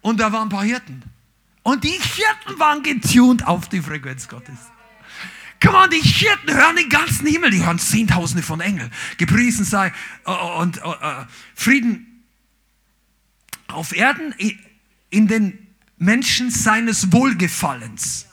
und 0.00 0.20
da 0.20 0.32
waren 0.32 0.44
ein 0.44 0.48
paar 0.48 0.64
Hirten. 0.64 1.02
Und 1.62 1.84
die 1.84 1.88
Hirten 1.88 2.58
waren 2.58 2.82
getuned 2.82 3.46
auf 3.46 3.68
die 3.68 3.82
Frequenz 3.82 4.28
Gottes. 4.28 4.58
Komm 5.60 5.74
on, 5.74 5.90
die 5.90 6.00
Hirten 6.00 6.54
hören 6.54 6.76
den 6.76 6.88
ganzen 6.88 7.26
Himmel, 7.26 7.50
die 7.50 7.64
hören 7.64 7.78
Zehntausende 7.78 8.42
von 8.42 8.60
Engeln. 8.60 8.90
Gepriesen 9.16 9.64
sei 9.64 9.92
uh, 10.26 10.60
und 10.60 10.78
uh, 10.84 10.90
uh, 10.90 11.24
Frieden 11.54 12.07
auf 13.68 13.94
Erden 13.94 14.34
in 15.10 15.28
den 15.28 15.66
Menschen 15.96 16.50
seines 16.50 17.12
Wohlgefallens. 17.12 18.26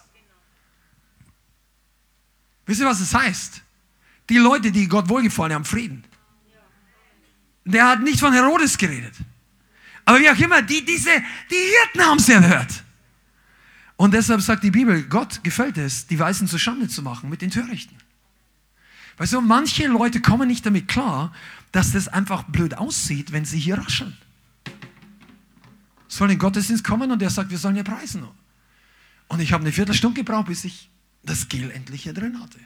Wisst 2.65 2.81
ihr, 2.81 2.85
was 2.85 2.99
es 2.99 3.11
das 3.11 3.21
heißt? 3.21 3.61
Die 4.29 4.37
Leute, 4.37 4.71
die 4.71 4.87
Gott 4.87 5.07
wohlgefallen 5.07 5.53
haben, 5.53 5.65
Frieden. 5.65 6.03
Der 7.63 7.87
hat 7.87 8.01
nicht 8.01 8.19
von 8.19 8.33
Herodes 8.33 8.77
geredet. 8.77 9.13
Aber 10.05 10.19
wie 10.19 10.29
auch 10.29 10.37
immer, 10.37 10.61
die, 10.61 10.83
diese, 10.85 11.09
die 11.49 11.55
Hirten 11.55 12.01
haben 12.01 12.19
es 12.19 12.29
erhört. 12.29 12.83
Und 13.97 14.13
deshalb 14.13 14.41
sagt 14.41 14.63
die 14.63 14.71
Bibel, 14.71 15.03
Gott 15.03 15.43
gefällt 15.43 15.77
es, 15.77 16.05
die 16.07 16.19
Weißen 16.19 16.47
zur 16.47 16.59
Schande 16.59 16.87
zu 16.87 17.01
machen 17.01 17.29
mit 17.29 17.41
den 17.41 17.49
Törichten. 17.49 17.97
Weißt 19.17 19.33
du, 19.33 19.41
manche 19.41 19.87
Leute 19.87 20.21
kommen 20.21 20.47
nicht 20.47 20.65
damit 20.65 20.87
klar, 20.87 21.33
dass 21.71 21.93
das 21.93 22.07
einfach 22.07 22.43
blöd 22.43 22.77
aussieht, 22.77 23.31
wenn 23.31 23.45
sie 23.45 23.59
hier 23.59 23.77
rascheln. 23.77 24.17
Soll 26.15 26.29
in 26.29 26.35
den 26.35 26.39
Gottesdienst 26.39 26.81
kommen 26.81 27.11
und 27.11 27.21
der 27.21 27.29
sagt, 27.29 27.49
wir 27.49 27.57
sollen 27.57 27.75
ja 27.75 27.83
preisen. 27.83 28.25
Und 29.27 29.41
ich 29.41 29.51
habe 29.51 29.63
eine 29.63 29.73
Viertelstunde 29.73 30.21
gebraucht, 30.21 30.47
bis 30.47 30.63
ich 30.63 30.89
das 31.23 31.49
Gel 31.49 31.69
endlich 31.71 32.03
hier 32.03 32.13
drin 32.13 32.39
hatte. 32.41 32.57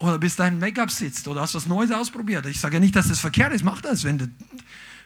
Oder 0.00 0.18
bis 0.18 0.34
dein 0.34 0.58
Make-up 0.58 0.90
sitzt 0.90 1.28
oder 1.28 1.42
hast 1.42 1.54
was 1.54 1.66
Neues 1.66 1.92
ausprobiert. 1.92 2.46
Ich 2.46 2.58
sage 2.58 2.74
ja 2.74 2.80
nicht, 2.80 2.96
dass 2.96 3.06
das 3.06 3.20
verkehrt 3.20 3.52
ist, 3.52 3.62
mach 3.62 3.80
das, 3.80 4.02
wenn 4.02 4.18
du, 4.18 4.28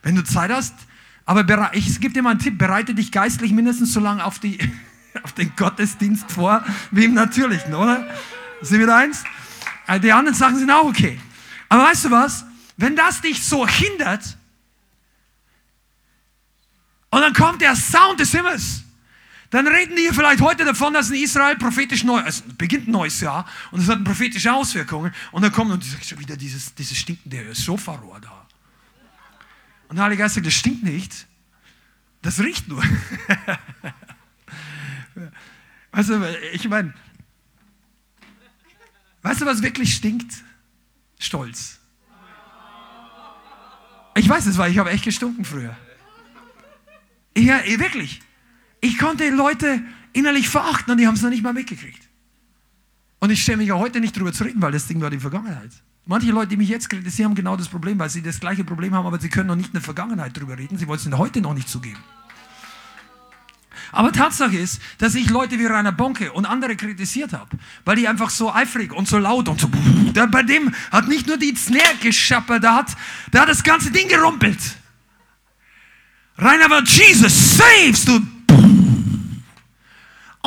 wenn 0.02 0.14
du 0.14 0.24
Zeit 0.24 0.50
hast. 0.50 0.72
Aber 1.26 1.74
ich 1.74 2.00
gebe 2.00 2.14
dir 2.14 2.22
mal 2.22 2.30
einen 2.30 2.38
Tipp, 2.38 2.56
bereite 2.56 2.94
dich 2.94 3.12
geistlich 3.12 3.52
mindestens 3.52 3.92
so 3.92 4.00
lange 4.00 4.24
auf, 4.24 4.38
die, 4.38 4.58
auf 5.22 5.34
den 5.34 5.54
Gottesdienst 5.56 6.32
vor, 6.32 6.64
wie 6.90 7.04
im 7.04 7.12
Natürlichen, 7.12 7.74
oder? 7.74 8.08
Sind 8.62 8.80
wir 8.80 8.86
da 8.86 8.96
eins? 8.96 9.24
Äh, 9.88 10.00
die 10.00 10.10
anderen 10.10 10.34
Sachen 10.34 10.58
sind 10.58 10.70
auch 10.70 10.86
okay. 10.86 11.20
Aber 11.68 11.82
weißt 11.82 12.06
du 12.06 12.10
was? 12.12 12.46
Wenn 12.78 12.96
das 12.96 13.20
dich 13.20 13.44
so 13.44 13.68
hindert, 13.68 14.37
und 17.10 17.20
dann 17.20 17.32
kommt 17.32 17.62
der 17.62 17.74
Sound 17.74 18.20
des 18.20 18.32
Himmels, 18.32 18.82
dann 19.50 19.66
reden 19.66 19.96
die 19.96 20.08
vielleicht 20.12 20.42
heute 20.42 20.64
davon, 20.64 20.92
dass 20.92 21.08
in 21.10 21.22
Israel 21.22 21.56
prophetisch 21.56 22.04
neu, 22.04 22.20
also 22.20 22.42
beginnt 22.58 22.86
ein 22.86 22.90
neues 22.90 23.20
Jahr 23.20 23.46
und 23.70 23.80
es 23.80 23.88
hat 23.88 24.04
prophetische 24.04 24.52
Auswirkungen. 24.52 25.14
Und 25.32 25.40
dann 25.42 25.52
kommt 25.52 25.70
und 25.70 25.82
schon 25.82 26.18
wieder 26.18 26.36
dieses, 26.36 26.74
dieses 26.74 26.98
stinkende 26.98 27.54
Sofarohr 27.54 28.20
da. 28.20 28.46
Und 29.88 29.96
der 29.96 30.04
Heilige 30.04 30.22
Geist 30.22 30.34
sagt, 30.34 30.46
das 30.46 30.52
stinkt 30.52 30.82
nicht, 30.82 31.26
das 32.20 32.40
riecht 32.40 32.68
nur. 32.68 32.82
weißt 35.92 36.10
du, 36.10 36.38
ich 36.52 36.68
meine, 36.68 36.92
weißt 39.22 39.40
du, 39.40 39.46
was 39.46 39.62
wirklich 39.62 39.94
stinkt? 39.94 40.44
Stolz. 41.18 41.78
Ich 44.14 44.28
weiß 44.28 44.44
es, 44.44 44.58
weil 44.58 44.70
ich 44.70 44.78
habe 44.78 44.90
echt 44.90 45.04
gestunken 45.04 45.46
früher. 45.46 45.74
Ja, 47.38 47.60
wirklich. 47.78 48.20
Ich 48.80 48.98
konnte 48.98 49.28
Leute 49.30 49.82
innerlich 50.12 50.48
verachten 50.48 50.92
und 50.92 50.98
die 50.98 51.06
haben 51.06 51.14
es 51.14 51.22
noch 51.22 51.30
nicht 51.30 51.42
mal 51.42 51.52
mitgekriegt. 51.52 52.08
Und 53.20 53.30
ich 53.30 53.42
stelle 53.42 53.58
mich 53.58 53.72
auch 53.72 53.80
heute 53.80 54.00
nicht 54.00 54.16
drüber 54.16 54.32
zu 54.32 54.44
reden, 54.44 54.62
weil 54.62 54.72
das 54.72 54.86
Ding 54.86 55.00
war 55.00 55.10
die 55.10 55.18
Vergangenheit. 55.18 55.70
Manche 56.06 56.30
Leute, 56.30 56.48
die 56.48 56.56
mich 56.56 56.68
jetzt 56.68 56.88
kritisieren, 56.88 57.30
haben 57.30 57.34
genau 57.34 57.56
das 57.56 57.68
Problem, 57.68 57.98
weil 57.98 58.08
sie 58.08 58.22
das 58.22 58.40
gleiche 58.40 58.64
Problem 58.64 58.94
haben, 58.94 59.06
aber 59.06 59.20
sie 59.20 59.28
können 59.28 59.48
noch 59.48 59.56
nicht 59.56 59.68
in 59.68 59.74
der 59.74 59.82
Vergangenheit 59.82 60.36
drüber 60.36 60.56
reden. 60.56 60.78
Sie 60.78 60.86
wollen 60.86 60.98
es 60.98 61.18
heute 61.18 61.40
noch 61.40 61.54
nicht 61.54 61.68
zugeben. 61.68 61.98
Aber 63.92 64.12
Tatsache 64.12 64.56
ist, 64.56 64.80
dass 64.98 65.14
ich 65.14 65.30
Leute 65.30 65.58
wie 65.58 65.66
Rainer 65.66 65.92
Bonke 65.92 66.32
und 66.32 66.46
andere 66.46 66.76
kritisiert 66.76 67.32
habe, 67.32 67.56
weil 67.84 67.96
die 67.96 68.08
einfach 68.08 68.30
so 68.30 68.52
eifrig 68.52 68.92
und 68.92 69.08
so 69.08 69.18
laut 69.18 69.48
und 69.48 69.60
so. 69.60 69.68
Bei 70.30 70.42
dem 70.42 70.74
hat 70.90 71.08
nicht 71.08 71.26
nur 71.26 71.36
die 71.36 71.54
Snare 71.54 71.96
geschappert, 72.00 72.62
der 72.62 72.74
hat, 72.74 72.96
der 73.32 73.42
hat 73.42 73.48
das 73.48 73.62
ganze 73.62 73.90
Ding 73.90 74.08
gerumpelt. 74.08 74.58
Rainer 76.38 76.70
war 76.70 76.82
Jesus 76.84 77.56
saves, 77.56 78.04
du 78.04 78.20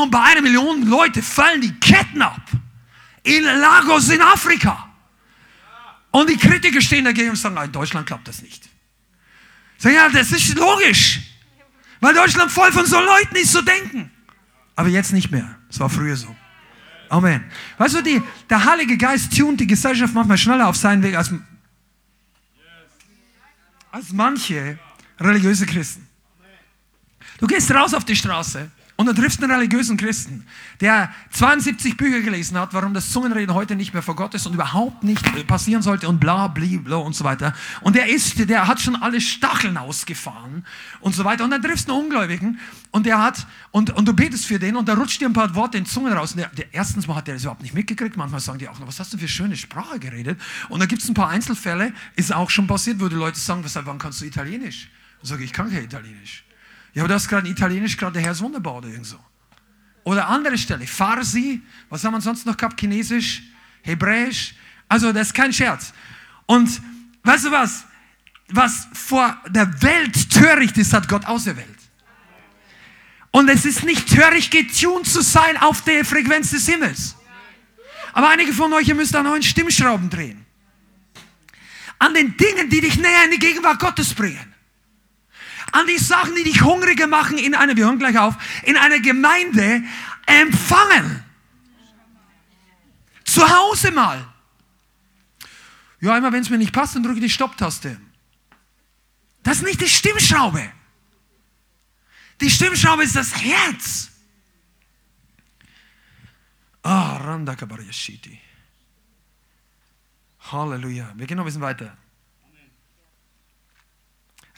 und 0.01 0.09
bei 0.09 0.19
einer 0.19 0.41
Million 0.41 0.87
Leute 0.87 1.21
fallen 1.21 1.61
die 1.61 1.73
Ketten 1.79 2.21
ab. 2.21 2.41
In 3.23 3.43
Lagos 3.43 4.09
in 4.09 4.21
Afrika. 4.21 4.89
Und 6.09 6.29
die 6.29 6.37
Kritiker 6.37 6.81
stehen 6.81 7.05
dagegen 7.05 7.29
und 7.29 7.35
sagen, 7.35 7.57
in 7.57 7.71
Deutschland 7.71 8.07
klappt 8.07 8.27
das 8.27 8.41
nicht. 8.41 8.67
Sagen, 9.77 9.95
ja, 9.95 10.09
das 10.09 10.31
ist 10.31 10.55
logisch. 10.55 11.21
Weil 11.99 12.15
Deutschland 12.15 12.51
voll 12.51 12.71
von 12.71 12.85
so 12.85 12.99
Leuten 12.99 13.35
ist, 13.35 13.51
so 13.51 13.61
denken. 13.61 14.11
Aber 14.75 14.89
jetzt 14.89 15.13
nicht 15.13 15.29
mehr. 15.29 15.55
Es 15.69 15.79
war 15.79 15.89
früher 15.89 16.15
so. 16.15 16.35
Amen. 17.09 17.43
Weißt 17.77 17.95
du, 17.95 18.01
die, 18.01 18.21
der 18.49 18.65
Heilige 18.65 18.97
Geist 18.97 19.37
tunt 19.37 19.59
die 19.59 19.67
Gesellschaft 19.67 20.13
manchmal 20.13 20.37
schneller 20.37 20.67
auf 20.67 20.77
seinen 20.77 21.03
Weg 21.03 21.15
als, 21.15 21.31
als 23.91 24.11
manche 24.11 24.79
religiöse 25.21 25.65
Christen. 25.65 26.07
Du 27.39 27.47
gehst 27.47 27.71
raus 27.71 27.93
auf 27.93 28.05
die 28.05 28.15
Straße 28.15 28.69
und 29.01 29.07
du 29.07 29.13
triffst 29.13 29.41
einen 29.41 29.51
religiösen 29.51 29.97
Christen, 29.97 30.45
der 30.79 31.11
72 31.31 31.97
Bücher 31.97 32.21
gelesen 32.21 32.55
hat, 32.55 32.71
warum 32.75 32.93
das 32.93 33.09
Zungenreden 33.09 33.55
heute 33.55 33.75
nicht 33.75 33.93
mehr 33.93 34.03
vor 34.03 34.15
Gott 34.15 34.35
ist 34.35 34.45
und 34.45 34.53
überhaupt 34.53 35.03
nicht 35.03 35.47
passieren 35.47 35.81
sollte 35.81 36.07
und 36.07 36.19
bla, 36.19 36.47
bla, 36.47 36.77
bla 36.77 36.97
und 36.97 37.15
so 37.15 37.23
weiter. 37.23 37.55
Und 37.81 37.95
der 37.95 38.09
ist, 38.09 38.47
der 38.47 38.67
hat 38.67 38.79
schon 38.79 38.95
alle 38.95 39.19
Stacheln 39.19 39.75
ausgefahren 39.77 40.67
und 40.99 41.15
so 41.15 41.25
weiter. 41.25 41.43
Und 41.43 41.49
dann 41.49 41.63
triffst 41.63 41.89
du 41.89 41.93
einen 41.93 42.03
Ungläubigen 42.03 42.59
und 42.91 43.07
der 43.07 43.19
hat, 43.19 43.47
und, 43.71 43.89
und 43.89 44.07
du 44.07 44.13
betest 44.13 44.45
für 44.45 44.59
den 44.59 44.75
und 44.75 44.87
da 44.87 44.93
rutscht 44.93 45.19
dir 45.19 45.29
ein 45.29 45.33
paar 45.33 45.55
Worte 45.55 45.79
in 45.79 45.87
Zungen 45.87 46.13
raus. 46.13 46.33
Und 46.33 46.41
der, 46.41 46.49
der, 46.49 46.71
erstens 46.71 47.07
mal 47.07 47.15
hat 47.15 47.25
der 47.25 47.33
das 47.33 47.43
überhaupt 47.43 47.63
nicht 47.63 47.73
mitgekriegt. 47.73 48.17
Manchmal 48.17 48.39
sagen 48.39 48.59
die 48.59 48.69
auch 48.69 48.77
noch, 48.77 48.87
was 48.87 48.99
hast 48.99 49.11
du 49.13 49.17
für 49.17 49.27
schöne 49.27 49.57
Sprache 49.57 49.97
geredet? 49.97 50.39
Und 50.69 50.79
da 50.79 50.85
gibt 50.85 51.01
es 51.01 51.09
ein 51.09 51.15
paar 51.15 51.29
Einzelfälle, 51.29 51.91
ist 52.15 52.31
auch 52.31 52.51
schon 52.51 52.67
passiert, 52.67 52.99
wo 52.99 53.07
die 53.07 53.15
Leute 53.15 53.39
sagen, 53.39 53.63
was, 53.63 53.75
wann 53.83 53.97
kannst 53.97 54.21
du 54.21 54.25
Italienisch? 54.25 54.89
Und 55.21 55.27
sage 55.27 55.43
ich, 55.43 55.53
kann 55.53 55.71
kein 55.71 55.83
Italienisch. 55.83 56.43
Ja, 56.93 57.03
aber 57.03 57.13
das 57.13 57.27
gerade 57.27 57.47
Italienisch 57.47 57.97
gerade 57.97 58.13
der 58.13 58.23
Herr 58.23 58.31
ist 58.31 58.41
wunderbar 58.41 58.77
oder 58.77 58.87
irgend 58.87 59.05
so. 59.05 59.19
Oder 60.03 60.27
andere 60.27 60.57
Stelle, 60.57 60.87
Farsi, 60.87 61.61
was 61.89 62.03
haben 62.03 62.13
wir 62.13 62.21
sonst 62.21 62.45
noch 62.45 62.57
gehabt? 62.57 62.79
Chinesisch, 62.79 63.43
Hebräisch. 63.83 64.55
Also 64.89 65.11
das 65.13 65.27
ist 65.27 65.33
kein 65.33 65.53
Scherz. 65.53 65.93
Und 66.47 66.81
weißt 67.23 67.45
du 67.45 67.51
was? 67.51 67.85
Was 68.49 68.87
vor 68.93 69.37
der 69.47 69.81
Welt 69.81 70.29
töricht 70.29 70.77
ist, 70.77 70.91
hat 70.91 71.07
Gott 71.07 71.25
auserwählt. 71.25 71.67
Und 73.29 73.47
es 73.47 73.63
ist 73.63 73.83
nicht 73.83 74.09
töricht, 74.13 74.51
getuned 74.51 75.07
zu 75.07 75.21
sein 75.21 75.55
auf 75.57 75.83
der 75.83 76.03
Frequenz 76.03 76.49
des 76.49 76.67
Himmels. 76.67 77.15
Aber 78.11 78.29
einige 78.29 78.51
von 78.51 78.73
euch, 78.73 78.89
ihr 78.89 78.95
müsst 78.95 79.15
an 79.15 79.23
neuen 79.23 79.43
Stimmschrauben 79.43 80.09
drehen. 80.09 80.45
An 81.97 82.13
den 82.13 82.35
Dingen, 82.35 82.69
die 82.69 82.81
dich 82.81 82.97
näher 82.97 83.25
in 83.25 83.31
die 83.31 83.39
Gegenwart 83.39 83.79
Gottes 83.79 84.13
bringen 84.13 84.50
an 85.71 85.87
die 85.87 85.97
Sachen, 85.97 86.35
die 86.35 86.43
dich 86.43 86.61
hungriger 86.61 87.07
machen 87.07 87.37
in 87.37 87.55
einer, 87.55 87.75
wir 87.75 87.85
hören 87.85 87.99
gleich 87.99 88.17
auf, 88.17 88.35
in 88.63 88.77
einer 88.77 88.99
Gemeinde 88.99 89.83
empfangen. 90.25 91.23
Zu 93.23 93.47
Hause 93.49 93.91
mal. 93.91 94.27
Ja, 95.99 96.17
immer 96.17 96.31
wenn 96.31 96.41
es 96.41 96.49
mir 96.49 96.57
nicht 96.57 96.73
passt, 96.73 96.95
dann 96.95 97.03
drücke 97.03 97.19
ich 97.19 97.23
die 97.23 97.29
Stopptaste. 97.29 97.99
Das 99.43 99.57
ist 99.57 99.63
nicht 99.63 99.81
die 99.81 99.87
Stimmschraube. 99.87 100.71
Die 102.41 102.49
Stimmschraube 102.49 103.03
ist 103.03 103.15
das 103.15 103.35
Herz. 103.35 104.09
Ah, 106.83 107.17
Randa 107.17 107.55
Halleluja. 110.51 111.13
Wir 111.15 111.27
gehen 111.27 111.37
noch 111.37 111.43
ein 111.43 111.45
bisschen 111.45 111.61
weiter 111.61 111.95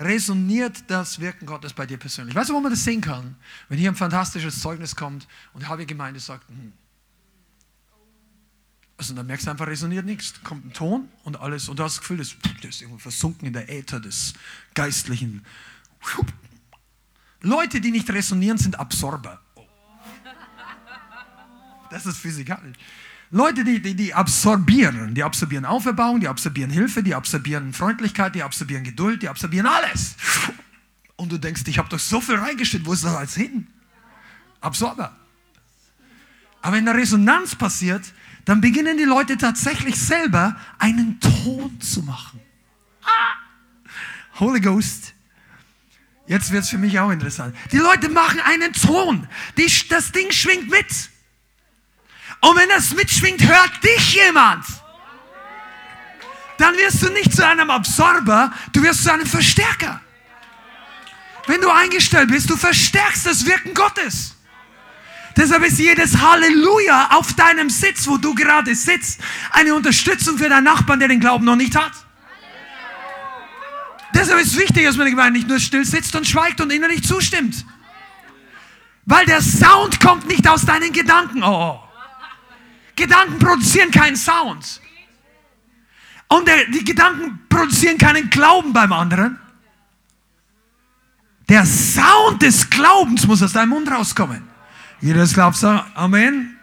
resoniert 0.03 0.83
das 0.87 1.19
Wirken 1.19 1.45
Gottes 1.45 1.73
bei 1.73 1.85
dir 1.85 1.97
persönlich. 1.97 2.35
Weißt 2.35 2.49
du, 2.49 2.53
wo 2.53 2.59
man 2.59 2.71
das 2.71 2.83
sehen 2.83 3.01
kann? 3.01 3.35
Wenn 3.69 3.77
hier 3.77 3.91
ein 3.91 3.95
fantastisches 3.95 4.59
Zeugnis 4.59 4.95
kommt 4.95 5.27
und 5.53 5.63
die 5.63 5.67
halbe 5.67 5.85
Gemeinde 5.85 6.19
sagt, 6.19 6.47
hm. 6.49 6.73
also 8.97 9.13
dann 9.13 9.25
merkst 9.25 9.47
du 9.47 9.51
einfach, 9.51 9.67
resoniert 9.67 10.05
nichts. 10.05 10.33
Kommt 10.43 10.65
ein 10.65 10.73
Ton 10.73 11.09
und 11.23 11.39
alles 11.39 11.69
und 11.69 11.79
du 11.79 11.83
hast 11.83 11.95
das 11.95 12.01
Gefühl, 12.01 12.17
das, 12.17 12.35
das 12.61 12.75
ist 12.75 12.81
irgendwo 12.81 12.99
versunken 12.99 13.47
in 13.47 13.53
der 13.53 13.69
Äther 13.69 13.99
des 13.99 14.33
Geistlichen. 14.73 15.45
Leute, 17.41 17.81
die 17.81 17.91
nicht 17.91 18.09
resonieren, 18.09 18.57
sind 18.57 18.79
Absorber. 18.79 19.41
Das 21.89 22.05
ist 22.07 22.17
physikalisch. 22.17 22.77
Leute, 23.33 23.63
die, 23.63 23.81
die, 23.81 23.95
die 23.95 24.13
absorbieren. 24.13 25.15
Die 25.15 25.23
absorbieren 25.23 25.65
Auferbauung, 25.65 26.19
die 26.19 26.27
absorbieren 26.27 26.69
Hilfe, 26.69 27.01
die 27.01 27.15
absorbieren 27.15 27.73
Freundlichkeit, 27.73 28.35
die 28.35 28.43
absorbieren 28.43 28.83
Geduld, 28.83 29.23
die 29.23 29.27
absorbieren 29.27 29.65
alles. 29.65 30.15
Und 31.15 31.31
du 31.31 31.39
denkst, 31.39 31.63
ich 31.65 31.79
habe 31.79 31.89
doch 31.89 31.97
so 31.97 32.21
viel 32.21 32.35
reingestellt, 32.35 32.85
wo 32.85 32.93
ist 32.93 33.03
das 33.03 33.15
alles 33.15 33.33
hin? 33.33 33.65
Absorber. 34.61 35.17
Aber 36.61 36.75
wenn 36.75 36.87
eine 36.87 36.95
Resonanz 36.95 37.55
passiert, 37.55 38.03
dann 38.45 38.61
beginnen 38.61 38.97
die 38.97 39.03
Leute 39.03 39.35
tatsächlich 39.35 39.95
selber 39.95 40.55
einen 40.77 41.19
Ton 41.19 41.81
zu 41.81 42.03
machen. 42.03 42.39
Ah! 43.03 44.39
Holy 44.39 44.61
Ghost. 44.61 45.15
Jetzt 46.27 46.51
wird 46.51 46.65
es 46.65 46.69
für 46.69 46.77
mich 46.77 46.99
auch 46.99 47.09
interessant. 47.09 47.55
Die 47.71 47.77
Leute 47.77 48.09
machen 48.09 48.39
einen 48.41 48.73
Ton. 48.73 49.27
Die, 49.57 49.67
das 49.89 50.11
Ding 50.11 50.31
schwingt 50.31 50.69
mit. 50.69 51.09
Und 52.43 52.57
wenn 52.57 52.67
das 52.67 52.93
mitschwingt, 52.93 53.41
hört 53.47 53.71
dich 53.81 54.15
jemand. 54.15 54.65
Dann 56.57 56.75
wirst 56.77 57.01
du 57.01 57.09
nicht 57.09 57.33
zu 57.33 57.47
einem 57.47 57.69
Absorber, 57.69 58.51
du 58.73 58.83
wirst 58.83 59.05
zu 59.05 59.13
einem 59.13 59.25
Verstärker. 59.25 60.01
Wenn 61.47 61.61
du 61.61 61.69
eingestellt 61.69 62.29
bist, 62.29 62.49
du 62.49 62.57
verstärkst 62.57 63.25
das 63.25 63.45
Wirken 63.45 63.73
Gottes. 63.73 64.35
Deshalb 65.37 65.63
ist 65.63 65.79
jedes 65.79 66.19
Halleluja 66.19 67.11
auf 67.11 67.33
deinem 67.33 67.69
Sitz, 67.69 68.07
wo 68.07 68.17
du 68.17 68.35
gerade 68.35 68.75
sitzt, 68.75 69.21
eine 69.51 69.73
Unterstützung 69.73 70.37
für 70.37 70.49
deinen 70.49 70.65
Nachbarn, 70.65 70.99
der 70.99 71.07
den 71.07 71.21
Glauben 71.21 71.45
noch 71.45 71.55
nicht 71.55 71.75
hat. 71.77 71.93
Deshalb 74.13 74.41
ist 74.41 74.51
es 74.51 74.59
wichtig, 74.59 74.85
dass 74.85 74.97
man 74.97 75.07
in 75.07 75.13
Gemeinde 75.13 75.39
nicht 75.39 75.47
nur 75.47 75.61
still 75.61 75.85
sitzt 75.85 76.13
und 76.13 76.27
schweigt 76.27 76.59
und 76.59 76.71
innerlich 76.71 77.03
zustimmt. 77.03 77.65
Weil 79.05 79.25
der 79.25 79.41
Sound 79.41 80.01
kommt 80.01 80.27
nicht 80.27 80.45
aus 80.47 80.65
deinen 80.65 80.91
Gedanken. 80.91 81.41
Oh. 81.41 81.82
Gedanken 82.95 83.39
produzieren 83.39 83.91
keinen 83.91 84.15
Sound. 84.15 84.81
Und 86.27 86.47
der, 86.47 86.65
die 86.65 86.83
Gedanken 86.83 87.39
produzieren 87.49 87.97
keinen 87.97 88.29
Glauben 88.29 88.73
beim 88.73 88.91
anderen. 88.91 89.39
Der 91.49 91.65
Sound 91.65 92.41
des 92.41 92.69
Glaubens 92.69 93.27
muss 93.27 93.43
aus 93.43 93.53
deinem 93.53 93.69
Mund 93.69 93.91
rauskommen. 93.91 94.47
Jeder 95.01 95.19
das 95.19 95.33
glaubt, 95.33 95.57
sagt 95.57 95.95
Amen. 95.95 96.57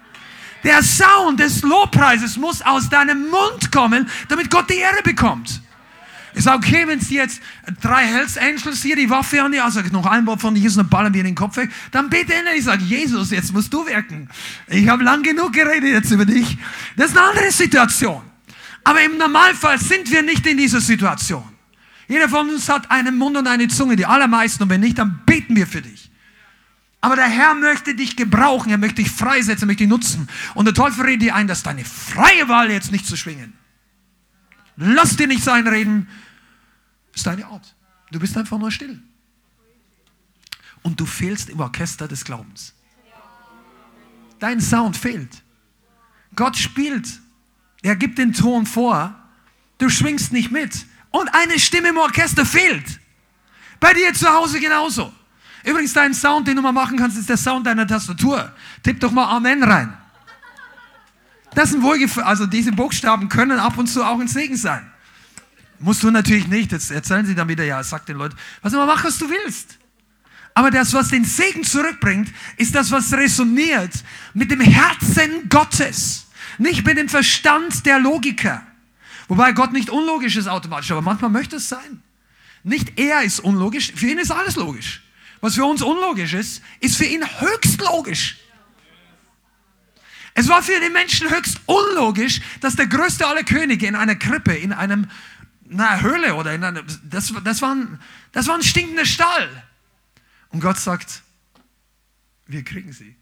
Der 0.65 0.83
Sound 0.83 1.41
des 1.41 1.63
Lobpreises 1.63 2.37
muss 2.37 2.63
aus 2.63 2.89
deinem 2.89 3.29
Mund 3.29 3.71
kommen, 3.73 4.09
damit 4.29 4.51
Gott 4.51 4.69
die 4.69 4.77
Ehre 4.79 5.03
bekommt. 5.03 5.63
Ich 6.35 6.45
sage, 6.45 6.59
okay, 6.59 6.87
wenn 6.87 6.99
es 6.99 7.11
jetzt 7.11 7.41
drei 7.81 8.05
Hells 8.05 8.39
Angels 8.39 8.83
hier 8.83 8.97
die 8.97 9.11
Waffe 9.11 9.43
an 9.43 9.53
die, 9.53 9.61
also 9.61 9.81
noch 9.93 10.07
ein 10.07 10.27
Wort 10.27 10.41
von 10.41 10.55
Jesus 10.55 10.79
und 10.79 10.89
ballern 10.89 11.13
wir 11.13 11.21
in 11.21 11.27
den 11.27 11.35
Kopf 11.35 11.57
weg, 11.57 11.71
dann 11.91 12.09
bete 12.09 12.33
er 12.33 12.55
Ich 12.55 12.65
sage, 12.65 12.85
Jesus, 12.85 13.31
jetzt 13.31 13.53
musst 13.53 13.73
du 13.73 13.87
wirken. 13.87 14.29
Ich 14.69 14.89
habe 14.89 15.03
lang 15.03 15.23
genug 15.23 15.53
geredet 15.53 15.91
jetzt 15.91 16.11
über 16.11 16.25
dich. 16.25 16.57
Das 16.97 17.11
ist 17.11 17.17
eine 17.17 17.27
andere 17.29 17.51
Situation. 17.51 18.23
Aber 18.85 19.03
im 19.03 19.19
Normalfall 19.19 19.79
sind 19.79 20.11
wir 20.11 20.23
nicht 20.23 20.47
in 20.47 20.57
dieser 20.57 20.81
Situation. 20.81 21.45
Jeder 22.09 22.29
von 22.29 22.49
uns 22.49 22.69
hat 22.69 22.91
einen 22.91 23.17
Mund 23.17 23.37
und 23.37 23.47
eine 23.47 23.69
Zunge, 23.69 23.97
die 23.97 24.07
allermeisten. 24.07 24.65
Und 24.65 24.71
wenn 24.71 24.81
nicht, 24.81 24.99
dann 24.99 25.21
beten 25.27 25.55
wir 25.55 25.67
für 25.67 25.83
dich. 25.83 26.11
Aber 27.01 27.17
der 27.17 27.29
Herr 27.29 27.55
möchte 27.55 27.95
dich 27.95 28.17
gebrauchen, 28.17 28.71
er 28.71 28.79
möchte 28.79 29.03
dich 29.03 29.11
freisetzen, 29.11 29.65
er 29.65 29.67
möchte 29.67 29.85
dich 29.85 29.89
nutzen. 29.89 30.29
Und 30.55 30.67
der 30.67 30.75
Teufel 30.75 31.05
redet 31.05 31.23
dir 31.23 31.35
ein, 31.35 31.47
dass 31.47 31.63
deine 31.63 31.85
freie 31.85 32.49
Wahl 32.49 32.71
jetzt 32.71 32.93
nicht 32.93 33.07
zu 33.07 33.17
schwingen. 33.17 33.55
Lass 34.83 35.15
dir 35.15 35.27
nicht 35.27 35.45
sein 35.45 35.69
reden. 35.69 36.09
Das 37.13 37.21
ist 37.21 37.27
deine 37.27 37.47
Art. 37.47 37.75
Du 38.11 38.19
bist 38.19 38.37
einfach 38.37 38.59
nur 38.59 38.71
still. 38.71 38.99
Und 40.83 40.99
du 40.99 41.05
fehlst 41.05 41.51
im 41.51 41.61
Orchester 41.61 42.09
des 42.09 42.25
Glaubens. 42.25 42.75
Dein 44.39 44.59
Sound 44.59 44.97
fehlt. 44.97 45.43
Gott 46.35 46.57
spielt. 46.57 47.07
Er 47.83 47.95
gibt 47.95 48.17
den 48.17 48.33
Ton 48.33 48.65
vor. 48.65 49.15
Du 49.77 49.91
schwingst 49.91 50.33
nicht 50.33 50.51
mit. 50.51 50.87
Und 51.11 51.29
eine 51.35 51.59
Stimme 51.59 51.89
im 51.89 51.99
Orchester 51.99 52.47
fehlt. 52.47 53.01
Bei 53.81 53.93
dir 53.93 54.15
zu 54.15 54.29
Hause 54.33 54.61
genauso. 54.61 55.13
Übrigens, 55.63 55.93
dein 55.93 56.15
Sound, 56.15 56.49
den 56.49 56.57
du 56.57 56.63
mal 56.63 56.73
machen 56.73 56.97
kannst, 56.97 57.19
ist 57.19 57.29
der 57.29 57.37
Sound 57.37 57.67
deiner 57.67 57.87
Tastatur. 57.87 58.51
Tipp 58.83 58.99
doch 58.99 59.13
mal 59.13 59.27
Amen 59.27 59.63
rein. 59.63 59.95
Das 61.55 61.71
sind 61.71 61.83
wohlgefallen, 61.83 62.29
also 62.29 62.47
diese 62.47 62.73
Buchstaben 62.73 63.29
können 63.29 63.59
ab 63.59 63.77
und 63.77 63.87
zu 63.87 64.05
auch 64.05 64.21
ein 64.21 64.29
Segen 64.29 64.57
sein. 64.57 64.91
Musst 65.81 66.03
du 66.03 66.11
natürlich 66.11 66.47
nicht. 66.47 66.73
Jetzt 66.73 66.91
erzählen 66.91 67.25
sie 67.25 67.35
dann 67.35 67.49
wieder, 67.49 67.65
ja, 67.65 67.83
sag 67.83 68.07
den 68.07 68.17
Leuten, 68.17 68.37
was 68.63 68.73
immer 68.73 68.87
mach, 68.87 69.03
was 69.05 69.19
du 69.19 69.29
willst. 69.29 69.79
Aber 70.55 70.71
das, 70.71 70.93
was 70.93 71.09
den 71.09 71.25
Segen 71.25 71.65
zurückbringt, 71.65 72.29
ist 72.57 72.75
das, 72.75 72.91
was 72.91 73.13
resoniert 73.13 73.93
mit 74.35 74.51
dem 74.51 74.61
Herzen 74.61 75.49
Gottes, 75.49 76.27
nicht 76.59 76.85
mit 76.85 76.99
dem 76.99 77.09
Verstand 77.09 77.87
der 77.87 77.99
Logiker. 77.99 78.63
Wobei 79.29 79.53
Gott 79.53 79.73
nicht 79.73 79.91
unlogisch 79.91 80.37
ist 80.37 80.49
automatisch, 80.49 80.91
aber 80.91 81.03
manchmal 81.03 81.31
möchte 81.31 81.57
es 81.57 81.69
sein. 81.69 82.03
Nicht 82.63 82.99
er 82.99 83.23
ist 83.23 83.41
unlogisch, 83.41 83.93
für 83.95 84.07
ihn 84.09 84.19
ist 84.19 84.33
alles 84.33 84.57
logisch. 84.57 85.03
Was 85.41 85.55
für 85.55 85.65
uns 85.65 85.81
unlogisch 85.83 86.35
ist, 86.35 86.63
ist 86.81 86.97
für 86.97 87.07
ihn 87.07 87.25
höchst 87.25 87.81
logisch. 87.81 88.39
Es 90.35 90.49
war 90.49 90.63
für 90.63 90.79
den 90.81 90.93
Menschen 90.93 91.31
höchst 91.31 91.61
unlogisch, 91.67 92.41
dass 92.61 92.77
der 92.77 92.87
größte 92.87 93.27
aller 93.27 93.43
Könige 93.43 93.87
in 93.87 93.97
einer 93.97 94.15
Krippe, 94.15 94.55
in 94.55 94.73
einem, 94.73 95.09
einer 95.71 96.03
Höhle 96.03 96.35
oder 96.35 96.55
in 96.55 96.65
einem, 96.65 96.87
das, 97.05 97.33
das, 97.45 97.63
war 97.63 97.75
ein, 97.75 98.01
das 98.33 98.47
war 98.47 98.55
ein 98.55 98.63
stinkender 98.63 99.07
Stall. 99.07 99.49
Und 100.51 100.61
Gott 100.61 100.79
sagt, 100.79 101.23
wir 102.47 102.65
kriegen 102.65 102.93
sie. 102.93 103.17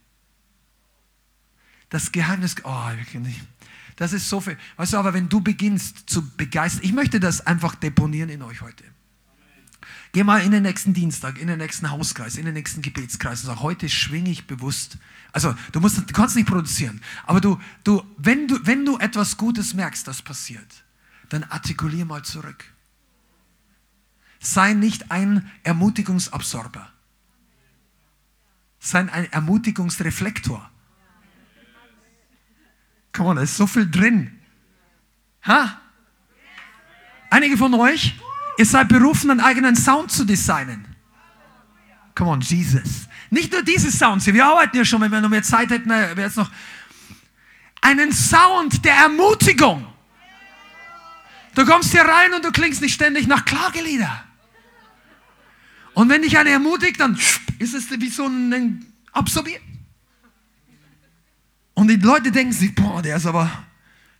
Das 1.91 2.13
Geheimnis, 2.13 2.57
oh. 2.65 2.91
Das 3.97 4.13
ist 4.13 4.29
so 4.29 4.41
viel. 4.41 4.57
Weißt 4.77 4.93
du, 4.93 4.97
aber 4.99 5.13
wenn 5.15 5.29
du 5.29 5.41
beginnst 5.41 6.09
zu 6.09 6.31
begeistern, 6.37 6.85
ich 6.85 6.93
möchte 6.93 7.19
das 7.19 7.47
einfach 7.47 7.75
deponieren 7.75 8.29
in 8.29 8.43
euch 8.43 8.61
heute. 8.61 8.85
Geh 10.13 10.25
mal 10.25 10.43
in 10.43 10.53
den 10.53 10.63
nächsten 10.63 10.95
Dienstag, 10.95 11.39
in 11.39 11.49
den 11.49 11.59
nächsten 11.59 11.91
Hauskreis, 11.91 12.37
in 12.37 12.45
den 12.45 12.55
nächsten 12.55 12.83
Gebetskreis 12.83 13.43
und 13.43 13.47
sag, 13.47 13.61
heute 13.61 13.89
schwinge 13.89 14.31
ich 14.31 14.47
bewusst 14.47 14.99
also 15.33 15.55
du, 15.73 15.81
musst, 15.81 15.99
du 15.99 16.13
kannst 16.13 16.37
nicht 16.37 16.49
produzieren, 16.49 17.01
aber 17.27 17.41
du, 17.41 17.61
du, 17.85 18.05
wenn, 18.17 18.49
du, 18.49 18.59
wenn 18.67 18.85
du 18.85 18.99
etwas 18.99 19.37
Gutes 19.37 19.75
merkst, 19.75 20.07
das 20.07 20.23
passiert, 20.23 20.85
dann 21.29 21.45
artikulier 21.45 22.05
mal 22.05 22.25
zurück. 22.25 22.65
Sei 24.41 24.73
nicht 24.73 25.11
ein 25.11 25.51
Ermutigungsabsorber. 25.65 26.91
Sei 28.79 29.01
ein 29.01 29.31
Ermutigungsreflektor. 29.33 30.71
Come 33.13 33.29
on, 33.31 33.37
da 33.37 33.43
ist 33.43 33.57
so 33.57 33.67
viel 33.67 33.91
drin. 33.91 34.39
Ha? 35.45 35.81
Einige 37.31 37.57
von 37.57 37.75
euch, 37.75 38.19
ihr 38.59 38.67
seid 38.67 38.89
berufen, 38.89 39.31
einen 39.31 39.41
eigenen 39.41 39.77
Sound 39.77 40.11
zu 40.11 40.25
designen. 40.25 40.85
Come 42.15 42.31
on, 42.31 42.41
Jesus. 42.41 43.07
Nicht 43.31 43.53
nur 43.53 43.63
diese 43.63 43.91
Sounds 43.91 44.25
hier, 44.25 44.35
wir 44.35 44.45
arbeiten 44.45 44.77
ja 44.77 44.85
schon, 44.85 45.01
wenn 45.01 45.13
wir 45.13 45.21
noch 45.21 45.29
mehr 45.29 45.45
Zeit 45.45 45.71
hätten, 45.71 45.91
äh, 45.91 46.17
wäre 46.17 46.29
es 46.29 46.37
noch 46.37 46.51
einen 47.81 48.13
Sound 48.13 48.85
der 48.85 48.95
Ermutigung. 48.95 49.87
Du 51.55 51.65
kommst 51.65 51.93
hier 51.93 52.03
rein 52.03 52.35
und 52.35 52.45
du 52.45 52.51
klingst 52.51 52.83
nicht 52.83 52.95
ständig 52.95 53.29
nach 53.29 53.45
Klagelieder. 53.45 54.25
Und 55.95 56.09
wenn 56.09 56.23
dich 56.23 56.37
einer 56.37 56.51
ermutigt, 56.51 57.01
dann 57.01 57.19
ist 57.59 57.75
es 57.75 57.91
wie 57.91 58.09
so 58.09 58.27
ein 58.27 58.87
absorbiert. 59.13 59.63
Und 61.75 61.89
die 61.89 61.97
Leute 61.97 62.33
denken 62.33 62.53
sich, 62.53 62.75
boah, 62.75 63.03
der 63.03 63.17
ist 63.17 63.27
aber 63.27 63.51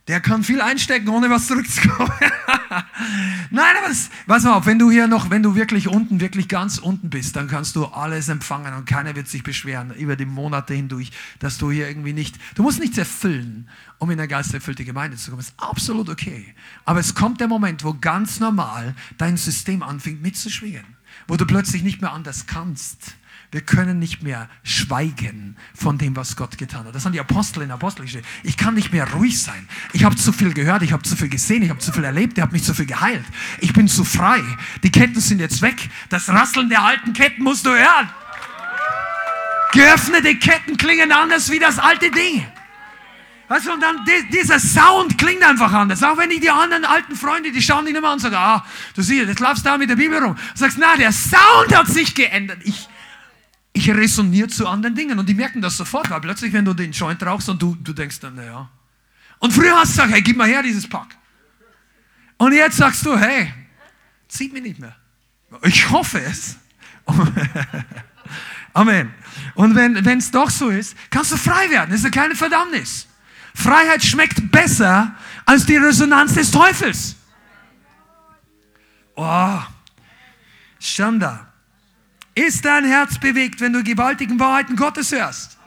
der 0.09 0.21
kann 0.21 0.43
viel 0.43 0.59
einstecken, 0.59 1.07
ohne 1.09 1.29
was 1.29 1.45
zurückzukommen. 1.45 2.11
Nein, 3.51 3.75
aber 3.77 3.89
das, 3.89 4.09
pass 4.25 4.43
mal 4.43 4.55
auf, 4.55 4.65
wenn 4.65 4.79
du 4.79 4.89
hier 4.89 5.07
noch, 5.07 5.29
wenn 5.29 5.43
du 5.43 5.53
wirklich 5.53 5.87
unten, 5.87 6.19
wirklich 6.19 6.47
ganz 6.47 6.79
unten 6.79 7.11
bist, 7.11 7.35
dann 7.35 7.47
kannst 7.47 7.75
du 7.75 7.85
alles 7.85 8.27
empfangen 8.27 8.73
und 8.73 8.85
keiner 8.85 9.15
wird 9.15 9.27
sich 9.27 9.43
beschweren 9.43 9.93
über 9.93 10.15
die 10.15 10.25
Monate 10.25 10.73
hindurch, 10.73 11.11
dass 11.37 11.59
du 11.59 11.69
hier 11.69 11.87
irgendwie 11.87 12.13
nicht, 12.13 12.39
du 12.55 12.63
musst 12.63 12.79
nichts 12.79 12.97
erfüllen, 12.97 13.69
um 13.99 14.09
in 14.09 14.19
eine 14.19 14.27
geisterfüllte 14.27 14.83
Gemeinde 14.83 15.15
zu 15.15 15.29
kommen. 15.29 15.43
Das 15.43 15.49
ist 15.49 15.59
absolut 15.59 16.09
okay. 16.09 16.55
Aber 16.85 16.99
es 16.99 17.13
kommt 17.13 17.39
der 17.39 17.47
Moment, 17.47 17.83
wo 17.83 17.93
ganz 17.93 18.39
normal 18.39 18.95
dein 19.19 19.37
System 19.37 19.83
anfängt 19.83 20.23
mitzuschwingen, 20.23 20.85
wo 21.27 21.35
du 21.35 21.45
plötzlich 21.45 21.83
nicht 21.83 22.01
mehr 22.01 22.13
anders 22.13 22.47
kannst 22.47 23.13
wir 23.51 23.61
können 23.61 23.97
nicht 23.97 24.21
mehr 24.21 24.47
schweigen 24.63 25.57
von 25.73 25.97
dem, 25.97 26.15
was 26.15 26.35
Gott 26.35 26.57
getan 26.59 26.85
hat. 26.85 26.93
Das 26.93 27.05
haben 27.05 27.13
die 27.13 27.19
Apostel 27.19 27.63
in 27.63 27.71
Apostelgeschichte. 27.71 28.27
Ich 28.43 28.57
kann 28.57 28.75
nicht 28.75 28.93
mehr 28.93 29.09
ruhig 29.11 29.41
sein. 29.41 29.67
Ich 29.91 30.03
habe 30.03 30.15
zu 30.15 30.31
viel 30.31 30.53
gehört, 30.53 30.83
ich 30.83 30.93
habe 30.93 31.01
zu 31.01 31.15
viel 31.15 31.29
gesehen, 31.29 31.63
ich 31.63 31.71
habe 31.71 31.79
zu 31.79 31.91
viel 31.91 32.03
erlebt, 32.03 32.37
ich 32.37 32.41
habe 32.43 32.51
mich 32.51 32.63
zu 32.63 32.75
viel 32.75 32.85
geheilt. 32.85 33.25
Ich 33.59 33.73
bin 33.73 33.87
zu 33.87 34.03
frei. 34.03 34.43
Die 34.83 34.91
Ketten 34.91 35.19
sind 35.19 35.39
jetzt 35.39 35.63
weg. 35.63 35.89
Das 36.09 36.29
Rasseln 36.29 36.69
der 36.69 36.83
alten 36.83 37.13
Ketten 37.13 37.43
musst 37.43 37.65
du 37.65 37.71
hören. 37.71 38.09
Geöffnete 39.71 40.35
Ketten 40.35 40.77
klingen 40.77 41.11
anders 41.11 41.49
wie 41.49 41.59
das 41.59 41.79
alte 41.79 42.11
Ding. 42.11 42.45
Weißt 43.47 43.65
du, 43.65 43.73
und 43.73 43.81
dann 43.81 44.05
dieser 44.31 44.59
Sound 44.59 45.17
klingt 45.17 45.41
einfach 45.41 45.73
anders. 45.73 46.03
Auch 46.03 46.17
wenn 46.17 46.29
ich 46.29 46.39
die 46.39 46.51
anderen 46.51 46.85
alten 46.85 47.15
Freunde, 47.15 47.51
die 47.51 47.63
schauen 47.63 47.83
dich 47.83 47.95
immer 47.95 48.09
an 48.09 48.13
und 48.13 48.19
sagen, 48.19 48.35
ah, 48.35 48.63
du 48.93 49.01
siehst, 49.01 49.27
jetzt 49.27 49.39
laufst 49.39 49.65
du 49.65 49.69
da 49.69 49.77
mit 49.79 49.89
der 49.89 49.95
Bibel 49.95 50.19
rum. 50.19 50.35
Du 50.35 50.59
sagst, 50.59 50.77
na, 50.79 50.95
der 50.95 51.11
Sound 51.11 51.75
hat 51.75 51.87
sich 51.87 52.13
geändert. 52.13 52.59
Ich, 52.63 52.87
ich 53.73 53.89
resoniere 53.89 54.47
zu 54.47 54.67
anderen 54.67 54.95
Dingen 54.95 55.19
und 55.19 55.29
die 55.29 55.33
merken 55.33 55.61
das 55.61 55.77
sofort, 55.77 56.09
weil 56.09 56.21
plötzlich, 56.21 56.51
wenn 56.53 56.65
du 56.65 56.73
den 56.73 56.91
Joint 56.91 57.21
rauchst 57.23 57.49
und 57.49 57.61
du, 57.61 57.75
du 57.75 57.93
denkst 57.93 58.19
dann, 58.19 58.35
naja. 58.35 58.69
Und 59.39 59.53
früher 59.53 59.75
hast 59.75 59.91
du 59.91 60.01
gesagt, 60.01 60.11
hey, 60.11 60.21
gib 60.21 60.37
mal 60.37 60.47
her 60.47 60.63
dieses 60.63 60.87
Pack. 60.87 61.15
Und 62.37 62.53
jetzt 62.53 62.77
sagst 62.77 63.05
du, 63.05 63.17
hey, 63.17 63.53
zieht 64.27 64.53
mich 64.53 64.63
nicht 64.63 64.79
mehr. 64.79 64.95
Ich 65.63 65.89
hoffe 65.89 66.21
es. 66.21 66.57
Amen. 68.73 69.13
Und 69.55 69.75
wenn 69.75 70.17
es 70.17 70.31
doch 70.31 70.49
so 70.49 70.69
ist, 70.69 70.95
kannst 71.09 71.31
du 71.31 71.37
frei 71.37 71.69
werden. 71.69 71.91
Das 71.91 72.03
ist 72.03 72.11
keine 72.11 72.35
Verdammnis. 72.35 73.07
Freiheit 73.55 74.03
schmeckt 74.03 74.51
besser 74.51 75.15
als 75.45 75.65
die 75.65 75.77
Resonanz 75.77 76.33
des 76.33 76.51
Teufels. 76.51 77.15
Oh, 79.15 79.59
Schanda. 80.79 81.48
Ist 82.35 82.63
dein 82.65 82.85
Herz 82.85 83.17
bewegt, 83.17 83.61
wenn 83.61 83.73
du 83.73 83.83
gewaltigen 83.83 84.39
Wahrheiten 84.39 84.75
Gottes 84.75 85.11
hörst? 85.11 85.57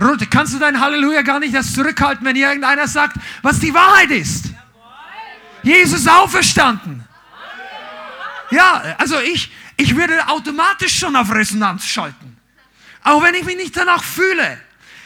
Ruth, 0.00 0.30
kannst 0.30 0.54
du 0.54 0.58
dein 0.58 0.80
Halleluja 0.80 1.22
gar 1.22 1.40
nicht 1.40 1.54
erst 1.54 1.74
zurückhalten, 1.74 2.24
wenn 2.24 2.36
irgendeiner 2.36 2.88
sagt, 2.88 3.16
was 3.42 3.58
die 3.58 3.72
Wahrheit 3.74 4.10
ist? 4.10 4.46
Jesus 5.62 6.06
auferstanden. 6.06 7.04
Ja, 8.50 8.96
also 8.98 9.20
ich, 9.20 9.52
ich 9.76 9.94
würde 9.94 10.26
automatisch 10.28 10.98
schon 10.98 11.14
auf 11.16 11.32
Resonanz 11.32 11.84
schalten. 11.84 12.36
Auch 13.02 13.22
wenn 13.22 13.34
ich 13.34 13.44
mich 13.44 13.56
nicht 13.56 13.76
danach 13.76 14.02
fühle. 14.02 14.58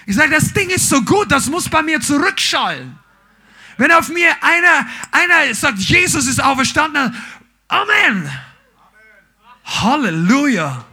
Ich 0.07 0.15
sage, 0.15 0.31
das 0.31 0.53
Ding 0.53 0.71
ist 0.71 0.89
so 0.89 1.03
gut, 1.03 1.31
das 1.31 1.47
muss 1.47 1.69
bei 1.69 1.83
mir 1.83 2.01
zurückschallen. 2.01 2.99
Wenn 3.77 3.91
auf 3.91 4.09
mir 4.09 4.31
einer, 4.41 4.87
einer 5.11 5.55
sagt, 5.55 5.79
Jesus 5.79 6.27
ist 6.27 6.43
auferstanden, 6.43 7.15
Amen. 7.69 8.31
Halleluja. 9.65 10.85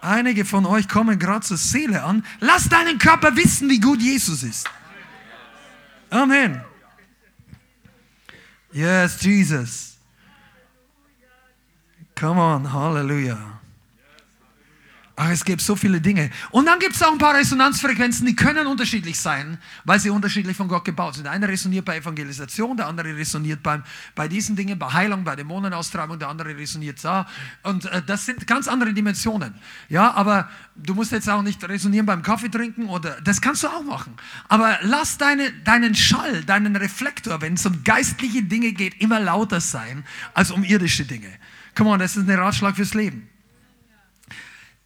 Einige 0.00 0.44
von 0.44 0.66
euch 0.66 0.88
kommen 0.88 1.18
gerade 1.18 1.44
zur 1.44 1.56
Seele 1.56 2.02
an. 2.02 2.24
Lass 2.40 2.68
deinen 2.68 2.98
Körper 2.98 3.36
wissen, 3.36 3.68
wie 3.68 3.80
gut 3.80 4.00
Jesus 4.00 4.42
ist. 4.42 4.68
Amen. 6.10 6.62
Yes, 8.72 9.20
Jesus. 9.22 9.96
Come 12.14 12.40
on, 12.40 12.72
Halleluja. 12.72 13.55
Ach, 15.18 15.30
es 15.30 15.46
gibt 15.46 15.62
so 15.62 15.74
viele 15.76 15.98
Dinge. 15.98 16.30
Und 16.50 16.66
dann 16.66 16.78
gibt 16.78 16.94
es 16.94 17.02
auch 17.02 17.10
ein 17.10 17.16
paar 17.16 17.34
Resonanzfrequenzen, 17.34 18.26
die 18.26 18.36
können 18.36 18.66
unterschiedlich 18.66 19.18
sein, 19.18 19.56
weil 19.84 19.98
sie 19.98 20.10
unterschiedlich 20.10 20.54
von 20.54 20.68
Gott 20.68 20.84
gebaut 20.84 21.14
sind. 21.14 21.24
Der 21.24 21.32
eine 21.32 21.48
resoniert 21.48 21.86
bei 21.86 21.96
Evangelisation, 21.96 22.76
der 22.76 22.86
andere 22.86 23.16
resoniert 23.16 23.62
beim, 23.62 23.82
bei 24.14 24.28
diesen 24.28 24.56
Dingen, 24.56 24.78
bei 24.78 24.92
Heilung, 24.92 25.24
bei 25.24 25.34
Dämonenaustreibung, 25.34 26.18
der 26.18 26.28
andere 26.28 26.54
resoniert 26.54 27.02
da. 27.02 27.26
Und 27.62 27.86
äh, 27.86 28.02
das 28.06 28.26
sind 28.26 28.46
ganz 28.46 28.68
andere 28.68 28.92
Dimensionen. 28.92 29.54
Ja, 29.88 30.12
aber 30.12 30.50
du 30.74 30.94
musst 30.94 31.12
jetzt 31.12 31.30
auch 31.30 31.40
nicht 31.40 31.66
resonieren 31.66 32.04
beim 32.04 32.20
Kaffee 32.20 32.50
trinken 32.50 32.84
oder, 32.90 33.18
das 33.22 33.40
kannst 33.40 33.62
du 33.62 33.68
auch 33.68 33.84
machen. 33.84 34.16
Aber 34.48 34.78
lass 34.82 35.16
deine, 35.16 35.50
deinen 35.64 35.94
Schall, 35.94 36.44
deinen 36.44 36.76
Reflektor, 36.76 37.40
wenn 37.40 37.54
es 37.54 37.64
um 37.64 37.84
geistliche 37.84 38.42
Dinge 38.42 38.72
geht, 38.72 39.00
immer 39.00 39.18
lauter 39.18 39.62
sein 39.62 40.04
als 40.34 40.50
um 40.50 40.62
irdische 40.62 41.06
Dinge. 41.06 41.32
Come 41.74 41.88
on, 41.88 41.98
das 42.00 42.18
ist 42.18 42.28
ein 42.28 42.38
Ratschlag 42.38 42.76
fürs 42.76 42.92
Leben. 42.92 43.30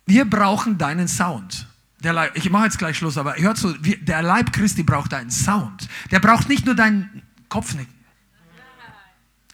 Wir 0.07 0.25
brauchen 0.25 0.79
deinen 0.79 1.09
Sound. 1.09 1.67
Leib, 2.03 2.35
ich 2.35 2.49
mache 2.51 2.65
jetzt 2.65 2.79
gleich 2.79 2.97
Schluss, 2.97 3.19
aber 3.19 3.37
hört 3.37 3.59
so, 3.59 3.73
der 3.73 4.23
Leib 4.23 4.53
Christi 4.53 4.83
braucht 4.83 5.13
deinen 5.13 5.31
Sound. 5.31 5.89
Der 6.11 6.19
braucht 6.21 6.49
nicht 6.49 6.65
nur 6.65 6.75
deinen 6.75 7.23
Kopfnicken. 7.49 7.95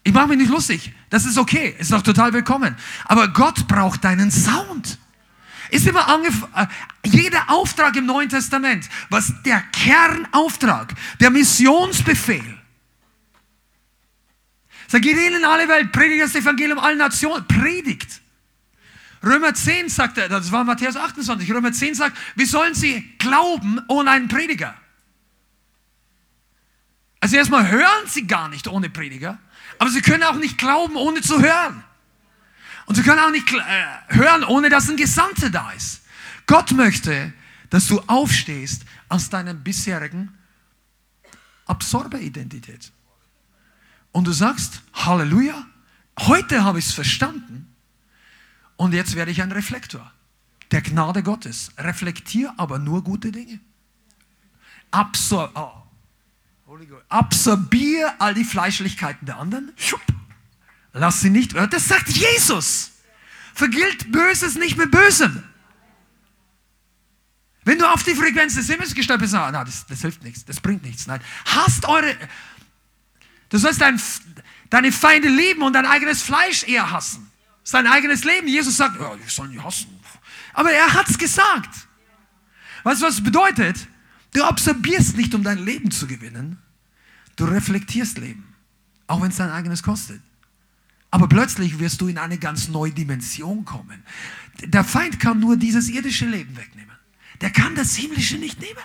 Ich 0.03 0.13
mache 0.13 0.27
mich 0.27 0.37
nicht 0.37 0.49
lustig. 0.49 0.93
Das 1.09 1.25
ist 1.25 1.37
okay. 1.37 1.75
Ist 1.77 1.91
doch 1.91 2.01
total 2.01 2.31
willkommen. 2.31 2.77
Aber 3.03 3.27
Gott 3.27 3.67
braucht 3.67 4.05
deinen 4.05 4.31
Sound. 4.31 4.97
Ist 5.69 5.85
immer 5.85 6.07
angef 6.07 6.47
äh, 6.55 6.65
jeder 7.03 7.49
Auftrag 7.49 7.95
im 7.97 8.05
Neuen 8.05 8.29
Testament, 8.29 8.87
was 9.09 9.33
der 9.43 9.61
Kernauftrag, 9.73 10.93
der 11.19 11.29
Missionsbefehl. 11.29 12.57
Sag, 14.87 15.01
geht 15.01 15.17
in 15.17 15.43
alle 15.43 15.67
Welt, 15.67 15.91
predigt 15.91 16.23
das 16.23 16.35
Evangelium 16.35 16.79
allen 16.79 16.97
Nationen, 16.97 17.45
predigt. 17.45 18.21
Römer 19.23 19.53
10 19.53 19.89
sagt 19.89 20.17
das 20.17 20.51
war 20.51 20.63
Matthäus 20.63 20.95
28, 20.95 21.51
Römer 21.51 21.71
10 21.71 21.95
sagt, 21.95 22.17
wie 22.35 22.45
sollen 22.45 22.73
sie 22.73 23.15
glauben 23.17 23.81
ohne 23.87 24.11
einen 24.11 24.27
Prediger? 24.27 24.75
Also 27.19 27.35
erstmal 27.35 27.69
hören 27.69 28.07
sie 28.07 28.27
gar 28.27 28.47
nicht 28.47 28.67
ohne 28.67 28.89
Prediger, 28.89 29.39
aber 29.79 29.89
sie 29.89 30.01
können 30.01 30.23
auch 30.23 30.35
nicht 30.35 30.57
glauben 30.57 30.95
ohne 30.95 31.21
zu 31.21 31.41
hören. 31.41 31.83
Und 32.85 32.95
sie 32.95 33.03
können 33.03 33.19
auch 33.19 33.31
nicht 33.31 33.51
äh, 33.51 34.15
hören, 34.15 34.43
ohne 34.45 34.69
dass 34.69 34.89
ein 34.89 34.97
Gesandter 34.97 35.49
da 35.49 35.71
ist. 35.71 36.01
Gott 36.45 36.71
möchte, 36.71 37.33
dass 37.69 37.87
du 37.87 37.99
aufstehst 38.07 38.83
aus 39.09 39.29
deiner 39.29 39.53
bisherigen 39.53 40.37
Absorberidentität. 41.65 42.91
Und 44.13 44.25
du 44.25 44.31
sagst, 44.31 44.81
Halleluja, 44.93 45.67
heute 46.19 46.63
habe 46.63 46.79
ich 46.79 46.85
es 46.85 46.93
verstanden. 46.93 47.75
Und 48.77 48.93
jetzt 48.93 49.15
werde 49.15 49.31
ich 49.31 49.41
ein 49.41 49.51
Reflektor 49.51 50.11
der 50.71 50.81
Gnade 50.81 51.23
Gottes. 51.23 51.71
Reflektier 51.77 52.53
aber 52.57 52.79
nur 52.79 53.03
gute 53.03 53.31
Dinge. 53.31 53.59
Absor 54.91 55.51
oh. 55.55 55.83
Absorbier 57.09 58.13
all 58.19 58.33
die 58.33 58.43
Fleischlichkeiten 58.43 59.25
der 59.25 59.37
anderen. 59.37 59.71
Lass 60.93 61.21
sie 61.21 61.29
nicht. 61.29 61.55
Das 61.55 61.87
sagt 61.87 62.09
Jesus. 62.09 62.91
Vergilt 63.53 64.11
Böses 64.11 64.55
nicht 64.55 64.77
mit 64.77 64.91
Bösem. 64.91 65.43
Wenn 67.63 67.79
du 67.79 67.91
auf 67.91 68.03
die 68.03 68.15
Frequenz 68.15 68.55
des 68.55 68.67
Himmels 68.67 68.93
gestellt 68.93 69.19
bist, 69.19 69.33
na, 69.33 69.63
das, 69.63 69.85
das 69.87 70.01
hilft 70.01 70.23
nichts, 70.23 70.45
das 70.45 70.59
bringt 70.59 70.83
nichts. 70.83 71.07
Nein, 71.07 71.21
hasst 71.45 71.85
eure. 71.85 72.15
Du 73.49 73.57
sollst 73.57 73.81
dein, 73.81 73.99
deine 74.69 74.91
Feinde 74.91 75.29
lieben 75.29 75.63
und 75.63 75.73
dein 75.73 75.85
eigenes 75.85 76.21
Fleisch 76.21 76.63
eher 76.63 76.91
hassen 76.91 77.29
sein 77.67 77.85
eigenes 77.85 78.23
Leben. 78.23 78.47
Jesus 78.47 78.77
sagt, 78.77 78.97
ja, 78.97 79.13
ich 79.25 79.33
soll 79.33 79.49
nicht 79.49 79.61
hassen. 79.61 79.99
Aber 80.53 80.71
er 80.71 80.93
hat 80.93 81.09
es 81.09 81.17
gesagt. 81.17 81.69
Weißt 82.83 83.01
du, 83.01 83.05
was 83.05 83.21
bedeutet? 83.21 83.89
Du 84.33 84.41
absorbierst 84.45 85.17
nicht, 85.17 85.35
um 85.35 85.43
dein 85.43 85.57
Leben 85.57 85.91
zu 85.91 86.07
gewinnen. 86.07 86.59
Du 87.35 87.43
reflektierst 87.43 88.19
Leben. 88.19 88.55
Auch 89.07 89.21
wenn 89.21 89.31
es 89.31 89.37
dein 89.37 89.49
eigenes 89.49 89.83
kostet. 89.83 90.21
Aber 91.11 91.27
plötzlich 91.27 91.77
wirst 91.79 91.99
du 91.99 92.07
in 92.07 92.17
eine 92.17 92.37
ganz 92.37 92.69
neue 92.69 92.91
Dimension 92.91 93.65
kommen. 93.65 94.01
Der 94.61 94.85
Feind 94.85 95.19
kann 95.19 95.41
nur 95.41 95.57
dieses 95.57 95.89
irdische 95.89 96.25
Leben 96.25 96.55
wegnehmen. 96.55 96.95
Der 97.41 97.49
kann 97.49 97.75
das 97.75 97.97
himmlische 97.97 98.37
nicht 98.37 98.61
nehmen. 98.61 98.79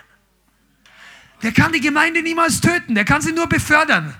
Der 1.42 1.52
kann 1.52 1.72
die 1.72 1.80
Gemeinde 1.80 2.20
niemals 2.20 2.60
töten. 2.60 2.96
Der 2.96 3.04
kann 3.04 3.22
sie 3.22 3.32
nur 3.32 3.48
befördern. 3.48 4.12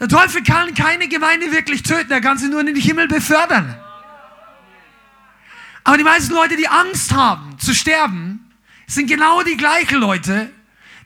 Der 0.00 0.08
Teufel 0.08 0.42
kann 0.42 0.74
keine 0.74 1.08
Gemeinde 1.08 1.52
wirklich 1.52 1.82
töten, 1.82 2.10
er 2.10 2.22
kann 2.22 2.38
sie 2.38 2.48
nur 2.48 2.60
in 2.60 2.66
den 2.66 2.76
Himmel 2.76 3.06
befördern. 3.06 3.78
Aber 5.84 5.98
die 5.98 6.04
meisten 6.04 6.32
Leute, 6.32 6.56
die 6.56 6.68
Angst 6.68 7.12
haben 7.12 7.58
zu 7.58 7.74
sterben, 7.74 8.50
sind 8.86 9.08
genau 9.08 9.42
die 9.42 9.56
gleichen 9.56 9.98
Leute, 9.98 10.50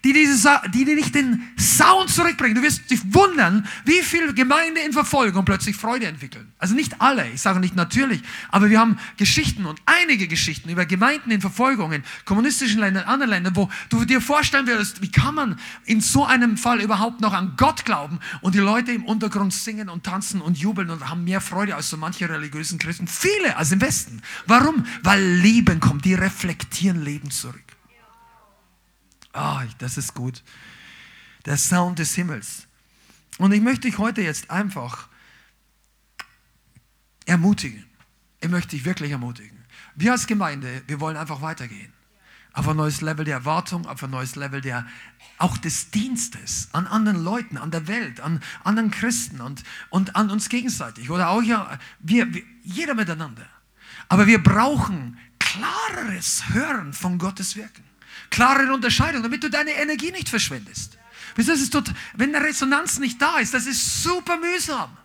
die, 0.04 0.12
diese, 0.12 0.60
die 0.72 0.84
dir 0.84 0.94
nicht 0.94 1.14
den 1.14 1.42
Sound 1.58 2.10
zurückbringen. 2.10 2.54
Du 2.54 2.62
wirst 2.62 2.90
dich 2.90 3.00
wundern, 3.12 3.66
wie 3.84 4.02
viele 4.02 4.34
Gemeinde 4.34 4.82
in 4.82 4.92
Verfolgung 4.92 5.44
plötzlich 5.44 5.76
Freude 5.76 6.06
entwickeln. 6.06 6.52
Also 6.58 6.74
nicht 6.74 7.00
alle, 7.00 7.28
ich 7.30 7.40
sage 7.40 7.58
nicht 7.58 7.74
natürlich, 7.74 8.22
aber 8.50 8.68
wir 8.68 8.78
haben 8.78 8.98
Geschichten 9.16 9.64
und 9.64 9.80
einige 9.86 10.28
Geschichten 10.28 10.68
über 10.68 10.84
Gemeinden 10.84 11.30
in 11.30 11.40
Verfolgung 11.40 11.92
in 11.92 12.02
kommunistischen 12.26 12.80
Ländern, 12.80 13.04
anderen 13.04 13.30
Ländern, 13.30 13.56
wo 13.56 13.70
du 13.88 14.04
dir 14.04 14.20
vorstellen 14.20 14.66
würdest, 14.66 15.00
wie 15.00 15.10
kann 15.10 15.34
man 15.34 15.58
in 15.86 16.02
so 16.02 16.24
einem 16.24 16.58
Fall 16.58 16.82
überhaupt 16.82 17.20
noch 17.22 17.32
an 17.32 17.54
Gott 17.56 17.84
glauben 17.84 18.20
und 18.42 18.54
die 18.54 18.60
Leute 18.60 18.92
im 18.92 19.04
Untergrund 19.04 19.54
singen 19.54 19.88
und 19.88 20.04
tanzen 20.04 20.42
und 20.42 20.58
jubeln 20.58 20.90
und 20.90 21.08
haben 21.08 21.24
mehr 21.24 21.40
Freude 21.40 21.74
als 21.74 21.88
so 21.88 21.96
manche 21.96 22.28
religiösen 22.28 22.78
Christen. 22.78 23.08
Viele 23.08 23.56
als 23.56 23.72
im 23.72 23.80
Westen. 23.80 24.20
Warum? 24.46 24.84
Weil 25.02 25.24
Leben 25.24 25.80
kommt, 25.80 26.04
die 26.04 26.14
reflektieren 26.14 27.02
Leben 27.02 27.30
zurück. 27.30 27.73
Ah, 29.34 29.62
oh, 29.62 29.68
das 29.78 29.98
ist 29.98 30.14
gut. 30.14 30.42
Der 31.44 31.58
Sound 31.58 31.98
des 31.98 32.14
Himmels. 32.14 32.68
Und 33.38 33.52
ich 33.52 33.60
möchte 33.60 33.88
dich 33.88 33.98
heute 33.98 34.22
jetzt 34.22 34.50
einfach 34.50 35.08
ermutigen. 37.26 37.84
Ich 38.40 38.48
möchte 38.48 38.76
dich 38.76 38.84
wirklich 38.84 39.10
ermutigen. 39.10 39.64
Wir 39.96 40.12
als 40.12 40.28
Gemeinde, 40.28 40.82
wir 40.86 41.00
wollen 41.00 41.16
einfach 41.16 41.42
weitergehen. 41.42 41.92
Auf 42.52 42.68
ein 42.68 42.76
neues 42.76 43.00
Level 43.00 43.24
der 43.24 43.34
Erwartung, 43.34 43.86
auf 43.86 44.04
ein 44.04 44.10
neues 44.10 44.36
Level 44.36 44.60
der, 44.60 44.86
auch 45.38 45.58
des 45.58 45.90
Dienstes 45.90 46.68
an 46.72 46.86
anderen 46.86 47.24
Leuten, 47.24 47.58
an 47.58 47.72
der 47.72 47.88
Welt, 47.88 48.20
an 48.20 48.40
anderen 48.62 48.92
Christen 48.92 49.40
und, 49.40 49.64
und 49.90 50.14
an 50.14 50.30
uns 50.30 50.48
gegenseitig. 50.48 51.10
Oder 51.10 51.30
auch 51.30 51.42
ja, 51.42 51.76
wir, 51.98 52.32
wir, 52.32 52.44
jeder 52.62 52.94
miteinander. 52.94 53.46
Aber 54.08 54.28
wir 54.28 54.40
brauchen 54.40 55.18
klareres 55.40 56.50
Hören 56.50 56.92
von 56.92 57.18
Gottes 57.18 57.56
Wirken 57.56 57.83
klare 58.34 58.72
Unterscheidung, 58.72 59.22
damit 59.22 59.42
du 59.44 59.48
deine 59.48 59.70
Energie 59.70 60.10
nicht 60.10 60.28
verschwendest. 60.28 60.98
Das 61.36 61.48
ist 61.48 61.72
tot, 61.72 61.92
wenn 62.14 62.34
eine 62.34 62.44
Resonanz 62.44 62.98
nicht 62.98 63.22
da 63.22 63.38
ist, 63.38 63.54
das 63.54 63.66
ist 63.66 64.02
super 64.02 64.36
mühsam. 64.36 64.96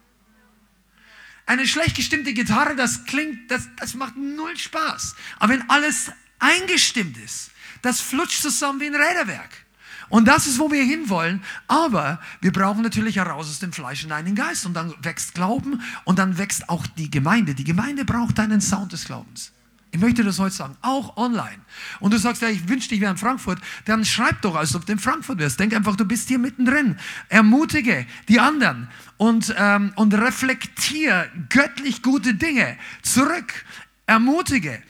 Eine 1.46 1.68
schlecht 1.68 1.96
gestimmte 1.96 2.34
Gitarre, 2.34 2.76
das 2.76 3.06
klingt, 3.06 3.50
das, 3.50 3.68
das 3.78 3.94
macht 3.94 4.16
null 4.18 4.58
Spaß. 4.58 5.16
Aber 5.38 5.54
wenn 5.54 5.70
alles 5.70 6.12
eingestimmt 6.40 7.18
ist, 7.18 7.52
das 7.82 8.02
flutscht 8.02 8.42
zusammen 8.42 8.80
wie 8.80 8.88
ein 8.88 8.96
Räderwerk. 8.96 9.66
Und 10.10 10.28
das 10.28 10.48
ist, 10.48 10.58
wo 10.58 10.72
wir 10.72 10.84
hinwollen. 10.84 11.44
Aber 11.68 12.20
wir 12.42 12.52
brauchen 12.52 12.82
natürlich 12.82 13.18
heraus 13.18 13.48
aus 13.48 13.60
dem 13.60 13.72
Fleisch 13.72 14.04
in 14.04 14.12
einen 14.12 14.34
Geist. 14.34 14.66
Und 14.66 14.74
dann 14.74 14.94
wächst 15.04 15.36
Glauben 15.36 15.82
und 16.04 16.18
dann 16.18 16.40
wächst 16.40 16.68
auch 16.68 16.86
die 16.88 17.12
Gemeinde. 17.12 17.54
Die 17.54 17.64
Gemeinde 17.64 18.06
braucht 18.06 18.40
einen 18.40 18.60
Sound 18.60 18.92
des 18.92 19.06
Glaubens. 19.06 19.52
Ich 19.92 20.00
möchte 20.00 20.24
das 20.24 20.38
heute 20.38 20.56
sagen, 20.56 20.78
auch 20.82 21.18
online. 21.18 21.60
Und 22.00 22.14
du 22.14 22.18
sagst, 22.18 22.44
ja, 22.44 22.50
ich 22.50 22.68
wünschte, 22.70 22.94
ich 22.94 23.02
wäre 23.02 23.12
in 23.12 23.18
Frankfurt, 23.18 23.60
dann 23.86 24.06
schreib 24.06 24.42
doch, 24.44 24.56
als 24.56 24.76
ob 24.76 24.86
du 24.86 24.92
in 24.92 25.00
Frankfurt 25.00 25.40
wärst. 25.40 25.60
Denk 25.60 25.74
einfach, 25.74 25.96
du 25.96 26.06
bist 26.06 26.28
hier 26.28 26.38
mittendrin. 26.38 26.98
Ermutige 27.28 28.06
die 28.28 28.40
anderen 28.40 28.88
und, 29.18 29.54
ähm, 29.58 29.92
und 29.96 30.14
reflektier 30.14 31.28
göttlich 31.50 32.04
gute 32.04 32.36
Dinge 32.36 32.78
zurück. 33.02 33.66
Ermutige. 34.06 34.82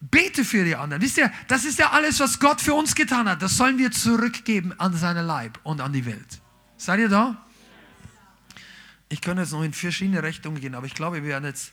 Bete 0.00 0.44
für 0.44 0.64
die 0.64 0.76
anderen. 0.76 1.02
Wisst 1.02 1.18
ihr, 1.18 1.32
das 1.48 1.64
ist 1.64 1.78
ja 1.78 1.90
alles, 1.90 2.20
was 2.20 2.38
Gott 2.38 2.60
für 2.60 2.74
uns 2.74 2.94
getan 2.94 3.28
hat. 3.28 3.42
Das 3.42 3.56
sollen 3.56 3.78
wir 3.78 3.90
zurückgeben 3.90 4.72
an 4.78 4.94
seinen 4.94 5.26
Leib 5.26 5.58
und 5.64 5.80
an 5.80 5.92
die 5.92 6.06
Welt. 6.06 6.40
Seid 6.76 7.00
ihr 7.00 7.08
da? 7.08 7.44
Ich 9.08 9.20
könnte 9.20 9.42
jetzt 9.42 9.52
noch 9.52 9.62
in 9.62 9.72
verschiedene 9.72 10.22
Richtungen 10.22 10.60
gehen, 10.60 10.74
aber 10.74 10.86
ich 10.86 10.94
glaube, 10.94 11.22
wir 11.22 11.28
werden 11.28 11.44
jetzt 11.44 11.72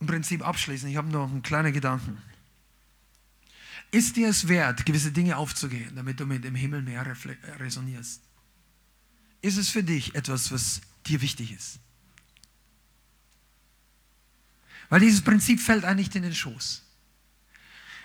im 0.00 0.06
Prinzip 0.06 0.46
abschließen. 0.46 0.88
Ich 0.88 0.96
habe 0.96 1.08
noch 1.08 1.30
einen 1.30 1.42
kleinen 1.42 1.72
Gedanken. 1.72 2.18
Ist 3.90 4.16
dir 4.16 4.28
es 4.28 4.48
wert, 4.48 4.84
gewisse 4.84 5.12
Dinge 5.12 5.36
aufzugehen, 5.36 5.94
damit 5.96 6.20
du 6.20 6.26
mit 6.26 6.44
dem 6.44 6.54
Himmel 6.54 6.82
mehr 6.82 7.06
resonierst? 7.58 8.22
Ist 9.40 9.56
es 9.56 9.68
für 9.68 9.82
dich 9.82 10.14
etwas, 10.14 10.52
was 10.52 10.80
dir 11.06 11.20
wichtig 11.22 11.52
ist? 11.52 11.78
Weil 14.90 15.00
dieses 15.00 15.22
Prinzip 15.22 15.60
fällt 15.60 15.84
einem 15.84 15.98
nicht 15.98 16.14
in 16.16 16.22
den 16.22 16.34
Schoß. 16.34 16.84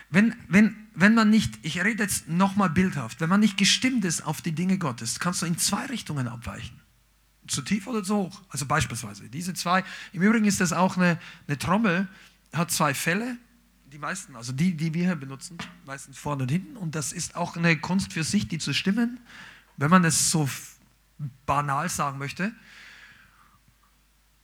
Wenn, 0.10 0.36
wenn, 0.48 0.76
wenn 0.94 1.16
man 1.16 1.30
nicht, 1.30 1.58
ich 1.64 1.84
rede 1.84 2.04
jetzt 2.04 2.28
nochmal 2.28 2.70
bildhaft, 2.70 3.20
wenn 3.20 3.30
man 3.30 3.40
nicht 3.40 3.58
gestimmt 3.58 4.06
ist 4.06 4.22
auf 4.22 4.42
die 4.42 4.52
Dinge 4.52 4.78
Gottes, 4.78 5.20
kannst 5.20 5.42
du 5.42 5.46
in 5.46 5.58
zwei 5.58 5.86
Richtungen 5.88 6.28
abweichen. 6.28 6.83
Zu 7.48 7.62
tief 7.62 7.88
oder 7.88 8.04
zu 8.04 8.16
hoch. 8.16 8.42
Also 8.50 8.66
beispielsweise 8.66 9.30
diese 9.30 9.54
zwei. 9.54 9.84
Im 10.14 10.22
Übrigen 10.22 10.46
ist 10.46 10.62
das 10.62 10.74
auch 10.74 10.98
eine, 10.98 11.20
eine 11.48 11.58
Trommel, 11.58 12.08
hat 12.54 12.72
zwei 12.72 12.94
Fälle. 12.94 13.38
Die 13.92 14.00
meisten, 14.00 14.36
also 14.36 14.54
die, 14.54 14.76
die 14.76 14.94
wir 14.94 15.06
hier 15.06 15.16
benutzen, 15.16 15.58
meistens 15.86 16.18
vorne 16.18 16.44
und 16.44 16.50
hinten. 16.50 16.78
Und 16.78 16.96
das 16.96 17.12
ist 17.12 17.36
auch 17.36 17.56
eine 17.58 17.78
Kunst 17.78 18.14
für 18.14 18.24
sich, 18.24 18.48
die 18.48 18.58
zu 18.58 18.74
stimmen, 18.74 19.20
wenn 19.78 19.92
man 19.92 20.04
es 20.04 20.32
so 20.32 20.50
banal 21.46 21.90
sagen 21.90 22.18
möchte. 22.18 22.54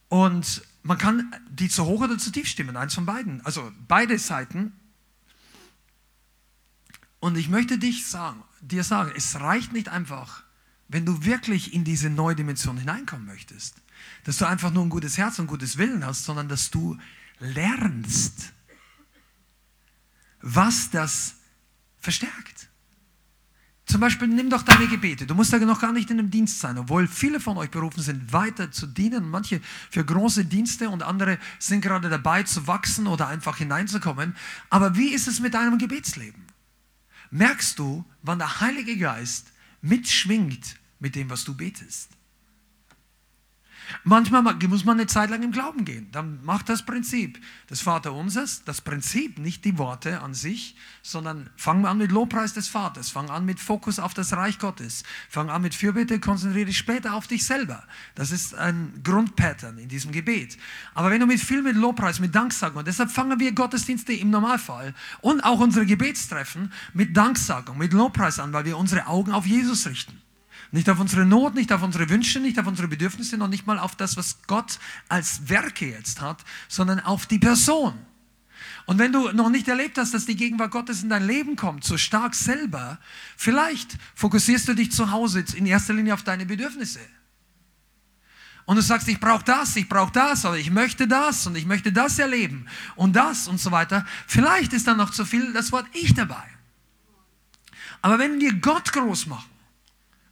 Und 0.09 0.63
man 0.83 0.97
kann 0.97 1.33
die 1.49 1.69
zu 1.69 1.85
hoch 1.85 2.01
oder 2.01 2.17
zu 2.17 2.31
tief 2.31 2.47
stimmen, 2.47 2.75
eins 2.75 2.95
von 2.95 3.05
beiden. 3.05 3.45
Also 3.45 3.71
beide 3.87 4.17
Seiten. 4.17 4.73
Und 7.19 7.37
ich 7.37 7.49
möchte 7.49 7.77
dich 7.77 8.07
sagen, 8.07 8.43
dir 8.61 8.83
sagen, 8.83 9.11
es 9.15 9.39
reicht 9.39 9.73
nicht 9.73 9.89
einfach, 9.89 10.43
wenn 10.89 11.05
du 11.05 11.23
wirklich 11.23 11.73
in 11.73 11.83
diese 11.83 12.09
neue 12.09 12.35
Dimension 12.35 12.77
hineinkommen 12.77 13.25
möchtest, 13.25 13.75
dass 14.25 14.37
du 14.37 14.45
einfach 14.45 14.71
nur 14.71 14.83
ein 14.83 14.89
gutes 14.89 15.17
Herz 15.17 15.39
und 15.39 15.47
gutes 15.47 15.77
Willen 15.77 16.05
hast, 16.05 16.25
sondern 16.25 16.49
dass 16.49 16.71
du 16.71 16.97
lernst, 17.39 18.51
was 20.41 20.89
das 20.89 21.35
verstärkt. 21.99 22.69
Zum 23.85 24.01
Beispiel 24.01 24.27
nimm 24.27 24.49
doch 24.49 24.61
deine 24.61 24.87
Gebete. 24.87 25.25
Du 25.25 25.33
musst 25.33 25.51
ja 25.51 25.59
noch 25.59 25.81
gar 25.81 25.91
nicht 25.91 26.11
in 26.11 26.19
einem 26.19 26.29
Dienst 26.29 26.59
sein, 26.59 26.77
obwohl 26.77 27.07
viele 27.07 27.39
von 27.39 27.57
euch 27.57 27.71
berufen 27.71 28.03
sind, 28.03 28.31
weiter 28.31 28.71
zu 28.71 28.85
dienen. 28.85 29.29
Manche 29.29 29.61
für 29.89 30.05
große 30.05 30.45
Dienste 30.45 30.89
und 30.89 31.01
andere 31.01 31.39
sind 31.57 31.81
gerade 31.81 32.07
dabei 32.07 32.43
zu 32.43 32.67
wachsen 32.67 33.07
oder 33.07 33.27
einfach 33.27 33.57
hineinzukommen. 33.57 34.35
Aber 34.69 34.95
wie 34.95 35.09
ist 35.09 35.27
es 35.27 35.39
mit 35.39 35.55
deinem 35.55 35.79
Gebetsleben? 35.79 36.45
Merkst 37.31 37.79
du, 37.79 38.05
wann 38.21 38.37
der 38.39 38.59
Heilige 38.61 38.95
Geist 38.95 39.47
mitschwingt 39.81 40.78
mit 40.99 41.15
dem, 41.15 41.29
was 41.29 41.43
du 41.43 41.55
betest? 41.55 42.09
Manchmal 44.03 44.43
muss 44.67 44.85
man 44.85 44.97
eine 44.97 45.07
Zeit 45.07 45.29
lang 45.29 45.43
im 45.43 45.51
Glauben 45.51 45.85
gehen. 45.85 46.09
Dann 46.11 46.43
macht 46.43 46.69
das 46.69 46.85
Prinzip 46.85 47.39
des 47.69 47.81
Vaterunsers, 47.81 48.63
das 48.63 48.81
Prinzip, 48.81 49.39
nicht 49.39 49.65
die 49.65 49.77
Worte 49.77 50.21
an 50.21 50.33
sich, 50.33 50.75
sondern 51.01 51.49
fang 51.55 51.85
an 51.85 51.97
mit 51.97 52.11
Lobpreis 52.11 52.53
des 52.53 52.67
Vaters, 52.67 53.09
fang 53.09 53.29
an 53.29 53.45
mit 53.45 53.59
Fokus 53.59 53.99
auf 53.99 54.13
das 54.13 54.33
Reich 54.33 54.59
Gottes, 54.59 55.03
fang 55.29 55.49
an 55.49 55.61
mit 55.61 55.75
Fürbitte, 55.75 56.19
konzentriere 56.19 56.67
dich 56.67 56.77
später 56.77 57.13
auf 57.13 57.27
dich 57.27 57.45
selber. 57.45 57.83
Das 58.15 58.31
ist 58.31 58.55
ein 58.55 59.01
Grundpattern 59.03 59.77
in 59.77 59.89
diesem 59.89 60.11
Gebet. 60.11 60.57
Aber 60.93 61.09
wenn 61.09 61.19
du 61.19 61.25
mit 61.25 61.39
viel 61.39 61.61
mit 61.61 61.75
Lobpreis, 61.75 62.19
mit 62.19 62.35
Danksagung, 62.35 62.83
deshalb 62.85 63.11
fangen 63.11 63.39
wir 63.39 63.51
Gottesdienste 63.53 64.13
im 64.13 64.29
Normalfall 64.29 64.93
und 65.21 65.41
auch 65.41 65.59
unsere 65.59 65.85
Gebetstreffen 65.85 66.71
mit 66.93 67.17
Danksagung, 67.17 67.77
mit 67.77 67.93
Lobpreis 67.93 68.39
an, 68.39 68.53
weil 68.53 68.65
wir 68.65 68.77
unsere 68.77 69.07
Augen 69.07 69.31
auf 69.31 69.45
Jesus 69.45 69.87
richten. 69.87 70.21
Nicht 70.71 70.89
auf 70.89 70.99
unsere 70.99 71.25
Not, 71.25 71.55
nicht 71.55 71.71
auf 71.71 71.81
unsere 71.81 72.09
Wünsche, 72.09 72.39
nicht 72.39 72.59
auf 72.59 72.67
unsere 72.67 72.87
Bedürfnisse, 72.87 73.37
noch 73.37 73.47
nicht 73.47 73.65
mal 73.65 73.79
auf 73.79 73.95
das, 73.95 74.17
was 74.17 74.43
Gott 74.45 74.79
als 75.07 75.49
Werke 75.49 75.89
jetzt 75.89 76.21
hat, 76.21 76.43
sondern 76.67 76.99
auf 76.99 77.25
die 77.25 77.39
Person. 77.39 77.93
Und 78.85 78.99
wenn 78.99 79.11
du 79.11 79.31
noch 79.31 79.49
nicht 79.49 79.67
erlebt 79.67 79.97
hast, 79.97 80.13
dass 80.13 80.25
die 80.25 80.35
Gegenwart 80.35 80.71
Gottes 80.71 81.03
in 81.03 81.09
dein 81.09 81.25
Leben 81.25 81.55
kommt, 81.55 81.83
so 81.83 81.97
stark 81.97 82.35
selber, 82.35 82.99
vielleicht 83.35 83.97
fokussierst 84.15 84.67
du 84.67 84.73
dich 84.73 84.91
zu 84.91 85.11
Hause 85.11 85.43
in 85.55 85.65
erster 85.65 85.93
Linie 85.93 86.13
auf 86.13 86.23
deine 86.23 86.45
Bedürfnisse. 86.45 86.99
Und 88.65 88.75
du 88.75 88.83
sagst, 88.83 89.07
ich 89.07 89.19
brauche 89.19 89.43
das, 89.43 89.75
ich 89.75 89.89
brauche 89.89 90.11
das, 90.11 90.45
oder 90.45 90.57
ich 90.57 90.69
möchte 90.69 91.07
das 91.07 91.47
und 91.47 91.55
ich 91.55 91.65
möchte 91.65 91.91
das 91.91 92.19
erleben 92.19 92.67
und 92.95 93.15
das 93.15 93.47
und 93.47 93.59
so 93.59 93.71
weiter. 93.71 94.05
Vielleicht 94.27 94.73
ist 94.73 94.85
dann 94.87 94.97
noch 94.97 95.09
zu 95.09 95.25
viel 95.25 95.53
das 95.53 95.71
Wort 95.71 95.87
Ich 95.93 96.13
dabei. 96.13 96.43
Aber 98.01 98.19
wenn 98.19 98.39
wir 98.39 98.53
Gott 98.53 98.93
groß 98.93 99.25
machen, 99.25 99.49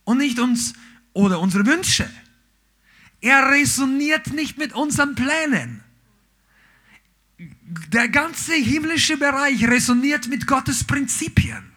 und 0.08 0.20
nicht 0.20 0.40
uns 0.40 0.74
oder 1.12 1.42
unsere 1.42 1.66
Wünsche. 1.66 2.10
Er 3.20 3.50
resoniert 3.50 4.28
nicht 4.28 4.58
mit 4.58 4.72
unseren 4.72 5.16
Plänen. 5.16 5.84
Der 7.90 8.08
ganze 8.08 8.54
himmlische 8.54 9.18
Bereich 9.18 9.68
resoniert 9.68 10.30
mit 10.30 10.48
Gottes 10.48 10.86
Prinzipien. 10.86 11.74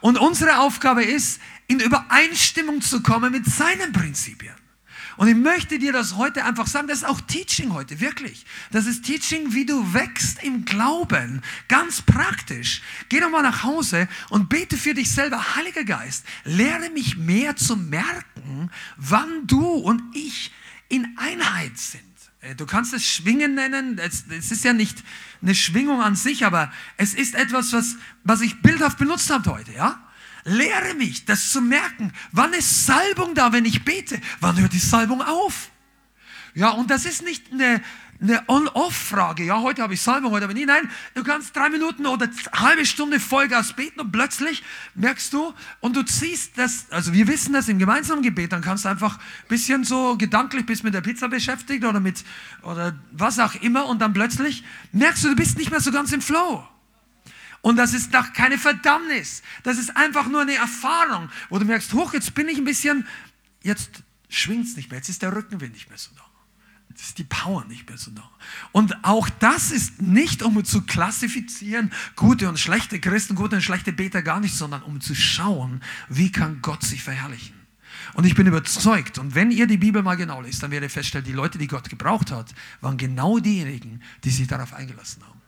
Und 0.00 0.18
unsere 0.18 0.58
Aufgabe 0.58 1.04
ist, 1.04 1.40
in 1.68 1.78
Übereinstimmung 1.78 2.82
zu 2.82 3.00
kommen 3.00 3.30
mit 3.30 3.46
seinen 3.46 3.92
Prinzipien. 3.92 4.56
Und 5.16 5.28
ich 5.28 5.34
möchte 5.34 5.78
dir 5.78 5.92
das 5.92 6.16
heute 6.16 6.44
einfach 6.44 6.66
sagen, 6.66 6.88
das 6.88 6.98
ist 6.98 7.04
auch 7.04 7.20
Teaching 7.20 7.72
heute, 7.72 8.00
wirklich. 8.00 8.44
Das 8.70 8.86
ist 8.86 9.04
Teaching, 9.04 9.52
wie 9.52 9.66
du 9.66 9.94
wächst 9.94 10.42
im 10.42 10.64
Glauben, 10.64 11.42
ganz 11.68 12.02
praktisch. 12.02 12.82
Geh 13.08 13.20
doch 13.20 13.30
mal 13.30 13.42
nach 13.42 13.62
Hause 13.62 14.08
und 14.30 14.48
bete 14.48 14.76
für 14.76 14.94
dich 14.94 15.10
selber, 15.10 15.56
Heiliger 15.56 15.84
Geist, 15.84 16.24
lehre 16.44 16.90
mich 16.90 17.16
mehr 17.16 17.56
zu 17.56 17.76
merken, 17.76 18.70
wann 18.96 19.46
du 19.46 19.64
und 19.64 20.02
ich 20.14 20.52
in 20.88 21.16
Einheit 21.18 21.78
sind. 21.78 22.02
Äh, 22.42 22.54
du 22.54 22.66
kannst 22.66 22.92
es 22.92 23.06
Schwingen 23.06 23.54
nennen, 23.54 23.98
es, 23.98 24.24
ist 24.28 24.64
ja 24.64 24.72
nicht 24.72 25.02
eine 25.40 25.54
Schwingung 25.54 26.02
an 26.02 26.16
sich, 26.16 26.44
aber 26.44 26.72
es 26.96 27.14
ist 27.14 27.34
etwas, 27.34 27.72
was, 27.72 27.96
was 28.24 28.40
ich 28.40 28.60
bildhaft 28.60 28.98
benutzt 28.98 29.30
habe 29.30 29.50
heute, 29.50 29.72
ja? 29.72 30.00
Lehre 30.44 30.94
mich, 30.94 31.24
das 31.24 31.50
zu 31.50 31.60
merken. 31.60 32.12
Wann 32.32 32.52
ist 32.52 32.86
Salbung 32.86 33.34
da, 33.34 33.52
wenn 33.52 33.64
ich 33.64 33.84
bete? 33.84 34.20
Wann 34.40 34.60
hört 34.60 34.72
die 34.72 34.78
Salbung 34.78 35.22
auf? 35.22 35.70
Ja, 36.54 36.70
und 36.70 36.90
das 36.90 37.06
ist 37.06 37.22
nicht 37.22 37.52
eine, 37.52 37.80
eine 38.20 38.42
On-Off-Frage. 38.48 39.44
Ja, 39.44 39.60
heute 39.60 39.82
habe 39.82 39.94
ich 39.94 40.02
Salbung, 40.02 40.32
heute 40.32 40.44
aber 40.44 40.54
nie. 40.54 40.66
Nein, 40.66 40.90
du 41.14 41.22
kannst 41.22 41.56
drei 41.56 41.70
Minuten 41.70 42.06
oder 42.06 42.28
halbe 42.52 42.84
Stunde 42.84 43.20
Vollgas 43.20 43.72
beten 43.72 44.00
und 44.00 44.12
plötzlich 44.12 44.62
merkst 44.94 45.32
du 45.32 45.54
und 45.80 45.96
du 45.96 46.02
ziehst 46.02 46.58
das, 46.58 46.86
also 46.90 47.12
wir 47.12 47.26
wissen 47.26 47.52
das 47.52 47.68
im 47.68 47.78
gemeinsamen 47.78 48.22
Gebet, 48.22 48.52
dann 48.52 48.60
kannst 48.62 48.84
du 48.84 48.88
einfach 48.88 49.18
ein 49.18 49.48
bisschen 49.48 49.84
so 49.84 50.16
gedanklich 50.16 50.66
bist 50.66 50.84
mit 50.84 50.92
der 50.92 51.00
Pizza 51.00 51.28
beschäftigt 51.28 51.84
oder 51.84 52.00
mit, 52.00 52.24
oder 52.62 52.94
was 53.12 53.38
auch 53.38 53.54
immer 53.56 53.86
und 53.86 54.00
dann 54.00 54.12
plötzlich 54.12 54.62
merkst 54.92 55.24
du, 55.24 55.28
du 55.28 55.36
bist 55.36 55.56
nicht 55.56 55.70
mehr 55.70 55.80
so 55.80 55.90
ganz 55.90 56.12
im 56.12 56.20
Flow. 56.20 56.66
Und 57.62 57.76
das 57.76 57.94
ist 57.94 58.12
doch 58.12 58.32
keine 58.32 58.58
Verdammnis. 58.58 59.42
Das 59.62 59.78
ist 59.78 59.96
einfach 59.96 60.28
nur 60.28 60.42
eine 60.42 60.54
Erfahrung, 60.54 61.30
wo 61.48 61.58
du 61.58 61.64
merkst, 61.64 61.94
hoch, 61.94 62.12
jetzt 62.12 62.34
bin 62.34 62.48
ich 62.48 62.58
ein 62.58 62.64
bisschen, 62.64 63.06
jetzt 63.62 64.02
schwingt 64.28 64.66
es 64.66 64.76
nicht 64.76 64.90
mehr, 64.90 64.98
jetzt 64.98 65.08
ist 65.08 65.22
der 65.22 65.34
Rückenwind 65.34 65.72
nicht 65.72 65.88
mehr 65.88 65.98
so 65.98 66.10
da. 66.16 66.22
Jetzt 66.90 67.02
ist 67.02 67.18
die 67.18 67.24
Power 67.24 67.64
nicht 67.66 67.88
mehr 67.88 67.96
so 67.96 68.10
da. 68.10 68.28
Und 68.72 69.02
auch 69.04 69.30
das 69.30 69.70
ist 69.70 70.02
nicht, 70.02 70.42
um 70.42 70.62
zu 70.62 70.82
klassifizieren, 70.82 71.90
gute 72.16 72.48
und 72.48 72.58
schlechte 72.58 73.00
Christen, 73.00 73.34
gute 73.34 73.56
und 73.56 73.62
schlechte 73.62 73.92
Beter 73.92 74.22
gar 74.22 74.40
nicht, 74.40 74.54
sondern 74.54 74.82
um 74.82 75.00
zu 75.00 75.14
schauen, 75.14 75.80
wie 76.10 76.30
kann 76.30 76.60
Gott 76.60 76.82
sich 76.82 77.02
verherrlichen. 77.02 77.54
Und 78.14 78.26
ich 78.26 78.34
bin 78.34 78.46
überzeugt, 78.46 79.18
und 79.18 79.34
wenn 79.34 79.50
ihr 79.50 79.66
die 79.66 79.78
Bibel 79.78 80.02
mal 80.02 80.16
genau 80.16 80.40
lest, 80.42 80.62
dann 80.62 80.70
werdet 80.70 80.90
ihr 80.90 80.92
feststellen, 80.92 81.24
die 81.24 81.32
Leute, 81.32 81.56
die 81.56 81.68
Gott 81.68 81.88
gebraucht 81.88 82.30
hat, 82.30 82.52
waren 82.80 82.98
genau 82.98 83.38
diejenigen, 83.38 84.02
die 84.24 84.30
sich 84.30 84.48
darauf 84.48 84.74
eingelassen 84.74 85.22
haben. 85.26 85.41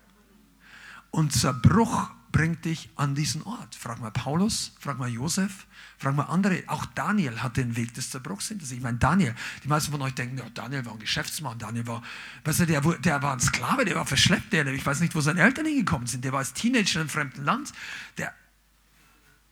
Und 1.15 1.33
Zerbruch 1.33 2.11
bringt 2.33 2.65
dich 2.65 2.91
an 2.97 3.15
diesen 3.15 3.45
Ort. 3.45 3.77
Frag 3.77 4.01
mal 4.01 4.11
Paulus, 4.11 4.73
frag 4.81 4.99
mal 4.99 5.09
Josef, 5.09 5.69
frag 5.97 6.17
mal 6.17 6.25
andere. 6.25 6.65
Auch 6.67 6.85
Daniel 6.87 7.41
hat 7.41 7.57
den 7.57 7.77
Weg 7.77 7.95
des 7.95 8.11
Zerbruchs 8.11 8.49
hinter 8.49 8.67
sich. 8.67 8.79
Ich 8.79 8.83
meine, 8.83 8.99
Daniel, 8.99 9.33
die 9.63 9.69
meisten 9.69 9.93
von 9.93 10.03
euch 10.03 10.15
denken, 10.15 10.39
ja, 10.39 10.45
Daniel 10.53 10.85
war 10.85 10.93
ein 10.93 10.99
Geschäftsmann, 10.99 11.57
Daniel 11.61 11.87
war, 11.87 12.03
weißt 12.43 12.59
du, 12.59 12.67
der, 12.67 12.81
der 12.81 13.23
war 13.23 13.33
ein 13.33 13.39
Sklave, 13.39 13.85
der 13.85 13.95
war 13.95 14.07
verschleppt, 14.07 14.53
der, 14.53 14.67
ich 14.67 14.85
weiß 14.85 14.99
nicht, 14.99 15.15
wo 15.15 15.21
seine 15.21 15.41
Eltern 15.41 15.67
hingekommen 15.67 16.09
sind, 16.09 16.25
der 16.25 16.33
war 16.33 16.41
als 16.41 16.53
Teenager 16.53 16.95
in 16.95 17.01
einem 17.03 17.11
fremden 17.11 17.45
Land. 17.45 17.73
Der, 18.19 18.35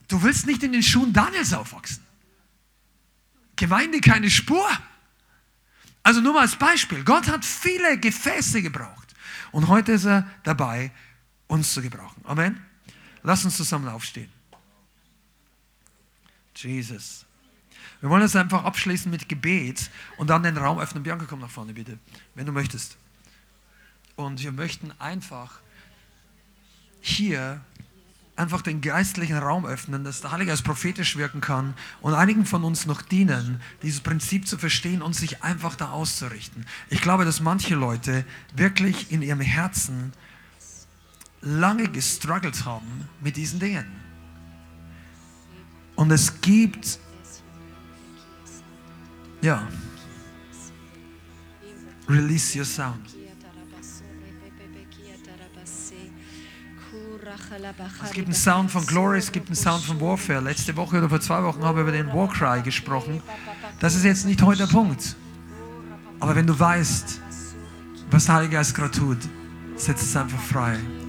du 0.09 0.21
willst 0.25 0.49
nicht 0.49 0.65
in 0.65 0.73
den 0.73 0.83
Schuhen 0.83 1.13
Daniels 1.13 1.53
aufwachsen. 1.53 2.03
Gemeinde 3.55 4.01
keine 4.01 4.31
Spur. 4.31 4.69
Also 6.03 6.21
nur 6.21 6.33
mal 6.33 6.41
als 6.41 6.57
Beispiel. 6.57 7.05
Gott 7.05 7.29
hat 7.29 7.45
viele 7.45 8.01
Gefäße 8.01 8.63
gebraucht. 8.63 9.15
Und 9.53 9.69
heute 9.69 9.93
ist 9.93 10.07
er 10.07 10.29
dabei, 10.43 10.91
uns 11.53 11.75
zu 11.75 11.83
gebrauchen. 11.83 12.23
Amen. 12.25 12.59
Lass 13.23 13.45
uns 13.45 13.59
zusammen 13.59 13.87
aufstehen. 13.89 14.31
Jesus. 16.57 17.27
Wir 18.01 18.09
wollen 18.09 18.23
jetzt 18.23 18.37
einfach 18.37 18.65
abschließen 18.65 19.11
mit 19.11 19.29
Gebet 19.29 19.91
und 20.17 20.31
dann 20.31 20.43
den 20.43 20.57
Raum 20.57 20.79
öffnen. 20.79 21.03
Bianca, 21.03 21.27
komm 21.29 21.41
nach 21.41 21.51
vorne 21.51 21.75
bitte, 21.75 21.99
wenn 22.35 22.47
du 22.47 22.53
möchtest. 22.53 22.97
Und 24.17 24.43
wir 24.43 24.53
möchten 24.53 24.93
einfach 24.99 25.61
hier 27.01 27.61
einfach 28.35 28.63
den 28.63 28.81
geistlichen 28.81 29.37
Raum 29.37 29.67
öffnen, 29.67 30.05
dass 30.05 30.23
der 30.23 30.33
Heilige 30.33 30.51
Geist 30.51 30.65
prophetisch 30.65 31.17
wirken 31.17 31.43
kann 31.43 31.75
und 32.01 32.15
einigen 32.15 32.47
von 32.47 32.65
uns 32.65 32.87
noch 32.87 33.03
dienen, 33.03 33.61
dieses 33.83 34.01
Prinzip 34.01 34.49
zu 34.49 34.57
verstehen 34.57 35.03
und 35.03 35.15
sich 35.15 35.43
einfach 35.43 35.77
da 35.77 35.91
auszurichten. 35.91 36.67
Ich 36.89 37.03
glaube, 37.03 37.27
dass 37.27 37.41
manche 37.41 37.75
Leute 37.75 38.25
wirklich 38.55 39.13
in 39.13 39.21
ihrem 39.21 39.41
Herzen 39.41 40.15
lange 41.43 41.89
gestruggelt 41.89 42.65
haben 42.65 43.09
mit 43.21 43.37
diesen 43.37 43.59
Dingen. 43.59 43.87
Und 45.97 46.11
es 46.11 46.41
gibt, 46.41 46.99
ja, 49.41 49.67
release 52.09 52.59
your 52.59 52.65
sound. 52.65 53.01
Es 58.05 58.13
gibt 58.13 58.27
einen 58.27 58.35
Sound 58.35 58.71
von 58.71 58.85
Glory, 58.87 59.19
es 59.19 59.31
gibt 59.31 59.49
einen 59.49 59.57
Sound 59.57 59.85
von 59.85 60.01
Warfare. 60.01 60.41
Letzte 60.41 60.77
Woche 60.77 60.99
oder 60.99 61.09
vor 61.09 61.21
zwei 61.21 61.43
Wochen 61.43 61.63
habe 61.63 61.81
ich 61.81 61.83
über 61.83 61.93
den 61.93 62.09
Warcry 62.09 62.63
gesprochen. 62.63 63.23
Das 63.81 63.95
ist 63.95 64.05
jetzt 64.05 64.27
nicht 64.27 64.43
heute 64.43 64.67
der 64.67 64.73
Punkt. 64.73 65.17
Aber 66.21 66.35
wenn 66.35 66.47
du 66.47 66.59
weißt, 66.59 67.21
was 68.11 68.27
der 68.27 68.35
Heilige 68.35 68.55
Geist 68.55 68.75
gerade 68.75 68.91
tut, 68.91 69.19
setz 69.77 70.03
es 70.03 70.17
einfach 70.17 70.41
frei 70.41 70.79